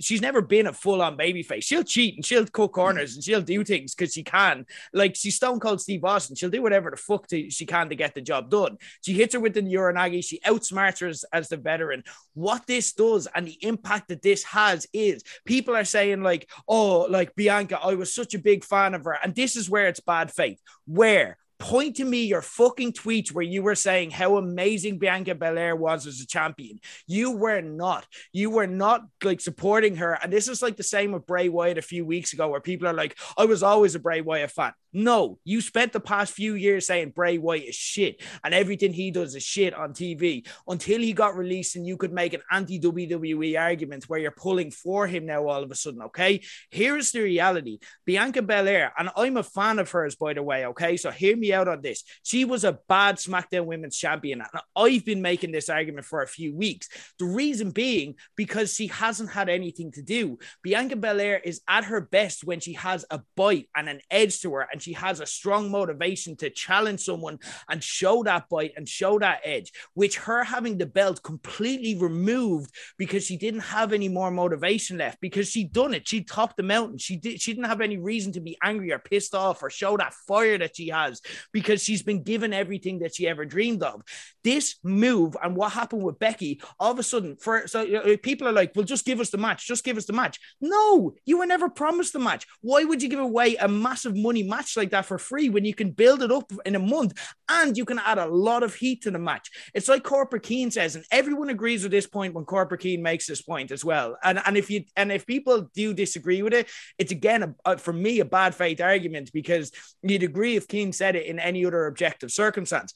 [0.00, 1.64] she's never been a full on babyface.
[1.64, 4.66] She'll cheat and she'll cut corners and she'll do things because she can.
[4.92, 6.36] Like she's Stone Cold Steve Austin.
[6.36, 8.78] She'll do whatever the fuck to, she can to get the job done.
[9.02, 10.24] She hits her with the Uranagi.
[10.24, 12.04] She outsmarts her as, as the veteran.
[12.34, 17.06] What this does and the impact that this has is people are saying like, oh,
[17.10, 20.00] like Bianca, I was such a big fan of her, and this is where it's
[20.00, 20.60] bad faith.
[20.86, 25.74] Where point to me your fucking tweets where you were saying how amazing Bianca Belair
[25.74, 26.78] was as a champion.
[27.06, 28.06] You were not.
[28.34, 30.18] You were not like supporting her.
[30.22, 32.86] And this is like the same with Bray Wyatt a few weeks ago, where people
[32.86, 34.74] are like, I was always a Bray Wyatt fan.
[34.96, 39.10] No, you spent the past few years saying Bray Wyatt is shit and everything he
[39.10, 42.78] does is shit on TV until he got released and you could make an anti
[42.78, 46.02] WWE argument where you're pulling for him now all of a sudden.
[46.02, 46.42] Okay.
[46.70, 50.66] Here's the reality Bianca Belair, and I'm a fan of hers, by the way.
[50.66, 50.96] Okay.
[50.96, 52.04] So hear me out on this.
[52.22, 54.42] She was a bad SmackDown Women's Champion.
[54.42, 56.88] And I've been making this argument for a few weeks.
[57.18, 60.38] The reason being because she hasn't had anything to do.
[60.62, 64.52] Bianca Belair is at her best when she has a bite and an edge to
[64.54, 67.38] her and she has a strong motivation to challenge someone
[67.70, 72.74] and show that bite and show that edge, which her having the belt completely removed
[72.98, 76.06] because she didn't have any more motivation left because she'd done it.
[76.08, 76.98] She topped the mountain.
[76.98, 79.96] She did she didn't have any reason to be angry or pissed off or show
[79.96, 81.20] that fire that she has
[81.52, 84.02] because she's been given everything that she ever dreamed of.
[84.42, 88.46] This move and what happened with Becky, all of a sudden, for so uh, people
[88.46, 90.38] are like, well, just give us the match, just give us the match.
[90.60, 92.46] No, you were never promised the match.
[92.60, 95.74] Why would you give away a massive money match like that for free when you
[95.74, 99.02] can build it up in a month and you can add a lot of heat
[99.02, 99.50] to the match?
[99.74, 103.26] It's like Corporate Cian says, and everyone agrees with this point when Corporate Cian makes
[103.26, 104.16] this point as well.
[104.22, 107.78] And and if you and if people do disagree with it, it's again a, a,
[107.78, 109.72] for me a bad faith argument because
[110.02, 112.92] you'd agree if Cian said it in any other objective circumstance.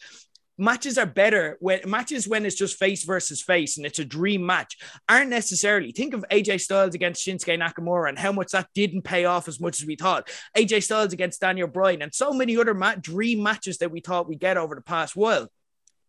[0.61, 4.45] Matches are better when matches when it's just face versus face and it's a dream
[4.45, 4.77] match
[5.09, 9.25] aren't necessarily think of AJ Styles against Shinsuke Nakamura and how much that didn't pay
[9.25, 10.29] off as much as we thought.
[10.57, 14.29] AJ Styles against Daniel Bryan and so many other mat- dream matches that we thought
[14.29, 15.49] we get over the past while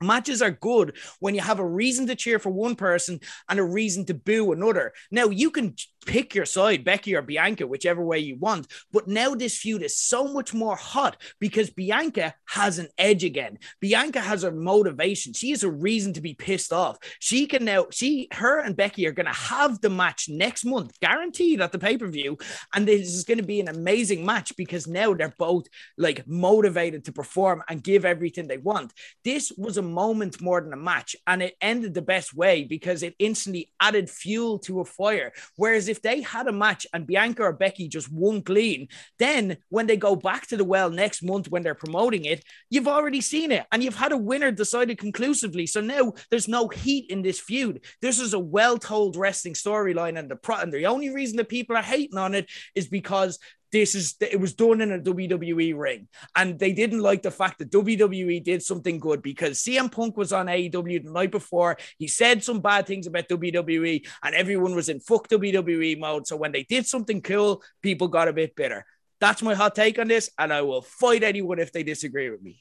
[0.02, 3.20] Matches are good when you have a reason to cheer for one person
[3.50, 4.94] and a reason to boo another.
[5.12, 8.68] Now, you can pick your side, Becky or Bianca, whichever way you want.
[8.92, 13.60] But now this feud is so much more hot because Bianca has an edge again.
[13.80, 15.34] Bianca has a motivation.
[15.34, 16.98] She has a reason to be pissed off.
[17.20, 21.00] She can now, she, her and Becky are going to have the match next month,
[21.00, 22.38] guaranteed at the pay per view.
[22.74, 25.66] And this is going to be an amazing match because now they're both
[25.98, 28.94] like motivated to perform and give everything they want.
[29.24, 33.04] This was a moment more than a match and it ended the best way because
[33.04, 35.32] it instantly added fuel to a fire.
[35.56, 38.88] Whereas if they had a match and Bianca or Becky just won clean,
[39.18, 42.88] then when they go back to the well next month when they're promoting it, you've
[42.88, 45.66] already seen it and you've had a winner decided conclusively.
[45.66, 47.84] So now there's no heat in this feud.
[48.02, 51.50] This is a well told wrestling storyline, and the pro- and the only reason that
[51.50, 53.40] people are hating on it is because
[53.72, 57.60] this is it was done in a WWE ring, and they didn't like the fact
[57.60, 61.78] that WWE did something good because CM Punk was on AEW the night before.
[61.98, 66.28] He said some bad things about WWE, and everyone was in fuck WWE mode.
[66.28, 68.86] So when they did something cool, people got a bit bitter.
[69.20, 72.42] That's my hot take on this, and I will fight anyone if they disagree with
[72.42, 72.60] me.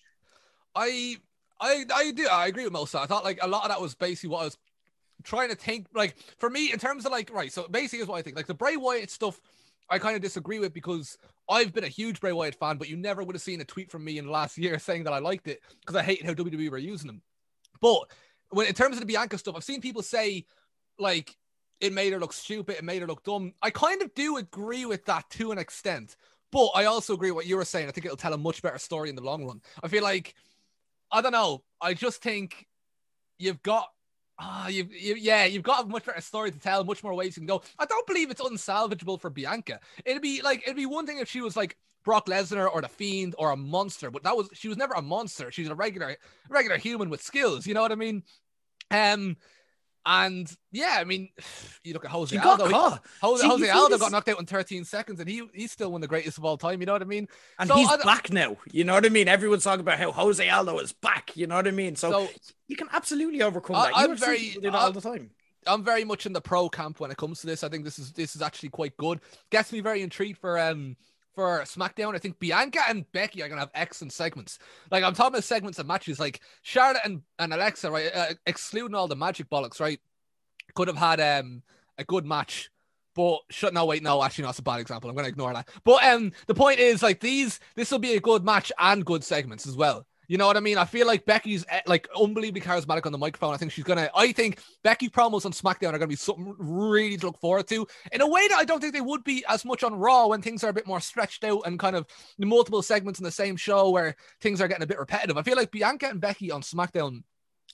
[0.74, 1.16] I
[1.60, 2.94] I I do I agree with most.
[2.94, 4.58] I thought like a lot of that was basically what I was
[5.22, 5.86] trying to think.
[5.94, 8.36] Like for me, in terms of like right, so basically is what I think.
[8.36, 9.40] Like the Bray Wyatt stuff
[9.90, 11.16] I kind of disagree with because
[11.48, 13.90] I've been a huge Bray Wyatt fan, but you never would have seen a tweet
[13.90, 16.34] from me in the last year saying that I liked it because I hated how
[16.34, 17.22] WWE were using him.
[17.80, 18.10] But
[18.50, 20.44] when in terms of the Bianca stuff, I've seen people say
[20.98, 21.36] like
[21.80, 23.52] it made her look stupid, it made her look dumb.
[23.62, 26.16] I kind of do agree with that to an extent,
[26.50, 27.88] but I also agree what you were saying.
[27.88, 29.60] I think it'll tell a much better story in the long run.
[29.82, 30.34] I feel like
[31.10, 31.62] I don't know.
[31.80, 32.66] I just think
[33.38, 33.88] you've got
[34.40, 37.36] oh, you've, you, yeah, you've got a much better story to tell, much more ways
[37.36, 37.62] you can go.
[37.78, 39.80] I don't believe it's unsalvageable for Bianca.
[40.04, 42.88] It'd be like it'd be one thing if she was like Brock Lesnar or the
[42.88, 45.50] Fiend or a monster, but that was she was never a monster.
[45.50, 46.16] She's a regular
[46.48, 47.66] regular human with skills.
[47.66, 48.22] You know what I mean?
[48.90, 49.36] Um,
[50.10, 51.28] and yeah, I mean,
[51.84, 52.68] you look at Jose She Aldo.
[52.68, 53.04] got caught.
[53.20, 55.92] Jose, See, Jose Aldo this- got knocked out in 13 seconds, and he he's still
[55.92, 56.80] one of the greatest of all time.
[56.80, 57.28] You know what I mean?
[57.58, 58.56] And So he's back now.
[58.72, 59.28] You know what I mean?
[59.28, 61.36] Everyone's talking about how Jose Aldo is back.
[61.36, 61.94] You know what I mean?
[61.94, 62.28] So, So
[62.68, 63.96] you can absolutely overcome I- that.
[63.96, 65.30] I'm very- do that all the time.
[65.66, 67.62] I'm very much in the pro camp when it comes to this.
[67.62, 69.20] I think this is this is actually quite good.
[69.50, 70.96] Gets me very intrigued for um
[71.38, 72.16] for SmackDown.
[72.16, 74.58] I think Bianca and Becky are gonna have excellent segments.
[74.90, 76.18] Like I'm talking about segments and matches.
[76.18, 78.10] Like Charlotte and, and Alexa, right?
[78.12, 80.00] Uh, excluding all the magic bollocks, right?
[80.74, 81.62] Could have had um
[81.96, 82.70] a good match.
[83.14, 85.68] But shut no wait no actually no, that's a bad example I'm gonna ignore that
[85.82, 89.24] but um the point is like these this will be a good match and good
[89.24, 90.76] segments as well you know what I mean?
[90.76, 93.54] I feel like Becky's eh, like unbelievably charismatic on the microphone.
[93.54, 94.10] I think she's gonna.
[94.14, 97.86] I think Becky promos on SmackDown are gonna be something really to look forward to
[98.12, 100.42] in a way that I don't think they would be as much on Raw when
[100.42, 102.06] things are a bit more stretched out and kind of
[102.38, 105.38] multiple segments in the same show where things are getting a bit repetitive.
[105.38, 107.22] I feel like Bianca and Becky on SmackDown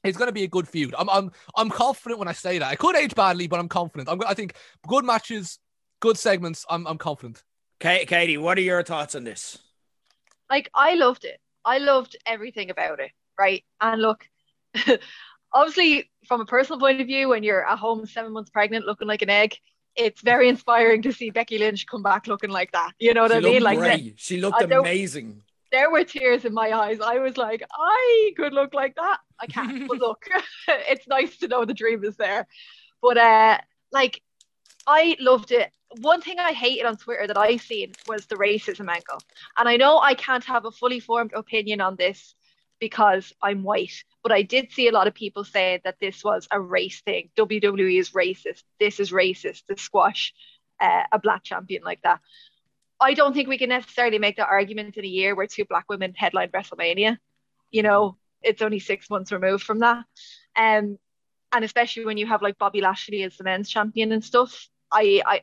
[0.05, 0.95] is going to be a good feud.
[0.97, 2.69] I'm I'm I'm confident when I say that.
[2.69, 4.09] I could age badly, but I'm confident.
[4.09, 4.55] I'm, I think
[4.87, 5.59] good matches,
[6.01, 6.65] good segments.
[6.71, 7.43] I'm I'm confident.
[7.81, 9.59] Katie, what are your thoughts on this?
[10.51, 11.41] like I loved it.
[11.65, 13.65] I loved everything about it, right?
[13.81, 14.29] And look,
[15.53, 19.09] obviously, from a personal point of view, when you're at home seven months pregnant, looking
[19.09, 19.57] like an egg,
[19.97, 22.93] it's very inspiring to see Becky Lynch come back looking like that.
[22.99, 23.63] You know what she I mean?
[23.63, 25.43] Like she looked I don't- amazing.
[25.71, 27.01] there were tears in my eyes.
[27.01, 29.19] I was like, I could look like that.
[29.41, 30.25] I can't, but look,
[30.69, 32.47] it's nice to know the dream is there.
[33.01, 33.59] But uh,
[33.93, 34.21] like,
[34.87, 35.71] I loved it.
[36.01, 39.21] One thing I hated on Twitter that I've seen was the racism angle,
[39.57, 42.35] and I know I can't have a fully formed opinion on this
[42.81, 46.49] because I'm white, but I did see a lot of people say that this was
[46.51, 47.31] a race thing.
[47.37, 48.63] WWE is racist.
[48.81, 50.35] This is racist to squash
[50.81, 52.21] uh, a black champion like that.
[53.01, 55.87] I don't think we can necessarily make that argument in a year where two black
[55.89, 57.19] women headlined WrestleMania.
[57.71, 60.05] You know, it's only six months removed from that.
[60.57, 60.99] Um,
[61.53, 64.69] and especially when you have like Bobby Lashley as the men's champion and stuff.
[64.95, 65.41] I, I,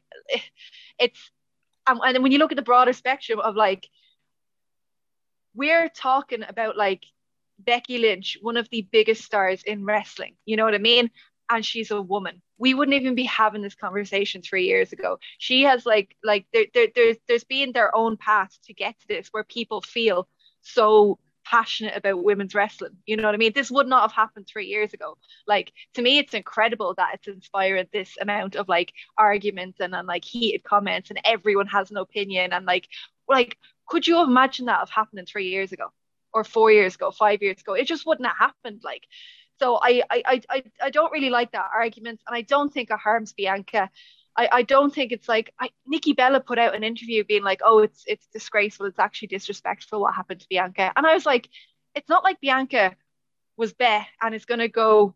[0.99, 1.31] it's,
[1.88, 3.88] um, and then when you look at the broader spectrum of like
[5.53, 7.05] we're talking about like
[7.59, 10.35] Becky Lynch, one of the biggest stars in wrestling.
[10.45, 11.11] You know what I mean?
[11.49, 12.41] And she's a woman.
[12.57, 15.19] We wouldn't even be having this conversation three years ago.
[15.38, 19.07] She has like like there, there there's there's been their own path to get to
[19.07, 20.27] this where people feel
[20.61, 21.19] so
[21.51, 22.95] passionate about women's wrestling.
[23.05, 23.51] You know what I mean?
[23.53, 25.17] This would not have happened three years ago.
[25.45, 30.07] Like to me, it's incredible that it's inspired this amount of like arguments and, and
[30.07, 32.88] like heated comments and everyone has an opinion and like
[33.27, 33.57] like
[33.88, 35.88] could you imagine that have happened three years ago
[36.33, 37.73] or four years ago, five years ago?
[37.73, 38.81] It just wouldn't have happened.
[38.85, 39.03] Like
[39.59, 42.97] so I I I I don't really like that argument and I don't think it
[42.97, 43.89] harms Bianca.
[44.35, 47.61] I, I don't think it's like I, Nikki Bella put out an interview being like,
[47.63, 50.91] oh, it's it's disgraceful, it's actually disrespectful what happened to Bianca.
[50.95, 51.49] And I was like,
[51.95, 52.95] it's not like Bianca
[53.57, 55.15] was Beth and is gonna go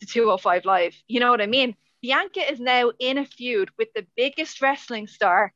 [0.00, 0.94] to 205 live.
[1.06, 1.76] You know what I mean?
[2.02, 5.52] Bianca is now in a feud with the biggest wrestling star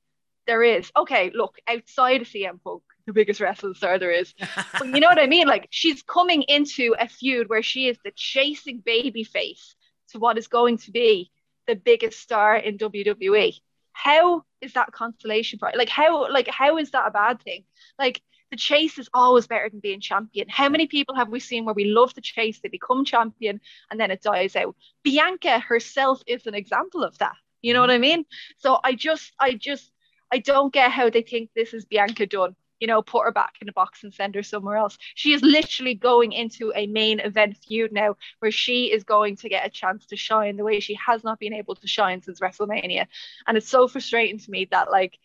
[0.46, 0.90] there is.
[0.96, 4.34] Okay, look, outside of CM Punk, the biggest wrestling star there is.
[4.78, 5.46] but you know what I mean?
[5.46, 9.74] Like she's coming into a feud where she is the chasing baby face
[10.08, 11.30] to what is going to be
[11.70, 13.54] the biggest star in WWE.
[13.92, 15.76] How is that consolation prize?
[15.76, 17.64] Like how like how is that a bad thing?
[17.96, 20.48] Like the chase is always better than being champion.
[20.48, 24.00] How many people have we seen where we love the chase, they become champion, and
[24.00, 24.74] then it dies out?
[25.04, 27.36] Bianca herself is an example of that.
[27.62, 27.88] You know mm-hmm.
[27.88, 28.24] what I mean?
[28.58, 29.92] So I just I just
[30.32, 33.54] I don't get how they think this is Bianca done you know, put her back
[33.60, 34.98] in a box and send her somewhere else.
[35.14, 39.48] She is literally going into a main event feud now where she is going to
[39.48, 42.40] get a chance to shine the way she has not been able to shine since
[42.40, 43.06] WrestleMania.
[43.46, 45.18] And it's so frustrating to me that, like,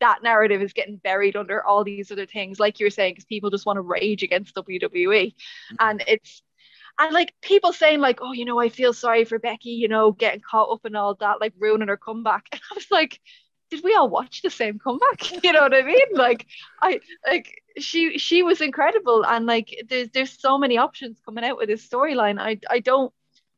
[0.00, 3.24] that narrative is getting buried under all these other things, like you were saying, because
[3.24, 4.96] people just want to rage against WWE.
[4.96, 5.76] Mm-hmm.
[5.78, 6.42] And it's,
[6.98, 10.12] and like people saying like oh you know i feel sorry for becky you know
[10.12, 13.18] getting caught up in all that like ruining her comeback and i was like
[13.72, 15.20] did we all watch the same comeback?
[15.42, 16.08] You know what I mean?
[16.12, 16.46] Like
[16.82, 21.56] I like she she was incredible and like there's there's so many options coming out
[21.56, 22.38] with this storyline.
[22.38, 23.12] I I don't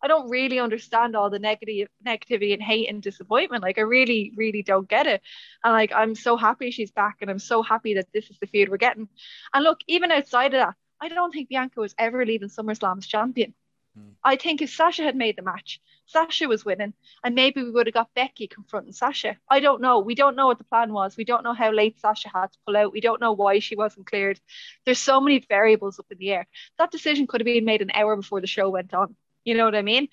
[0.05, 3.65] I don't really understand all the negative negativity and hate and disappointment.
[3.65, 5.20] Like I really, really don't get it.
[5.65, 8.47] And like I'm so happy she's back and I'm so happy that this is the
[8.47, 9.09] feud we're getting.
[9.52, 13.07] And look, even outside of that, I don't think Bianca was ever leaving SummerSlam as
[13.07, 13.52] champion.
[13.97, 14.10] Hmm.
[14.23, 17.86] I think if Sasha had made the match, Sasha was winning, and maybe we would
[17.86, 19.36] have got Becky confronting Sasha.
[19.49, 20.00] I don't know.
[20.00, 21.16] We don't know what the plan was.
[21.16, 22.92] We don't know how late Sasha had to pull out.
[22.92, 24.41] We don't know why she wasn't cleared.
[24.84, 26.47] There's so many variables up in the air.
[26.78, 29.16] That decision could have been made an hour before the show went on.
[29.44, 30.08] You know what I mean?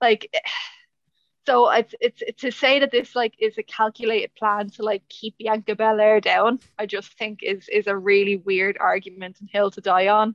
[0.00, 0.32] Like,
[1.46, 5.38] so it's it's, to say that this like is a calculated plan to like keep
[5.38, 6.60] Bianca Belair down.
[6.78, 10.34] I just think is is a really weird argument and hill to die on.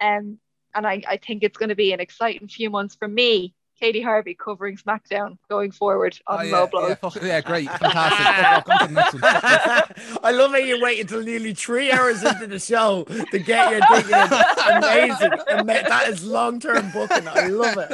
[0.00, 0.38] Um,
[0.74, 4.00] and I, I think it's going to be an exciting few months for me Katie
[4.00, 7.16] Harvey covering SmackDown going forward on oh, yeah, Low Blows.
[7.16, 8.72] Yeah, yeah, great, fantastic.
[10.22, 13.80] I love how you wait until nearly three hours into the show to get your
[13.88, 14.28] thing in.
[14.76, 15.66] Amazing.
[15.66, 17.26] That is long term booking.
[17.26, 17.90] I love it.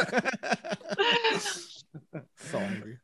[2.37, 2.99] so hungry.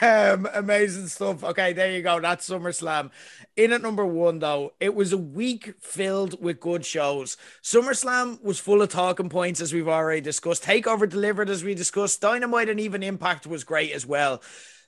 [0.00, 1.42] Um, amazing stuff.
[1.42, 2.20] Okay, there you go.
[2.20, 3.10] That's SummerSlam.
[3.56, 7.36] In at number one, though, it was a week filled with good shows.
[7.62, 10.62] SummerSlam was full of talking points, as we've already discussed.
[10.62, 12.20] Takeover delivered, as we discussed.
[12.20, 14.40] Dynamite and even Impact was great as well.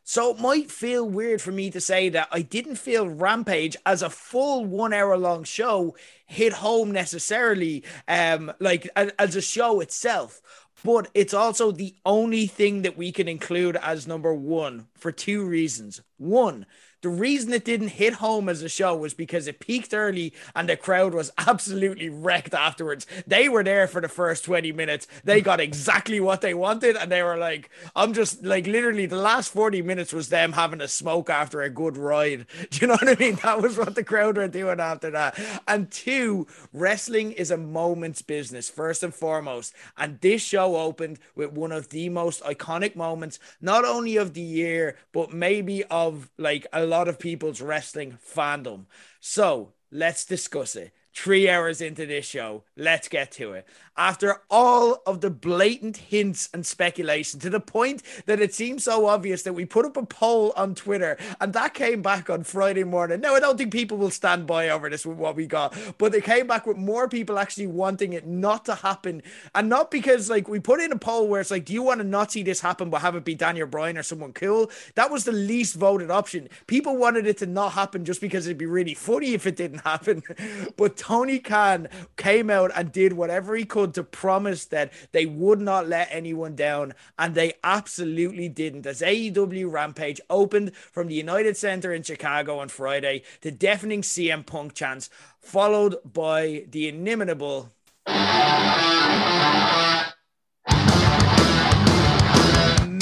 [0.07, 4.03] So it might feel weird for me to say that I didn't feel Rampage as
[4.03, 10.43] a full one hour long show hit home necessarily, um, like as a show itself
[10.85, 15.45] but it's also the only thing that we can include as number one for two
[15.45, 16.03] reasons.
[16.19, 16.67] One,
[17.05, 20.71] the reason it didn't hit home as a show was because it peaked early and
[20.71, 23.07] the crowd was absolutely wrecked afterwards.
[23.27, 25.07] They were there for the first 20 minutes.
[25.23, 26.97] They got exactly what they wanted.
[26.97, 30.81] And they were like, I'm just like literally the last 40 minutes was them having
[30.81, 32.47] a smoke after a good ride.
[32.71, 33.35] Do you know what I mean?
[33.43, 35.39] That was what the crowd were doing after that.
[35.69, 39.75] And two, wrestling is a moment's business, first and foremost.
[39.99, 44.41] And this show opened with one of the most iconic moments, not only of the
[44.41, 48.87] year, but maybe of like a lot of people's wrestling fandom.
[49.21, 50.93] So let's discuss it.
[51.13, 53.67] Three hours into this show, let's get to it
[53.97, 59.07] after all of the blatant hints and speculation to the point that it seems so
[59.07, 62.85] obvious that we put up a poll on Twitter and that came back on Friday
[62.85, 63.21] morning.
[63.21, 66.13] Now, I don't think people will stand by over this with what we got, but
[66.13, 69.23] they came back with more people actually wanting it not to happen.
[69.55, 72.01] And not because, like, we put in a poll where it's like, do you want
[72.01, 74.71] to not see this happen but have it be Daniel Bryan or someone cool?
[74.95, 76.49] That was the least voted option.
[76.67, 79.81] People wanted it to not happen just because it'd be really funny if it didn't
[79.81, 80.23] happen.
[80.77, 85.61] but Tony Khan came out and did whatever he could to promise that they would
[85.61, 88.87] not let anyone down, and they absolutely didn't.
[88.87, 94.47] As AEW Rampage opened from the United Center in Chicago on Friday, the deafening CM
[94.47, 97.73] Punk chants, followed by the inimitable.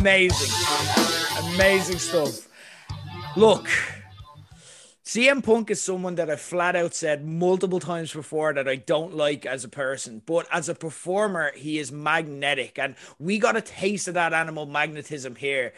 [0.00, 0.52] Amazing,
[1.54, 2.48] amazing stuff.
[3.36, 3.68] Look,
[5.12, 9.14] CM Punk is someone that I flat out said multiple times before that I don't
[9.14, 12.78] like as a person, but as a performer, he is magnetic.
[12.78, 15.74] And we got a taste of that animal magnetism here.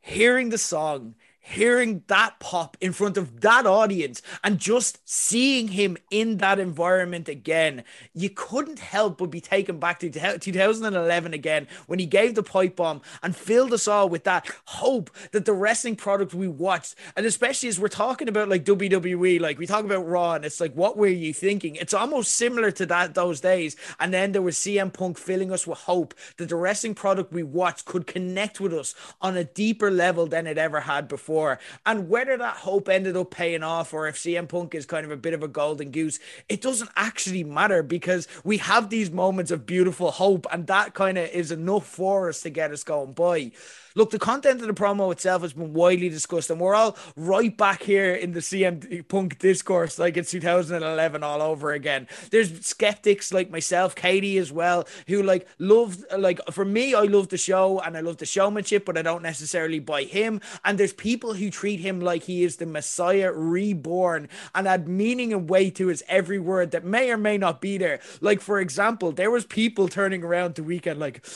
[0.00, 1.16] Hearing the song,
[1.48, 7.26] hearing that pop in front of that audience and just seeing him in that environment
[7.28, 12.42] again, you couldn't help but be taken back to 2011 again when he gave the
[12.42, 16.94] pipe bomb and filled us all with that hope that the wrestling product we watched,
[17.16, 20.60] and especially as we're talking about like WWE, like we talk about Raw, and it's
[20.60, 21.76] like, what were you thinking?
[21.76, 23.74] It's almost similar to that those days.
[23.98, 27.42] And then there was CM Punk filling us with hope that the wrestling product we
[27.42, 31.37] watched could connect with us on a deeper level than it ever had before.
[31.86, 35.12] And whether that hope ended up paying off or if CM Punk is kind of
[35.12, 36.18] a bit of a golden goose,
[36.48, 41.18] it doesn't actually matter because we have these moments of beautiful hope, and that kind
[41.18, 43.52] of is enough for us to get us going by.
[43.98, 47.56] Look, the content of the promo itself has been widely discussed, and we're all right
[47.56, 52.06] back here in the CM Punk discourse like it's 2011 all over again.
[52.30, 57.30] There's skeptics like myself, Katie as well, who like love, like for me, I love
[57.30, 60.42] the show and I love the showmanship, but I don't necessarily buy him.
[60.64, 65.32] And there's people who treat him like he is the Messiah reborn and add meaning
[65.32, 67.98] and weight to his every word that may or may not be there.
[68.20, 71.26] Like, for example, there was people turning around the weekend like,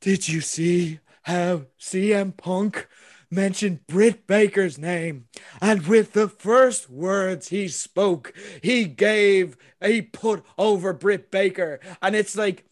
[0.00, 2.88] did you see how CM Punk
[3.30, 5.26] mentioned Britt Baker's name.
[5.60, 11.80] And with the first words he spoke, he gave, he put over Britt Baker.
[12.02, 12.66] And it's like,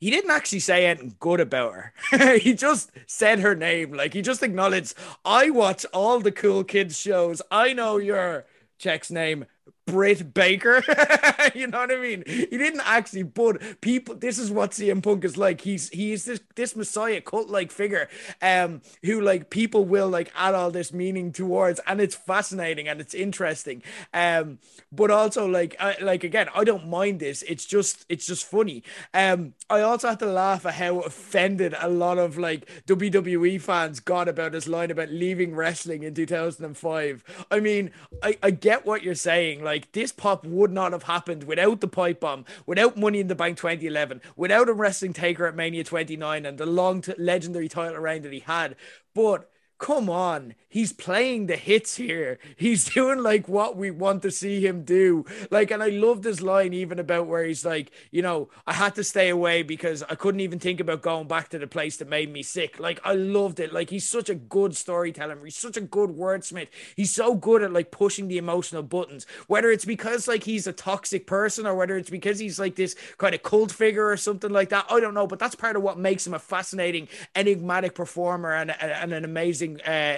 [0.00, 2.38] he didn't actually say anything good about her.
[2.38, 3.92] he just said her name.
[3.92, 4.94] Like, he just acknowledged,
[5.24, 7.42] I watch all the cool kids shows.
[7.50, 8.46] I know your
[8.78, 9.46] check's name.
[9.88, 10.84] Britt Baker.
[11.54, 12.22] you know what I mean?
[12.26, 14.14] He didn't actually, but people.
[14.14, 15.62] This is what CM Punk is like.
[15.62, 18.08] He's he's this this messiah cult like figure,
[18.42, 23.00] um, who like people will like add all this meaning towards, and it's fascinating and
[23.00, 23.82] it's interesting.
[24.12, 24.58] Um,
[24.92, 27.42] but also like I, like again, I don't mind this.
[27.42, 28.82] It's just it's just funny.
[29.14, 34.00] Um, I also have to laugh at how offended a lot of like WWE fans
[34.00, 37.46] got about his line about leaving wrestling in 2005.
[37.50, 37.90] I mean,
[38.22, 41.80] I I get what you're saying, like like this pop would not have happened without
[41.80, 45.84] the pipe bomb, without Money in the Bank 2011, without a wrestling taker at Mania
[45.84, 48.74] 29 and the long t- legendary title reign that he had.
[49.14, 49.48] But
[49.78, 52.38] come on, he's playing the hits here.
[52.56, 55.24] He's doing like what we want to see him do.
[55.50, 58.94] Like, and I love this line even about where he's like, you know, I had
[58.96, 62.08] to stay away because I couldn't even think about going back to the place that
[62.08, 62.78] made me sick.
[62.78, 63.72] Like, I loved it.
[63.72, 65.38] Like, he's such a good storyteller.
[65.44, 66.68] He's such a good wordsmith.
[66.96, 70.72] He's so good at like pushing the emotional buttons, whether it's because like he's a
[70.72, 74.50] toxic person or whether it's because he's like this kind of cult figure or something
[74.50, 74.86] like that.
[74.90, 78.70] I don't know, but that's part of what makes him a fascinating, enigmatic performer and,
[78.80, 80.16] and an amazing, uh,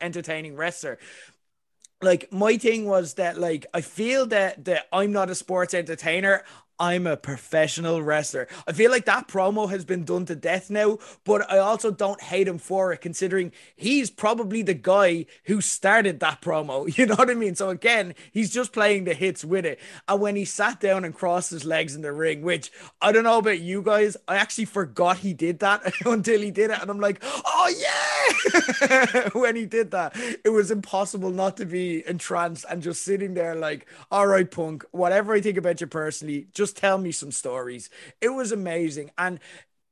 [0.00, 0.98] entertaining wrestler
[2.00, 6.44] like my thing was that like I feel that that I'm not a sports entertainer.
[6.80, 8.46] I'm a professional wrestler.
[8.66, 12.20] I feel like that promo has been done to death now, but I also don't
[12.20, 16.86] hate him for it, considering he's probably the guy who started that promo.
[16.98, 17.54] You know what I mean?
[17.54, 19.78] So again, he's just playing the hits with it.
[20.08, 23.22] And when he sat down and crossed his legs in the ring, which I don't
[23.22, 26.82] know about you guys, I actually forgot he did that until he did it.
[26.82, 29.28] And I'm like, oh yeah.
[29.32, 33.54] when he did that, it was impossible not to be entranced and just sitting there
[33.54, 37.32] like, all right, punk, whatever I think about you personally, just just tell me some
[37.32, 37.88] stories.
[38.20, 39.10] It was amazing.
[39.16, 39.40] And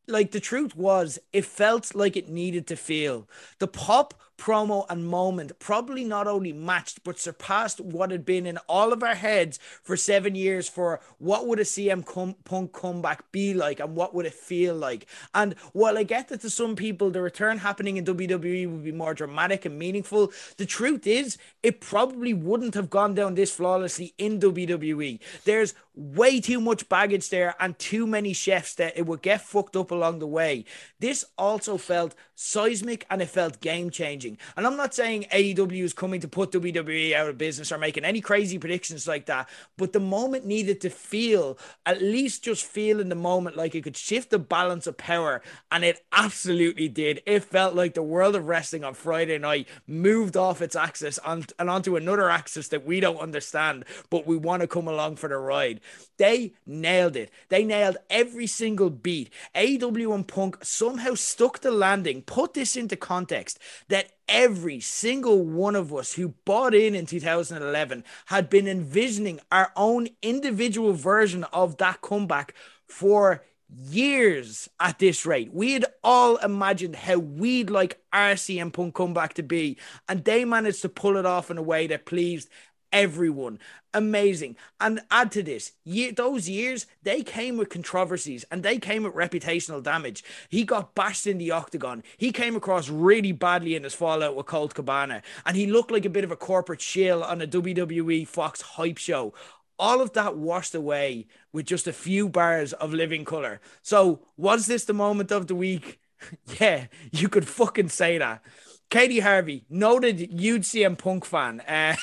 [0.06, 3.28] like the truth was, it felt like it needed to feel.
[3.58, 8.58] The pop promo and moment probably not only matched but surpassed what had been in
[8.68, 12.04] all of our heads for seven years for what would a CM
[12.44, 15.06] Punk comeback be like and what would it feel like.
[15.34, 18.92] And while I get that to some people the return happening in WWE would be
[18.92, 24.14] more dramatic and meaningful, the truth is it probably wouldn't have gone down this flawlessly
[24.18, 25.18] in WWE.
[25.44, 29.76] There's way too much baggage there and too many chefs that it would get fucked
[29.76, 30.64] up along the way.
[31.00, 34.36] This also felt seismic and it felt game changing.
[34.56, 38.04] And I'm not saying AEW is coming to put WWE out of business or making
[38.04, 43.00] any crazy predictions like that, but the moment needed to feel, at least just feel
[43.00, 45.40] in the moment like it could shift the balance of power.
[45.72, 47.22] And it absolutely did.
[47.24, 51.50] It felt like the world of wrestling on Friday night moved off its axis and
[51.58, 55.38] onto another axis that we don't understand, but we want to come along for the
[55.38, 55.80] ride.
[56.16, 57.30] They nailed it.
[57.48, 59.30] They nailed every single beat.
[59.54, 62.22] AEW and Punk somehow stuck the landing.
[62.22, 63.58] Put this into context
[63.88, 69.72] that every single one of us who bought in in 2011 had been envisioning our
[69.76, 72.54] own individual version of that comeback
[72.86, 75.52] for years at this rate.
[75.52, 79.76] We had all imagined how we'd like our CM Punk comeback to be,
[80.08, 82.48] and they managed to pull it off in a way that pleased
[82.92, 83.58] everyone.
[83.94, 84.56] Amazing.
[84.80, 89.14] And add to this, year, those years, they came with controversies and they came with
[89.14, 90.22] reputational damage.
[90.48, 92.02] He got bashed in the octagon.
[92.16, 95.22] He came across really badly in his fallout with Colt Cabana.
[95.46, 98.98] And he looked like a bit of a corporate shill on a WWE Fox hype
[98.98, 99.32] show.
[99.78, 103.60] All of that washed away with just a few bars of living color.
[103.82, 106.00] So, was this the moment of the week?
[106.60, 108.42] yeah, you could fucking say that.
[108.88, 111.60] Katie Harvey, noted UCM Punk fan.
[111.60, 111.96] Uh,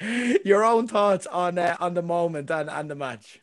[0.44, 3.40] your own thoughts on uh, on the moment and, and the match.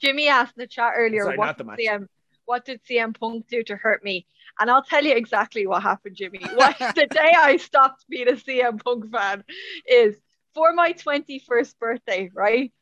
[0.00, 1.78] Jimmy asked in the chat earlier, Sorry, what, did match.
[1.78, 2.06] CM,
[2.44, 4.26] what did CM Punk do to hurt me?
[4.60, 6.40] And I'll tell you exactly what happened, Jimmy.
[6.54, 9.44] What, the day I stopped being a CM Punk fan
[9.86, 10.16] is
[10.54, 12.72] for my 21st birthday, right?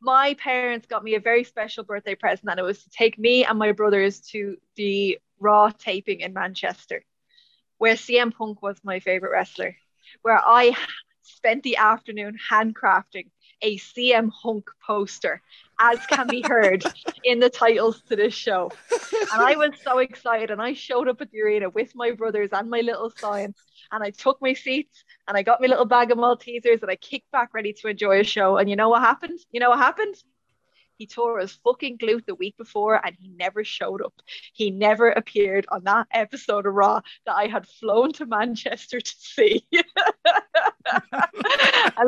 [0.00, 3.44] My parents got me a very special birthday present, and it was to take me
[3.44, 7.04] and my brothers to the Raw taping in Manchester,
[7.78, 9.76] where CM Punk was my favorite wrestler,
[10.22, 10.76] where I
[11.22, 13.30] spent the afternoon handcrafting
[13.62, 15.42] a CM Punk poster,
[15.78, 16.84] as can be heard
[17.24, 18.70] in the titles to this show.
[19.32, 22.50] And I was so excited, and I showed up at the arena with my brothers
[22.52, 23.54] and my little sign,
[23.92, 26.96] and I took my seats and I got my little bag of Maltesers and I
[26.96, 28.56] kicked back ready to enjoy a show.
[28.56, 29.38] And you know what happened?
[29.50, 30.14] You know what happened?
[31.00, 34.12] He tore his fucking glute the week before and he never showed up.
[34.52, 39.14] He never appeared on that episode of Raw that I had flown to Manchester to
[39.16, 39.64] see.
[39.72, 39.82] and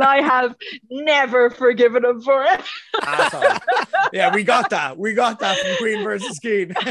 [0.03, 0.55] I have
[0.91, 2.61] never forgiven him for it.
[4.12, 4.99] Yeah, we got that.
[4.99, 6.75] We got that from Queen versus Cian.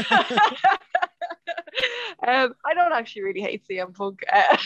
[2.26, 4.22] um, I don't actually really hate CM Punk.
[4.32, 4.56] Uh,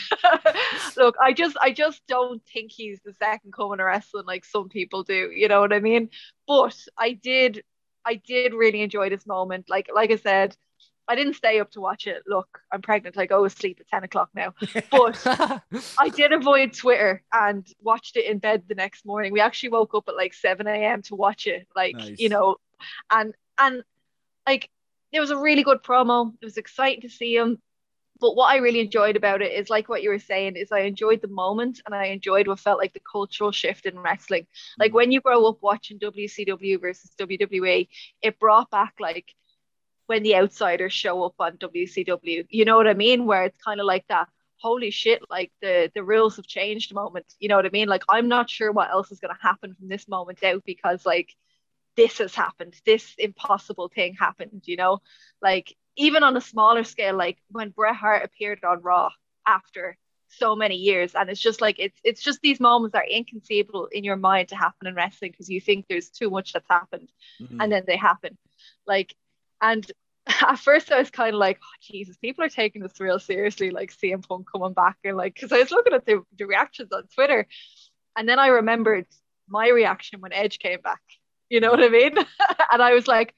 [0.97, 4.69] look, I just, I just don't think he's the second coming of wrestling like some
[4.69, 5.31] people do.
[5.33, 6.09] You know what I mean?
[6.47, 7.63] But I did,
[8.05, 9.69] I did really enjoy this moment.
[9.69, 10.55] Like, like I said,
[11.07, 12.23] I didn't stay up to watch it.
[12.27, 13.17] Look, I'm pregnant.
[13.17, 14.53] I go to sleep at ten o'clock now.
[14.91, 15.21] But
[15.97, 19.31] I did avoid Twitter and watched it in bed the next morning.
[19.31, 21.01] We actually woke up at like 7 a.m.
[21.03, 22.19] to watch it, like, Nice.
[22.19, 22.57] you know,
[23.09, 23.83] and and
[24.45, 24.69] like
[25.11, 26.33] it was a really good promo.
[26.41, 27.61] It was exciting to see him.
[28.19, 30.79] But what I really enjoyed about it is like what you were saying, is I
[30.79, 34.47] enjoyed the moment and I enjoyed what felt like the cultural shift in wrestling.
[34.79, 34.95] Like mm.
[34.95, 37.87] when you grow up watching WCW versus WWE,
[38.21, 39.33] it brought back like
[40.07, 42.47] when the outsiders show up on WCW.
[42.49, 43.25] You know what I mean?
[43.25, 44.27] Where it's kind of like that
[44.59, 48.03] holy shit like the the rules have changed moment you know what i mean like
[48.09, 51.35] i'm not sure what else is going to happen from this moment out because like
[51.97, 54.99] this has happened this impossible thing happened you know?
[55.41, 59.09] Like even on a smaller scale like when bret hart appeared on raw
[59.45, 59.97] after
[60.29, 63.87] so many years and it's just like it's it's just these moments that are inconceivable
[63.91, 67.09] in your mind to happen in wrestling because you think there's too much that's happened
[67.41, 67.61] mm-hmm.
[67.61, 68.37] and then they happen.
[68.85, 69.15] Like
[69.61, 69.89] and
[70.41, 73.71] at first I was kind of like, oh, Jesus, people are taking this real seriously,
[73.71, 76.91] like CM Punk coming back and like, because I was looking at the, the reactions
[76.91, 77.47] on Twitter,
[78.17, 79.05] and then I remembered
[79.47, 81.01] my reaction when Edge came back.
[81.49, 82.17] You know what I mean?
[82.71, 83.33] and I was like,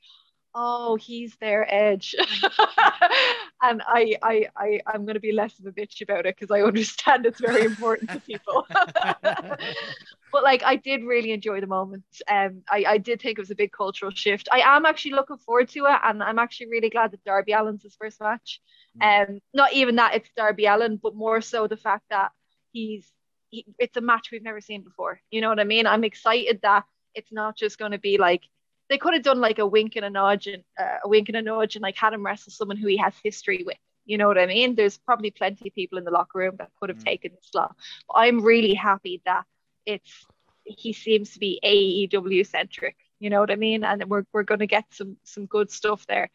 [0.55, 2.15] oh, he's their Edge,
[3.61, 6.61] and I, I, I, I'm gonna be less of a bitch about it because I
[6.61, 8.65] understand it's very important to people.
[9.21, 12.03] but like I did really enjoy the moment.
[12.29, 14.49] Um, I, I did think it was a big cultural shift.
[14.51, 17.83] I am actually looking forward to it, and I'm actually really glad that Darby Allin's
[17.83, 18.59] his first match.
[19.01, 22.31] Um, not even that it's Darby Allin, but more so the fact that
[22.71, 23.09] he's
[23.49, 25.21] he, it's a match we've never seen before.
[25.31, 25.87] You know what I mean?
[25.87, 26.85] I'm excited that
[27.19, 28.43] it's not just going to be like
[28.89, 31.37] they could have done like a wink and a nudge and uh, a wink and
[31.37, 33.77] a nudge and like had him wrestle someone who he has history with.
[34.05, 34.73] You know what I mean?
[34.73, 37.75] There's probably plenty of people in the locker room that could have taken the slot.
[38.07, 39.43] But I'm really happy that
[39.85, 40.25] it's
[40.63, 42.95] he seems to be AEW centric.
[43.19, 43.83] You know what I mean?
[43.83, 46.31] And we're we're gonna get some some good stuff there.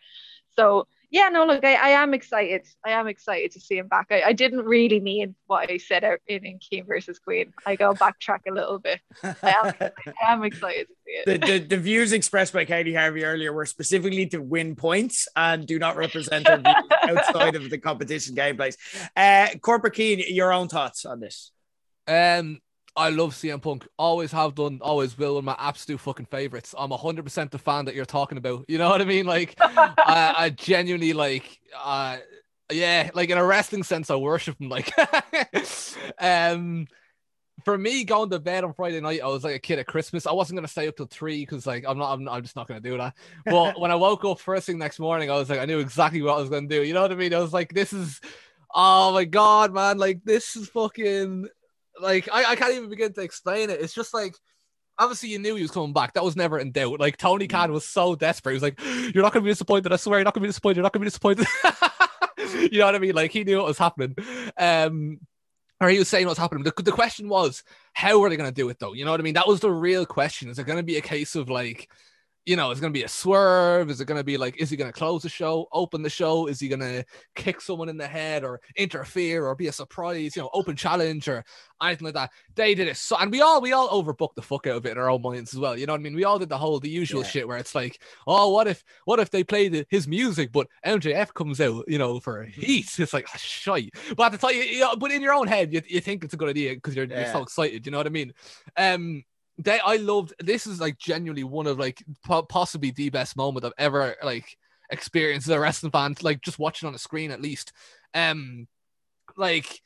[0.56, 2.66] So Yeah, no, look, I, I am excited.
[2.84, 4.08] I am excited to see him back.
[4.10, 7.52] I, I didn't really mean what I said out in, in King versus Queen.
[7.64, 8.98] I go backtrack a little bit.
[9.22, 9.92] I am, excited.
[10.08, 11.40] I am excited to see it.
[11.40, 15.68] the, the, the views expressed by Katie Harvey earlier were specifically to win points and
[15.68, 16.74] do not represent her views
[17.08, 18.76] outside of the competition gameplays.
[19.14, 21.52] Uh, Corporate Cian, your own thoughts on this?
[22.08, 22.58] Um,
[22.96, 23.86] I love CM Punk.
[23.98, 25.34] Always have done, always will.
[25.34, 26.74] One of my absolute fucking favorites.
[26.78, 28.64] I'm 100% the fan that you're talking about.
[28.68, 29.26] You know what I mean?
[29.26, 32.18] Like, I, I genuinely like, uh,
[32.70, 34.68] yeah, like in a wrestling sense, I worship him.
[34.68, 34.92] Like,
[36.20, 36.86] um,
[37.64, 40.26] for me, going to bed on Friday night, I was like a kid at Christmas.
[40.26, 42.68] I wasn't gonna stay up till three because, like, I'm not, I'm, I'm just not
[42.68, 43.14] gonna do that.
[43.44, 46.22] But when I woke up first thing next morning, I was like, I knew exactly
[46.22, 46.82] what I was gonna do.
[46.82, 47.34] You know what I mean?
[47.34, 48.20] I was like, this is,
[48.72, 51.48] oh my god, man, like this is fucking
[52.00, 53.80] like I, I can't even begin to explain it.
[53.80, 54.34] It's just like
[54.98, 56.14] obviously you knew he was coming back.
[56.14, 57.00] That was never in doubt.
[57.00, 58.52] Like Tony Khan was so desperate.
[58.52, 58.80] He was like,
[59.14, 61.04] You're not gonna be disappointed, I swear, you're not gonna be disappointed, you're not gonna
[61.04, 61.46] be disappointed.
[62.72, 63.14] you know what I mean?
[63.14, 64.14] Like he knew what was happening.
[64.58, 65.20] Um
[65.80, 66.64] or he was saying what's happening.
[66.64, 68.92] The, the question was, how are they going to do it though?
[68.92, 69.34] You know what I mean?
[69.34, 70.48] That was the real question.
[70.48, 71.90] Is it going to be a case of like,
[72.46, 73.88] you know, is it going to be a swerve?
[73.90, 76.10] Is it going to be like, is he going to close the show, open the
[76.10, 76.46] show?
[76.46, 80.36] Is he going to kick someone in the head or interfere or be a surprise,
[80.36, 81.42] you know, open challenge or
[81.82, 82.30] anything like that?
[82.54, 82.98] They did it.
[82.98, 85.22] So, and we all, we all overbooked the fuck out of it in our own
[85.22, 85.78] minds as well.
[85.78, 86.14] You know what I mean?
[86.14, 87.28] We all did the whole, the usual Yeah.
[87.28, 90.66] shit where it's like, oh, what if, what if they play the, his music, but
[90.84, 92.90] MJF comes out, you know, for heat?
[92.98, 93.94] It's like, ah, shite.
[94.16, 96.34] But at the time, you, know, but in your own head, you, you think it's
[96.34, 97.86] a good idea because you're, you're so excited.
[97.86, 98.34] You know what I mean?
[98.76, 99.24] Um,
[99.58, 103.64] they I loved this is like genuinely one of like po- possibly the best moment
[103.64, 104.56] I've ever like
[104.90, 107.72] experienced as a wrestling fan like just watching on a screen at least.
[108.14, 108.66] Um
[109.36, 109.80] like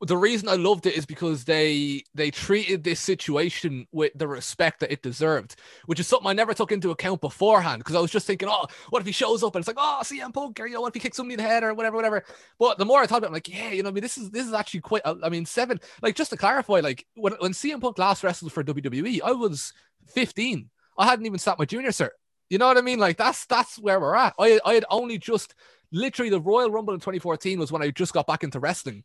[0.00, 4.80] the reason I loved it is because they they treated this situation with the respect
[4.80, 5.56] that it deserved,
[5.86, 7.80] which is something I never took into account beforehand.
[7.80, 10.00] Because I was just thinking, oh, what if he shows up and it's like, oh,
[10.02, 11.96] CM Punk, or you know, what if he kicks somebody in the head or whatever,
[11.96, 12.24] whatever.
[12.58, 14.18] But the more I thought about, it, I'm like, yeah, you know, I mean, this
[14.18, 15.02] is this is actually quite.
[15.04, 15.80] I mean, seven.
[16.02, 19.72] Like just to clarify, like when when CM Punk last wrestled for WWE, I was
[20.08, 20.70] 15.
[20.98, 22.10] I hadn't even sat my junior cert.
[22.50, 22.98] You know what I mean?
[22.98, 24.34] Like that's that's where we're at.
[24.38, 25.54] I I had only just
[25.92, 29.04] literally the Royal Rumble in 2014 was when I just got back into wrestling.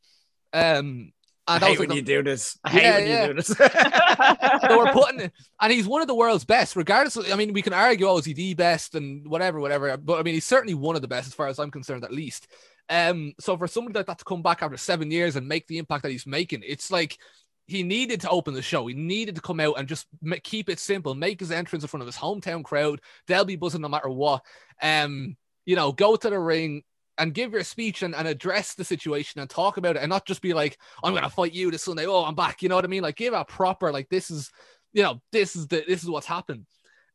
[0.54, 1.12] Um,
[1.48, 2.60] I and that hate when you do this.
[2.64, 3.22] I hate Yeah, when yeah.
[3.22, 3.48] you do this.
[4.68, 7.16] so we're putting it, and he's one of the world's best, regardless.
[7.16, 9.98] Of, I mean, we can argue, oh, is he the best and whatever, whatever.
[9.98, 12.14] But I mean, he's certainly one of the best as far as I'm concerned, at
[12.14, 12.48] least.
[12.88, 15.80] Um, so for somebody like that to come back after seven years and make the
[15.80, 17.18] impact that he's making, it's like
[17.66, 18.86] he needed to open the show.
[18.88, 20.08] He needed to come out and just
[20.44, 23.02] keep it simple, make his entrance in front of his hometown crowd.
[23.28, 24.44] They'll be buzzing no matter what.
[24.82, 26.84] Um, you know, go to the ring
[27.20, 30.26] and give your speech and, and address the situation and talk about it and not
[30.26, 32.06] just be like, I'm gonna fight you this Sunday.
[32.08, 32.62] Oh, I'm back.
[32.64, 33.04] You know what I mean?
[33.04, 34.50] Like give a proper like this is
[34.94, 36.66] you know, this is the this is what's happened.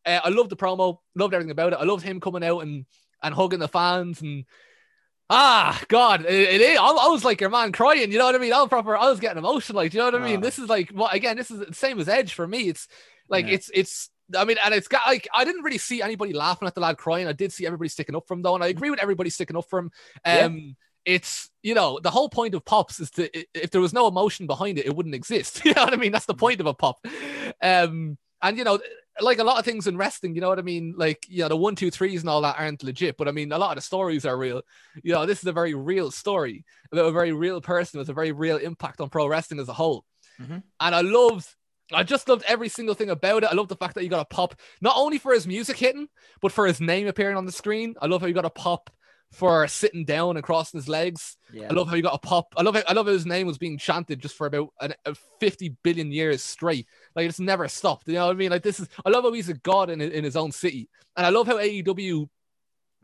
[0.07, 1.79] Uh, I loved the promo, loved everything about it.
[1.81, 2.85] I loved him coming out and
[3.23, 4.45] and hugging the fans and
[5.31, 6.79] ah God, it.
[6.79, 8.13] I, I was like your man crying.
[8.13, 8.53] You know what I mean?
[8.53, 8.97] I was proper.
[8.97, 9.77] I was getting emotional.
[9.77, 10.39] Like, you know what I mean?
[10.39, 10.41] Ah.
[10.41, 11.37] This is like what again?
[11.37, 12.69] This is the same as Edge for me.
[12.69, 12.87] It's
[13.29, 13.55] like Yeah.
[13.55, 14.11] it's it's.
[14.37, 16.97] I mean, and it's got like I didn't really see anybody laughing at the lad
[16.97, 17.27] crying.
[17.27, 19.57] I did see everybody sticking up for him though, and I agree with everybody sticking
[19.57, 19.91] up for him.
[20.25, 20.41] Yeah.
[20.41, 24.09] Um, it's you know the whole point of pops is to if there was no
[24.09, 25.63] emotion behind it, it wouldn't exist.
[25.65, 26.13] You know what I mean?
[26.13, 27.05] That's the point of a pop.
[27.63, 28.79] Um, and you know,
[29.21, 30.95] like a lot of things in wrestling, you know what I mean?
[30.97, 33.53] Like you know, the one, two, threes and all that aren't legit, but I mean,
[33.53, 34.63] a lot of the stories are real.
[35.03, 38.15] You know, this is a very real story about a very real person with a
[38.15, 40.05] very real impact on pro wrestling as a whole.
[40.41, 40.63] Mhm.
[40.81, 41.55] And I loved.
[41.93, 43.51] I just loved every single thing about it.
[43.51, 46.09] I love the fact that you got a pop not only for his music hitting,
[46.41, 47.95] but for his name appearing on the screen.
[48.01, 48.91] I love how you got a pop
[49.35, 51.37] for sitting down and crossing his legs.
[51.53, 51.67] Yeah.
[51.69, 52.55] I love how you got a pop.
[52.57, 54.95] I love how, I love how his name was being chanted just for about an,
[55.05, 56.87] a 50 billion years straight.
[57.17, 58.07] Like it's never stopped.
[58.07, 58.51] You know what I mean?
[58.51, 60.89] Like this is I love how he's a god in, in his own city.
[61.17, 62.29] And I love how AEW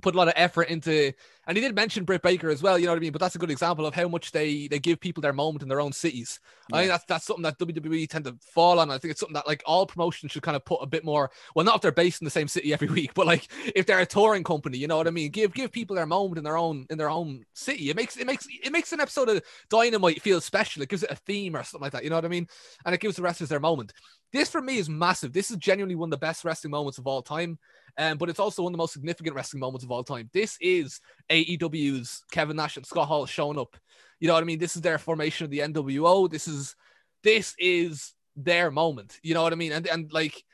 [0.00, 1.12] put a lot of effort into
[1.50, 3.10] and he did mention Britt Baker as well, you know what I mean?
[3.10, 5.68] But that's a good example of how much they they give people their moment in
[5.68, 6.38] their own cities.
[6.72, 8.88] I think that's that's something that WWE tend to fall on.
[8.88, 11.28] I think it's something that like all promotions should kind of put a bit more.
[11.56, 13.98] Well, not if they're based in the same city every week, but like if they're
[13.98, 15.32] a touring company, you know what I mean.
[15.32, 17.90] Give give people their moment in their own in their own city.
[17.90, 20.84] It makes it makes it makes an episode of Dynamite feel special.
[20.84, 22.04] It gives it a theme or something like that.
[22.04, 22.46] You know what I mean?
[22.86, 23.92] And it gives the wrestlers their moment.
[24.32, 25.32] This for me is massive.
[25.32, 27.58] This is genuinely one of the best wrestling moments of all time.
[27.98, 30.30] Um, but it's also one of the most significant wrestling moments of all time.
[30.32, 31.00] This is
[31.30, 33.76] AEW's Kevin Nash and Scott Hall showing up.
[34.20, 34.58] You know what I mean?
[34.58, 36.30] This is their formation of the NWO.
[36.30, 36.76] This is
[37.22, 39.18] this is their moment.
[39.22, 39.72] You know what I mean?
[39.72, 40.44] And and like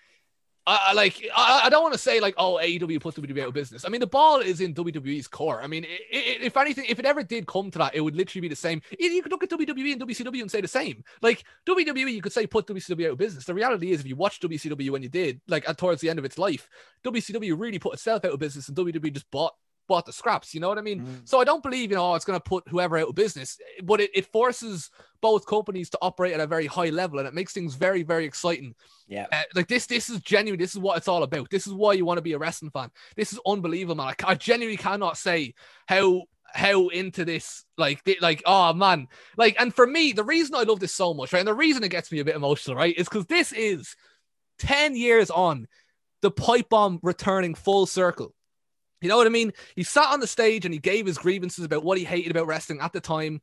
[0.66, 3.48] I, I like I, I don't want to say like oh AEW put WWE out
[3.48, 3.84] of business.
[3.84, 5.62] I mean the ball is in WWE's core.
[5.62, 8.16] I mean i i if anything, if it ever did come to that, it would
[8.16, 8.82] literally be the same.
[8.98, 11.04] You you could look at WWE and WCW and say the same.
[11.22, 13.44] Like WWE, you could say put WCW out of business.
[13.44, 16.18] The reality is, if you watch WCW when you did, like at towards the end
[16.18, 16.68] of its life,
[17.04, 19.54] WCW really put itself out of business, and WWE just bought
[19.86, 20.54] bought the scraps.
[20.54, 21.00] You know what I mean?
[21.00, 21.28] Mm.
[21.28, 23.58] So I don't believe, you know, oh, it's going to put whoever out of business,
[23.82, 24.90] but it, it forces
[25.20, 28.24] both companies to operate at a very high level and it makes things very, very
[28.24, 28.74] exciting.
[29.08, 29.26] Yeah.
[29.32, 30.58] Uh, like this, this is genuine.
[30.58, 31.50] This is what it's all about.
[31.50, 32.90] This is why you want to be a wrestling fan.
[33.16, 34.14] This is unbelievable, man.
[34.24, 35.54] I, I genuinely cannot say
[35.86, 36.24] how
[36.54, 40.80] how into this like like oh man like and for me the reason i love
[40.80, 43.08] this so much right and the reason it gets me a bit emotional right is
[43.08, 43.94] because this is
[44.60, 45.66] 10 years on
[46.22, 48.32] the pipe bomb returning full circle
[49.00, 49.52] you know what i mean?
[49.74, 52.46] He sat on the stage and he gave his grievances about what he hated about
[52.46, 53.40] wrestling at the time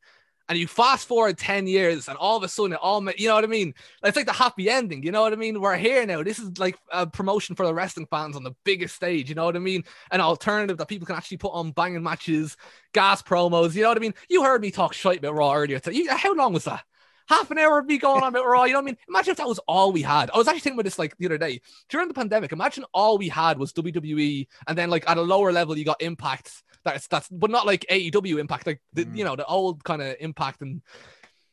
[0.48, 3.34] and you fast forward 10 years and all of a sudden it all you know
[3.34, 3.74] what i mean?
[4.02, 5.60] It's like the happy ending you know what i mean?
[5.60, 6.22] We're here now.
[6.22, 9.44] This is like a promotion for the wrestling fans on the biggest stage you know
[9.44, 9.84] what i mean?
[10.10, 12.56] An alternative that people can actually put on banging matches
[12.92, 14.14] gas promos you know what i mean?
[14.28, 16.84] You heard me talk shite about raw earlier how long was that
[17.28, 18.96] half an hour of me going on about raw you know what i mean?
[19.08, 20.30] Imagine if that was all we had.
[20.30, 21.60] I was actually thinking about this like the other day.
[21.88, 25.52] During the pandemic imagine all we had was wwe and then like at a lower
[25.52, 26.62] level you got impact.
[26.84, 29.16] That's that's but not like aew impact like the, mm.
[29.16, 30.82] you know the old kind of impact and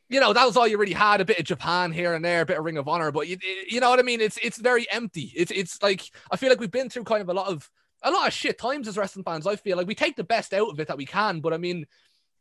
[0.10, 2.42] you know that was all you really had a bit of japan here and there
[2.42, 4.20] a bit of ring of honor but you, you know what i mean?
[4.20, 5.32] It's it's very empty.
[5.36, 7.70] It's it's like i feel like we've been through kind of a lot of
[8.04, 10.54] a lot of shit times as wrestling fans i feel like we take the best
[10.54, 11.86] out of it that we can but i mean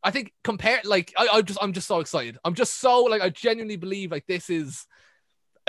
[0.03, 3.23] i think compared like I, I just i'm just so excited i'm just so like
[3.23, 4.87] i genuinely believe like this is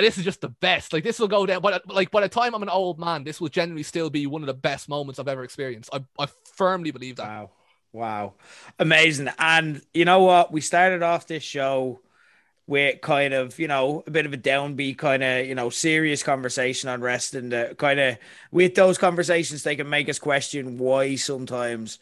[0.02, 0.94] this is just the best.
[0.94, 3.40] Like this will go down, but like by the time I'm an old man, this
[3.40, 5.90] will generally still be one of the best moments I've ever experienced.
[5.94, 7.28] I, I firmly believe that.
[7.28, 7.52] Wow.
[7.94, 8.34] Wow.
[8.80, 9.30] Amazing.
[9.38, 10.52] And you know what?
[10.52, 12.02] We started off this show
[12.68, 16.24] with kind of, you know, a bit of a downbeat, kind of, you know, serious
[16.24, 17.50] conversation on wrestling.
[17.50, 18.18] That kind of,
[18.50, 22.00] with those conversations, they can make us question why sometimes.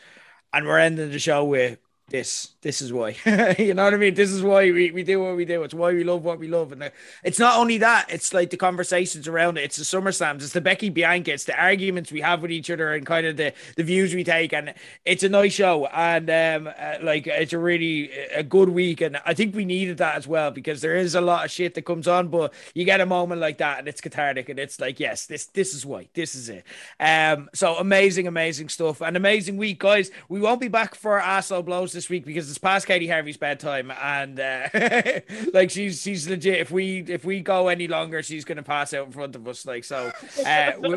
[0.54, 2.56] And we're ending the show with this.
[2.62, 3.16] This is why.
[3.58, 4.14] you know what I mean?
[4.14, 5.64] This is why we, we do what we do.
[5.64, 6.72] It's why we love what we love.
[6.72, 6.90] And uh,
[7.24, 9.64] it's not only that, it's like the conversations around it.
[9.64, 12.70] It's the summer slams it's the Becky Bianca, it's the arguments we have with each
[12.70, 14.54] other and kind of the, the views we take.
[14.54, 14.74] And
[15.06, 15.86] it's a nice show.
[15.88, 19.02] And um, uh, like, it's a really a good week.
[19.02, 21.76] And I think we needed that as well because there is a lot of shit
[21.76, 24.50] that comes on, but you get a moment like that and it's cathartic.
[24.50, 26.10] And it's like, yes, this, this is why.
[26.14, 26.66] This is it.
[27.00, 29.02] Um, so amazing, amazing stuff.
[29.02, 30.12] An amazing week, guys.
[30.28, 33.92] We won't be back for asshole blows this week because it's past Katie Harvey's bedtime,
[33.92, 34.70] and uh,
[35.54, 36.60] like she's she's legit.
[36.60, 39.66] If we if we go any longer, she's gonna pass out in front of us.
[39.66, 40.14] Like so,
[40.46, 40.96] uh, we,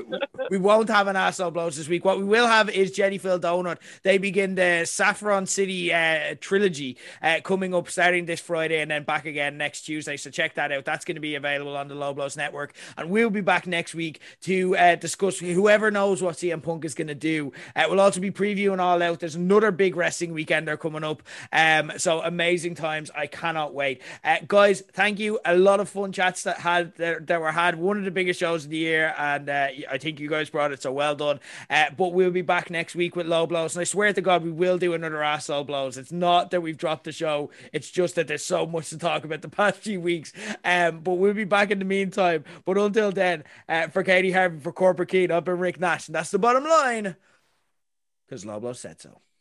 [0.48, 2.04] we won't have an asshole blows this week.
[2.04, 3.78] What we will have is Jenny Phil Donut.
[4.04, 9.02] They begin the Saffron City uh, trilogy uh, coming up starting this Friday and then
[9.02, 10.16] back again next Tuesday.
[10.16, 10.84] So check that out.
[10.84, 13.92] That's going to be available on the Low Blows Network, and we'll be back next
[13.92, 17.52] week to uh, discuss whoever knows what CM Punk is going to do.
[17.74, 19.18] Uh, we'll also be previewing all out.
[19.18, 21.22] There's another big wrestling weekend they're coming up.
[21.52, 23.10] Um, so amazing times.
[23.14, 24.02] I cannot wait.
[24.22, 25.40] Uh, guys, thank you.
[25.44, 27.76] A lot of fun chats that had that, that were had.
[27.76, 30.72] One of the biggest shows of the year, and uh, I think you guys brought
[30.72, 30.82] it.
[30.82, 31.40] So well done.
[31.70, 34.44] Uh, but we'll be back next week with low blows, and I swear to God,
[34.44, 35.96] we will do another asshole blows.
[35.96, 37.50] It's not that we've dropped the show.
[37.72, 40.32] It's just that there's so much to talk about the past few weeks.
[40.64, 42.44] Um, but we'll be back in the meantime.
[42.64, 46.14] But until then, uh, for Katie Harvey, for Corporate Cian, I've been Rick Nash, and
[46.14, 47.16] that's the bottom line.
[48.26, 49.22] Because low blows said so.